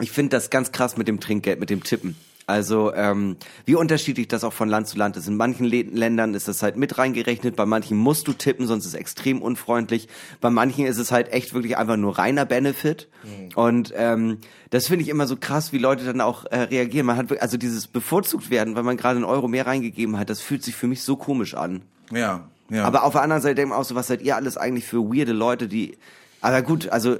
ich 0.00 0.10
finde 0.10 0.36
das 0.36 0.50
ganz 0.50 0.72
krass 0.72 0.98
mit 0.98 1.08
dem 1.08 1.20
Trinkgeld, 1.20 1.58
mit 1.58 1.70
dem 1.70 1.82
Tippen. 1.82 2.16
Also 2.48 2.94
ähm, 2.94 3.36
wie 3.64 3.74
unterschiedlich 3.74 4.28
das 4.28 4.44
auch 4.44 4.52
von 4.52 4.68
Land 4.68 4.86
zu 4.86 4.96
Land 4.96 5.16
ist. 5.16 5.26
In 5.26 5.36
manchen 5.36 5.66
Lä- 5.66 5.90
Ländern 5.92 6.32
ist 6.34 6.46
das 6.46 6.62
halt 6.62 6.76
mit 6.76 6.96
reingerechnet, 6.96 7.56
bei 7.56 7.66
manchen 7.66 7.96
musst 7.96 8.28
du 8.28 8.32
tippen, 8.32 8.68
sonst 8.68 8.84
ist 8.86 8.94
es 8.94 8.98
extrem 9.00 9.42
unfreundlich. 9.42 10.06
Bei 10.40 10.48
manchen 10.48 10.86
ist 10.86 10.98
es 10.98 11.10
halt 11.10 11.32
echt 11.32 11.54
wirklich 11.54 11.76
einfach 11.76 11.96
nur 11.96 12.18
reiner 12.18 12.44
Benefit. 12.44 13.08
Und 13.56 13.92
ähm, 13.96 14.38
das 14.70 14.86
finde 14.86 15.02
ich 15.02 15.08
immer 15.08 15.26
so 15.26 15.36
krass, 15.36 15.72
wie 15.72 15.78
Leute 15.78 16.04
dann 16.04 16.20
auch 16.20 16.44
äh, 16.44 16.58
reagieren. 16.60 17.06
Man 17.06 17.16
hat 17.16 17.40
also 17.42 17.56
dieses 17.56 17.88
bevorzugt 17.88 18.48
werden, 18.48 18.76
weil 18.76 18.84
man 18.84 18.96
gerade 18.96 19.16
einen 19.16 19.24
Euro 19.24 19.48
mehr 19.48 19.66
reingegeben 19.66 20.16
hat, 20.16 20.30
das 20.30 20.40
fühlt 20.40 20.62
sich 20.62 20.76
für 20.76 20.86
mich 20.86 21.02
so 21.02 21.16
komisch 21.16 21.54
an. 21.54 21.82
Ja, 22.12 22.48
ja. 22.70 22.84
Aber 22.84 23.02
auf 23.02 23.12
der 23.14 23.22
anderen 23.22 23.42
Seite 23.42 23.56
denke 23.56 23.74
ich 23.74 23.76
auch 23.76 23.84
so, 23.84 23.96
was 23.96 24.06
seid 24.06 24.22
ihr 24.22 24.36
alles 24.36 24.56
eigentlich 24.56 24.84
für 24.84 24.98
weirde 25.02 25.32
Leute, 25.32 25.66
die. 25.66 25.98
Aber 26.40 26.62
gut, 26.62 26.88
also 26.90 27.16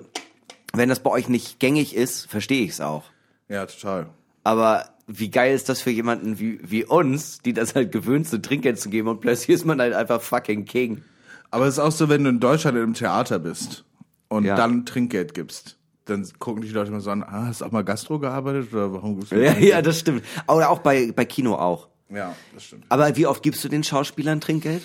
wenn 0.72 0.88
das 0.88 1.00
bei 1.00 1.10
euch 1.10 1.28
nicht 1.28 1.58
gängig 1.58 1.96
ist, 1.96 2.28
verstehe 2.30 2.62
ich 2.64 2.70
es 2.70 2.80
auch. 2.80 3.02
ja, 3.48 3.66
total. 3.66 4.06
Aber 4.44 4.84
wie 5.06 5.30
geil 5.30 5.54
ist 5.54 5.68
das 5.68 5.80
für 5.80 5.90
jemanden 5.90 6.38
wie, 6.40 6.58
wie 6.62 6.84
uns, 6.84 7.38
die 7.38 7.52
das 7.52 7.74
halt 7.74 7.92
gewöhnt 7.92 8.26
sind, 8.28 8.44
Trinkgeld 8.44 8.80
zu 8.80 8.90
geben 8.90 9.08
und 9.08 9.20
plötzlich 9.20 9.50
ist 9.50 9.64
man 9.64 9.80
halt 9.80 9.94
einfach 9.94 10.20
fucking 10.20 10.64
King. 10.64 11.02
Aber 11.50 11.66
es 11.66 11.74
ist 11.74 11.78
auch 11.78 11.92
so, 11.92 12.08
wenn 12.08 12.24
du 12.24 12.30
in 12.30 12.40
Deutschland 12.40 12.76
im 12.76 12.94
Theater 12.94 13.38
bist 13.38 13.84
und 14.28 14.44
Ja. 14.44 14.56
dann 14.56 14.84
Trinkgeld 14.84 15.32
gibst, 15.34 15.76
dann 16.06 16.26
gucken 16.38 16.62
die 16.62 16.68
Leute 16.68 16.90
immer 16.90 17.00
so 17.00 17.10
an, 17.10 17.22
ah, 17.22 17.46
hast 17.46 17.60
du 17.60 17.64
auch 17.66 17.70
mal 17.72 17.84
Gastro 17.84 18.18
gearbeitet 18.18 18.72
oder 18.72 18.92
warum 18.92 19.16
gibst 19.16 19.32
du 19.32 19.36
Ja, 19.36 19.52
Trinkgeld? 19.52 19.70
ja, 19.72 19.82
das 19.82 19.98
stimmt. 20.00 20.24
Oder 20.48 20.70
auch 20.70 20.80
bei, 20.80 21.12
bei 21.14 21.24
Kino 21.24 21.54
auch. 21.54 21.88
ja, 22.10 22.34
das 22.54 22.64
stimmt. 22.64 22.84
Aber 22.88 23.16
wie 23.16 23.26
oft 23.26 23.42
gibst 23.42 23.62
du 23.64 23.68
den 23.68 23.84
Schauspielern 23.84 24.40
Trinkgeld? 24.40 24.82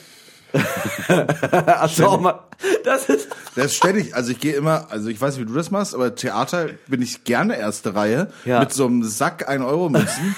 Du 1.97 2.05
auch 2.05 2.19
mal. 2.19 2.39
Das 2.83 3.05
ist. 3.09 3.29
Das 3.55 3.75
ständig. 3.75 4.15
Also 4.15 4.31
ich 4.31 4.39
gehe 4.39 4.53
immer, 4.53 4.87
also 4.91 5.09
ich 5.09 5.19
weiß 5.19 5.35
nicht, 5.37 5.45
wie 5.45 5.49
du 5.51 5.55
das 5.57 5.71
machst, 5.71 5.93
aber 5.95 6.15
Theater 6.15 6.69
bin 6.87 7.01
ich 7.01 7.23
gerne 7.23 7.57
erste 7.57 7.95
Reihe 7.95 8.31
Ja. 8.45 8.59
mit 8.59 8.71
so 8.73 8.85
einem 8.85 9.03
Sack 9.03 9.47
1 9.49 9.63
Euro 9.63 9.89
Münzen. 9.89 10.35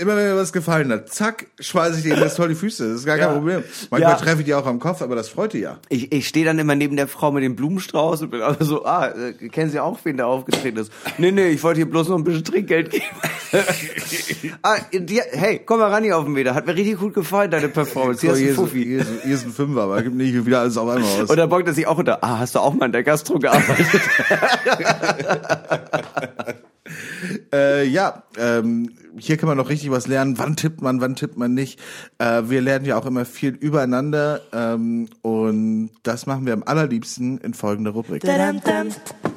Immer 0.00 0.16
wenn 0.16 0.24
mir 0.28 0.36
was 0.36 0.52
gefallen 0.52 0.90
hat, 0.90 1.12
zack, 1.12 1.46
schmeiße 1.60 1.98
ich 1.98 2.02
denen 2.04 2.20
das 2.20 2.36
voll 2.36 2.48
die 2.48 2.54
Füße. 2.54 2.88
Das 2.88 3.00
ist 3.00 3.06
gar 3.06 3.18
kein 3.18 3.28
Ja. 3.28 3.34
Problem. 3.34 3.62
Manchmal 3.90 4.12
Ja. 4.12 4.16
treffe 4.18 4.40
ich 4.40 4.44
die 4.46 4.54
auch 4.54 4.66
am 4.66 4.80
Kopf, 4.80 5.02
aber 5.02 5.14
das 5.14 5.28
freut 5.28 5.52
die 5.52 5.60
ja. 5.60 5.78
Ich, 5.88 6.12
ich 6.12 6.26
stehe 6.26 6.44
dann 6.44 6.58
immer 6.58 6.74
neben 6.74 6.96
der 6.96 7.06
Frau 7.08 7.30
mit 7.30 7.44
dem 7.44 7.56
Blumenstrauß 7.56 8.22
und 8.22 8.30
bin 8.30 8.42
einfach 8.42 8.64
so, 8.64 8.84
ah, 8.84 9.08
äh, 9.08 9.32
kennen 9.48 9.70
Sie 9.70 9.78
auch, 9.80 9.98
wen 10.04 10.16
da 10.16 10.26
aufgetreten 10.26 10.78
ist? 10.78 10.92
Nee, 11.18 11.30
nee, 11.30 11.48
ich 11.48 11.62
wollte 11.62 11.78
hier 11.78 11.90
bloß 11.90 12.08
noch 12.08 12.16
ein 12.16 12.24
bisschen 12.24 12.44
Trinkgeld 12.44 12.90
geben. 12.90 13.04
ah, 14.62 14.76
die, 14.92 15.20
hey, 15.32 15.60
komm 15.64 15.80
mal 15.80 15.90
ran 15.90 16.04
hier 16.04 16.16
auf 16.16 16.24
den 16.24 16.32
Meter. 16.32 16.54
Hat 16.54 16.66
mir 16.66 16.74
richtig 16.76 16.98
gut 16.98 17.14
gefallen, 17.14 17.50
deine 17.50 17.68
Performance. 17.68 18.20
Hier 18.20 18.30
So, 18.30 18.34
ist 18.36 18.40
ein 18.40 18.44
hier, 18.44 18.50
ist, 18.52 18.56
Fuffi. 18.56 18.84
hier, 18.84 18.98
ist, 19.00 19.08
hier 19.24 19.34
ist 19.34 19.44
ein 19.44 19.52
Fünfer, 19.52 19.82
aber 19.82 20.02
gibt 20.02 20.16
nicht 20.16 20.46
wieder 20.46 20.60
alles 20.60 20.76
auf 20.76 20.88
einmal 20.88 21.22
aus. 21.22 21.30
Und 21.30 21.36
dann 21.36 21.48
beugt 21.48 21.66
er 21.68 21.74
sich 21.74 21.86
auch 21.86 21.98
unter. 21.98 22.22
Ah, 22.22 22.38
hast 22.38 22.54
du 22.54 22.60
auch 22.60 22.74
mal 22.74 22.86
in 22.86 22.92
der 22.92 23.02
Gastro 23.02 23.38
gearbeitet? 23.38 23.86
Äh, 27.52 27.86
ja, 27.86 28.22
ähm, 28.38 28.90
hier 29.18 29.36
kann 29.36 29.48
man 29.48 29.56
noch 29.56 29.68
richtig 29.68 29.90
was 29.90 30.06
lernen. 30.06 30.38
Wann 30.38 30.56
tippt 30.56 30.82
man, 30.82 31.00
wann 31.00 31.16
tippt 31.16 31.36
man 31.36 31.52
nicht? 31.52 31.80
Äh, 32.18 32.42
wir 32.46 32.60
lernen 32.60 32.84
ja 32.84 32.96
auch 32.96 33.06
immer 33.06 33.24
viel 33.24 33.54
übereinander 33.54 34.40
ähm, 34.52 35.08
und 35.22 35.90
das 36.04 36.26
machen 36.26 36.46
wir 36.46 36.52
am 36.52 36.62
allerliebsten 36.62 37.38
in 37.38 37.54
folgender 37.54 37.90
Rubrik. 37.90 38.22
Dum 38.22 38.60
dum. 38.62 39.29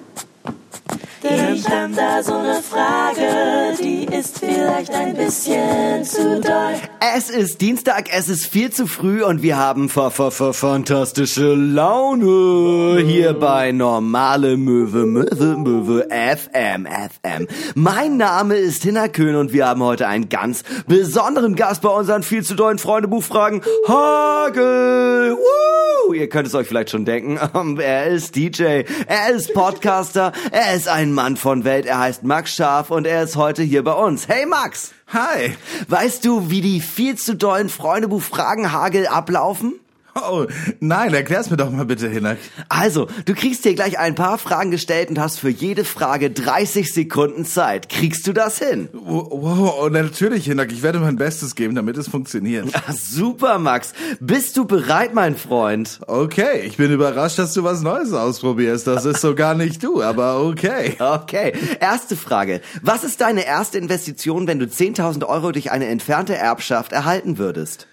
Dum 1.23 1.53
Ich 1.53 1.65
hab 1.69 1.95
da 1.95 2.21
so 2.21 2.33
eine 2.33 2.61
Frage, 2.61 3.77
die 3.81 4.03
ist 4.13 4.39
vielleicht 4.39 4.93
ein 4.93 5.15
bisschen 5.15 6.03
zu 6.03 6.41
doll. 6.41 6.73
Es 7.15 7.29
ist 7.29 7.61
Dienstag, 7.61 8.09
es 8.11 8.27
ist 8.27 8.45
viel 8.47 8.71
zu 8.71 8.87
früh 8.87 9.23
und 9.23 9.41
wir 9.41 9.57
haben 9.57 9.87
fa 9.87 10.09
fa 10.09 10.31
fa 10.31 10.51
fantastische 10.51 11.53
Laune 11.53 13.01
hier 13.05 13.33
bei 13.33 13.71
Normale 13.71 14.57
Möwe 14.57 15.05
Möwe 15.05 15.57
Möwe 15.57 16.07
FM 16.09 16.87
FM. 16.87 17.47
Mein 17.75 18.17
Name 18.17 18.55
ist 18.55 18.83
Hinner 18.83 19.07
Köhn 19.07 19.35
und 19.35 19.53
wir 19.53 19.67
haben 19.67 19.81
heute 19.81 20.07
einen 20.07 20.27
ganz 20.27 20.63
besonderen 20.87 21.55
Gast 21.55 21.81
bei 21.83 21.89
unseren 21.89 22.23
viel 22.23 22.43
zu 22.43 22.55
dollen 22.55 22.79
Freundebuchfragen. 22.79 23.61
Hagel! 23.87 25.37
Woo! 25.37 26.13
Ihr 26.13 26.27
könnt 26.27 26.47
es 26.47 26.55
euch 26.55 26.67
vielleicht 26.67 26.89
schon 26.89 27.05
denken. 27.05 27.39
Er 27.83 28.07
ist 28.07 28.35
DJ, 28.35 28.83
er 29.07 29.29
ist 29.31 29.53
Podcaster, 29.53 30.31
er 30.51 30.75
ist 30.75 30.87
ein 30.87 31.12
Mann 31.13 31.37
von 31.37 31.63
Welt, 31.63 31.85
er 31.85 31.99
heißt 31.99 32.23
Max 32.23 32.55
Scharf 32.55 32.91
und 32.91 33.05
er 33.05 33.23
ist 33.23 33.35
heute 33.35 33.63
hier 33.63 33.83
bei 33.83 33.93
uns. 33.93 34.27
Hey 34.27 34.45
Max! 34.45 34.91
Hi. 35.07 35.55
Weißt 35.87 36.25
du, 36.25 36.49
wie 36.49 36.61
die 36.61 36.81
viel 36.81 37.17
zu 37.17 37.35
dollen 37.35 37.69
Freundebuchfragen 37.69 38.71
Hagel 38.71 39.07
ablaufen? 39.07 39.75
Oh, 40.15 40.45
nein, 40.79 41.13
erklär's 41.13 41.49
mir 41.49 41.57
doch 41.57 41.71
mal 41.71 41.85
bitte, 41.85 42.07
Hinak. 42.07 42.37
Also, 42.69 43.07
du 43.25 43.33
kriegst 43.33 43.65
dir 43.65 43.73
gleich 43.73 43.97
ein 43.97 44.13
paar 44.15 44.37
Fragen 44.37 44.69
gestellt 44.69 45.09
und 45.09 45.19
hast 45.19 45.39
für 45.39 45.49
jede 45.49 45.85
Frage 45.85 46.29
30 46.29 46.93
Sekunden 46.93 47.45
Zeit. 47.45 47.89
Kriegst 47.89 48.27
du 48.27 48.33
das 48.33 48.59
hin? 48.59 48.89
Wow, 48.93 49.75
oh, 49.81 49.89
natürlich, 49.89 50.45
Hinak. 50.45 50.71
Ich 50.71 50.83
werde 50.83 50.99
mein 50.99 51.15
Bestes 51.15 51.55
geben, 51.55 51.75
damit 51.75 51.97
es 51.97 52.07
funktioniert. 52.07 52.67
Ah, 52.85 52.91
super, 52.91 53.59
Max. 53.59 53.93
Bist 54.19 54.57
du 54.57 54.65
bereit, 54.65 55.13
mein 55.13 55.37
Freund? 55.37 56.01
Okay, 56.07 56.63
ich 56.65 56.75
bin 56.75 56.91
überrascht, 56.91 57.39
dass 57.39 57.53
du 57.53 57.63
was 57.63 57.81
Neues 57.81 58.11
ausprobierst. 58.11 58.87
Das 58.87 59.05
ist 59.05 59.21
so 59.21 59.35
gar 59.35 59.55
nicht 59.55 59.81
du, 59.83 60.01
aber 60.01 60.41
okay. 60.43 60.97
Okay, 60.99 61.53
erste 61.79 62.17
Frage. 62.17 62.59
Was 62.81 63.05
ist 63.05 63.21
deine 63.21 63.45
erste 63.45 63.77
Investition, 63.77 64.47
wenn 64.47 64.59
du 64.59 64.65
10.000 64.65 65.25
Euro 65.25 65.53
durch 65.53 65.71
eine 65.71 65.87
entfernte 65.87 66.35
Erbschaft 66.35 66.91
erhalten 66.91 67.37
würdest? 67.37 67.87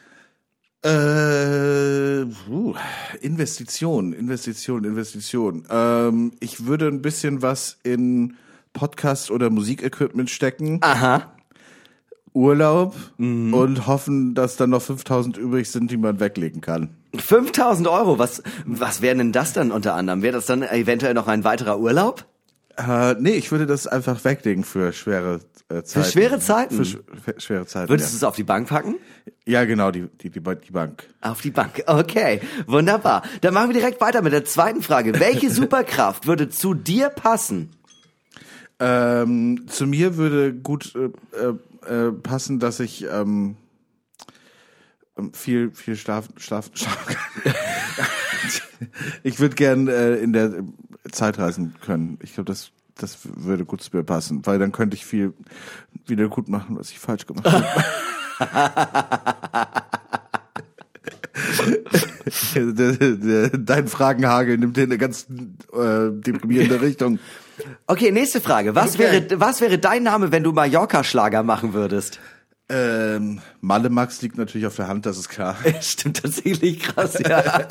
Äh, 0.83 2.25
uh, 2.51 2.75
Investition, 3.21 4.13
Investition, 4.15 4.85
Investition. 4.85 5.65
Ähm, 5.71 6.33
ich 6.41 6.67
würde 6.67 6.89
ein 6.89 7.03
bisschen 7.03 7.43
was 7.43 7.79
in 7.83 8.37
Podcast 8.73 9.31
oder 9.31 9.51
Musikequipment 9.51 10.31
stecken. 10.31 10.79
Aha. 10.83 11.33
Urlaub 12.33 12.95
und 13.19 13.87
hoffen, 13.89 14.35
dass 14.35 14.57
dann 14.57 14.71
noch 14.71 14.83
5000 14.83 15.37
übrig 15.37 15.69
sind, 15.69 15.91
die 15.91 15.97
man 15.97 16.21
weglegen 16.21 16.61
kann. 16.61 16.91
5000 17.17 17.89
Euro, 17.89 18.21
was, 18.21 18.43
was 18.65 19.03
wäre 19.03 19.17
denn 19.17 19.33
das 19.33 19.53
dann 19.53 19.73
unter 19.73 19.95
anderem? 19.95 20.23
Wäre 20.23 20.35
das 20.35 20.47
dann 20.47 20.63
eventuell 20.63 21.15
noch 21.15 21.27
ein 21.27 21.43
weiterer 21.43 21.81
Urlaub? 21.81 22.27
Äh, 22.81 23.17
nee, 23.19 23.33
ich 23.33 23.51
würde 23.51 23.67
das 23.67 23.87
einfach 23.87 24.25
weglegen 24.25 24.65
für 24.65 24.93
schwere 24.93 25.41
äh, 25.69 25.83
Zeiten. 25.83 26.11
schwere 26.11 26.39
Zeiten? 26.39 26.77
Für 26.77 26.85
sch 26.85 26.99
für 27.23 27.41
schwere 27.41 27.67
Zeiten. 27.67 27.91
Würdest 27.91 28.11
du 28.11 28.15
ja. 28.15 28.19
es 28.19 28.25
auf 28.25 28.37
die 28.37 28.45
Bank 28.45 28.69
packen? 28.69 28.97
ja, 29.45 29.65
genau, 29.65 29.91
die, 29.91 30.09
die, 30.21 30.31
die, 30.31 30.41
die 30.41 30.73
Bank. 30.73 31.05
Auf 31.21 31.43
die 31.43 31.51
Bank. 31.51 31.83
Okay, 31.87 32.41
wunderbar. 32.67 33.23
Dann 33.43 33.53
machen 33.53 33.69
wir 33.71 33.75
direkt 33.75 34.01
weiter 34.01 34.23
mit 34.23 34.33
der 34.33 34.45
zweiten 34.45 34.83
Frage. 34.83 35.19
Welche 35.21 35.51
Superkraft 35.51 36.27
würde 36.27 36.49
zu 36.49 36.73
dir 36.73 37.11
passen? 37.11 37.71
Ähm, 38.79 39.67
zu 39.69 39.87
mir 39.87 40.17
würde 40.17 40.55
gut 40.55 40.95
äh, 40.95 41.91
äh, 41.91 42.09
äh, 42.09 42.13
passen, 42.13 42.61
dass 42.61 42.81
ich 42.81 43.05
ähm, 43.05 43.57
ähm, 45.19 45.35
viel 45.35 45.73
viel 45.73 45.97
schlafen 45.97 46.33
schlafen 46.39 46.71
schlafen 46.77 47.17
kann. 47.43 47.55
ich 49.23 49.39
würde 49.39 49.55
gern 49.55 49.89
äh, 49.89 50.17
in 50.17 50.33
der 50.33 50.65
äh, 51.05 51.11
Zeit 51.11 51.39
reisen 51.39 51.75
können. 51.85 52.19
Ich 52.23 52.35
glaube, 52.35 52.51
das 52.51 52.71
das 52.97 53.19
würde 53.23 53.65
gut 53.65 53.81
zu 53.83 53.97
mir 53.97 54.03
passen, 54.03 54.45
weil 54.45 54.59
dann 54.59 54.73
könnte 54.73 54.95
ich 54.95 55.07
viel 55.07 55.33
wieder 56.07 56.29
gut 56.29 56.49
machen, 56.49 56.77
was 56.79 56.91
ich 56.91 56.99
falsch 56.99 57.27
gemacht 57.27 57.51
habe. 57.51 57.65
Dein 63.59 63.89
Fragenhagel 63.89 64.59
nimmt 64.59 64.77
hier 64.77 64.85
eine 64.85 64.99
ganz 64.99 65.27
äh, 65.73 66.11
deprimierende 66.11 66.81
Richtung. 66.81 67.19
Okay, 67.87 68.11
nächste 68.11 68.41
Frage. 68.41 68.75
Was 68.75 68.95
Okay. 68.95 69.29
wäre 69.29 69.41
was 69.41 69.61
wäre 69.61 69.79
dein 69.79 70.03
Name, 70.03 70.33
wenn 70.33 70.43
du 70.43 70.53
Mallorca-Schlager 70.53 71.43
machen 71.43 71.75
würdest? 71.75 72.19
Ähm, 72.73 73.41
Malle 73.61 73.91
Max 73.91 74.23
liegt 74.23 74.39
natürlich 74.39 74.67
auf 74.67 74.77
der 74.77 74.87
Hand, 74.87 75.05
das 75.05 75.19
ist 75.19 75.29
klar. 75.29 75.57
Stimmt 75.81 76.23
tatsächlich 76.23 76.79
krass, 76.81 77.19
ja. 77.19 77.67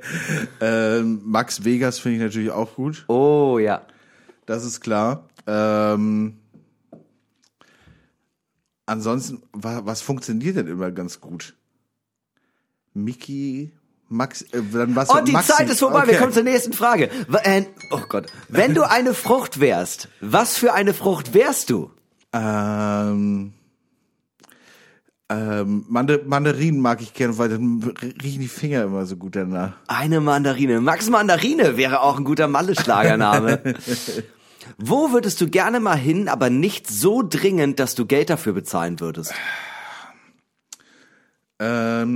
Ähm, 0.60 1.20
Max 1.24 1.64
Vegas 1.64 1.98
finde 1.98 2.18
ich 2.18 2.22
natürlich 2.22 2.50
auch 2.52 2.74
gut, 2.76 3.04
Oh 3.08 3.58
ja. 3.58 3.82
das 4.46 4.64
ist 4.64 4.80
klar. 4.80 5.28
Ähm, 5.48 6.38
ansonsten, 8.86 9.42
wa 9.52 9.82
was 9.84 10.00
funktioniert 10.02 10.56
denn 10.56 10.66
immer 10.68 10.90
ganz 10.92 11.20
gut? 11.20 11.54
Mickey, 12.94 13.72
Max, 14.08 14.42
äh, 14.42 14.62
dann 14.72 14.94
was? 14.96 15.10
Und 15.10 15.26
die 15.28 15.32
Maxi. 15.32 15.52
Zeit 15.52 15.68
ist 15.68 15.80
vorbei. 15.80 16.02
Wir 16.06 16.10
Okay. 16.10 16.18
kommen 16.18 16.32
zur 16.32 16.42
nächsten 16.44 16.72
Frage. 16.72 17.10
Äh, 17.42 17.64
oh 17.90 18.00
Gott. 18.08 18.26
Wenn 18.48 18.74
du 18.74 18.88
eine 18.88 19.12
Frucht 19.14 19.60
wärst, 19.60 20.08
was 20.20 20.56
für 20.56 20.72
eine 20.72 20.94
Frucht 20.94 21.34
wärst 21.34 21.70
du? 21.70 21.90
Ähm, 22.32 23.52
ähm, 25.28 25.84
Mande 25.88 26.22
Mandarinen 26.24 26.80
mag 26.80 27.02
ich 27.02 27.12
gerne, 27.12 27.36
weil 27.36 27.48
dann 27.48 27.82
riechen 28.22 28.40
die 28.40 28.48
Finger 28.48 28.84
immer 28.84 29.06
so 29.06 29.16
gut 29.16 29.34
danach. 29.34 29.72
Eine 29.88 30.20
Mandarine. 30.20 30.80
Max 30.80 31.10
Mandarine 31.10 31.76
wäre 31.76 32.00
auch 32.00 32.16
ein 32.18 32.24
guter 32.24 32.46
Malle-Schlagername. 32.46 33.60
Wo 34.78 35.12
würdest 35.12 35.40
du 35.40 35.48
gerne 35.48 35.80
mal 35.80 35.96
hin, 35.96 36.28
aber 36.28 36.48
nicht 36.50 36.88
so 36.88 37.24
dringend, 37.28 37.80
dass 37.80 37.96
du 37.96 38.06
Geld 38.06 38.30
dafür 38.30 38.52
bezahlen 38.52 39.00
würdest? 39.00 39.34
Ähm, 41.58 42.06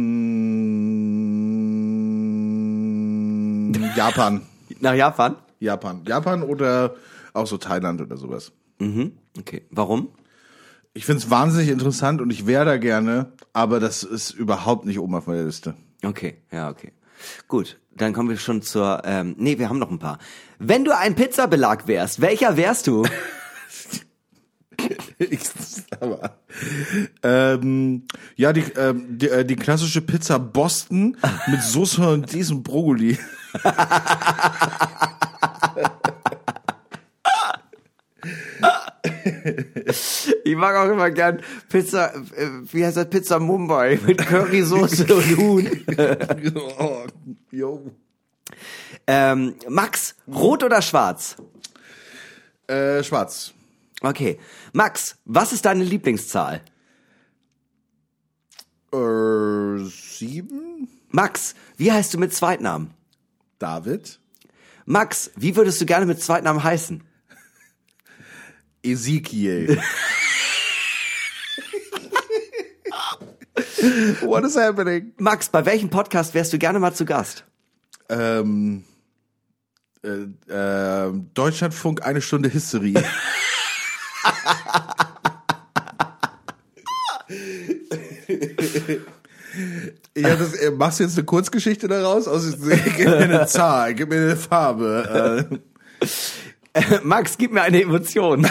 Japan. 3.97 4.43
Nach 4.81 4.95
Japan? 4.95 5.37
Japan. 5.59 6.03
Japan 6.07 6.43
oder 6.43 6.95
auch 7.33 7.47
so 7.47 7.57
Thailand 7.57 8.01
oder 8.01 8.17
sowas. 8.17 8.53
Okay. 9.39 9.63
Warum? 9.71 10.09
Ich 10.93 11.07
find's 11.07 11.31
wahnsinnig 11.31 11.69
interessant 11.69 12.21
und 12.21 12.31
ich 12.31 12.47
wäre 12.47 12.65
da 12.65 12.77
gerne, 12.77 13.33
aber 13.53 13.79
das 13.79 14.03
ist 14.03 14.31
überhaupt 14.31 14.87
nicht 14.87 14.99
oben 14.99 15.15
auf 15.15 15.29
meiner 15.29 15.45
Liste. 15.45 15.75
Okay, 16.05 16.39
ja, 16.51 16.69
okay. 16.69 16.93
Gut, 17.47 17.79
dann 17.95 18.13
kommen 18.13 18.29
wir 18.29 18.39
schon 18.39 18.63
zur, 18.63 19.03
ähm, 19.05 19.37
nee, 19.39 19.59
wir 19.59 19.69
haben 19.69 19.79
noch 19.79 19.91
ein 19.91 20.01
paar. 20.01 20.19
Wenn 20.59 20.85
du 20.85 20.97
ein 20.97 21.15
Pizzabelag 21.15 21.87
wärst, 21.87 22.21
welcher 22.21 22.57
wärst 22.57 22.87
du? 22.87 23.07
Ich, 25.19 25.41
aber, 26.01 26.39
ähm, 27.23 28.07
ja, 28.37 28.55
die, 28.55 28.63
ähm, 28.79 29.19
die, 29.19 29.29
äh, 29.29 29.45
die 29.45 29.57
klassische 29.57 30.01
Pizza 30.01 30.39
Boston 30.39 31.19
mit 31.49 31.63
Soße 31.63 32.09
und 32.09 32.33
diesem 32.33 32.63
Brokkoli. 32.63 33.19
Ich 40.45 40.57
mag 40.57 40.77
auch 40.77 40.91
immer 40.91 41.11
gern 41.11 41.41
Pizza, 41.69 42.15
äh, 42.15 42.49
wie 42.73 42.85
heißt 42.85 42.97
das, 42.97 43.09
Pizza 43.09 43.39
Mumbai 43.39 43.99
mit 44.05 44.19
Currysoße 44.19 45.05
und 45.15 45.37
Huhn. 45.37 45.87
oh, 46.79 47.05
jo. 47.51 47.91
Ähm, 49.07 49.55
Max, 49.69 50.17
rot 50.27 50.63
oder 50.65 50.83
schwarz? 50.83 51.37
Äh, 52.67 53.03
schwarz. 53.03 53.53
Okay. 54.01 54.39
Max, 54.73 55.17
was 55.25 55.53
ist 55.53 55.65
deine 55.65 55.85
Lieblingszahl? 55.85 56.63
Äh, 58.93 59.85
sieben? 59.85 60.89
Max, 61.09 61.55
wie 61.77 61.93
heißt 61.93 62.15
du 62.15 62.19
mit 62.19 62.33
Zweitnamen? 62.33 62.95
David? 63.59 64.21
Max, 64.87 65.31
wie 65.37 65.55
würdest 65.55 65.81
du 65.81 65.87
gerne 65.87 66.07
mit 66.07 66.23
Zweitnamen 66.23 66.63
heißen? 66.63 67.05
Ezekiel. 68.83 69.79
What 74.23 74.45
is 74.45 74.57
happening? 74.57 75.13
Max, 75.19 75.49
bei 75.49 75.65
welchem 75.65 75.91
Podcast 75.91 76.35
wärst 76.35 76.53
du 76.53 76.59
gerne 76.59 76.79
mal 76.79 76.95
zu 76.95 77.05
Gast? 77.05 77.45
Ähm, 78.09 78.85
äh, 80.03 80.53
äh, 80.53 81.13
Deutschlandfunk, 81.35 82.05
eine 82.05 82.21
Stunde 82.21 82.49
History. 82.49 82.95
Ja, 90.17 90.37
das, 90.37 90.55
äh, 90.55 90.71
machst 90.71 91.01
du 91.01 91.05
jetzt 91.05 91.17
eine 91.17 91.25
Kurzgeschichte 91.25 91.89
daraus? 91.89 92.29
Aus, 92.29 92.53
gib 92.97 93.09
mir 93.09 93.17
eine 93.17 93.47
Zahl, 93.47 93.95
gib 93.95 94.11
mir 94.11 94.17
eine 94.17 94.37
Farbe. 94.37 95.61
Max, 97.03 97.37
gib 97.37 97.53
mir 97.53 97.63
eine 97.63 97.83
Emotion. 97.83 98.47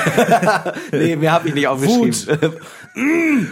nee, 0.92 1.16
mehr 1.16 1.32
habe 1.32 1.48
ich 1.50 1.54
nicht 1.54 1.68
aufgeschrieben. 1.68 2.14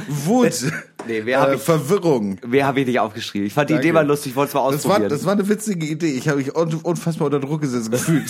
Wut. 0.09 0.53
Nee, 1.07 1.21
wer 1.23 1.39
hab 1.39 1.49
äh, 1.51 1.55
ich- 1.55 1.61
Verwirrung. 1.61 2.37
Mehr 2.45 2.65
habe 2.65 2.81
ich 2.81 2.87
nicht 2.87 2.99
aufgeschrieben. 2.99 3.47
Ich 3.47 3.53
fand 3.53 3.69
die 3.69 3.75
Danke. 3.75 3.87
Idee 3.87 3.93
mal 3.93 4.05
lustig, 4.05 4.31
ich 4.31 4.35
wollte 4.35 4.49
es 4.49 4.53
mal 4.55 4.69
Das 4.71 4.83
war, 4.83 4.91
ausprobieren. 4.95 5.09
das 5.09 5.23
war 5.25 5.31
eine 5.33 5.47
witzige 5.47 5.85
Idee. 5.85 6.07
Ich 6.11 6.27
habe 6.27 6.39
mich 6.39 6.53
un- 6.53 6.73
unfassbar 6.83 7.27
unter 7.27 7.39
Druck 7.39 7.61
gesetzt 7.61 7.89
gefühlt. 7.89 8.25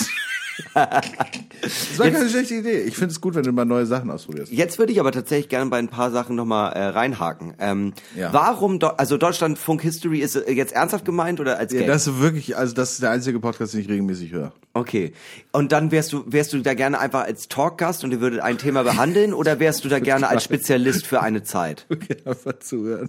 Das 0.74 1.98
war 1.98 2.10
keine 2.10 2.28
schlechte 2.28 2.54
Idee. 2.54 2.80
Ich 2.82 2.94
finde 2.94 3.12
es 3.12 3.20
gut, 3.20 3.34
wenn 3.34 3.42
du 3.44 3.52
mal 3.52 3.64
neue 3.64 3.86
Sachen 3.86 4.10
ausprobierst. 4.10 4.52
Jetzt 4.52 4.78
würde 4.78 4.92
ich 4.92 5.00
aber 5.00 5.12
tatsächlich 5.12 5.48
gerne 5.48 5.70
bei 5.70 5.78
ein 5.78 5.88
paar 5.88 6.10
Sachen 6.10 6.36
nochmal 6.36 6.72
äh, 6.72 6.82
reinhaken. 6.88 7.54
Ähm, 7.58 7.92
Ja. 8.16 8.32
Warum, 8.32 8.78
Do 8.78 8.88
also 8.88 9.16
Deutschlandfunk 9.16 9.82
History 9.82 10.20
ist 10.20 10.36
äh, 10.36 10.50
jetzt 10.52 10.72
ernsthaft 10.72 11.04
gemeint 11.04 11.40
oder 11.40 11.58
als 11.58 11.72
Ja, 11.72 11.80
Gag? 11.80 11.88
das 11.88 12.06
ist 12.06 12.20
wirklich, 12.20 12.56
also 12.56 12.74
das 12.74 12.92
ist 12.92 13.02
der 13.02 13.10
einzige 13.10 13.40
Podcast, 13.40 13.74
den 13.74 13.80
ich 13.80 13.88
regelmäßig 13.88 14.32
höre. 14.32 14.52
Okay. 14.74 15.12
Und 15.52 15.72
dann 15.72 15.90
wärst 15.90 16.12
du, 16.12 16.24
wärst 16.26 16.52
du 16.52 16.60
da 16.60 16.74
gerne 16.74 16.98
einfach 16.98 17.24
als 17.24 17.48
Talkgast 17.48 18.04
und 18.04 18.12
ihr 18.12 18.20
würdet 18.20 18.40
ein 18.40 18.58
Thema 18.58 18.82
behandeln 18.84 19.34
oder 19.34 19.58
wärst 19.60 19.84
du 19.84 19.88
da 19.88 19.98
gerne 20.00 20.28
als 20.28 20.44
Spezialist 20.44 21.06
für 21.06 21.20
eine 21.20 21.42
Zeit? 21.42 21.86
Ich 21.88 21.90
würde 21.90 22.06
gerne 22.06 22.30
einfach 22.30 22.58
zuhören. 22.60 23.08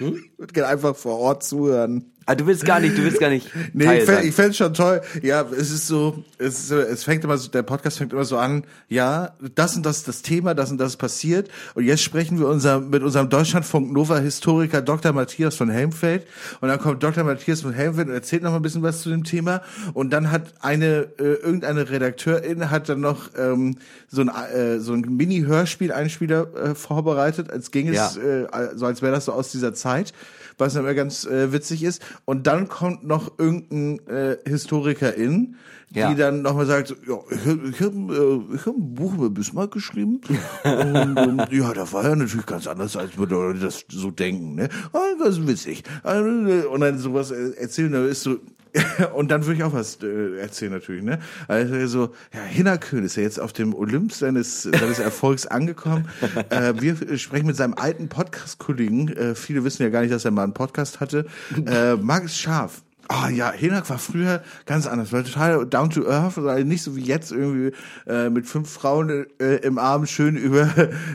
Ich 0.00 0.38
würde 0.38 0.52
gerne 0.52 0.68
einfach 0.68 0.94
vor 0.96 1.18
Ort 1.18 1.42
zuhören. 1.42 2.12
Ah, 2.30 2.34
du 2.34 2.46
willst 2.46 2.64
gar 2.66 2.78
nicht, 2.78 2.96
du 2.98 3.02
willst 3.04 3.18
gar 3.20 3.30
nicht 3.30 3.48
Nee, 3.72 3.84
Teil 3.86 3.98
ich 4.02 4.04
fänd- 4.04 4.32
fände 4.34 4.52
schon 4.54 4.74
toll. 4.74 5.00
Ja, 5.22 5.46
es 5.50 5.70
ist 5.70 5.86
so, 5.86 6.22
es, 6.36 6.58
ist, 6.64 6.70
es 6.70 7.02
fängt 7.04 7.24
immer 7.24 7.38
so, 7.38 7.48
der 7.48 7.62
Podcast 7.62 7.96
fängt 7.96 8.12
immer 8.12 8.26
so 8.26 8.36
an, 8.36 8.64
ja, 8.90 9.34
das 9.54 9.76
und 9.76 9.86
das 9.86 9.96
ist 9.98 10.08
das 10.08 10.20
Thema, 10.20 10.54
das 10.54 10.70
und 10.70 10.76
das 10.76 10.96
passiert. 10.98 11.48
Und 11.74 11.84
jetzt 11.84 12.02
sprechen 12.02 12.38
wir 12.38 12.48
unser, 12.48 12.80
mit 12.80 13.02
unserem 13.02 13.30
Deutschlandfunk 13.30 13.90
Nova 13.92 14.18
Historiker 14.18 14.82
Dr. 14.82 15.12
Matthias 15.12 15.54
von 15.56 15.70
Helmfeld. 15.70 16.26
Und 16.60 16.68
dann 16.68 16.78
kommt 16.78 17.02
Dr. 17.02 17.24
Matthias 17.24 17.62
von 17.62 17.72
Helmfeld 17.72 18.08
und 18.08 18.14
erzählt 18.14 18.42
noch 18.42 18.50
mal 18.50 18.56
ein 18.56 18.62
bisschen 18.62 18.82
was 18.82 19.00
zu 19.00 19.08
dem 19.08 19.24
Thema. 19.24 19.62
Und 19.94 20.10
dann 20.10 20.30
hat 20.30 20.52
eine, 20.60 21.08
äh, 21.18 21.22
irgendeine 21.42 21.88
Redakteurin 21.88 22.70
hat 22.70 22.90
dann 22.90 23.00
noch 23.00 23.30
ähm, 23.38 23.78
so 24.08 24.20
ein, 24.20 24.28
äh, 24.28 24.80
so 24.80 24.92
ein 24.92 25.00
Mini-Hörspiel-Einspieler 25.00 26.46
äh, 26.54 26.74
vorbereitet, 26.74 27.50
als 27.50 27.70
ging 27.70 27.88
es, 27.88 28.16
Ja. 28.16 28.44
äh, 28.44 28.76
so 28.76 28.86
als 28.86 29.02
wäre 29.02 29.12
das 29.12 29.24
so 29.24 29.32
aus 29.32 29.50
dieser 29.50 29.74
Zeit, 29.74 30.12
was 30.58 30.74
dann 30.74 30.84
immer 30.84 30.94
ganz 30.94 31.24
äh, 31.24 31.52
witzig 31.52 31.82
ist. 31.82 32.02
Und 32.24 32.46
dann 32.46 32.68
kommt 32.68 33.04
noch 33.04 33.38
irgendein 33.38 34.06
äh, 34.08 34.36
Historikerin, 34.46 35.56
Ja. 35.90 36.10
die 36.10 36.16
dann 36.16 36.42
nochmal 36.42 36.66
sagt, 36.66 36.94
ja, 37.08 37.18
ich, 37.30 37.46
ich 37.46 37.80
habe 37.80 38.42
äh, 38.52 38.54
ich 38.56 38.66
hab 38.66 38.74
ein 38.76 38.94
Buch 38.94 39.14
über 39.14 39.30
Bismarck 39.30 39.70
geschrieben 39.70 40.20
und 40.64 41.16
ähm, 41.16 41.42
ja, 41.50 41.72
da 41.72 41.90
war 41.92 42.04
ja 42.04 42.14
natürlich 42.16 42.46
ganz 42.46 42.66
anders, 42.66 42.96
als 42.96 43.18
wir 43.18 43.26
das 43.54 43.84
so 43.88 44.10
denken. 44.10 44.54
Ne? 44.56 44.68
Ah, 44.92 44.98
was 45.18 45.46
witzig. 45.46 45.84
Und 46.04 46.80
dann 46.80 46.98
sowas 46.98 47.30
äh, 47.30 47.52
erzählen, 47.56 47.92
da 47.92 48.04
ist 48.04 48.22
so 48.22 48.36
und 49.14 49.30
dann 49.30 49.44
würde 49.44 49.56
ich 49.56 49.64
auch 49.64 49.72
was 49.72 49.98
äh, 50.02 50.38
erzählen 50.38 50.72
natürlich, 50.72 51.02
ne? 51.02 51.18
Also 51.46 51.86
so, 51.86 52.14
ja, 52.34 52.42
Hinnerkön 52.42 53.04
ist 53.04 53.16
ja 53.16 53.22
jetzt 53.22 53.40
auf 53.40 53.52
dem 53.52 53.74
Olymp 53.74 54.12
seines, 54.12 54.62
seines 54.62 54.98
Erfolgs 54.98 55.46
angekommen. 55.46 56.08
Äh, 56.50 56.80
wir 56.80 57.18
sprechen 57.18 57.46
mit 57.46 57.56
seinem 57.56 57.74
alten 57.74 58.08
Podcast-Kollegen, 58.08 59.08
äh, 59.08 59.34
viele 59.34 59.64
wissen 59.64 59.82
ja 59.82 59.88
gar 59.88 60.02
nicht, 60.02 60.12
dass 60.12 60.24
er 60.24 60.30
mal 60.30 60.44
einen 60.44 60.54
Podcast 60.54 61.00
hatte, 61.00 61.26
äh, 61.66 61.96
Markus 61.96 62.36
Scharf. 62.36 62.82
Ah 63.10 63.30
ja, 63.30 63.50
Hinak 63.52 63.88
war 63.88 63.98
früher 63.98 64.42
ganz 64.66 64.86
anders, 64.86 65.12
war 65.12 65.24
total 65.24 65.64
down 65.64 65.88
to 65.88 66.06
earth, 66.06 66.36
also 66.36 66.64
nicht 66.64 66.82
so 66.82 66.94
wie 66.94 67.02
jetzt 67.02 67.32
irgendwie 67.32 67.72
äh, 68.06 68.28
mit 68.28 68.46
fünf 68.46 68.70
Frauen 68.70 69.26
äh, 69.40 69.56
im 69.56 69.78
Arm 69.78 70.04
schön 70.04 70.36
über 70.36 70.68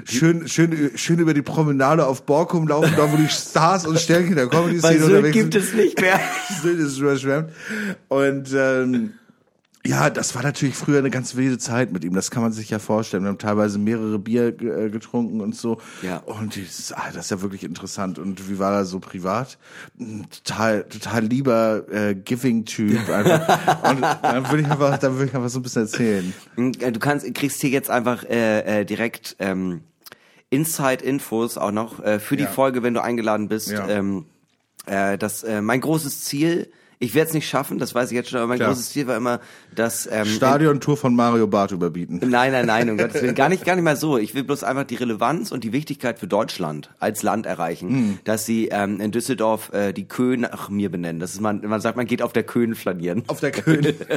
schön 0.03 0.47
schön 0.47 0.91
schön 0.95 1.19
über 1.19 1.35
die 1.35 1.43
Promenade 1.43 2.07
auf 2.07 2.23
Borkum 2.23 2.67
laufen, 2.67 2.93
da 2.97 3.11
wo 3.11 3.15
die 3.15 3.29
Stars 3.29 3.85
und 3.85 3.99
Sternchen 3.99 4.35
der 4.35 4.47
Comedy 4.47 4.79
Szene 4.79 5.05
unterwegs 5.05 5.33
gibt 5.33 5.53
sind. 5.53 5.63
es 5.63 5.73
nicht 5.73 6.01
mehr. 6.01 6.19
Sylt 6.61 6.79
ist 6.79 6.97
überschwemmt. 6.97 7.51
Und 8.07 8.49
ähm, 8.55 9.13
ja, 9.85 10.09
das 10.09 10.33
war 10.35 10.43
natürlich 10.43 10.75
früher 10.75 10.99
eine 10.99 11.09
ganz 11.09 11.35
wilde 11.35 11.57
Zeit 11.57 11.91
mit 11.91 12.03
ihm. 12.05 12.13
Das 12.13 12.31
kann 12.31 12.41
man 12.41 12.53
sich 12.53 12.69
ja 12.69 12.79
vorstellen. 12.79 13.23
Wir 13.23 13.29
haben 13.29 13.37
teilweise 13.37 13.79
mehrere 13.79 14.17
Bier 14.17 14.47
äh, 14.47 14.89
getrunken 14.89 15.41
und 15.41 15.55
so. 15.55 15.79
Ja. 16.01 16.17
Und 16.19 16.55
das, 16.55 16.93
ah, 16.93 17.11
das 17.13 17.25
ist 17.25 17.31
ja 17.31 17.41
wirklich 17.41 17.63
interessant. 17.63 18.17
Und 18.17 18.49
wie 18.49 18.59
war 18.59 18.73
er 18.73 18.85
so 18.85 18.99
privat? 18.99 19.57
Total, 20.45 20.83
total 20.83 21.25
lieber 21.25 21.83
äh, 21.91 22.15
Giving-Typ. 22.15 22.97
und 23.09 24.01
dann 24.01 24.49
würde 24.49 24.61
ich 24.61 24.71
einfach, 24.71 24.97
dann 24.99 25.13
würde 25.15 25.25
ich 25.25 25.35
einfach 25.35 25.49
so 25.49 25.59
ein 25.59 25.63
bisschen 25.63 25.83
erzählen. 25.83 26.33
Äh, 26.57 26.91
Du 26.91 26.99
kannst, 26.99 27.33
kriegst 27.35 27.59
hier 27.61 27.69
jetzt 27.71 27.89
einfach 27.89 28.23
äh, 28.23 28.81
äh, 28.81 28.85
direkt 28.85 29.35
ähm, 29.39 29.81
Inside-Infos 30.49 31.57
auch 31.57 31.71
noch 31.71 32.01
äh, 32.03 32.19
für 32.19 32.37
die 32.37 32.43
Ja. 32.43 32.49
Folge, 32.49 32.83
wenn 32.83 32.93
du 32.93 33.01
eingeladen 33.01 33.47
bist. 33.47 33.69
Ja. 33.69 33.87
Ähm, 33.89 34.25
äh, 34.85 35.17
das, 35.17 35.43
äh, 35.43 35.61
mein 35.61 35.81
großes 35.81 36.23
Ziel, 36.23 36.71
ich 37.03 37.13
werde 37.15 37.27
es 37.27 37.33
nicht 37.33 37.49
schaffen, 37.49 37.79
das 37.79 37.93
weiß 37.93 38.11
ich 38.11 38.15
jetzt 38.15 38.29
schon, 38.29 38.39
aber 38.39 38.47
mein 38.47 38.57
Klar. 38.57 38.69
großes 38.69 38.91
Ziel 38.91 39.07
war 39.07 39.17
immer, 39.17 39.39
dass 39.75 40.07
ähm, 40.11 40.25
Stadion-Tour 40.25 40.95
von 40.95 41.15
Mario 41.15 41.47
Barth 41.47 41.71
überbieten. 41.71 42.19
Nein, 42.29 42.51
nein, 42.53 42.65
nein, 42.65 42.89
um 42.89 42.97
Gottes 42.97 43.21
Willen. 43.21 43.35
Gar 43.35 43.49
nicht, 43.49 43.65
gar 43.65 43.75
nicht 43.75 43.83
mal 43.83 43.97
so. 43.97 44.17
Ich 44.17 44.33
will 44.35 44.43
bloß 44.43 44.63
einfach 44.63 44.85
die 44.85 44.95
Relevanz 44.95 45.51
und 45.51 45.63
die 45.63 45.73
Wichtigkeit 45.73 46.19
für 46.19 46.27
Deutschland 46.27 46.91
als 46.99 47.23
Land 47.23 47.45
erreichen, 47.45 47.89
Hm. 47.89 48.19
dass 48.23 48.45
sie 48.45 48.69
ähm, 48.71 49.01
in 49.01 49.11
Düsseldorf 49.11 49.73
äh, 49.73 49.91
die 49.93 50.07
Köhn 50.07 50.41
nach 50.41 50.69
mir 50.69 50.89
benennen. 50.89 51.19
Das 51.19 51.33
ist 51.33 51.41
man, 51.41 51.61
man 51.67 51.81
sagt, 51.81 51.97
man 51.97 52.05
geht 52.05 52.21
auf 52.21 52.31
der 52.33 52.43
Köhn 52.43 52.75
flanieren. 52.75 53.23
Auf 53.27 53.39
der 53.41 53.51
König. 53.51 53.95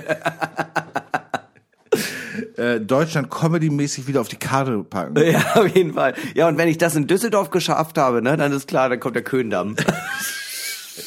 äh, 2.57 2.81
Deutschland 2.81 3.31
Comedy-mäßig 3.31 4.07
wieder 4.07 4.21
auf 4.21 4.29
die 4.29 4.37
Karte 4.37 4.85
packen. 4.85 5.17
Ja, 5.27 5.41
auf 5.55 5.69
jeden 5.75 5.95
Fall. 5.95 6.15
Ja, 6.35 6.49
und 6.49 6.59
wenn 6.59 6.69
ich 6.69 6.79
das 6.79 6.95
in 6.97 7.07
Düsseldorf 7.07 7.51
geschafft 7.51 7.99
habe, 7.99 8.23
ne, 8.23 8.37
dann 8.37 8.53
ist 8.53 8.69
klar, 8.69 8.89
dann 8.89 9.01
kommt 9.01 9.17
der 9.17 9.25
Köhndamm. 9.25 9.77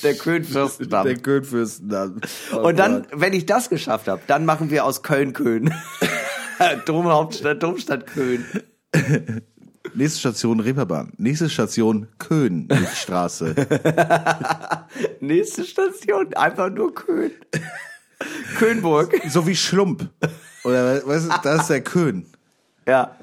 Der 0.03 0.15
Köhnfürstendamm. 0.15 1.05
Der 1.05 1.17
Könfürstendamm. 1.17 2.21
Oh 2.53 2.67
und 2.67 2.77
dann, 2.77 3.03
Gott. 3.03 3.21
wenn 3.21 3.33
ich 3.33 3.45
das 3.45 3.69
geschafft 3.69 4.07
habe, 4.07 4.21
dann 4.27 4.45
machen 4.45 4.69
wir 4.69 4.85
aus 4.85 5.03
Köln 5.03 5.33
Köhn. 5.33 5.73
Domhauptstadt, 6.85 7.63
Domstadt 7.63 8.07
Köhn. 8.07 8.45
Nächste 9.93 10.19
Station 10.19 10.59
Reeperbahn. 10.59 11.13
Nächste 11.17 11.49
Station 11.49 12.07
Köhn, 12.17 12.67
Straße. 12.95 13.55
Nächste 15.19 15.63
Station, 15.65 16.33
einfach 16.33 16.69
nur 16.69 16.93
Köhn. 16.93 17.31
Köhnburg. 18.57 19.19
so 19.29 19.47
wie 19.47 19.55
Schlump. 19.55 20.09
Oder 20.63 21.05
weißt 21.07 21.25
du, 21.27 21.33
das 21.43 21.61
ist 21.61 21.69
der 21.69 21.81
Köhn. 21.81 22.25
Ja, 22.85 23.15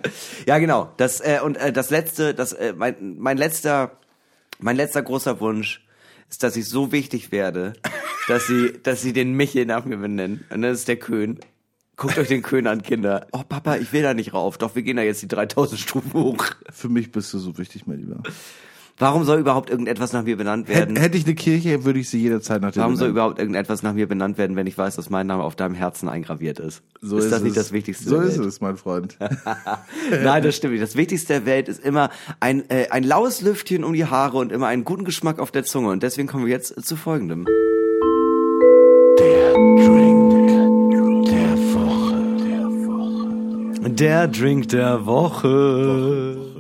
ja 0.47 0.59
genau. 0.59 0.93
Das 0.97 1.21
äh, 1.21 1.41
und 1.45 1.57
äh, 1.57 1.73
das 1.73 1.91
letzte, 1.91 2.35
das 2.35 2.53
äh, 2.53 2.73
mein 2.75 3.17
mein 3.19 3.37
letzter 3.37 3.93
mein 4.59 4.77
letzter 4.77 5.03
großer 5.03 5.41
Wunsch 5.41 5.86
ist, 6.29 6.43
dass 6.43 6.57
ich 6.57 6.69
so 6.69 6.93
wichtig 6.93 7.33
werde, 7.33 7.75
dass 8.29 8.47
sie 8.47 8.73
dass 8.83 9.03
sie 9.03 9.13
den 9.13 9.33
Michel 9.33 9.67
nach 9.67 9.85
mir 9.85 9.97
benennen. 9.97 10.45
Und 10.51 10.63
das 10.63 10.81
ist 10.81 10.89
der 10.89 10.97
Köhn. 10.97 11.41
Guckt 11.97 12.19
euch 12.19 12.29
den 12.29 12.43
Köhn 12.43 12.67
an, 12.67 12.83
Kinder. 12.83 13.27
Oh 13.33 13.43
Papa, 13.49 13.77
ich 13.77 13.93
will 13.93 14.03
da 14.03 14.13
nicht 14.13 14.35
rauf. 14.35 14.59
Doch 14.59 14.75
wir 14.75 14.83
gehen 14.83 14.97
da 14.97 15.03
jetzt 15.03 15.23
die 15.23 15.29
3000 15.29 15.81
Stufen 15.81 16.13
hoch. 16.13 16.45
Für 16.71 16.91
mich 16.91 17.11
bist 17.11 17.33
du 17.33 17.39
so 17.39 17.57
wichtig, 17.57 17.87
mein 17.87 17.99
Lieber. 17.99 18.23
Warum 18.99 19.25
soll 19.25 19.41
überhaupt 19.41 19.69
irgendetwas 19.69 20.15
nach 20.15 20.23
mir 20.23 20.39
benannt 20.39 20.69
werden? 20.69 20.97
Hätte, 20.97 21.03
hätte 21.03 21.19
ich 21.19 21.27
eine 21.27 21.35
Kirche, 21.35 21.85
würde 21.85 21.99
ich 21.99 22.09
sie 22.09 22.19
jederzeit 22.19 22.63
nach 22.63 22.73
dir 22.73 22.81
Warum 22.81 22.97
soll 22.97 23.09
benennen. 23.09 23.17
überhaupt 23.17 23.39
irgendetwas 23.39 23.83
nach 23.83 23.93
mir 23.93 24.09
benannt 24.09 24.39
werden, 24.39 24.57
wenn 24.57 24.67
ich 24.67 24.79
weiß, 24.79 24.97
dass 24.97 25.11
mein 25.11 25.27
Name 25.27 25.43
auf 25.43 25.55
deinem 25.55 25.75
Herzen 25.75 26.09
eingraviert 26.09 26.59
ist? 26.59 26.83
So 27.03 27.19
ist, 27.19 27.31
das 27.31 27.39
es. 27.39 27.45
nicht 27.45 27.57
das 27.59 27.73
Wichtigste? 27.73 28.09
So 28.09 28.21
der 28.21 28.25
ist 28.25 28.39
es, 28.39 28.63
mein 28.63 28.79
Freund. 28.79 29.19
Nein, 30.11 30.43
das 30.43 30.57
stimmt 30.57 30.73
nicht. 30.73 30.83
Das 30.83 30.97
Wichtigste 30.97 31.35
der 31.35 31.47
Welt 31.47 31.69
ist 31.69 31.85
immer 31.85 32.09
ein, 32.41 32.69
äh, 32.71 32.89
ein 32.91 33.05
laues 33.05 33.43
Lüftchen 33.43 33.85
um 33.85 33.93
die 33.93 34.07
Haare 34.07 34.39
und 34.39 34.51
immer 34.51 34.69
einen 34.69 34.85
guten 34.85 35.05
Geschmack 35.05 35.41
auf 35.41 35.51
der 35.51 35.65
Zunge. 35.65 35.91
Und 35.91 36.03
deswegen 36.03 36.27
kommen 36.27 36.47
wir 36.47 36.53
jetzt 36.53 36.87
zu 36.87 36.97
folgendem. 36.97 37.47
Der 39.19 39.53
Drink 44.29 44.69
der 44.69 45.07
Woche. 45.07 45.07
Woche, 45.07 46.56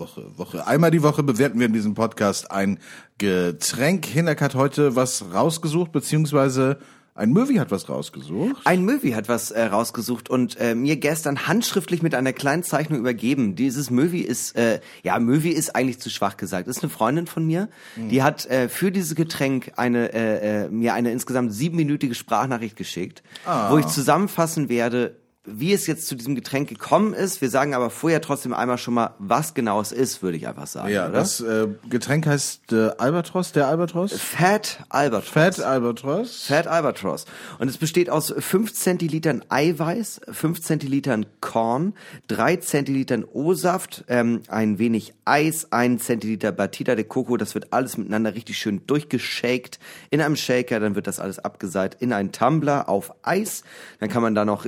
Woche, 0.00 0.26
Woche. 0.36 0.66
Einmal 0.66 0.90
die 0.90 1.02
Woche 1.02 1.22
bewerten 1.22 1.60
wir 1.60 1.66
in 1.66 1.72
diesem 1.72 1.94
Podcast 1.94 2.50
ein 2.50 2.78
Getränk. 3.18 4.06
Hinak 4.06 4.40
hat 4.40 4.54
heute 4.54 4.96
was 4.96 5.26
rausgesucht, 5.32 5.92
beziehungsweise 5.92 6.78
ein 7.14 7.32
Möwi 7.32 7.56
hat 7.56 7.70
was 7.70 7.86
rausgesucht. 7.88 8.62
Ein 8.64 8.84
Möwi 8.84 9.10
hat 9.10 9.28
was 9.28 9.50
äh, 9.50 9.64
rausgesucht 9.64 10.30
und 10.30 10.58
äh, 10.58 10.74
mir 10.74 10.96
gestern 10.96 11.46
handschriftlich 11.46 12.02
mit 12.02 12.14
einer 12.14 12.32
kleinen 12.32 12.62
Zeichnung 12.62 12.98
übergeben. 12.98 13.56
Dieses 13.56 13.90
Möwi 13.90 14.20
ist, 14.20 14.56
äh, 14.56 14.80
ja, 15.02 15.18
Möwi 15.18 15.50
ist 15.50 15.76
eigentlich 15.76 16.00
zu 16.00 16.08
schwach 16.08 16.38
gesagt. 16.38 16.66
Ist 16.66 16.82
eine 16.82 16.88
Freundin 16.88 17.26
von 17.26 17.44
mir, 17.44 17.68
die 17.96 18.22
hat 18.22 18.46
äh, 18.46 18.70
für 18.70 18.90
dieses 18.90 19.14
Getränk 19.14 19.72
eine 19.76 20.14
äh, 20.14 20.64
äh, 20.64 20.68
mir 20.70 20.94
eine 20.94 21.12
insgesamt 21.12 21.52
siebenminütige 21.52 22.14
Sprachnachricht 22.14 22.76
geschickt, 22.76 23.22
wo 23.68 23.76
ich 23.76 23.86
zusammenfassen 23.86 24.70
werde, 24.70 25.19
wie 25.52 25.72
es 25.72 25.86
jetzt 25.86 26.06
zu 26.06 26.14
diesem 26.14 26.34
Getränk 26.34 26.68
gekommen 26.68 27.14
ist. 27.14 27.40
Wir 27.40 27.50
sagen 27.50 27.74
aber 27.74 27.90
vorher 27.90 28.20
trotzdem 28.20 28.52
einmal 28.52 28.78
schon 28.78 28.94
mal, 28.94 29.14
was 29.18 29.54
genau 29.54 29.80
es 29.80 29.92
ist, 29.92 30.22
würde 30.22 30.36
ich 30.36 30.46
einfach 30.46 30.66
sagen. 30.66 30.92
Ja, 30.92 31.06
oder? 31.06 31.14
das 31.14 31.40
äh, 31.40 31.68
Getränk 31.88 32.26
heißt 32.26 32.72
äh, 32.72 32.90
Albatros, 32.98 33.52
der 33.52 33.68
Albatros. 33.68 34.12
Fat 34.12 34.84
Albert. 34.88 35.24
Fat 35.24 35.60
Albatros. 35.60 36.44
Fat 36.44 36.66
Albatross. 36.66 37.26
Und 37.58 37.68
es 37.68 37.78
besteht 37.78 38.10
aus 38.10 38.32
5 38.36 38.72
Zentilitern 38.72 39.44
Eiweiß, 39.48 40.20
5 40.30 40.60
Zentilitern 40.60 41.26
Korn, 41.40 41.94
3 42.28 42.56
Zentilitern 42.56 43.24
O-Saft, 43.24 44.04
ähm, 44.08 44.42
ein 44.48 44.78
wenig 44.78 45.14
Eis, 45.24 45.72
1 45.72 46.04
Zentiliter 46.04 46.52
Batida 46.52 46.94
de 46.94 47.04
Coco. 47.04 47.36
Das 47.36 47.54
wird 47.54 47.72
alles 47.72 47.96
miteinander 47.96 48.34
richtig 48.34 48.58
schön 48.58 48.86
durchgeschakt 48.86 49.78
in 50.10 50.20
einem 50.20 50.36
Shaker. 50.36 50.80
Dann 50.80 50.94
wird 50.94 51.06
das 51.06 51.20
alles 51.20 51.38
abgeseit 51.38 51.96
in 52.00 52.12
einen 52.12 52.32
Tumbler 52.32 52.88
auf 52.88 53.12
Eis. 53.22 53.62
Dann 53.98 54.08
kann 54.08 54.22
man 54.22 54.34
da 54.34 54.44
noch 54.44 54.64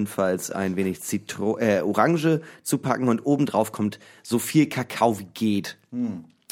gegebenenfalls 0.00 0.50
ein 0.50 0.76
wenig 0.76 1.02
Zitro 1.02 1.58
äh, 1.58 1.80
Orange 1.80 2.40
zupacken 2.62 3.08
und 3.08 3.20
obendrauf 3.20 3.72
kommt 3.72 3.98
so 4.22 4.38
viel 4.38 4.66
Kakao 4.66 5.18
wie 5.18 5.26
geht. 5.34 5.78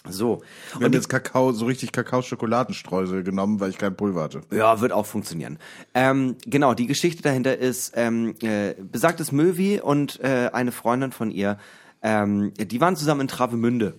So. 0.09 0.41
Wir 0.71 0.75
haben 0.75 0.85
Und 0.87 0.95
jetzt 0.95 1.09
Kakao, 1.09 1.53
so 1.53 1.67
richtig 1.67 1.93
Kakao-Schokoladenstreusel 1.93 3.23
genommen, 3.23 3.61
weil 3.61 3.71
ich 3.71 3.79
kein 3.79 3.97
Pulver 3.97 4.23
hatte. 4.23 4.41
ja, 4.51 4.81
wird 4.81 4.93
auch 4.93 5.07
funktionieren. 5.07 5.59
Ähm, 5.95 6.37
genau, 6.47 6.75
die 6.75 6.87
Geschichte 6.87 7.23
dahinter 7.23 7.59
ist, 7.59 7.93
ähm, 7.97 8.35
äh, 8.43 8.75
besagtes 8.75 9.33
Möwi 9.33 9.81
und 9.81 10.21
äh, 10.21 10.51
eine 10.53 10.73
Freundin 10.73 11.13
von 11.13 11.31
ihr, 11.31 11.59
ähm, 12.03 12.53
die 12.57 12.81
waren 12.81 12.97
zusammen 12.97 13.23
in 13.23 13.29
Travemünde. 13.29 13.95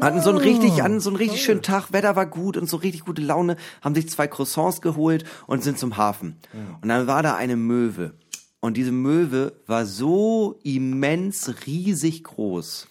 Hatten 0.00 0.20
so 0.20 0.30
einen 0.30 0.38
richtig, 0.38 0.82
hatten 0.82 1.00
so 1.00 1.10
einen 1.10 1.16
richtig 1.16 1.42
schönen 1.42 1.62
Tag, 1.62 1.92
Wetter 1.92 2.16
war 2.16 2.26
gut 2.26 2.56
und 2.56 2.68
so 2.68 2.76
richtig 2.76 3.04
gute 3.04 3.22
Laune, 3.22 3.56
haben 3.82 3.94
sich 3.94 4.08
zwei 4.08 4.26
Croissants 4.26 4.80
geholt 4.80 5.24
und 5.46 5.62
sind 5.62 5.78
zum 5.78 5.96
Hafen. 5.96 6.36
Und 6.82 6.88
dann 6.88 7.06
war 7.06 7.22
da 7.22 7.36
eine 7.36 7.56
Möwe. 7.56 8.14
Und 8.66 8.76
diese 8.76 8.90
Möwe 8.90 9.52
war 9.68 9.86
so 9.86 10.58
immens 10.64 11.54
riesig 11.66 12.24
groß. 12.24 12.88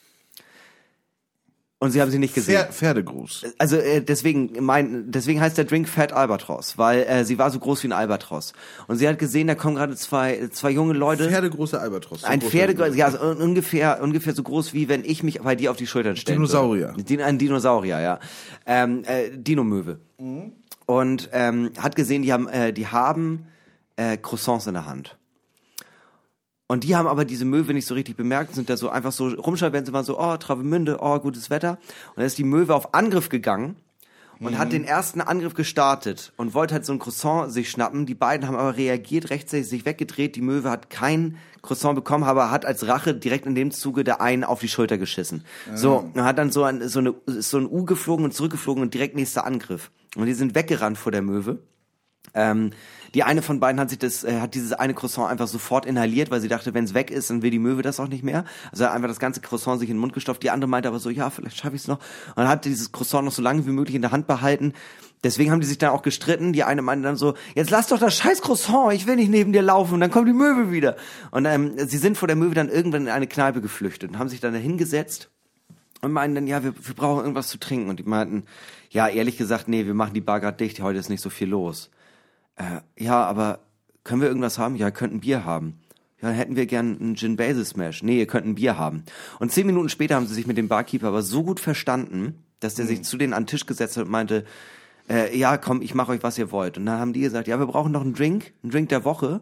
Und 1.80 1.92
sie 1.92 2.02
haben 2.02 2.10
sie 2.10 2.18
nicht 2.18 2.34
gesehen. 2.34 2.56
Pfer 2.62 2.72
Pferdegruß. 2.72 3.44
Also 3.58 3.76
äh, 3.76 4.02
deswegen 4.02 4.64
mein 4.64 5.12
deswegen 5.12 5.42
heißt 5.42 5.58
der 5.58 5.66
Drink 5.66 5.90
Fat 5.90 6.14
Albatros, 6.14 6.78
weil 6.78 7.02
äh, 7.04 7.26
sie 7.26 7.38
war 7.38 7.52
so 7.52 7.60
groß 7.60 7.84
wie 7.84 7.90
ein 7.90 7.92
Albatros 7.92 8.54
und 8.88 8.96
sie 8.98 9.08
hat 9.08 9.20
gesehen, 9.20 9.48
da 9.48 9.56
kommen 9.56 9.76
gerade 9.76 9.96
zwei 9.98 10.48
zwei 10.54 10.72
junge 10.72 10.94
Leute, 10.94 11.30
Pferdegroße 11.30 11.78
Albatros. 11.80 12.22
So 12.22 12.28
ein 12.28 12.40
groß 12.40 12.50
Pferde 12.50 12.78
werden 12.78 12.94
die. 12.94 13.00
ja 13.00 13.12
so 13.12 13.20
un- 13.20 13.38
ungefähr 13.38 14.02
ungefähr 14.02 14.34
so 14.34 14.42
groß 14.44 14.74
wie 14.74 14.88
wenn 14.88 15.04
ich 15.04 15.22
mich 15.24 15.42
bei 15.42 15.56
dir 15.58 15.70
auf 15.70 15.78
die 15.78 15.86
Schultern 15.88 16.16
stelle. 16.16 16.38
Dinosaurier. 16.38 16.94
Din 16.98 17.22
ein 17.22 17.38
Dinosaurier, 17.38 18.00
ja. 18.00 18.20
Ähm, 18.66 19.04
äh, 19.04 19.30
Dinomöwe. 19.38 20.00
Und 20.86 21.30
ähm, 21.34 21.72
hat 21.78 21.98
gesehen, 21.98 22.22
die 22.22 22.32
haben 22.32 22.48
äh, 22.48 22.72
die 22.72 22.88
haben 22.88 23.48
äh, 23.98 24.16
Croissants 24.16 24.66
in 24.68 24.74
der 24.76 24.86
Hand. 24.86 25.18
Und 26.68 26.84
die 26.84 26.96
haben 26.96 27.08
aber 27.08 27.26
diese 27.26 27.46
Möwe 27.46 27.74
nicht 27.74 27.86
so 27.86 27.94
richtig 27.94 28.18
bemerkt, 28.18 28.56
sind 28.56 28.70
da 28.70 28.78
so 28.78 28.90
einfach 28.90 29.12
so 29.12 29.28
rumschauen, 29.28 29.74
wenn 29.74 29.86
sie 29.86 29.92
mal 29.92 30.04
so, 30.04 30.20
oh, 30.20 30.38
Travemünde, 30.38 30.98
oh, 31.00 31.20
gutes 31.20 31.50
Wetter. 31.50 31.78
Und 32.10 32.18
dann 32.18 32.26
ist 32.26 32.38
die 32.38 32.44
Möwe 32.44 32.74
auf 32.74 32.94
Angriff 32.96 33.30
gegangen 33.30 33.76
und 34.40 34.58
hat 34.58 34.74
den 34.74 34.84
ersten 34.84 35.22
Angriff 35.22 35.54
gestartet 35.54 36.34
und 36.38 36.54
wollte 36.54 36.74
halt 36.74 36.86
so 36.86 36.94
ein 36.94 37.00
Croissant 37.00 37.52
sich 37.52 37.70
schnappen. 37.70 38.06
Die 38.06 38.16
beiden 38.16 38.48
haben 38.48 38.56
aber 38.56 38.76
reagiert, 38.76 39.30
rechtzeitig 39.30 39.68
sich 39.68 39.86
weggedreht. 39.86 40.36
Die 40.36 40.42
Möwe 40.42 40.70
hat 40.70 40.90
kein 40.90 41.38
Croissant 41.62 41.96
bekommen, 41.96 42.24
aber 42.24 42.52
hat 42.52 42.66
als 42.66 42.88
Rache 42.88 43.14
direkt 43.16 43.46
in 43.46 43.56
dem 43.56 43.72
Zuge 43.72 44.04
der 44.04 44.22
einen 44.22 44.44
auf 44.44 44.60
die 44.60 44.68
Schulter 44.68 44.98
geschissen. 44.98 45.46
So, 45.74 46.10
und 46.14 46.24
hat 46.24 46.38
dann 46.38 46.52
so 46.52 46.64
ein, 46.64 46.88
so, 46.90 47.00
eine, 47.00 47.16
so 47.26 47.58
ein 47.58 47.66
U 47.66 47.86
geflogen 47.86 48.26
und 48.26 48.34
zurückgeflogen 48.34 48.84
und 48.84 48.94
direkt 48.94 49.16
nächster 49.16 49.46
Angriff. 49.46 49.92
Und 50.16 50.26
die 50.26 50.34
sind 50.34 50.56
weggerannt 50.56 50.98
vor 50.98 51.12
der 51.12 51.22
Möwe. 51.22 51.60
Ähm, 52.34 52.72
die 53.16 53.24
eine 53.24 53.42
von 53.42 53.62
beiden 53.62 53.80
hat 53.80 53.90
sich 53.90 53.98
das, 53.98 54.26
äh, 54.26 54.42
hat 54.42 54.54
dieses 54.56 54.74
eine 54.74 54.94
Croissant 54.94 55.32
einfach 55.32 55.48
sofort 55.48 55.86
inhaliert, 55.86 56.32
weil 56.32 56.42
sie 56.42 56.50
dachte, 56.50 56.74
wenn 56.74 56.84
es 56.84 56.94
weg 56.94 57.10
ist, 57.10 57.30
dann 57.30 57.42
will 57.42 57.50
die 57.50 57.60
Möwe 57.60 57.82
das 57.82 58.00
auch 58.02 58.10
nicht 58.10 58.24
mehr. 58.24 58.44
Also 58.72 58.86
einfach 58.86 59.08
das 59.08 59.20
ganze 59.20 59.40
Croissant 59.40 59.80
sich 59.80 59.90
in 59.90 59.96
den 59.96 60.02
Mund 60.02 60.12
gestopft. 60.12 60.44
Die 60.44 60.52
andere 60.52 60.70
meinte 60.70 60.90
aber 60.90 61.00
so, 61.00 61.10
ja, 61.10 61.30
vielleicht 61.30 61.58
schaffe 61.58 61.78
ich 61.78 61.84
es 61.84 61.88
noch. 61.88 62.00
Und 62.36 62.48
hat 62.48 62.66
dieses 62.66 62.92
Croissant 62.92 63.24
noch 63.24 63.32
so 63.32 63.42
lange 63.42 63.66
wie 63.66 63.72
möglich 63.72 63.96
in 63.96 64.02
der 64.02 64.12
Hand 64.12 64.28
behalten. 64.28 64.74
Deswegen 65.24 65.52
haben 65.52 65.62
die 65.62 65.66
sich 65.66 65.78
dann 65.78 65.92
auch 65.92 66.02
gestritten. 66.02 66.52
Die 66.52 66.66
eine 66.66 66.82
meinte 66.82 67.08
dann 67.08 67.16
so, 67.16 67.36
jetzt 67.56 67.72
lass 67.72 67.88
doch 67.88 68.00
das 68.00 68.16
scheiß 68.18 68.42
Croissant, 68.42 68.94
ich 68.94 69.08
will 69.08 69.16
nicht 69.16 69.32
neben 69.32 69.54
dir 69.54 69.62
laufen. 69.62 69.94
Und 69.94 70.02
dann 70.02 70.12
kommt 70.12 70.28
die 70.28 70.34
Möwe 70.34 70.70
wieder. 70.72 70.98
Und 71.32 71.46
ähm, 71.46 71.72
sie 71.88 71.98
sind 71.98 72.18
vor 72.18 72.28
der 72.28 72.36
Möwe 72.36 72.54
dann 72.54 72.68
irgendwann 72.68 73.04
in 73.04 73.10
eine 73.10 73.28
Kneipe 73.28 73.62
geflüchtet 73.62 74.12
und 74.12 74.20
haben 74.20 74.28
sich 74.28 74.42
dann 74.42 74.52
da 74.52 74.60
hingesetzt 74.60 75.30
und 76.02 76.12
meinten 76.12 76.36
dann, 76.36 76.48
ja, 76.48 76.66
wir, 76.66 76.74
wir 76.76 76.96
brauchen 76.96 77.22
irgendwas 77.22 77.48
zu 77.48 77.60
trinken. 77.60 77.90
Und 77.90 78.00
die 78.00 78.04
meinten, 78.04 78.44
ja, 78.90 79.08
ehrlich 79.08 79.38
gesagt, 79.38 79.70
nee, 79.70 79.86
wir 79.86 79.94
machen 79.94 80.14
die 80.14 80.22
Bar 80.22 80.42
grad 80.42 80.60
dicht, 80.60 80.82
heute 80.82 81.00
ist 81.00 81.10
nicht 81.10 81.22
so 81.22 81.30
viel 81.30 81.48
los. 81.48 81.90
Äh, 82.56 82.82
ja, 83.04 83.24
aber 83.26 83.60
können 84.04 84.22
wir 84.22 84.28
irgendwas 84.28 84.58
haben? 84.58 84.76
Ja, 84.76 84.88
ihr 84.88 84.92
könnt 84.92 85.14
ein 85.14 85.20
Bier 85.22 85.46
haben. 85.46 85.80
Ja, 86.22 86.30
dann 86.30 86.38
hätten 86.38 86.56
wir 86.56 86.66
gern 86.66 86.98
einen 87.00 87.16
Gin 87.16 87.36
Basil 87.36 87.66
Smash. 87.66 88.02
Nee, 88.04 88.20
ihr 88.20 88.28
könnt 88.28 88.46
ein 88.48 88.56
Bier 88.56 88.78
haben. 88.78 89.04
Und 89.40 89.52
zehn 89.52 89.66
Minuten 89.68 89.90
später 89.90 90.16
haben 90.16 90.28
sie 90.28 90.34
sich 90.34 90.48
mit 90.48 90.58
dem 90.58 90.68
Barkeeper 90.68 91.08
aber 91.08 91.22
so 91.22 91.44
gut 91.44 91.60
verstanden, 91.60 92.44
dass 92.62 92.76
der 92.76 92.86
sich 92.86 93.04
zu 93.04 93.18
denen 93.18 93.34
an 93.34 93.44
den 93.44 93.48
Tisch 93.48 93.66
gesetzt 93.66 93.98
hat 93.98 94.06
und 94.06 94.12
meinte, 94.12 94.46
äh, 95.10 95.38
ja, 95.38 95.58
komm, 95.58 95.82
ich 95.82 95.94
mache 95.94 96.14
euch, 96.14 96.24
was 96.24 96.38
ihr 96.38 96.52
wollt. 96.52 96.78
Und 96.78 96.86
dann 96.86 97.00
haben 97.00 97.14
die 97.14 97.20
gesagt, 97.22 97.48
ja, 97.48 97.60
wir 97.60 97.66
brauchen 97.68 97.92
noch 97.92 98.02
einen 98.02 98.14
Drink, 98.14 98.54
einen 98.64 98.72
Drink 98.72 98.90
der 98.90 99.04
Woche, 99.04 99.42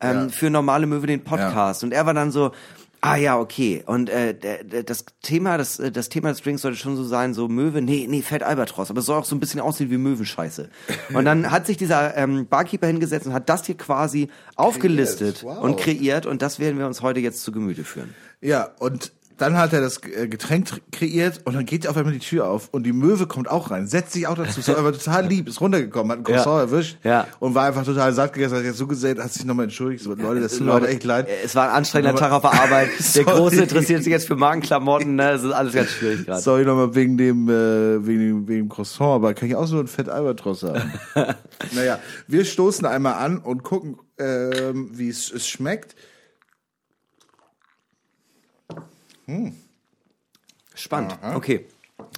ähm, 0.00 0.22
Ja. 0.22 0.28
für 0.28 0.50
normale 0.50 0.86
Möwe 0.86 1.06
den 1.06 1.22
Podcast. 1.22 1.84
Und 1.84 1.92
er 1.92 2.06
war 2.06 2.14
dann 2.14 2.30
so, 2.32 2.50
ah 3.04 3.16
ja, 3.16 3.38
okay. 3.38 3.82
Und 3.86 4.08
äh, 4.08 4.34
das 4.82 5.04
Thema, 5.22 5.58
das, 5.58 5.78
äh, 5.78 5.92
das 5.92 6.08
Thema 6.08 6.30
des 6.30 6.40
Drinks 6.40 6.62
sollte 6.62 6.78
schon 6.78 6.96
so 6.96 7.04
sein, 7.04 7.34
so 7.34 7.48
Möwe, 7.48 7.82
nee, 7.82 8.06
nee, 8.08 8.22
Fett 8.22 8.42
Albatros, 8.42 8.90
aber 8.90 9.00
es 9.00 9.06
soll 9.06 9.18
auch 9.18 9.26
so 9.26 9.36
ein 9.36 9.40
bisschen 9.40 9.60
aussehen 9.60 9.90
wie 9.90 9.98
Möwenscheiße. 9.98 10.70
Und 11.14 11.26
dann 11.26 11.50
hat 11.50 11.66
sich 11.66 11.76
dieser 11.76 12.16
ähm, 12.16 12.46
Barkeeper 12.48 12.86
hingesetzt 12.86 13.26
und 13.26 13.34
hat 13.34 13.48
das 13.48 13.66
hier 13.66 13.76
quasi 13.76 14.28
aufgelistet 14.56 15.42
wow. 15.42 15.58
und 15.62 15.76
kreiert 15.78 16.26
und 16.26 16.42
das 16.42 16.58
werden 16.58 16.78
wir 16.78 16.86
uns 16.86 17.02
heute 17.02 17.20
jetzt 17.20 17.42
zu 17.42 17.52
Gemüte 17.52 17.84
führen. 17.84 18.14
Ja, 18.40 18.70
und 18.78 19.12
dann 19.36 19.56
hat 19.58 19.72
er 19.72 19.80
das 19.80 20.00
äh, 20.04 20.28
Getränk 20.28 20.68
tr- 20.68 20.80
kreiert 20.92 21.40
und 21.44 21.54
dann 21.54 21.66
geht 21.66 21.86
auf 21.88 21.96
einmal 21.96 22.12
die 22.12 22.20
Tür 22.20 22.46
auf 22.48 22.68
und 22.70 22.84
die 22.84 22.92
Möwe 22.92 23.26
kommt 23.26 23.50
auch 23.50 23.70
rein, 23.70 23.86
setzt 23.86 24.12
sich 24.12 24.26
auch 24.26 24.36
dazu, 24.36 24.60
ist 24.60 24.70
aber 24.70 24.92
total 24.92 25.26
lieb, 25.26 25.48
ist 25.48 25.60
runtergekommen, 25.60 26.12
hat 26.12 26.18
ein 26.18 26.24
Croissant 26.24 26.70
erwischt 26.70 26.98
Ja. 27.04 27.26
und 27.40 27.54
war 27.54 27.64
einfach 27.66 27.84
total 27.84 28.12
satt 28.12 28.32
gegessen, 28.32 28.56
hat 28.56 28.64
jetzt 28.64 28.78
so 28.78 28.86
gesehen, 28.86 29.22
hat 29.22 29.32
sich 29.32 29.44
nochmal 29.44 29.64
entschuldigt, 29.64 30.04
so, 30.04 30.14
Leute, 30.14 30.40
das 30.40 30.56
tut 30.56 30.66
mir 30.66 30.86
echt 30.88 31.04
leid. 31.04 31.26
Es 31.44 31.54
war 31.54 31.68
ein 31.70 31.74
anstrengender 31.76 32.18
Tag 32.18 32.32
auf 32.32 32.42
der 32.42 32.52
Arbeit. 32.52 32.88
Der. 33.14 33.24
Große 33.24 33.62
interessiert 33.62 34.02
sich 34.04 34.10
jetzt 34.12 34.26
für 34.26 34.36
Magenklamotten, 34.36 35.16
ne? 35.16 35.30
Es 35.32 35.42
ist 35.42 35.52
alles 35.52 35.72
ganz 35.72 35.90
schwierig 35.90 36.24
gerade. 36.26 36.40
Sorry 36.40 36.64
nochmal 36.64 36.94
wegen 36.94 37.16
dem, 37.16 37.48
äh, 37.48 38.06
wegen 38.06 38.20
dem, 38.20 38.48
wegen 38.48 38.64
dem 38.64 38.68
Croissant, 38.68 39.10
aber 39.16 39.34
kann 39.34 39.48
ich 39.48 39.56
auch 39.56 39.66
so 39.66 39.78
ein 39.80 39.86
Fett 39.88 40.08
Albatros 40.08 40.62
haben? 40.62 40.92
naja, 41.72 41.98
wir 42.26 42.44
stoßen 42.44 42.86
einmal 42.86 43.14
an 43.14 43.38
und 43.38 43.62
gucken, 43.62 43.96
ähm, 44.18 44.90
wie 44.92 45.08
es, 45.08 45.30
es 45.32 45.48
schmeckt. 49.26 49.54
Spannend. 50.74 51.18
Okay. 51.34 51.66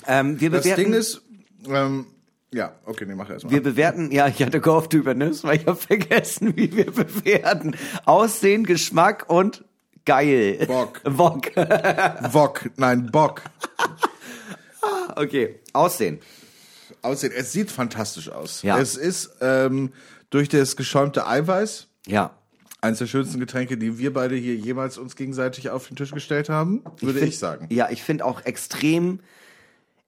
Ähm, 0.06 0.40
wir 0.40 0.50
Das 0.50 0.62
bewerten, 0.62 0.84
Ding 0.84 0.92
ist, 0.94 1.20
ähm, 1.68 2.06
ja, 2.52 2.72
okay, 2.86 3.04
nee, 3.06 3.14
mach 3.14 3.28
erst 3.28 3.44
mal. 3.44 3.50
Wir 3.50 3.62
bewerten, 3.62 4.10
ja, 4.12 4.28
ich 4.28 4.42
hatte 4.42 4.60
gehofft, 4.60 4.92
du 4.92 4.98
übernimmst, 4.98 5.44
weil 5.44 5.56
ich 5.58 5.66
habe 5.66 5.76
vergessen, 5.76 6.56
wie 6.56 6.74
wir 6.74 6.86
bewerten. 6.92 7.76
Aussehen, 8.06 8.64
Geschmack 8.64 9.28
und 9.28 9.64
geil. 10.04 10.64
Bock. 10.66 11.02
Bock. 11.16 11.50
Wok, 11.56 12.70
nein, 12.76 13.10
Bock. 13.10 13.42
Okay, 15.16 15.60
Aussehen. 15.72 16.20
Aussehen, 17.02 17.32
es 17.36 17.52
sieht 17.52 17.70
fantastisch 17.70 18.30
aus. 18.30 18.62
Ja. 18.62 18.78
Es 18.78 18.96
ist 18.96 19.30
ähm, 19.40 19.92
durch 20.30 20.48
das 20.48 20.76
geschäumte 20.76 21.26
Eiweiß 21.26 21.88
Ja. 22.06 22.36
Eines 22.86 22.98
der 22.98 23.06
schönsten 23.06 23.38
Getränke, 23.40 23.76
die 23.76 23.98
wir 23.98 24.12
beide 24.12 24.34
hier 24.36 24.54
jemals 24.56 24.98
uns 24.98 25.16
gegenseitig 25.16 25.70
auf 25.70 25.88
den 25.88 25.96
Tisch 25.96 26.12
gestellt 26.12 26.48
haben, 26.48 26.82
würde 27.00 27.18
ich, 27.18 27.24
find- 27.24 27.34
sagen. 27.34 27.66
Ja, 27.70 27.90
ich 27.90 28.02
finde 28.02 28.24
auch 28.24 28.44
extrem, 28.44 29.20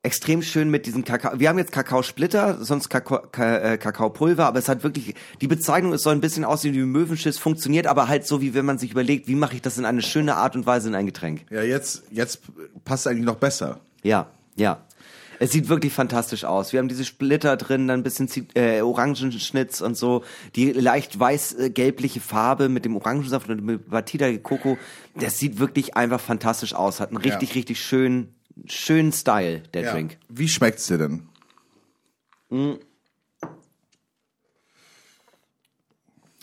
extrem 0.02 0.42
schön 0.42 0.70
mit 0.70 0.86
diesem 0.86 1.04
Kakao. 1.04 1.38
Wir 1.38 1.48
haben 1.48 1.58
jetzt 1.58 1.72
Kakaosplitter, 1.72 2.64
sonst 2.64 2.88
Kakao, 2.88 3.20
Ka, 3.30 3.56
äh, 3.58 3.78
Kakaopulver, 3.78 4.46
aber 4.46 4.58
es 4.58 4.68
hat 4.68 4.82
wirklich, 4.84 5.14
die 5.40 5.48
Bezeichnung 5.48 5.92
ist 5.92 6.02
soll 6.02 6.14
ein 6.14 6.20
bisschen 6.20 6.44
aussehen 6.44 6.74
wie 6.74 6.78
Möwenschiss, 6.80 7.36
funktioniert 7.38 7.86
aber 7.86 8.08
halt 8.08 8.26
so, 8.26 8.40
wie 8.40 8.54
wenn 8.54 8.64
man 8.64 8.78
sich 8.78 8.92
überlegt, 8.92 9.28
wie 9.28 9.34
mache 9.34 9.56
ich 9.56 9.62
das 9.62 9.76
in 9.76 9.84
eine 9.84 10.02
schöne 10.02 10.36
Art 10.36 10.54
und 10.56 10.66
Weise 10.66 10.88
in 10.88 10.94
ein 10.94 11.06
Getränk. 11.06 11.44
Ja, 11.50 11.62
jetzt, 11.62 12.04
jetzt 12.10 12.40
passt 12.84 13.06
eigentlich 13.06 13.24
noch 13.26 13.36
besser. 13.36 13.80
Ja, 14.02 14.28
ja. 14.56 14.78
Es 15.38 15.52
sieht 15.52 15.68
wirklich 15.68 15.92
fantastisch 15.92 16.44
aus. 16.44 16.72
Wir 16.72 16.80
haben 16.80 16.88
diese 16.88 17.04
Splitter 17.04 17.56
drin, 17.56 17.86
dann 17.88 18.00
ein 18.00 18.02
bisschen 18.02 18.28
äh, 18.54 18.80
Orangenschnitz 18.80 19.80
und 19.80 19.96
so. 19.96 20.24
Die 20.56 20.72
leicht 20.72 21.18
weiß-gelbliche 21.20 22.20
Farbe 22.20 22.68
mit 22.68 22.84
dem 22.84 22.96
Orangensaft 22.96 23.48
und 23.48 23.62
mit 23.64 23.88
Batida 23.90 24.26
de 24.26 24.38
Coco. 24.38 24.78
Das 25.14 25.38
sieht 25.38 25.58
wirklich 25.58 25.96
einfach 25.96 26.20
fantastisch 26.20 26.74
aus. 26.74 27.00
Hat 27.00 27.10
einen 27.10 27.18
richtig, 27.18 27.50
Ja. 27.50 27.54
richtig 27.54 27.80
schönen, 27.80 28.34
schönen 28.66 29.12
Style, 29.12 29.60
der 29.74 29.82
Ja. 29.82 29.92
Drink. 29.92 30.18
Wie 30.28 30.48
schmeckt's 30.48 30.86
dir 30.88 30.98
denn? 30.98 31.28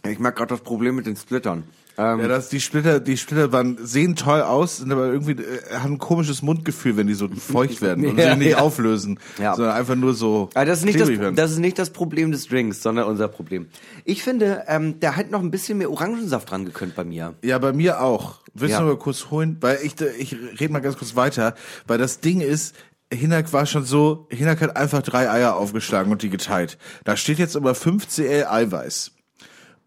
Ich 0.08 0.20
mag 0.20 0.36
gerade 0.36 0.50
das 0.50 0.62
Problem 0.62 0.96
mit 0.96 1.06
den 1.06 1.16
Splittern. 1.16 1.64
Ähm, 1.98 2.20
Ja, 2.20 2.28
das, 2.28 2.50
die 2.50 2.60
Splitter, 2.60 3.00
die 3.00 3.16
Splitter 3.18 3.52
waren, 3.52 3.78
sehen 3.82 4.16
toll 4.16 4.42
aus, 4.42 4.78
sind 4.78 4.92
aber 4.92 5.08
irgendwie, 5.08 5.34
äh, 5.42 5.78
haben 5.80 5.94
ein 5.94 5.98
komisches 5.98 6.42
Mundgefühl, 6.42 6.98
wenn 6.98 7.08
die 7.08 7.14
so 7.14 7.28
feucht 7.36 7.82
werden 7.82 8.06
und 8.06 8.18
Ja, 8.18 8.30
sich 8.32 8.38
nicht 8.40 8.52
ja. 8.52 8.58
auflösen, 8.60 9.20
Ja. 9.40 9.56
sondern 9.56 9.76
einfach 9.76 9.96
nur 9.96 10.14
so 10.14 10.50
Aber 10.54 10.66
das 10.66 10.80
ist, 10.80 10.86
nicht 10.86 11.00
das, 11.00 11.08
werden. 11.10 11.36
das 11.36 11.52
ist 11.52 11.60
nicht 11.60 11.80
das 11.80 11.90
Problem 11.92 12.32
des 12.32 12.48
Drinks, 12.48 12.82
sondern 12.84 13.06
unser 13.08 13.28
Problem. 13.28 13.68
Ich 14.04 14.24
finde, 14.24 14.64
ähm, 14.68 15.00
der 15.00 15.16
hat 15.16 15.32
noch 15.32 15.42
ein 15.42 15.52
bisschen 15.52 15.78
mehr 15.78 15.90
Orangensaft 15.90 16.52
dran 16.52 16.66
gekönnt 16.66 16.96
bei 16.96 17.04
mir. 17.06 17.34
Ja, 17.44 17.58
bei 17.60 17.72
mir 17.74 18.02
auch. 18.02 18.40
Willst 18.54 18.74
Ja. 18.74 18.80
du 18.82 18.88
mal 18.88 18.98
kurz 18.98 19.30
holen? 19.32 19.58
Weil 19.62 19.80
ich, 19.84 19.96
ich 20.20 20.36
rede 20.60 20.72
mal 20.74 20.80
ganz 20.80 20.98
kurz 20.98 21.16
weiter, 21.16 21.56
weil 21.88 21.98
das 21.98 22.20
Ding 22.20 22.42
ist, 22.42 22.76
Hinak 23.14 23.54
war 23.54 23.66
schon 23.66 23.86
so, 23.86 24.28
Hinak 24.32 24.62
hat 24.62 24.76
einfach 24.76 25.02
drei 25.02 25.30
Eier 25.30 25.56
aufgeschlagen 25.56 26.12
und 26.12 26.24
die 26.24 26.30
geteilt. 26.30 26.78
Da 27.04 27.16
steht 27.16 27.38
jetzt 27.38 27.56
aber 27.56 27.76
5 27.76 28.08
CL 28.08 28.46
Eiweiß. 28.50 29.12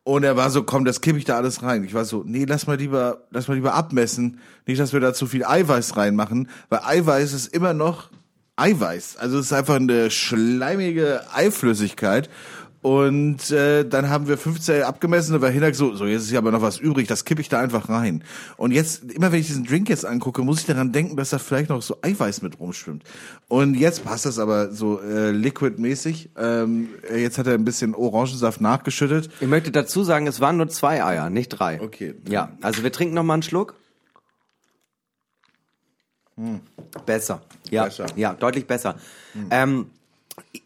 Und 0.09 0.23
er 0.23 0.39
war 0.39 0.49
so, 0.49 0.63
komm, 0.63 0.87
das 0.87 1.03
kippe 1.03 1.19
ich 1.19 1.27
da 1.27 1.37
alles 1.37 1.63
rein. 1.63 1.85
Ich 1.85 1.93
war 1.93 2.07
so, 2.07 2.23
nee, 2.25 2.47
lass 2.47 2.67
mal 2.67 2.79
lieber, 2.79 3.27
lass 3.31 3.47
mal 3.47 3.57
lieber 3.57 3.75
abmessen. 3.75 4.41
Nicht, 4.65 4.81
dass 4.81 4.95
wir 4.95 5.01
da 5.01 5.13
zu 5.13 5.27
viel 5.27 5.45
Eiweiß 5.45 5.99
reinmachen, 5.99 6.49
weil 6.71 6.81
Eiweiß 6.83 7.35
ist 7.35 7.49
immer 7.49 7.75
noch 7.75 8.09
Eiweiß. 8.57 9.19
Also 9.19 9.39
es 9.39 9.47
ist 9.47 9.53
einfach 9.53 9.75
eine 9.75 10.11
schleimige 10.11 11.21
Eiflüssigkeit. 11.35 12.31
Und 12.81 13.51
äh, 13.51 13.85
dann 13.85 14.09
haben 14.09 14.29
wir 14.29 14.39
15 14.39 14.83
abgemessen, 14.83 15.33
da 15.33 15.41
war 15.43 15.51
Hinak 15.51 15.75
so, 15.75 15.97
so 15.97 16.07
jetzt 16.07 16.23
ist 16.23 16.29
hier 16.31 16.39
aber 16.39 16.53
noch 16.53 16.63
was 16.63 16.79
übrig, 16.79 17.09
das 17.09 17.25
kippe 17.25 17.41
ich 17.41 17.49
da 17.49 17.59
einfach 17.61 17.89
rein. 17.89 18.23
Und 18.57 18.71
jetzt, 18.73 19.11
immer 19.13 19.33
wenn 19.33 19.41
ich 19.41 19.49
diesen 19.49 19.65
Drink 19.65 19.89
jetzt 19.89 20.07
angucke, 20.07 20.43
muss 20.43 20.61
ich 20.61 20.67
daran 20.67 20.93
denken, 20.93 21.17
dass 21.17 21.31
da 21.31 21.39
vielleicht 21.39 21.71
noch 21.71 21.83
so 21.83 21.97
Eiweiß 22.03 22.43
mit 22.43 22.61
rumschwimmt. 22.61 23.03
Und 23.49 23.75
jetzt 23.75 24.05
passt 24.05 24.27
das 24.27 24.39
aber 24.39 24.71
so 24.73 25.01
äh, 25.01 25.33
liquid-mäßig. 25.33 26.31
Ähm, 26.37 26.89
jetzt 27.15 27.39
hat 27.39 27.49
er 27.49 27.55
ein 27.55 27.65
bisschen 27.65 27.95
Orangensaft 27.97 28.61
nachgeschüttet. 28.61 29.29
Ich 29.41 29.49
möchte 29.49 29.73
dazu 29.73 30.05
sagen, 30.05 30.29
es 30.29 30.41
waren 30.41 30.57
nur 30.57 30.69
zwei 30.69 31.05
Eier, 31.05 31.31
nicht 31.31 31.49
drei. 31.49 31.81
Okay. 31.81 32.15
Ja, 32.29 32.53
also 32.63 32.85
wir 32.85 32.93
trinken 32.93 33.15
noch 33.15 33.25
mal 33.25 33.35
einen 33.35 33.43
Schluck. 33.43 33.75
Besser. 37.07 37.43
Ja, 37.71 37.85
Besser. 37.87 38.07
ja, 38.15 38.35
deutlich 38.35 38.67
besser. 38.67 38.95
Ähm, 39.51 39.87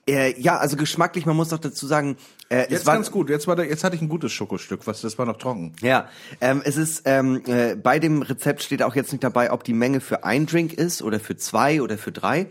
äh, 0.09 0.41
ja, 0.41 0.59
also 0.59 0.77
geschmacklich, 0.77 1.27
man 1.27 1.37
muss 1.37 1.49
doch 1.49 1.59
dazu 1.59 1.87
sagen, 1.87 2.17
äh, 2.49 2.61
Jetzt 2.61 2.73
es 2.73 2.87
war 2.87 2.95
ganz 2.95 3.11
gut. 3.11 3.31
Jetzt 3.31 3.47
war 3.47 3.57
der, 3.57 3.67
jetzt 3.67 3.85
hatte 3.85 3.97
ich 3.97 4.03
ein 4.03 4.09
gutes 4.09 4.33
Schokostück, 4.33 4.87
was 4.87 5.01
das 5.01 5.19
war 5.19 5.27
noch 5.27 5.39
trocken. 5.39 5.73
Ja, 5.81 6.09
ähm, 6.41 6.63
es 6.65 6.77
ist 6.77 7.03
ähm, 7.07 7.43
äh, 7.47 7.77
bei 7.77 7.99
dem 7.99 8.23
Rezept 8.23 8.63
steht 8.63 8.83
auch 8.83 8.95
jetzt 8.95 9.13
nicht 9.13 9.25
dabei, 9.25 9.53
ob 9.53 9.65
die 9.65 9.73
Menge 9.73 10.01
für 10.01 10.25
ein 10.25 10.47
Drink 10.47 10.73
ist 10.73 11.03
oder 11.03 11.21
für 11.21 11.37
zwei 11.37 11.81
oder 11.83 11.99
für 11.99 12.13
drei. 12.13 12.47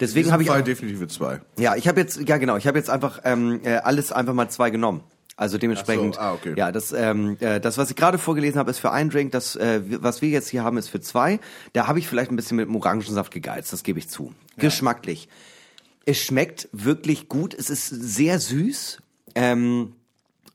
Deswegen 0.00 0.32
habe 0.32 0.42
ich 0.42 0.50
auch, 0.50 0.60
definitiv 0.60 0.98
für 0.98 1.08
zwei. 1.08 1.40
ja, 1.56 1.76
ich 1.76 1.86
habe 1.86 2.00
jetzt 2.00 2.28
ja 2.28 2.36
genau, 2.38 2.56
ich 2.56 2.66
habe 2.66 2.78
jetzt 2.78 2.90
einfach 2.90 3.20
ähm, 3.24 3.60
äh, 3.64 3.76
alles 3.76 4.10
einfach 4.10 4.34
mal 4.34 4.48
zwei 4.48 4.70
genommen. 4.70 5.02
Also 5.36 5.58
dementsprechend, 5.58 6.14
so, 6.14 6.20
ah, 6.20 6.32
okay. 6.32 6.54
ja, 6.56 6.70
das, 6.70 6.92
ähm, 6.92 7.36
äh, 7.40 7.60
das, 7.60 7.76
was 7.76 7.90
ich 7.90 7.96
gerade 7.96 8.18
vorgelesen 8.18 8.58
habe, 8.58 8.70
ist 8.70 8.78
für 8.78 8.92
einen 8.92 9.10
Drink. 9.10 9.32
Das, 9.32 9.56
äh, 9.56 9.80
was 10.00 10.22
wir 10.22 10.28
jetzt 10.28 10.48
hier 10.48 10.62
haben, 10.62 10.76
ist 10.76 10.88
für 10.88 11.00
zwei. 11.00 11.40
Da 11.72 11.88
habe 11.88 11.98
ich 11.98 12.06
vielleicht 12.06 12.30
ein 12.30 12.36
bisschen 12.36 12.56
mit 12.56 12.68
dem 12.68 12.76
Orangensaft 12.76 13.32
gegeizt, 13.32 13.72
das 13.72 13.82
gebe 13.82 13.98
ich 13.98 14.08
zu. 14.08 14.32
Geschmacklich. 14.58 15.28
Es 16.06 16.18
schmeckt 16.18 16.68
wirklich 16.72 17.28
gut. 17.28 17.54
Es 17.54 17.70
ist 17.70 17.88
sehr 17.88 18.38
süß. 18.38 18.98
Ähm, 19.34 19.92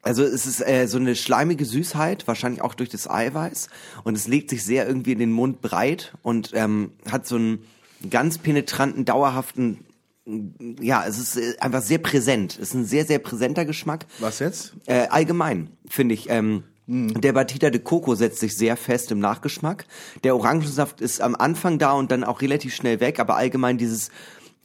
also 0.02 0.24
es 0.24 0.46
ist 0.46 0.66
äh, 0.66 0.88
so 0.88 0.98
eine 0.98 1.16
schleimige 1.16 1.66
Süßheit, 1.66 2.28
wahrscheinlich 2.28 2.62
auch 2.62 2.74
durch 2.74 2.90
das 2.90 3.10
Eiweiß. 3.10 3.68
Und 4.04 4.16
es 4.16 4.28
legt 4.28 4.50
sich 4.50 4.64
sehr 4.64 4.88
irgendwie 4.88 5.12
in 5.12 5.20
den 5.20 5.32
Mund 5.32 5.62
breit 5.62 6.14
und 6.22 6.52
ähm, 6.54 6.92
hat 7.12 7.28
so 7.28 7.36
einen 7.36 7.66
ganz 8.10 8.38
penetranten, 8.38 9.04
dauerhaften, 9.04 9.80
ja, 10.80 11.06
es 11.06 11.18
ist 11.18 11.38
äh, 11.38 11.58
einfach 11.60 11.82
sehr 11.82 11.98
präsent. 11.98 12.54
Es 12.54 12.70
ist 12.70 12.74
ein 12.76 12.86
sehr, 12.86 13.06
sehr 13.06 13.20
präsenter 13.20 13.66
Geschmack. 13.66 14.06
Was 14.20 14.40
jetzt? 14.40 14.74
Äh, 14.86 15.08
allgemein, 15.10 15.70
finde 15.90 16.14
ich. 16.14 16.30
Ähm, 16.30 16.64
Der 16.88 17.34
Batida 17.34 17.70
de 17.70 17.82
Coco 17.82 18.16
setzt 18.16 18.40
sich 18.40 18.56
sehr 18.56 18.78
fest 18.78 19.12
im 19.12 19.20
Nachgeschmack. 19.20 19.86
Der 20.24 20.36
Orangensaft 20.36 21.02
ist 21.02 21.22
am 21.22 21.36
Anfang 21.36 21.78
da 21.78 21.92
und 21.92 22.10
dann 22.10 22.24
auch 22.24 22.42
relativ 22.42 22.74
schnell 22.74 23.00
weg, 23.00 23.20
aber 23.20 23.36
allgemein 23.36 23.78
dieses 23.78 24.10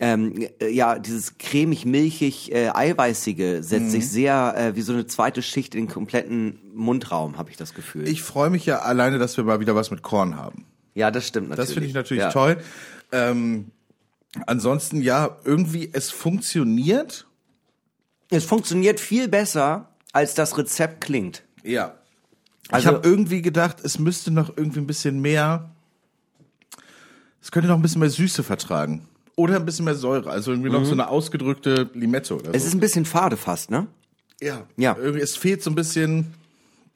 ähm, 0.01 0.49
äh, 0.61 0.69
ja, 0.71 0.99
dieses 0.99 1.39
cremig-milchig 1.39 2.53
äh, 2.53 2.71
eiweißige 2.75 3.59
setzt 3.61 3.93
sich 3.93 4.11
sehr 4.11 4.55
äh, 4.57 4.77
wie 4.77 4.83
so 4.83 4.93
eine 4.93 5.07
zweite 5.07 5.41
Schicht 5.41 5.75
in 5.75 5.87
den 5.87 5.93
kompletten 5.93 6.59
Mundraum, 6.75 7.39
habe 7.39 7.51
ich 7.51 7.57
das 7.57 7.75
Gefühl. 7.75 8.09
Ich 8.09 8.23
freue 8.23 8.51
mich 8.51 8.67
ja 8.67 8.81
alleine, 8.81 9.19
dass 9.19 9.37
wir 9.37 9.45
mal 9.45 9.61
wieder 9.61 9.75
was 9.75 9.91
mit 9.91 10.03
Korn 10.03 10.37
haben. 10.37 10.67
ja, 10.95 11.11
das 11.11 11.29
stimmt 11.29 11.51
natürlich. 11.51 11.69
Das 11.69 11.75
finde 11.75 11.89
ich 11.89 11.95
natürlich 11.95 12.23
ja. 12.25 12.31
toll. 12.31 12.59
Ähm, 13.13 13.71
ansonsten 14.47 15.01
ja, 15.01 15.37
irgendwie 15.45 15.91
es 15.93 16.11
funktioniert. 16.11 17.27
Es 18.31 18.45
funktioniert 18.45 18.99
viel 18.99 19.29
besser, 19.29 19.91
als 20.13 20.35
das 20.35 20.59
Rezept 20.59 21.03
klingt. 21.03 21.45
Ja. 21.63 21.95
Also- 22.69 22.89
ich 22.89 22.95
habe 22.95 23.09
irgendwie 23.09 23.43
gedacht, 23.43 23.77
es 23.85 23.99
müsste 23.99 24.33
noch 24.33 24.57
irgendwie 24.57 24.81
ein 24.81 24.87
bisschen 24.87 25.21
mehr. 25.21 25.71
Es 27.41 27.53
könnte 27.53 27.69
noch 27.69 27.77
ein 27.77 27.83
bisschen 27.83 28.01
mehr 28.01 28.11
Süße 28.11 28.43
vertragen. 28.43 29.07
Oder 29.37 29.57
ein 29.57 29.65
bisschen 29.65 29.85
mehr 29.85 29.95
Säure. 29.95 30.31
Also 30.31 30.53
irgendwie 30.53 30.71
noch 30.71 30.85
so 30.85 30.93
eine 30.93 31.09
ausgedrückte 31.09 31.91
Limette 31.95 32.35
oder 32.35 32.47
so. 32.47 32.53
Es 32.53 32.65
ist 32.65 32.75
ein 32.75 32.81
bisschen 32.81 33.05
fade 33.05 33.37
fast, 33.37 33.71
ne? 33.71 33.89
ja. 34.41 34.63
Ja. 34.77 34.97
Irgendwie, 34.99 35.23
es 35.23 35.37
fehlt 35.37 35.63
so 35.63 35.71
ein 35.71 35.75
bisschen 35.75 36.35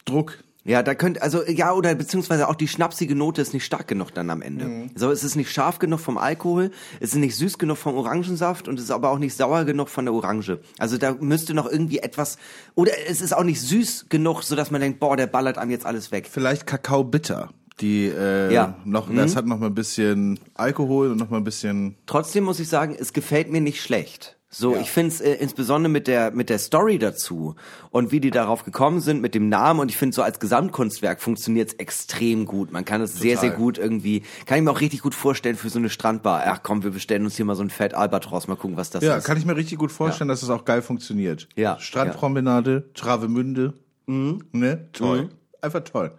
Druck. 0.05 0.37
Ja, 0.65 0.83
da 0.83 0.93
könnte, 0.93 1.21
also, 1.21 1.43
ja, 1.47 1.73
oder 1.73 1.95
beziehungsweise 1.95 2.47
auch 2.47 2.53
die 2.53 2.67
schnapsige 2.67 3.15
Note 3.15 3.41
ist 3.41 3.53
nicht 3.53 3.65
stark 3.65 3.87
genug 3.87 4.13
dann 4.13 4.29
am 4.29 4.41
Ende. 4.41 4.89
So, 4.93 5.09
es 5.09 5.23
ist 5.23 5.35
nicht 5.35 5.51
scharf 5.51 5.79
genug 5.79 5.99
vom 5.99 6.17
Alkohol, 6.17 6.71
es 6.99 7.13
ist 7.13 7.15
nicht 7.15 7.35
süß 7.37 7.57
genug 7.57 7.77
vom 7.77 7.95
Orangensaft 7.95 8.67
und 8.67 8.77
es 8.77 8.85
ist 8.85 8.91
aber 8.91 9.09
auch 9.09 9.19
nicht 9.19 9.35
sauer 9.35 9.63
genug 9.63 9.89
von 9.89 10.05
der 10.05 10.13
Orange. 10.13 10.59
Also 10.77 10.97
da 10.97 11.15
müsste 11.19 11.53
noch 11.53 11.65
irgendwie 11.65 11.99
etwas, 11.99 12.37
oder 12.75 12.91
es 13.07 13.21
ist 13.21 13.33
auch 13.33 13.45
nicht 13.45 13.61
süß 13.61 14.07
genug, 14.09 14.43
so 14.43 14.55
dass 14.55 14.69
man 14.69 14.81
denkt, 14.81 14.99
boah, 14.99 15.17
der 15.17 15.27
ballert 15.27 15.57
einem 15.57 15.71
jetzt 15.71 15.85
alles 15.85 16.11
weg. 16.11 16.27
Vielleicht 16.29 16.67
Kakao 16.67 17.03
bitter. 17.03 17.49
Die 17.81 18.05
äh, 18.07 18.53
Ja. 18.53 18.75
noch, 18.85 19.13
das 19.13 19.35
hat 19.35 19.45
noch 19.45 19.59
mal 19.59 19.67
ein 19.67 19.75
bisschen 19.75 20.39
Alkohol 20.55 21.11
und 21.11 21.17
noch 21.17 21.29
mal 21.29 21.37
ein 21.37 21.43
bisschen. 21.43 21.95
Trotzdem 22.05 22.43
muss 22.43 22.59
ich 22.59 22.67
sagen, 22.67 22.95
es 22.99 23.13
gefällt 23.13 23.51
mir 23.51 23.61
nicht 23.61 23.81
schlecht. 23.81 24.35
So, 24.51 24.75
ich 24.75 24.89
finde 24.89 25.09
es 25.13 25.21
äh, 25.21 25.33
insbesondere 25.35 25.91
mit 25.91 26.07
der 26.07 26.31
mit 26.31 26.49
der 26.49 26.57
Story 26.57 26.97
dazu 26.97 27.53
und 27.91 28.11
wie 28.11 28.19
die 28.19 28.31
darauf 28.31 28.65
gekommen 28.65 28.99
sind 28.99 29.21
mit 29.21 29.35
dem 29.35 29.47
Namen 29.47 29.79
und 29.79 29.91
ich 29.91 29.97
finde 29.97 30.15
so 30.15 30.23
als 30.23 30.39
Gesamtkunstwerk 30.39 31.21
funktioniert 31.21 31.69
es 31.69 31.73
extrem 31.75 32.45
gut. 32.47 32.71
Man 32.71 32.83
kann 32.83 32.99
es 32.99 33.13
sehr 33.13 33.37
sehr 33.37 33.51
gut 33.51 33.77
irgendwie, 33.77 34.23
kann 34.47 34.57
ich 34.57 34.63
mir 34.63 34.71
auch 34.71 34.81
richtig 34.81 35.03
gut 35.03 35.13
vorstellen 35.13 35.55
für 35.55 35.69
so 35.69 35.77
eine 35.77 35.89
Strandbar. 35.91 36.41
Ach 36.47 36.61
komm, 36.63 36.81
wir 36.83 36.89
bestellen 36.89 37.25
uns 37.25 37.35
hier 37.35 37.45
mal 37.45 37.53
so 37.55 37.61
ein 37.61 37.69
Fett 37.69 37.93
Albatros, 37.93 38.47
mal 38.47 38.55
gucken, 38.55 38.75
was 38.75 38.89
das 38.89 39.03
Ja, 39.03 39.17
ist. 39.17 39.23
kann 39.25 39.37
ich 39.37 39.45
mir 39.45 39.55
richtig 39.55 39.77
gut 39.77 39.91
vorstellen, 39.91 40.29
dass 40.29 40.41
es 40.41 40.49
auch 40.49 40.65
geil 40.65 40.81
funktioniert. 40.81 41.47
Ja, 41.55 41.77
Strandpromenade, 41.79 42.89
Travemünde. 42.95 43.75
Ne? 44.07 44.87
Toll. 44.93 45.29
Einfach 45.61 45.81
toll. 45.83 46.11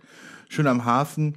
Schön 0.49 0.69
am 0.69 0.85
Hafen. 0.85 1.35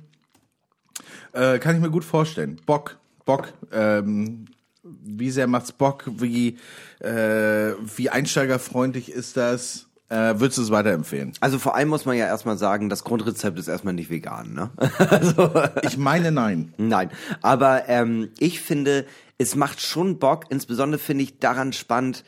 Äh, 1.34 1.60
kann 1.60 1.76
ich 1.76 1.82
mir 1.82 1.90
gut 1.90 2.04
vorstellen. 2.06 2.60
Bock, 2.66 2.98
Bock. 3.26 3.54
Ähm, 3.72 4.46
wie 4.84 5.32
sehr 5.32 5.48
macht's 5.48 5.72
Bock? 5.72 6.04
Wie, 6.08 6.58
äh, 7.00 7.74
wie 7.96 8.10
einsteigerfreundlich 8.10 9.12
ist 9.12 9.38
das? 9.38 9.88
Äh, 10.10 10.40
würdest 10.40 10.58
du 10.58 10.62
es 10.62 10.72
weiterempfehlen? 10.72 11.34
Also 11.40 11.58
vor 11.58 11.76
allem 11.76 11.90
muss 11.90 12.06
man 12.06 12.18
ja 12.18 12.26
erstmal 12.26 12.58
sagen, 12.58 12.90
das 12.90 13.04
Grundrezept 13.04 13.58
ist 13.58 13.68
erstmal 13.68 13.94
nicht 13.94 14.10
vegan, 14.10 14.54
ne? 14.54 14.70
Ich 15.84 15.98
meine 15.98 16.32
nein. 16.32 16.74
Nein, 16.78 17.10
aber 17.42 17.90
ähm, 17.90 18.30
ich 18.38 18.60
finde, 18.60 19.06
es 19.38 19.56
macht 19.56 19.82
schon 19.82 20.20
Bock. 20.20 20.46
Insbesondere 20.50 21.00
finde 21.00 21.24
ich 21.24 21.40
daran 21.40 21.74
spannend, 21.74 22.24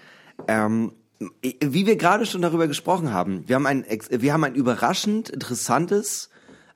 ähm, 0.47 0.93
wie 1.39 1.85
wir 1.85 1.95
gerade 1.97 2.25
schon 2.25 2.41
darüber 2.41 2.67
gesprochen 2.67 3.13
haben. 3.13 3.43
Wir 3.47 3.55
haben 3.55 3.67
ein, 3.67 3.85
wir 4.09 4.33
haben 4.33 4.43
ein 4.43 4.55
überraschend 4.55 5.29
interessantes, 5.29 6.29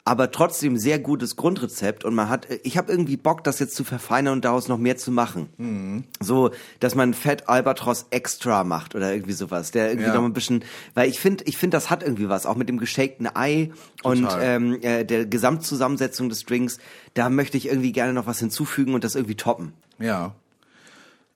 aber 0.05 0.31
trotzdem 0.31 0.77
sehr 0.77 0.97
gutes 0.97 1.35
Grundrezept 1.35 2.03
und 2.03 2.15
man 2.15 2.30
hat, 2.30 2.47
ich 2.63 2.77
habe 2.77 2.91
irgendwie 2.91 3.17
Bock, 3.17 3.43
das 3.43 3.59
jetzt 3.59 3.76
zu 3.76 3.84
verfeinern 3.84 4.34
und 4.34 4.45
daraus 4.45 4.67
noch 4.67 4.77
mehr 4.80 4.97
zu 4.97 5.11
machen. 5.11 6.09
So, 6.19 6.49
dass 6.80 6.95
man 6.95 7.13
Fett 7.13 7.47
Albatros 7.47 8.07
extra 8.09 8.63
macht 8.63 8.95
oder 8.95 9.13
irgendwie 9.13 9.34
sowas, 9.34 9.69
der 9.71 9.89
irgendwie 9.89 10.07
Ja. 10.07 10.13
noch 10.15 10.21
mal 10.21 10.27
ein 10.30 10.34
bisschen, 10.34 10.63
weil 10.95 11.09
ich 11.09 11.19
finde, 11.19 11.43
ich 11.45 11.57
finde, 11.57 11.77
das 11.77 11.89
hat 11.91 12.01
irgendwie 12.01 12.27
was, 12.27 12.45
auch 12.47 12.55
mit 12.55 12.69
dem 12.69 12.80
geshakten 12.80 13.27
Ei 13.35 13.71
und 14.01 14.21
Total. 14.23 14.41
ähm, 14.41 14.80
äh, 14.81 15.03
der 15.05 15.26
Gesamtzusammensetzung 15.27 16.30
des 16.30 16.43
Drinks, 16.45 16.80
da 17.13 17.30
möchte 17.30 17.57
ich 17.57 17.67
irgendwie 17.67 17.91
gerne 17.91 18.13
noch 18.13 18.26
was 18.26 18.39
hinzufügen 18.39 18.93
und 18.95 19.03
das 19.03 19.13
irgendwie 19.15 19.35
toppen. 19.35 19.73
Ja. 19.99 20.34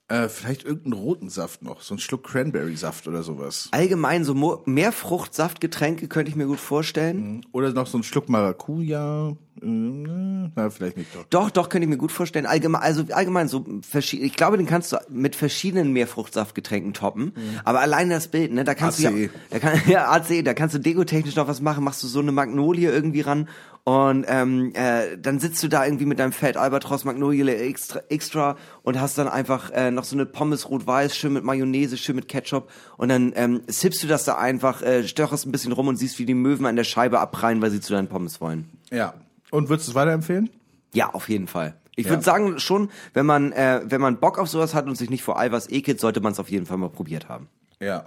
Äh, 0.09 0.27
vielleicht 0.27 0.65
irgendeinen 0.65 1.01
roten 1.01 1.29
Saft 1.29 1.61
noch. 1.61 1.81
So 1.81 1.95
ein 1.95 1.99
Schluck 1.99 2.25
Cranberry-Saft 2.25 3.07
oder 3.07 3.23
sowas. 3.23 3.69
Allgemein 3.71 4.25
so 4.25 4.35
Mo 4.35 4.61
Mehrfruchtsaftgetränke 4.65 6.09
könnte 6.09 6.29
ich 6.29 6.35
mir 6.35 6.45
gut 6.45 6.59
vorstellen. 6.59 7.45
Oder 7.53 7.71
noch 7.71 7.87
so 7.87 7.97
ein 7.97 8.03
Schluck 8.03 8.27
Maracuja. 8.27 9.29
Äh, 9.61 9.65
na, 9.65 10.69
vielleicht 10.69 10.97
nicht 10.97 11.15
doch. 11.15 11.23
Doch, 11.29 11.49
doch, 11.51 11.69
könnte 11.69 11.85
ich 11.85 11.89
mir 11.89 11.97
gut 11.97 12.11
vorstellen. 12.11 12.45
Allgemein, 12.45 12.81
also 12.81 13.05
allgemein 13.11 13.47
so 13.47 13.65
verschieden. 13.81 14.25
Ich 14.25 14.35
glaube, 14.35 14.57
den 14.57 14.65
kannst 14.65 14.91
du 14.91 14.97
mit 15.09 15.37
verschiedenen 15.37 15.93
Mehrfruchtsaftgetränken 15.93 16.93
toppen. 16.93 17.31
Aber 17.63 17.79
alleine 17.79 18.15
das 18.15 18.27
Bild, 18.27 18.51
ne, 18.51 18.65
da 18.65 18.75
kannst 18.75 19.01
du 19.01 19.07
ACE. 19.07 19.23
ja, 19.23 19.29
da 19.51 19.59
kann, 19.59 19.81
ja 19.87 20.11
ACE, 20.11 20.43
da 20.43 20.53
kannst 20.53 20.75
du 20.75 20.79
dekotechnisch 20.79 21.37
noch 21.37 21.47
was 21.47 21.61
machen. 21.61 21.83
Machst 21.83 22.03
du 22.03 22.07
so 22.07 22.19
eine 22.19 22.33
Magnolie 22.33 22.91
irgendwie 22.91 23.21
ran 23.21 23.47
und 23.85 24.25
ähm, 24.29 24.71
äh, 24.75 25.17
dann 25.17 25.39
sitzt 25.39 25.61
du 25.61 25.67
da 25.67 25.83
irgendwie 25.85 26.05
mit 26.05 26.17
deinem 26.19 26.31
Fett 26.31 26.55
Albatros 26.55 27.03
Magnolie 27.03 27.53
extra, 27.53 27.99
extra 28.09 28.55
und 28.83 28.99
hast 29.01 29.17
dann 29.17 29.27
einfach 29.27 29.71
äh, 29.71 29.91
noch 29.91 30.05
so 30.05 30.15
eine 30.15 30.25
Pommes 30.25 30.69
rot-weiß, 30.69 31.15
schön 31.17 31.33
mit 31.33 31.43
Mayonnaise, 31.43 31.97
schön 31.97 32.15
mit 32.15 32.29
Ketchup 32.29 32.69
und 32.97 33.09
dann 33.09 33.33
ähm, 33.35 33.61
sippst 33.67 34.01
du 34.01 34.07
das 34.07 34.23
da 34.23 34.35
einfach, 34.37 34.81
äh, 34.81 35.05
stöcherst 35.07 35.45
ein 35.45 35.51
bisschen 35.51 35.73
rum 35.73 35.89
und 35.89 35.97
siehst, 35.97 36.17
wie 36.19 36.25
die 36.25 36.33
Möwen 36.33 36.65
an 36.65 36.77
der 36.77 36.85
Scheibe 36.85 37.19
abprallen, 37.19 37.61
weil 37.61 37.71
sie 37.71 37.81
zu 37.81 37.91
deinen 37.93 38.07
Pommes 38.07 38.39
wollen. 38.39 38.69
Ja. 38.91 39.15
Und 39.51 39.67
würdest 39.69 39.87
du 39.87 39.91
es 39.91 39.95
weiterempfehlen? 39.95 40.49
Ja, 40.93 41.09
auf 41.13 41.27
jeden 41.27 41.47
Fall. 41.47 41.75
Ich 41.95 42.05
Ja. 42.05 42.11
würde 42.11 42.23
sagen 42.23 42.59
schon, 42.59 42.89
wenn 43.13 43.25
man 43.25 43.51
äh, 43.51 43.81
wenn 43.85 43.99
man 44.01 44.17
Bock 44.19 44.39
auf 44.39 44.47
sowas 44.47 44.73
hat 44.73 44.85
und 44.87 44.95
sich 44.95 45.09
nicht 45.09 45.23
vor 45.23 45.37
Eiweiß 45.37 45.69
ekelt, 45.69 45.99
sollte 45.99 46.21
man 46.21 46.31
es 46.31 46.39
auf 46.39 46.49
jeden 46.49 46.65
Fall 46.65 46.77
mal 46.77 46.89
probiert 46.89 47.27
haben. 47.29 47.49
Ja. 47.79 48.05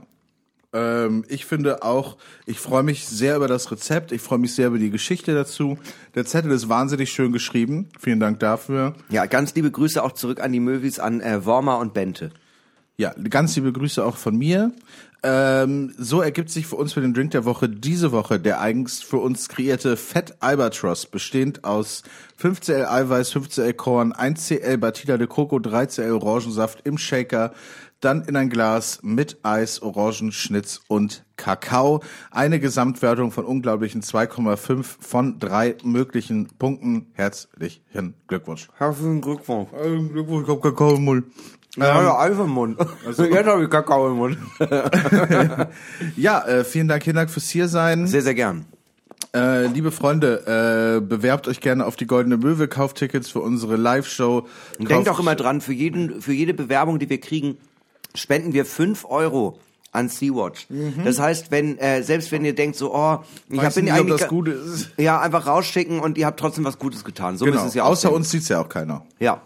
Ähm, 0.76 1.24
ich 1.28 1.46
finde 1.46 1.82
auch, 1.82 2.16
ich 2.44 2.60
freue 2.60 2.82
mich 2.82 3.06
sehr 3.06 3.36
über 3.36 3.48
das 3.48 3.70
Rezept, 3.70 4.12
ich 4.12 4.20
freue 4.20 4.38
mich 4.38 4.54
sehr 4.54 4.68
über 4.68 4.78
die 4.78 4.90
Geschichte 4.90 5.34
dazu. 5.34 5.78
Der 6.14 6.26
Zettel 6.26 6.50
ist 6.50 6.68
wahnsinnig 6.68 7.10
schön 7.10 7.32
geschrieben. 7.32 7.88
Vielen 7.98 8.20
Dank 8.20 8.40
dafür. 8.40 8.94
Ja, 9.08 9.24
ganz 9.26 9.54
liebe 9.54 9.70
Grüße 9.70 10.02
auch 10.02 10.12
zurück 10.12 10.40
an 10.40 10.52
die 10.52 10.60
Möwis, 10.60 10.98
an 10.98 11.20
äh, 11.20 11.44
Worma 11.46 11.76
und 11.76 11.94
Bente. 11.94 12.30
Ja, 12.98 13.14
ganz 13.30 13.56
liebe 13.56 13.72
Grüße 13.72 14.04
auch 14.04 14.16
von 14.16 14.36
mir. 14.36 14.72
Ähm, 15.22 15.94
so 15.98 16.20
ergibt 16.20 16.50
sich 16.50 16.66
für 16.66 16.76
uns 16.76 16.92
für 16.92 17.00
den 17.00 17.14
Drink 17.14 17.30
der 17.32 17.44
Woche 17.44 17.68
diese 17.68 18.12
Woche 18.12 18.38
der 18.38 18.60
eigens 18.60 19.02
für 19.02 19.16
uns 19.16 19.48
kreierte 19.48 19.96
Fett 19.96 20.36
Albatros, 20.40 21.06
bestehend 21.06 21.64
aus 21.64 22.02
5cl 22.40 22.86
Eiweiß, 22.86 23.34
5cl 23.34 23.72
Korn, 23.72 24.12
1cl 24.12 24.76
Batida 24.76 25.16
de 25.16 25.26
Coco, 25.26 25.56
3cl 25.56 26.12
Orangensaft 26.12 26.86
im 26.86 26.96
Shaker, 26.96 27.52
dann 28.00 28.22
in 28.24 28.36
ein 28.36 28.50
Glas 28.50 29.00
mit 29.02 29.38
Eis, 29.42 29.80
Orangenschnitz 29.80 30.80
und 30.88 31.24
Kakao. 31.36 32.02
Eine 32.30 32.60
Gesamtwertung 32.60 33.32
von 33.32 33.44
unglaublichen 33.44 34.02
2,5 34.02 34.84
von 35.00 35.38
drei 35.38 35.76
möglichen 35.82 36.48
Punkten. 36.58 37.06
Herzlichen 37.14 38.14
Glückwunsch. 38.26 38.68
Herzlichen 38.76 39.20
Glückwunsch. 39.20 39.70
Glückwunsch, 40.12 40.44
ich 40.44 40.54
hab 40.54 40.62
Kakao 40.62 40.96
im 40.96 41.04
Mund. 41.04 41.24
Ja, 41.76 42.02
ja, 42.02 42.18
Eis 42.18 42.38
im 42.38 42.50
Mund. 42.50 42.78
Jetzt 43.06 43.46
habe 43.46 43.64
ich 43.64 43.70
Kakao 43.70 44.08
im 44.10 44.16
Mund. 44.16 44.38
Ja, 46.16 46.46
äh, 46.46 46.64
vielen 46.64 46.88
Dank, 46.88 47.02
Hinak, 47.04 47.30
fürs 47.30 47.48
hier 47.48 47.68
sein. 47.68 48.06
Sehr, 48.06 48.22
sehr 48.22 48.34
gern. 48.34 48.66
Äh, 49.34 49.66
liebe 49.66 49.90
Freunde, 49.90 50.96
äh, 50.96 51.00
bewerbt 51.00 51.48
euch 51.48 51.60
gerne 51.60 51.84
auf 51.84 51.96
die 51.96 52.06
Goldene 52.06 52.38
Möwe, 52.38 52.68
kauft 52.68 52.96
Tickets 52.96 53.28
für 53.28 53.40
unsere 53.40 53.76
Live-Show. 53.76 54.46
Denkt 54.78 55.08
auch 55.08 55.20
immer 55.20 55.34
dran, 55.34 55.60
für, 55.60 55.74
jeden, 55.74 56.22
für 56.22 56.32
jede 56.32 56.54
Bewerbung, 56.54 56.98
die 56.98 57.10
wir 57.10 57.20
kriegen, 57.20 57.58
spenden 58.16 58.52
wir 58.52 58.64
5 58.64 59.04
Euro 59.04 59.58
an 59.92 60.08
Sea-Watch. 60.08 60.66
Das 61.04 61.18
heißt, 61.18 61.50
wenn, 61.50 61.78
äh, 61.78 62.02
selbst 62.02 62.30
wenn 62.30 62.44
ihr 62.44 62.54
denkt 62.54 62.76
so, 62.76 62.94
oh, 62.94 63.20
ich 63.48 63.56
Weiß 63.56 63.66
hab, 63.66 63.74
bin 63.74 63.84
nicht, 63.86 63.94
eigentlich... 63.94 64.20
das 64.20 64.28
Gute 64.28 64.50
ist. 64.50 64.90
Ja, 64.98 65.20
einfach 65.20 65.46
rausschicken 65.46 66.00
und 66.00 66.18
ihr 66.18 66.26
habt 66.26 66.38
trotzdem 66.38 66.64
was 66.64 66.78
Gutes 66.78 67.02
getan. 67.04 67.38
So 67.38 67.44
Genau, 67.44 67.56
müssen 67.56 67.68
es 67.68 67.74
ja 67.74 67.84
auch 67.84 67.90
außer 67.90 68.08
sehen. 68.08 68.16
uns 68.16 68.30
sieht's 68.30 68.48
ja 68.48 68.60
auch 68.60 68.68
keiner. 68.68 69.06
Ja. 69.18 69.40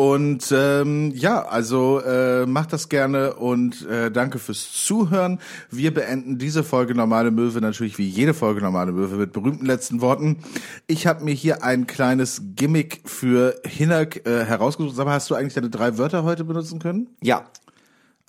Und 0.00 0.50
ähm, 0.50 1.12
ja, 1.14 1.42
also 1.42 2.00
äh, 2.00 2.46
macht 2.46 2.72
das 2.72 2.88
gerne 2.88 3.34
und 3.34 3.86
äh, 3.86 4.10
danke 4.10 4.38
fürs 4.38 4.72
Zuhören. 4.72 5.40
Wir 5.70 5.92
beenden 5.92 6.38
diese 6.38 6.64
Folge 6.64 6.94
Normale 6.94 7.30
Möwe 7.30 7.60
natürlich 7.60 7.98
wie 7.98 8.08
jede 8.08 8.32
Folge 8.32 8.62
Normale 8.62 8.92
Möwe 8.92 9.16
mit 9.16 9.34
berühmten 9.34 9.66
letzten 9.66 10.00
Worten. 10.00 10.38
Ich 10.86 11.06
habe 11.06 11.22
mir 11.22 11.34
hier 11.34 11.64
ein 11.64 11.86
kleines 11.86 12.40
Gimmick 12.56 13.02
für 13.04 13.60
Hinak 13.66 14.26
äh, 14.26 14.46
herausgesucht. 14.46 14.96
Sag 14.96 15.04
mal, 15.04 15.12
hast 15.12 15.28
du 15.28 15.34
eigentlich 15.34 15.52
deine 15.52 15.68
drei 15.68 15.98
Wörter 15.98 16.24
heute 16.24 16.44
benutzen 16.44 16.78
können? 16.78 17.08
Ja. 17.20 17.44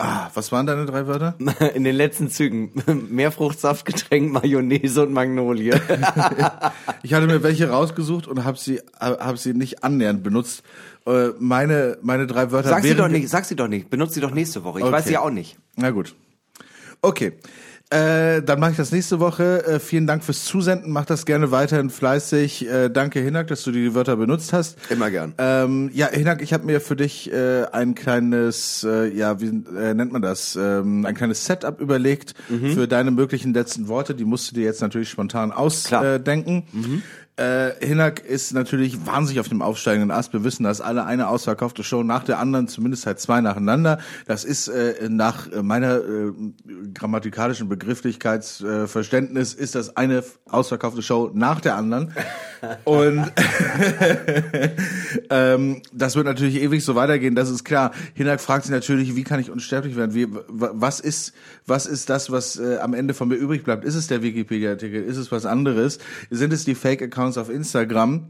Ah, 0.03 0.31
was 0.33 0.51
waren 0.51 0.65
deine 0.65 0.85
drei 0.87 1.05
Wörter? 1.05 1.35
In 1.75 1.83
den 1.83 1.95
letzten 1.95 2.29
Zügen. 2.29 2.71
Meerfruchtsaftgetränk, 3.09 4.31
Mayonnaise 4.31 5.03
und 5.03 5.13
Magnolie. 5.13 5.71
Ich 7.03 7.13
hatte 7.15 7.25
mir 7.25 7.41
welche 7.41 7.67
rausgesucht 7.69 8.27
und 8.27 8.43
habe 8.45 8.57
sie 8.57 8.79
hab 8.99 9.37
sie 9.39 9.53
nicht 9.53 9.83
annähernd 9.83 10.23
benutzt. 10.23 10.61
Äh, 11.07 11.29
meine 11.39 11.97
meine 12.03 12.27
drei 12.27 12.51
Wörter 12.51 12.69
Sag 12.69 12.83
sie 12.83 12.95
doch 12.95 13.07
nicht, 13.07 13.27
sag 13.27 13.45
sie 13.45 13.55
doch 13.55 13.67
nicht. 13.67 13.89
Benutzt 13.89 14.13
sie 14.13 14.21
doch 14.21 14.31
nächste 14.31 14.63
Woche. 14.63 14.79
Ich 14.79 14.85
Okay. 14.85 14.93
weiß 14.93 15.05
sie 15.05 15.13
ja 15.13 15.21
auch 15.21 15.31
nicht. 15.31 15.57
Na 15.75 15.89
gut. 15.89 16.13
Okay. 17.01 17.33
Äh, 17.91 18.41
dann 18.41 18.59
mache 18.61 18.71
ich 18.71 18.77
das 18.77 18.93
nächste 18.93 19.19
Woche. 19.19 19.65
Äh, 19.65 19.79
vielen 19.79 20.07
Dank 20.07 20.23
fürs 20.23 20.45
Zusenden. 20.45 20.91
Mach 20.93 21.03
das 21.03 21.25
gerne 21.25 21.51
weiterhin 21.51 21.89
fleißig. 21.89 22.65
Äh, 22.67 22.89
danke, 22.89 23.19
Hinak, 23.19 23.47
dass 23.47 23.63
du 23.63 23.71
die 23.71 23.93
Wörter 23.93 24.15
benutzt 24.15 24.53
hast. 24.53 24.77
Immer 24.89 25.11
gern. 25.11 25.33
Ähm, 25.37 25.91
ja, 25.93 26.07
Hinak, 26.07 26.41
ich 26.41 26.53
habe 26.53 26.65
mir 26.65 26.79
für 26.79 26.95
dich 26.95 27.31
äh, 27.33 27.65
ein 27.73 27.93
kleines, 27.93 28.85
äh, 28.89 29.07
ja, 29.13 29.41
wie 29.41 29.47
äh, 29.47 29.93
nennt 29.93 30.13
man 30.13 30.21
das? 30.21 30.55
Ähm, 30.55 31.05
ein 31.05 31.15
kleines 31.15 31.45
Setup 31.45 31.81
überlegt 31.81 32.33
Mhm. 32.47 32.73
für 32.73 32.87
deine 32.87 33.11
möglichen 33.11 33.53
letzten 33.53 33.89
Worte. 33.89 34.15
Die 34.15 34.23
musst 34.25 34.49
du 34.51 34.55
dir 34.55 34.63
jetzt 34.63 34.81
natürlich 34.81 35.09
spontan 35.09 35.51
Klar. 35.83 36.19
Mhm. 36.71 37.03
Äh, 37.41 37.73
Hinak 37.83 38.19
ist 38.19 38.53
natürlich 38.53 39.07
wahnsinnig 39.07 39.39
auf 39.39 39.49
dem 39.49 39.63
aufsteigenden 39.63 40.11
Ast. 40.11 40.31
Wir 40.31 40.43
wissen, 40.43 40.63
dass 40.63 40.79
alle 40.79 41.05
eine 41.05 41.27
ausverkaufte 41.27 41.83
Show 41.83 42.03
nach 42.03 42.23
der 42.23 42.37
anderen, 42.37 42.67
zumindest 42.67 43.07
halt 43.07 43.19
zwei 43.19 43.41
nacheinander. 43.41 43.97
Das 44.27 44.43
ist 44.43 44.67
äh, 44.67 45.09
nach 45.09 45.51
äh, 45.51 45.63
meiner 45.63 45.97
äh, 45.97 46.31
grammatikalischen 46.93 47.67
Begrifflichkeitsverständnis 47.67 49.55
äh, 49.55 49.63
ist 49.63 49.73
das 49.73 49.97
eine 49.97 50.23
ausverkaufte 50.49 51.01
Show 51.01 51.31
nach 51.33 51.61
der 51.61 51.77
anderen. 51.77 52.13
Und 52.83 53.25
ähm, 55.31 55.81
das 55.91 56.15
wird 56.15 56.25
natürlich 56.25 56.61
ewig 56.61 56.85
so 56.85 56.93
weitergehen, 56.93 57.33
das 57.33 57.49
ist 57.49 57.63
klar. 57.63 57.91
Hinak 58.13 58.39
fragt 58.39 58.65
sich 58.65 58.71
natürlich, 58.71 59.15
wie 59.15 59.23
kann 59.23 59.39
ich 59.39 59.49
unsterblich 59.49 59.95
werden? 59.95 60.13
Wie, 60.13 60.27
was 60.47 60.99
ist, 60.99 61.33
was 61.65 61.87
ist 61.87 62.11
das, 62.11 62.31
was 62.31 62.59
äh, 62.59 62.77
am 62.77 62.93
Ende 62.93 63.15
von 63.15 63.27
mir 63.27 63.35
übrig 63.35 63.63
bleibt? 63.63 63.83
Ist 63.83 63.95
es 63.95 64.05
der 64.05 64.21
Wikipedia-Artikel? 64.21 65.03
Ist 65.03 65.17
es 65.17 65.31
was 65.31 65.47
anderes? 65.47 65.97
Sind 66.29 66.53
es 66.53 66.65
die 66.65 66.75
Fake-Accounts 66.75 67.30
auf 67.37 67.49
Instagram? 67.49 68.27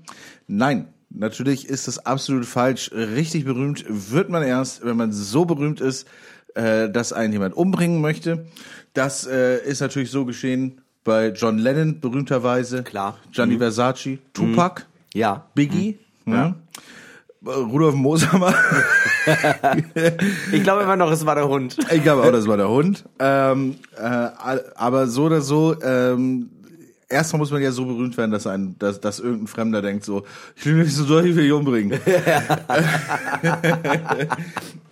Nein. 0.48 0.88
Natürlich 1.14 1.68
ist 1.68 1.90
das 1.90 2.06
absolut 2.06 2.46
falsch. 2.46 2.90
Richtig 2.94 3.44
berühmt 3.44 3.84
wird 3.90 4.30
man 4.30 4.44
erst, 4.44 4.86
wenn 4.86 4.96
man 4.96 5.12
so 5.12 5.44
berühmt 5.44 5.82
ist, 5.82 6.08
äh, 6.56 6.90
dass 6.90 7.12
einen 7.12 7.34
jemand 7.34 7.54
umbringen 7.56 8.00
möchte. 8.00 8.46
Das 8.94 9.28
äh, 9.28 9.58
ist 9.64 9.82
natürlich 9.82 10.10
so 10.10 10.26
geschehen 10.26 10.82
bei 11.04 11.30
John 11.30 11.58
Lennon 11.58 12.00
berühmterweise. 12.00 12.84
Klar. 12.84 13.18
Gianni 13.32 13.58
Versace, 13.58 14.20
Tupac. 14.34 14.86
Ja. 15.14 15.48
Biggie, 15.54 16.00
ja. 16.26 16.56
Äh, 17.46 17.50
Rudolf 17.50 17.96
Mosamer. 17.96 18.54
Ich 20.52 20.64
glaube 20.64 20.82
immer 20.82 20.96
noch, 20.96 21.12
es 21.12 21.28
war 21.28 21.36
der 21.36 21.48
Hund. 21.48 21.78
ich 21.92 22.02
glaube 22.02 22.24
auch, 22.24 22.32
das 22.32 22.48
war 22.48 22.58
der 22.58 22.70
Hund. 22.70 23.06
Ähm, 23.20 23.76
äh, 23.96 24.04
aber 24.04 25.06
so 25.06 25.26
oder 25.26 25.42
so, 25.42 25.76
ähm, 25.84 26.50
erstmal 27.12 27.40
muss 27.40 27.52
man 27.52 27.62
ja 27.62 27.72
so 27.72 27.86
berühmt 27.86 28.18
werden, 28.18 28.32
dass 28.32 28.48
ein, 28.48 28.76
dass, 28.80 29.00
dass 29.02 29.20
irgendein 29.20 29.48
Fremder 29.48 29.82
denkt 29.82 30.06
so, 30.06 30.24
ich 30.56 30.66
will 30.66 30.76
nicht 30.76 30.96
so 30.96 31.06
doll, 31.06 31.26
ich 31.28 31.36
will 31.36 31.44
dich 31.44 31.52
umbringen. 31.52 32.00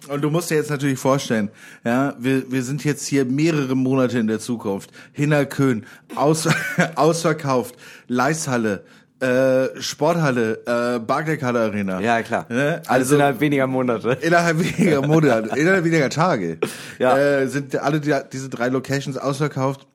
Und 0.10 0.22
du 0.22 0.30
musst 0.30 0.50
dir 0.50 0.56
jetzt 0.56 0.72
natürlich 0.72 0.98
vorstellen, 0.98 1.50
ja, 1.84 2.16
wir, 2.20 2.52
wir 2.52 2.64
sind 2.64 2.84
jetzt 2.84 3.06
hier 3.06 3.26
mehrere 3.26 3.76
Monate 3.76 4.18
in 4.18 4.28
der 4.28 4.40
Zukunft. 4.40 4.90
Hinnerkön, 5.14 5.86
aus, 6.16 6.48
ausverkauft, 6.96 7.76
Leishalle, 8.08 8.84
äh, 9.20 9.80
Sporthalle, 9.82 10.62
äh, 10.66 11.00
Barclaycard 11.00 11.56
Arena. 11.56 12.00
Ja, 12.00 12.22
klar. 12.24 12.46
Ne? 12.50 12.82
Alles 12.88 13.08
Also- 13.08 13.16
innerhalb 13.16 13.40
weniger 13.40 13.68
Monate. 13.68 14.18
Innerhalb 14.22 14.60
weniger 14.60 15.06
Monate, 15.06 15.60
innerhalb 15.60 15.84
weniger 15.84 16.10
Tage 16.10 16.58
Ja. 17.00 17.18
äh, 17.18 17.48
sind 17.48 17.76
alle 17.78 18.00
die, 18.00 18.16
diese 18.32 18.50
drei 18.50 18.70
Locations 18.70 19.18
ausverkauft. 19.18 19.86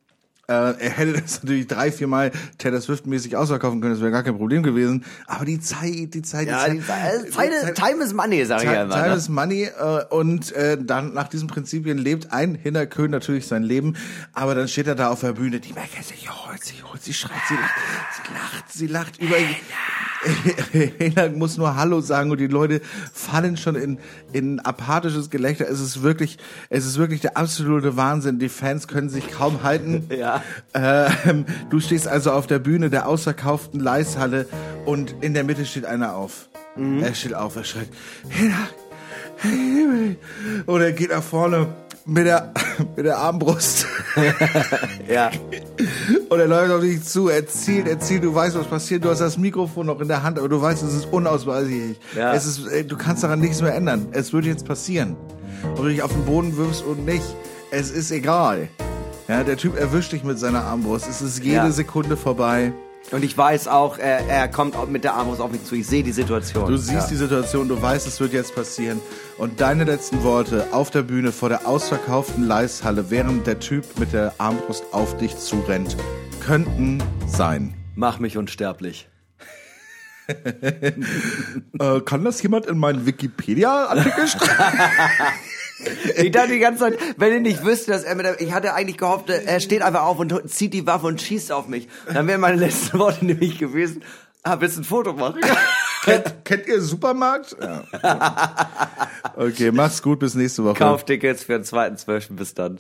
Äh, 0.47 0.53
er 0.53 0.91
hätte 0.91 1.13
das 1.23 1.43
natürlich 1.43 1.67
drei, 1.67 1.91
vier 1.91 2.07
Mal 2.07 2.31
Taylor 2.59 2.81
Swift 2.81 3.07
mäßig 3.07 3.37
ausverkaufen 3.37 3.81
können, 3.81 3.95
das 3.95 4.01
wäre 4.03 4.11
gar 4.11 4.23
kein 4.23 4.37
Problem 4.37 4.63
gewesen. 4.63 5.05
Aber 5.27 5.45
die 5.45 5.61
Zeit, 5.61 6.13
die 6.15 6.23
Zeit, 6.23 6.49
Ja, 6.49 6.69
die 6.69 6.79
die 6.79 6.87
Zeit, 6.87 7.33
Zeit, 7.33 7.53
Zeit, 7.53 7.75
Time 7.77 8.05
is 8.05 8.13
Money, 8.13 8.45
sag 8.45 8.59
ich 8.59 8.65
ja 8.65 8.73
Time, 8.73 8.85
immer. 8.85 8.95
Time 8.95 9.09
Ne? 9.09 9.15
is 9.17 9.29
Money 9.29 9.63
äh, 9.65 10.05
und 10.11 10.53
äh, 10.53 10.77
dann 10.83 11.15
nach 11.15 11.29
diesen 11.29 11.49
Prinzipien 11.49 11.99
lebt 11.99 12.33
ein 12.33 12.55
Hinterkön 12.55 13.11
natürlich 13.11 13.47
sein 13.47 13.63
Leben, 13.63 13.97
aber 14.33 14.55
dann 14.55 14.69
steht 14.69 14.87
er 14.87 14.95
da 14.95 15.09
auf 15.11 15.21
der 15.21 15.33
Bühne, 15.33 15.61
die 15.61 15.73
Mecke, 15.73 16.03
sie 16.03 16.29
holt, 16.29 16.63
sie 16.65 16.83
holt, 16.83 17.03
sie 17.03 17.15
schreit, 17.15 17.33
sie 17.49 17.55
lacht, 17.55 17.75
sie 18.13 18.33
lacht, 18.35 18.73
sie 18.73 18.87
lacht 18.87 19.21
über 19.21 19.37
Hinak 20.99 21.35
muss 21.37 21.57
nur 21.59 21.77
Hallo 21.77 22.01
sagen 22.01 22.31
und 22.31 22.41
die 22.41 22.47
Leute 22.47 22.81
fallen 23.13 23.57
schon 23.57 23.75
in, 23.75 23.99
in 24.33 24.61
apathisches 24.61 25.29
Gelächter. 25.31 25.69
Es 25.69 25.81
ist 25.81 26.03
wirklich, 26.03 26.39
es 26.71 26.87
ist 26.87 26.97
wirklich 26.99 27.21
der 27.21 27.37
absolute 27.37 27.97
Wahnsinn. 27.97 28.39
Die 28.39 28.49
Fans 28.49 28.89
können 28.89 29.09
sich 29.09 29.31
kaum 29.31 29.63
halten. 29.63 30.09
Ja. 30.15 30.34
Ähm, 30.77 31.47
du 31.71 31.79
stehst 31.79 32.09
also 32.09 32.33
auf 32.33 32.49
der 32.49 32.59
Bühne 32.59 32.91
der 32.91 33.09
ausverkauften 33.09 33.79
Leishalle 33.79 34.47
und 34.85 35.15
in 35.21 35.33
der 35.33 35.45
Mitte 35.45 35.65
steht 35.67 35.85
einer 35.85 36.17
auf. 36.17 36.49
Er 36.77 37.15
steht 37.15 37.35
auf, 37.35 37.55
er 37.55 37.65
schreit. 37.65 37.89
Und 40.67 40.81
er 40.81 40.93
geht 40.93 41.11
nach 41.11 41.23
vorne 41.23 41.69
mit 42.05 42.27
der, 42.27 42.53
mit 42.97 43.07
der 43.07 43.19
Armbrust. 43.19 43.87
Ja. 45.09 45.31
Und 46.29 46.39
er 46.39 46.47
läuft 46.47 46.73
auf 46.73 46.81
dich 46.81 47.03
zu, 47.03 47.29
er 47.29 47.47
zielt, 47.47 47.89
er 47.89 47.99
zielt, 47.99 48.25
du 48.25 48.35
weißt, 48.35 48.57
was 48.57 48.67
passiert, 48.67 49.05
du 49.05 49.11
hast 49.11 49.21
das 49.21 49.37
Mikrofon 49.37 49.87
noch 49.87 50.01
in 50.01 50.09
der 50.09 50.23
Hand, 50.23 50.39
aber 50.39 50.49
du 50.49 50.61
weißt, 50.61 50.83
es 50.83 50.95
ist 50.95 51.13
unausweichlich. 51.13 51.99
Ja. 52.17 52.33
Es 52.33 52.47
ist, 52.47 52.67
äh, 52.69 52.85
du 52.85 52.97
kannst 52.97 53.23
daran 53.25 53.41
nichts 53.41 53.61
mehr 53.61 53.75
ändern. 53.75 54.09
Es 54.13 54.33
wird 54.33 54.45
jetzt 54.45 54.67
passieren. 54.67 55.17
Ob 55.73 55.83
du 55.83 55.89
dich 55.89 56.03
auf 56.03 56.13
den 56.13 56.25
Boden 56.25 56.57
wirfst 56.57 56.85
und 56.85 57.05
nicht, 57.05 57.25
es 57.71 57.91
ist 57.91 58.13
egal. 58.13 58.69
Ja, 59.29 59.43
der 59.43 59.57
Typ 59.57 59.79
erwischt 59.79 60.13
dich 60.13 60.23
mit 60.25 60.39
seiner 60.39 60.65
Armbrust. 60.65 61.09
Es 61.09 61.23
ist 61.23 61.39
jede 61.43 61.57
Ja. 61.57 61.71
Sekunde 61.71 62.17
vorbei. 62.17 62.73
Und 63.11 63.23
ich 63.23 63.37
weiß 63.37 63.69
auch, 63.69 63.99
er, 63.99 64.27
er 64.29 64.49
kommt 64.49 64.91
mit 64.91 65.05
der 65.05 65.15
Armbrust 65.15 65.41
auf 65.41 65.51
mich 65.53 65.65
zu. 65.65 65.75
Ich 65.75 65.87
sehe 65.87 66.03
die 66.03 66.13
Situation. 66.13 66.67
Du 66.71 66.77
siehst 66.79 67.11
die 67.11 67.17
Situation, 67.17 67.69
du 67.69 67.81
weißt, 67.81 68.07
es 68.07 68.19
wird 68.21 68.33
jetzt 68.33 68.55
passieren. 68.55 69.01
Und 69.37 69.61
deine 69.61 69.85
letzten 69.85 70.23
Worte 70.23 70.67
auf 70.73 70.91
der 70.91 71.03
Bühne 71.03 71.31
vor 71.33 71.51
der 71.51 71.67
ausverkauften 71.67 72.47
Leishalle, 72.47 73.11
während 73.11 73.47
der 73.47 73.61
Typ 73.61 73.85
mit 73.99 74.13
der 74.15 74.35
Armbrust 74.39 74.85
auf 74.93 75.17
dich 75.19 75.37
zurennt, 75.37 75.97
könnten 76.41 77.03
sein. 77.27 77.75
Mach 77.95 78.19
mich 78.19 78.39
unsterblich. 78.39 79.09
Äh, 80.27 82.01
kann 82.01 82.25
das 82.25 82.43
jemand 82.43 82.67
in 82.67 82.79
meinen 82.79 83.05
Wikipedia-Artikel 83.07 84.29
schreiben? 84.29 84.79
Ich 86.17 86.31
dachte 86.31 86.53
die 86.53 86.59
ganze 86.59 86.81
Zeit, 86.81 86.99
wenn 87.17 87.33
ihr 87.33 87.41
nicht 87.41 87.65
wüsst, 87.65 87.89
dass 87.89 88.05
er 88.05 88.15
mit 88.15 88.25
der, 88.25 88.41
ich 88.41 88.53
hatte 88.53 88.75
eigentlich 88.75 88.97
gehofft, 88.97 89.29
er 89.29 89.61
steht 89.61 89.83
einfach 89.83 90.05
auf 90.05 90.19
und 90.19 90.49
zieht 90.49 90.73
die 90.73 90.87
Waffe 90.87 91.07
und 91.07 91.21
schießt 91.21 91.53
auf 91.53 91.69
mich. 91.69 91.89
Dann 92.13 92.27
wären 92.27 92.41
meine 92.41 92.57
letzten 92.57 92.99
Worte 92.99 93.25
nämlich 93.27 93.59
gewesen, 93.59 94.03
ah, 94.45 94.57
willst 94.61 94.77
du 94.77 94.83
ein 94.83 94.85
Foto 94.85 95.13
machen? 95.13 95.41
kennt, 96.05 96.45
kennt 96.45 96.67
ihr 96.69 96.81
Supermarkt? 96.81 97.57
Ja. 97.61 98.71
Okay, 99.37 99.73
mach's 99.73 100.01
gut, 100.01 100.21
bis 100.21 100.35
nächste 100.35 100.65
Woche. 100.65 100.79
Kauftickets 100.79 101.45
für 101.45 101.55
den 101.55 101.65
2.12. 101.65 102.35
Bis 102.35 102.55
dann. 102.55 102.79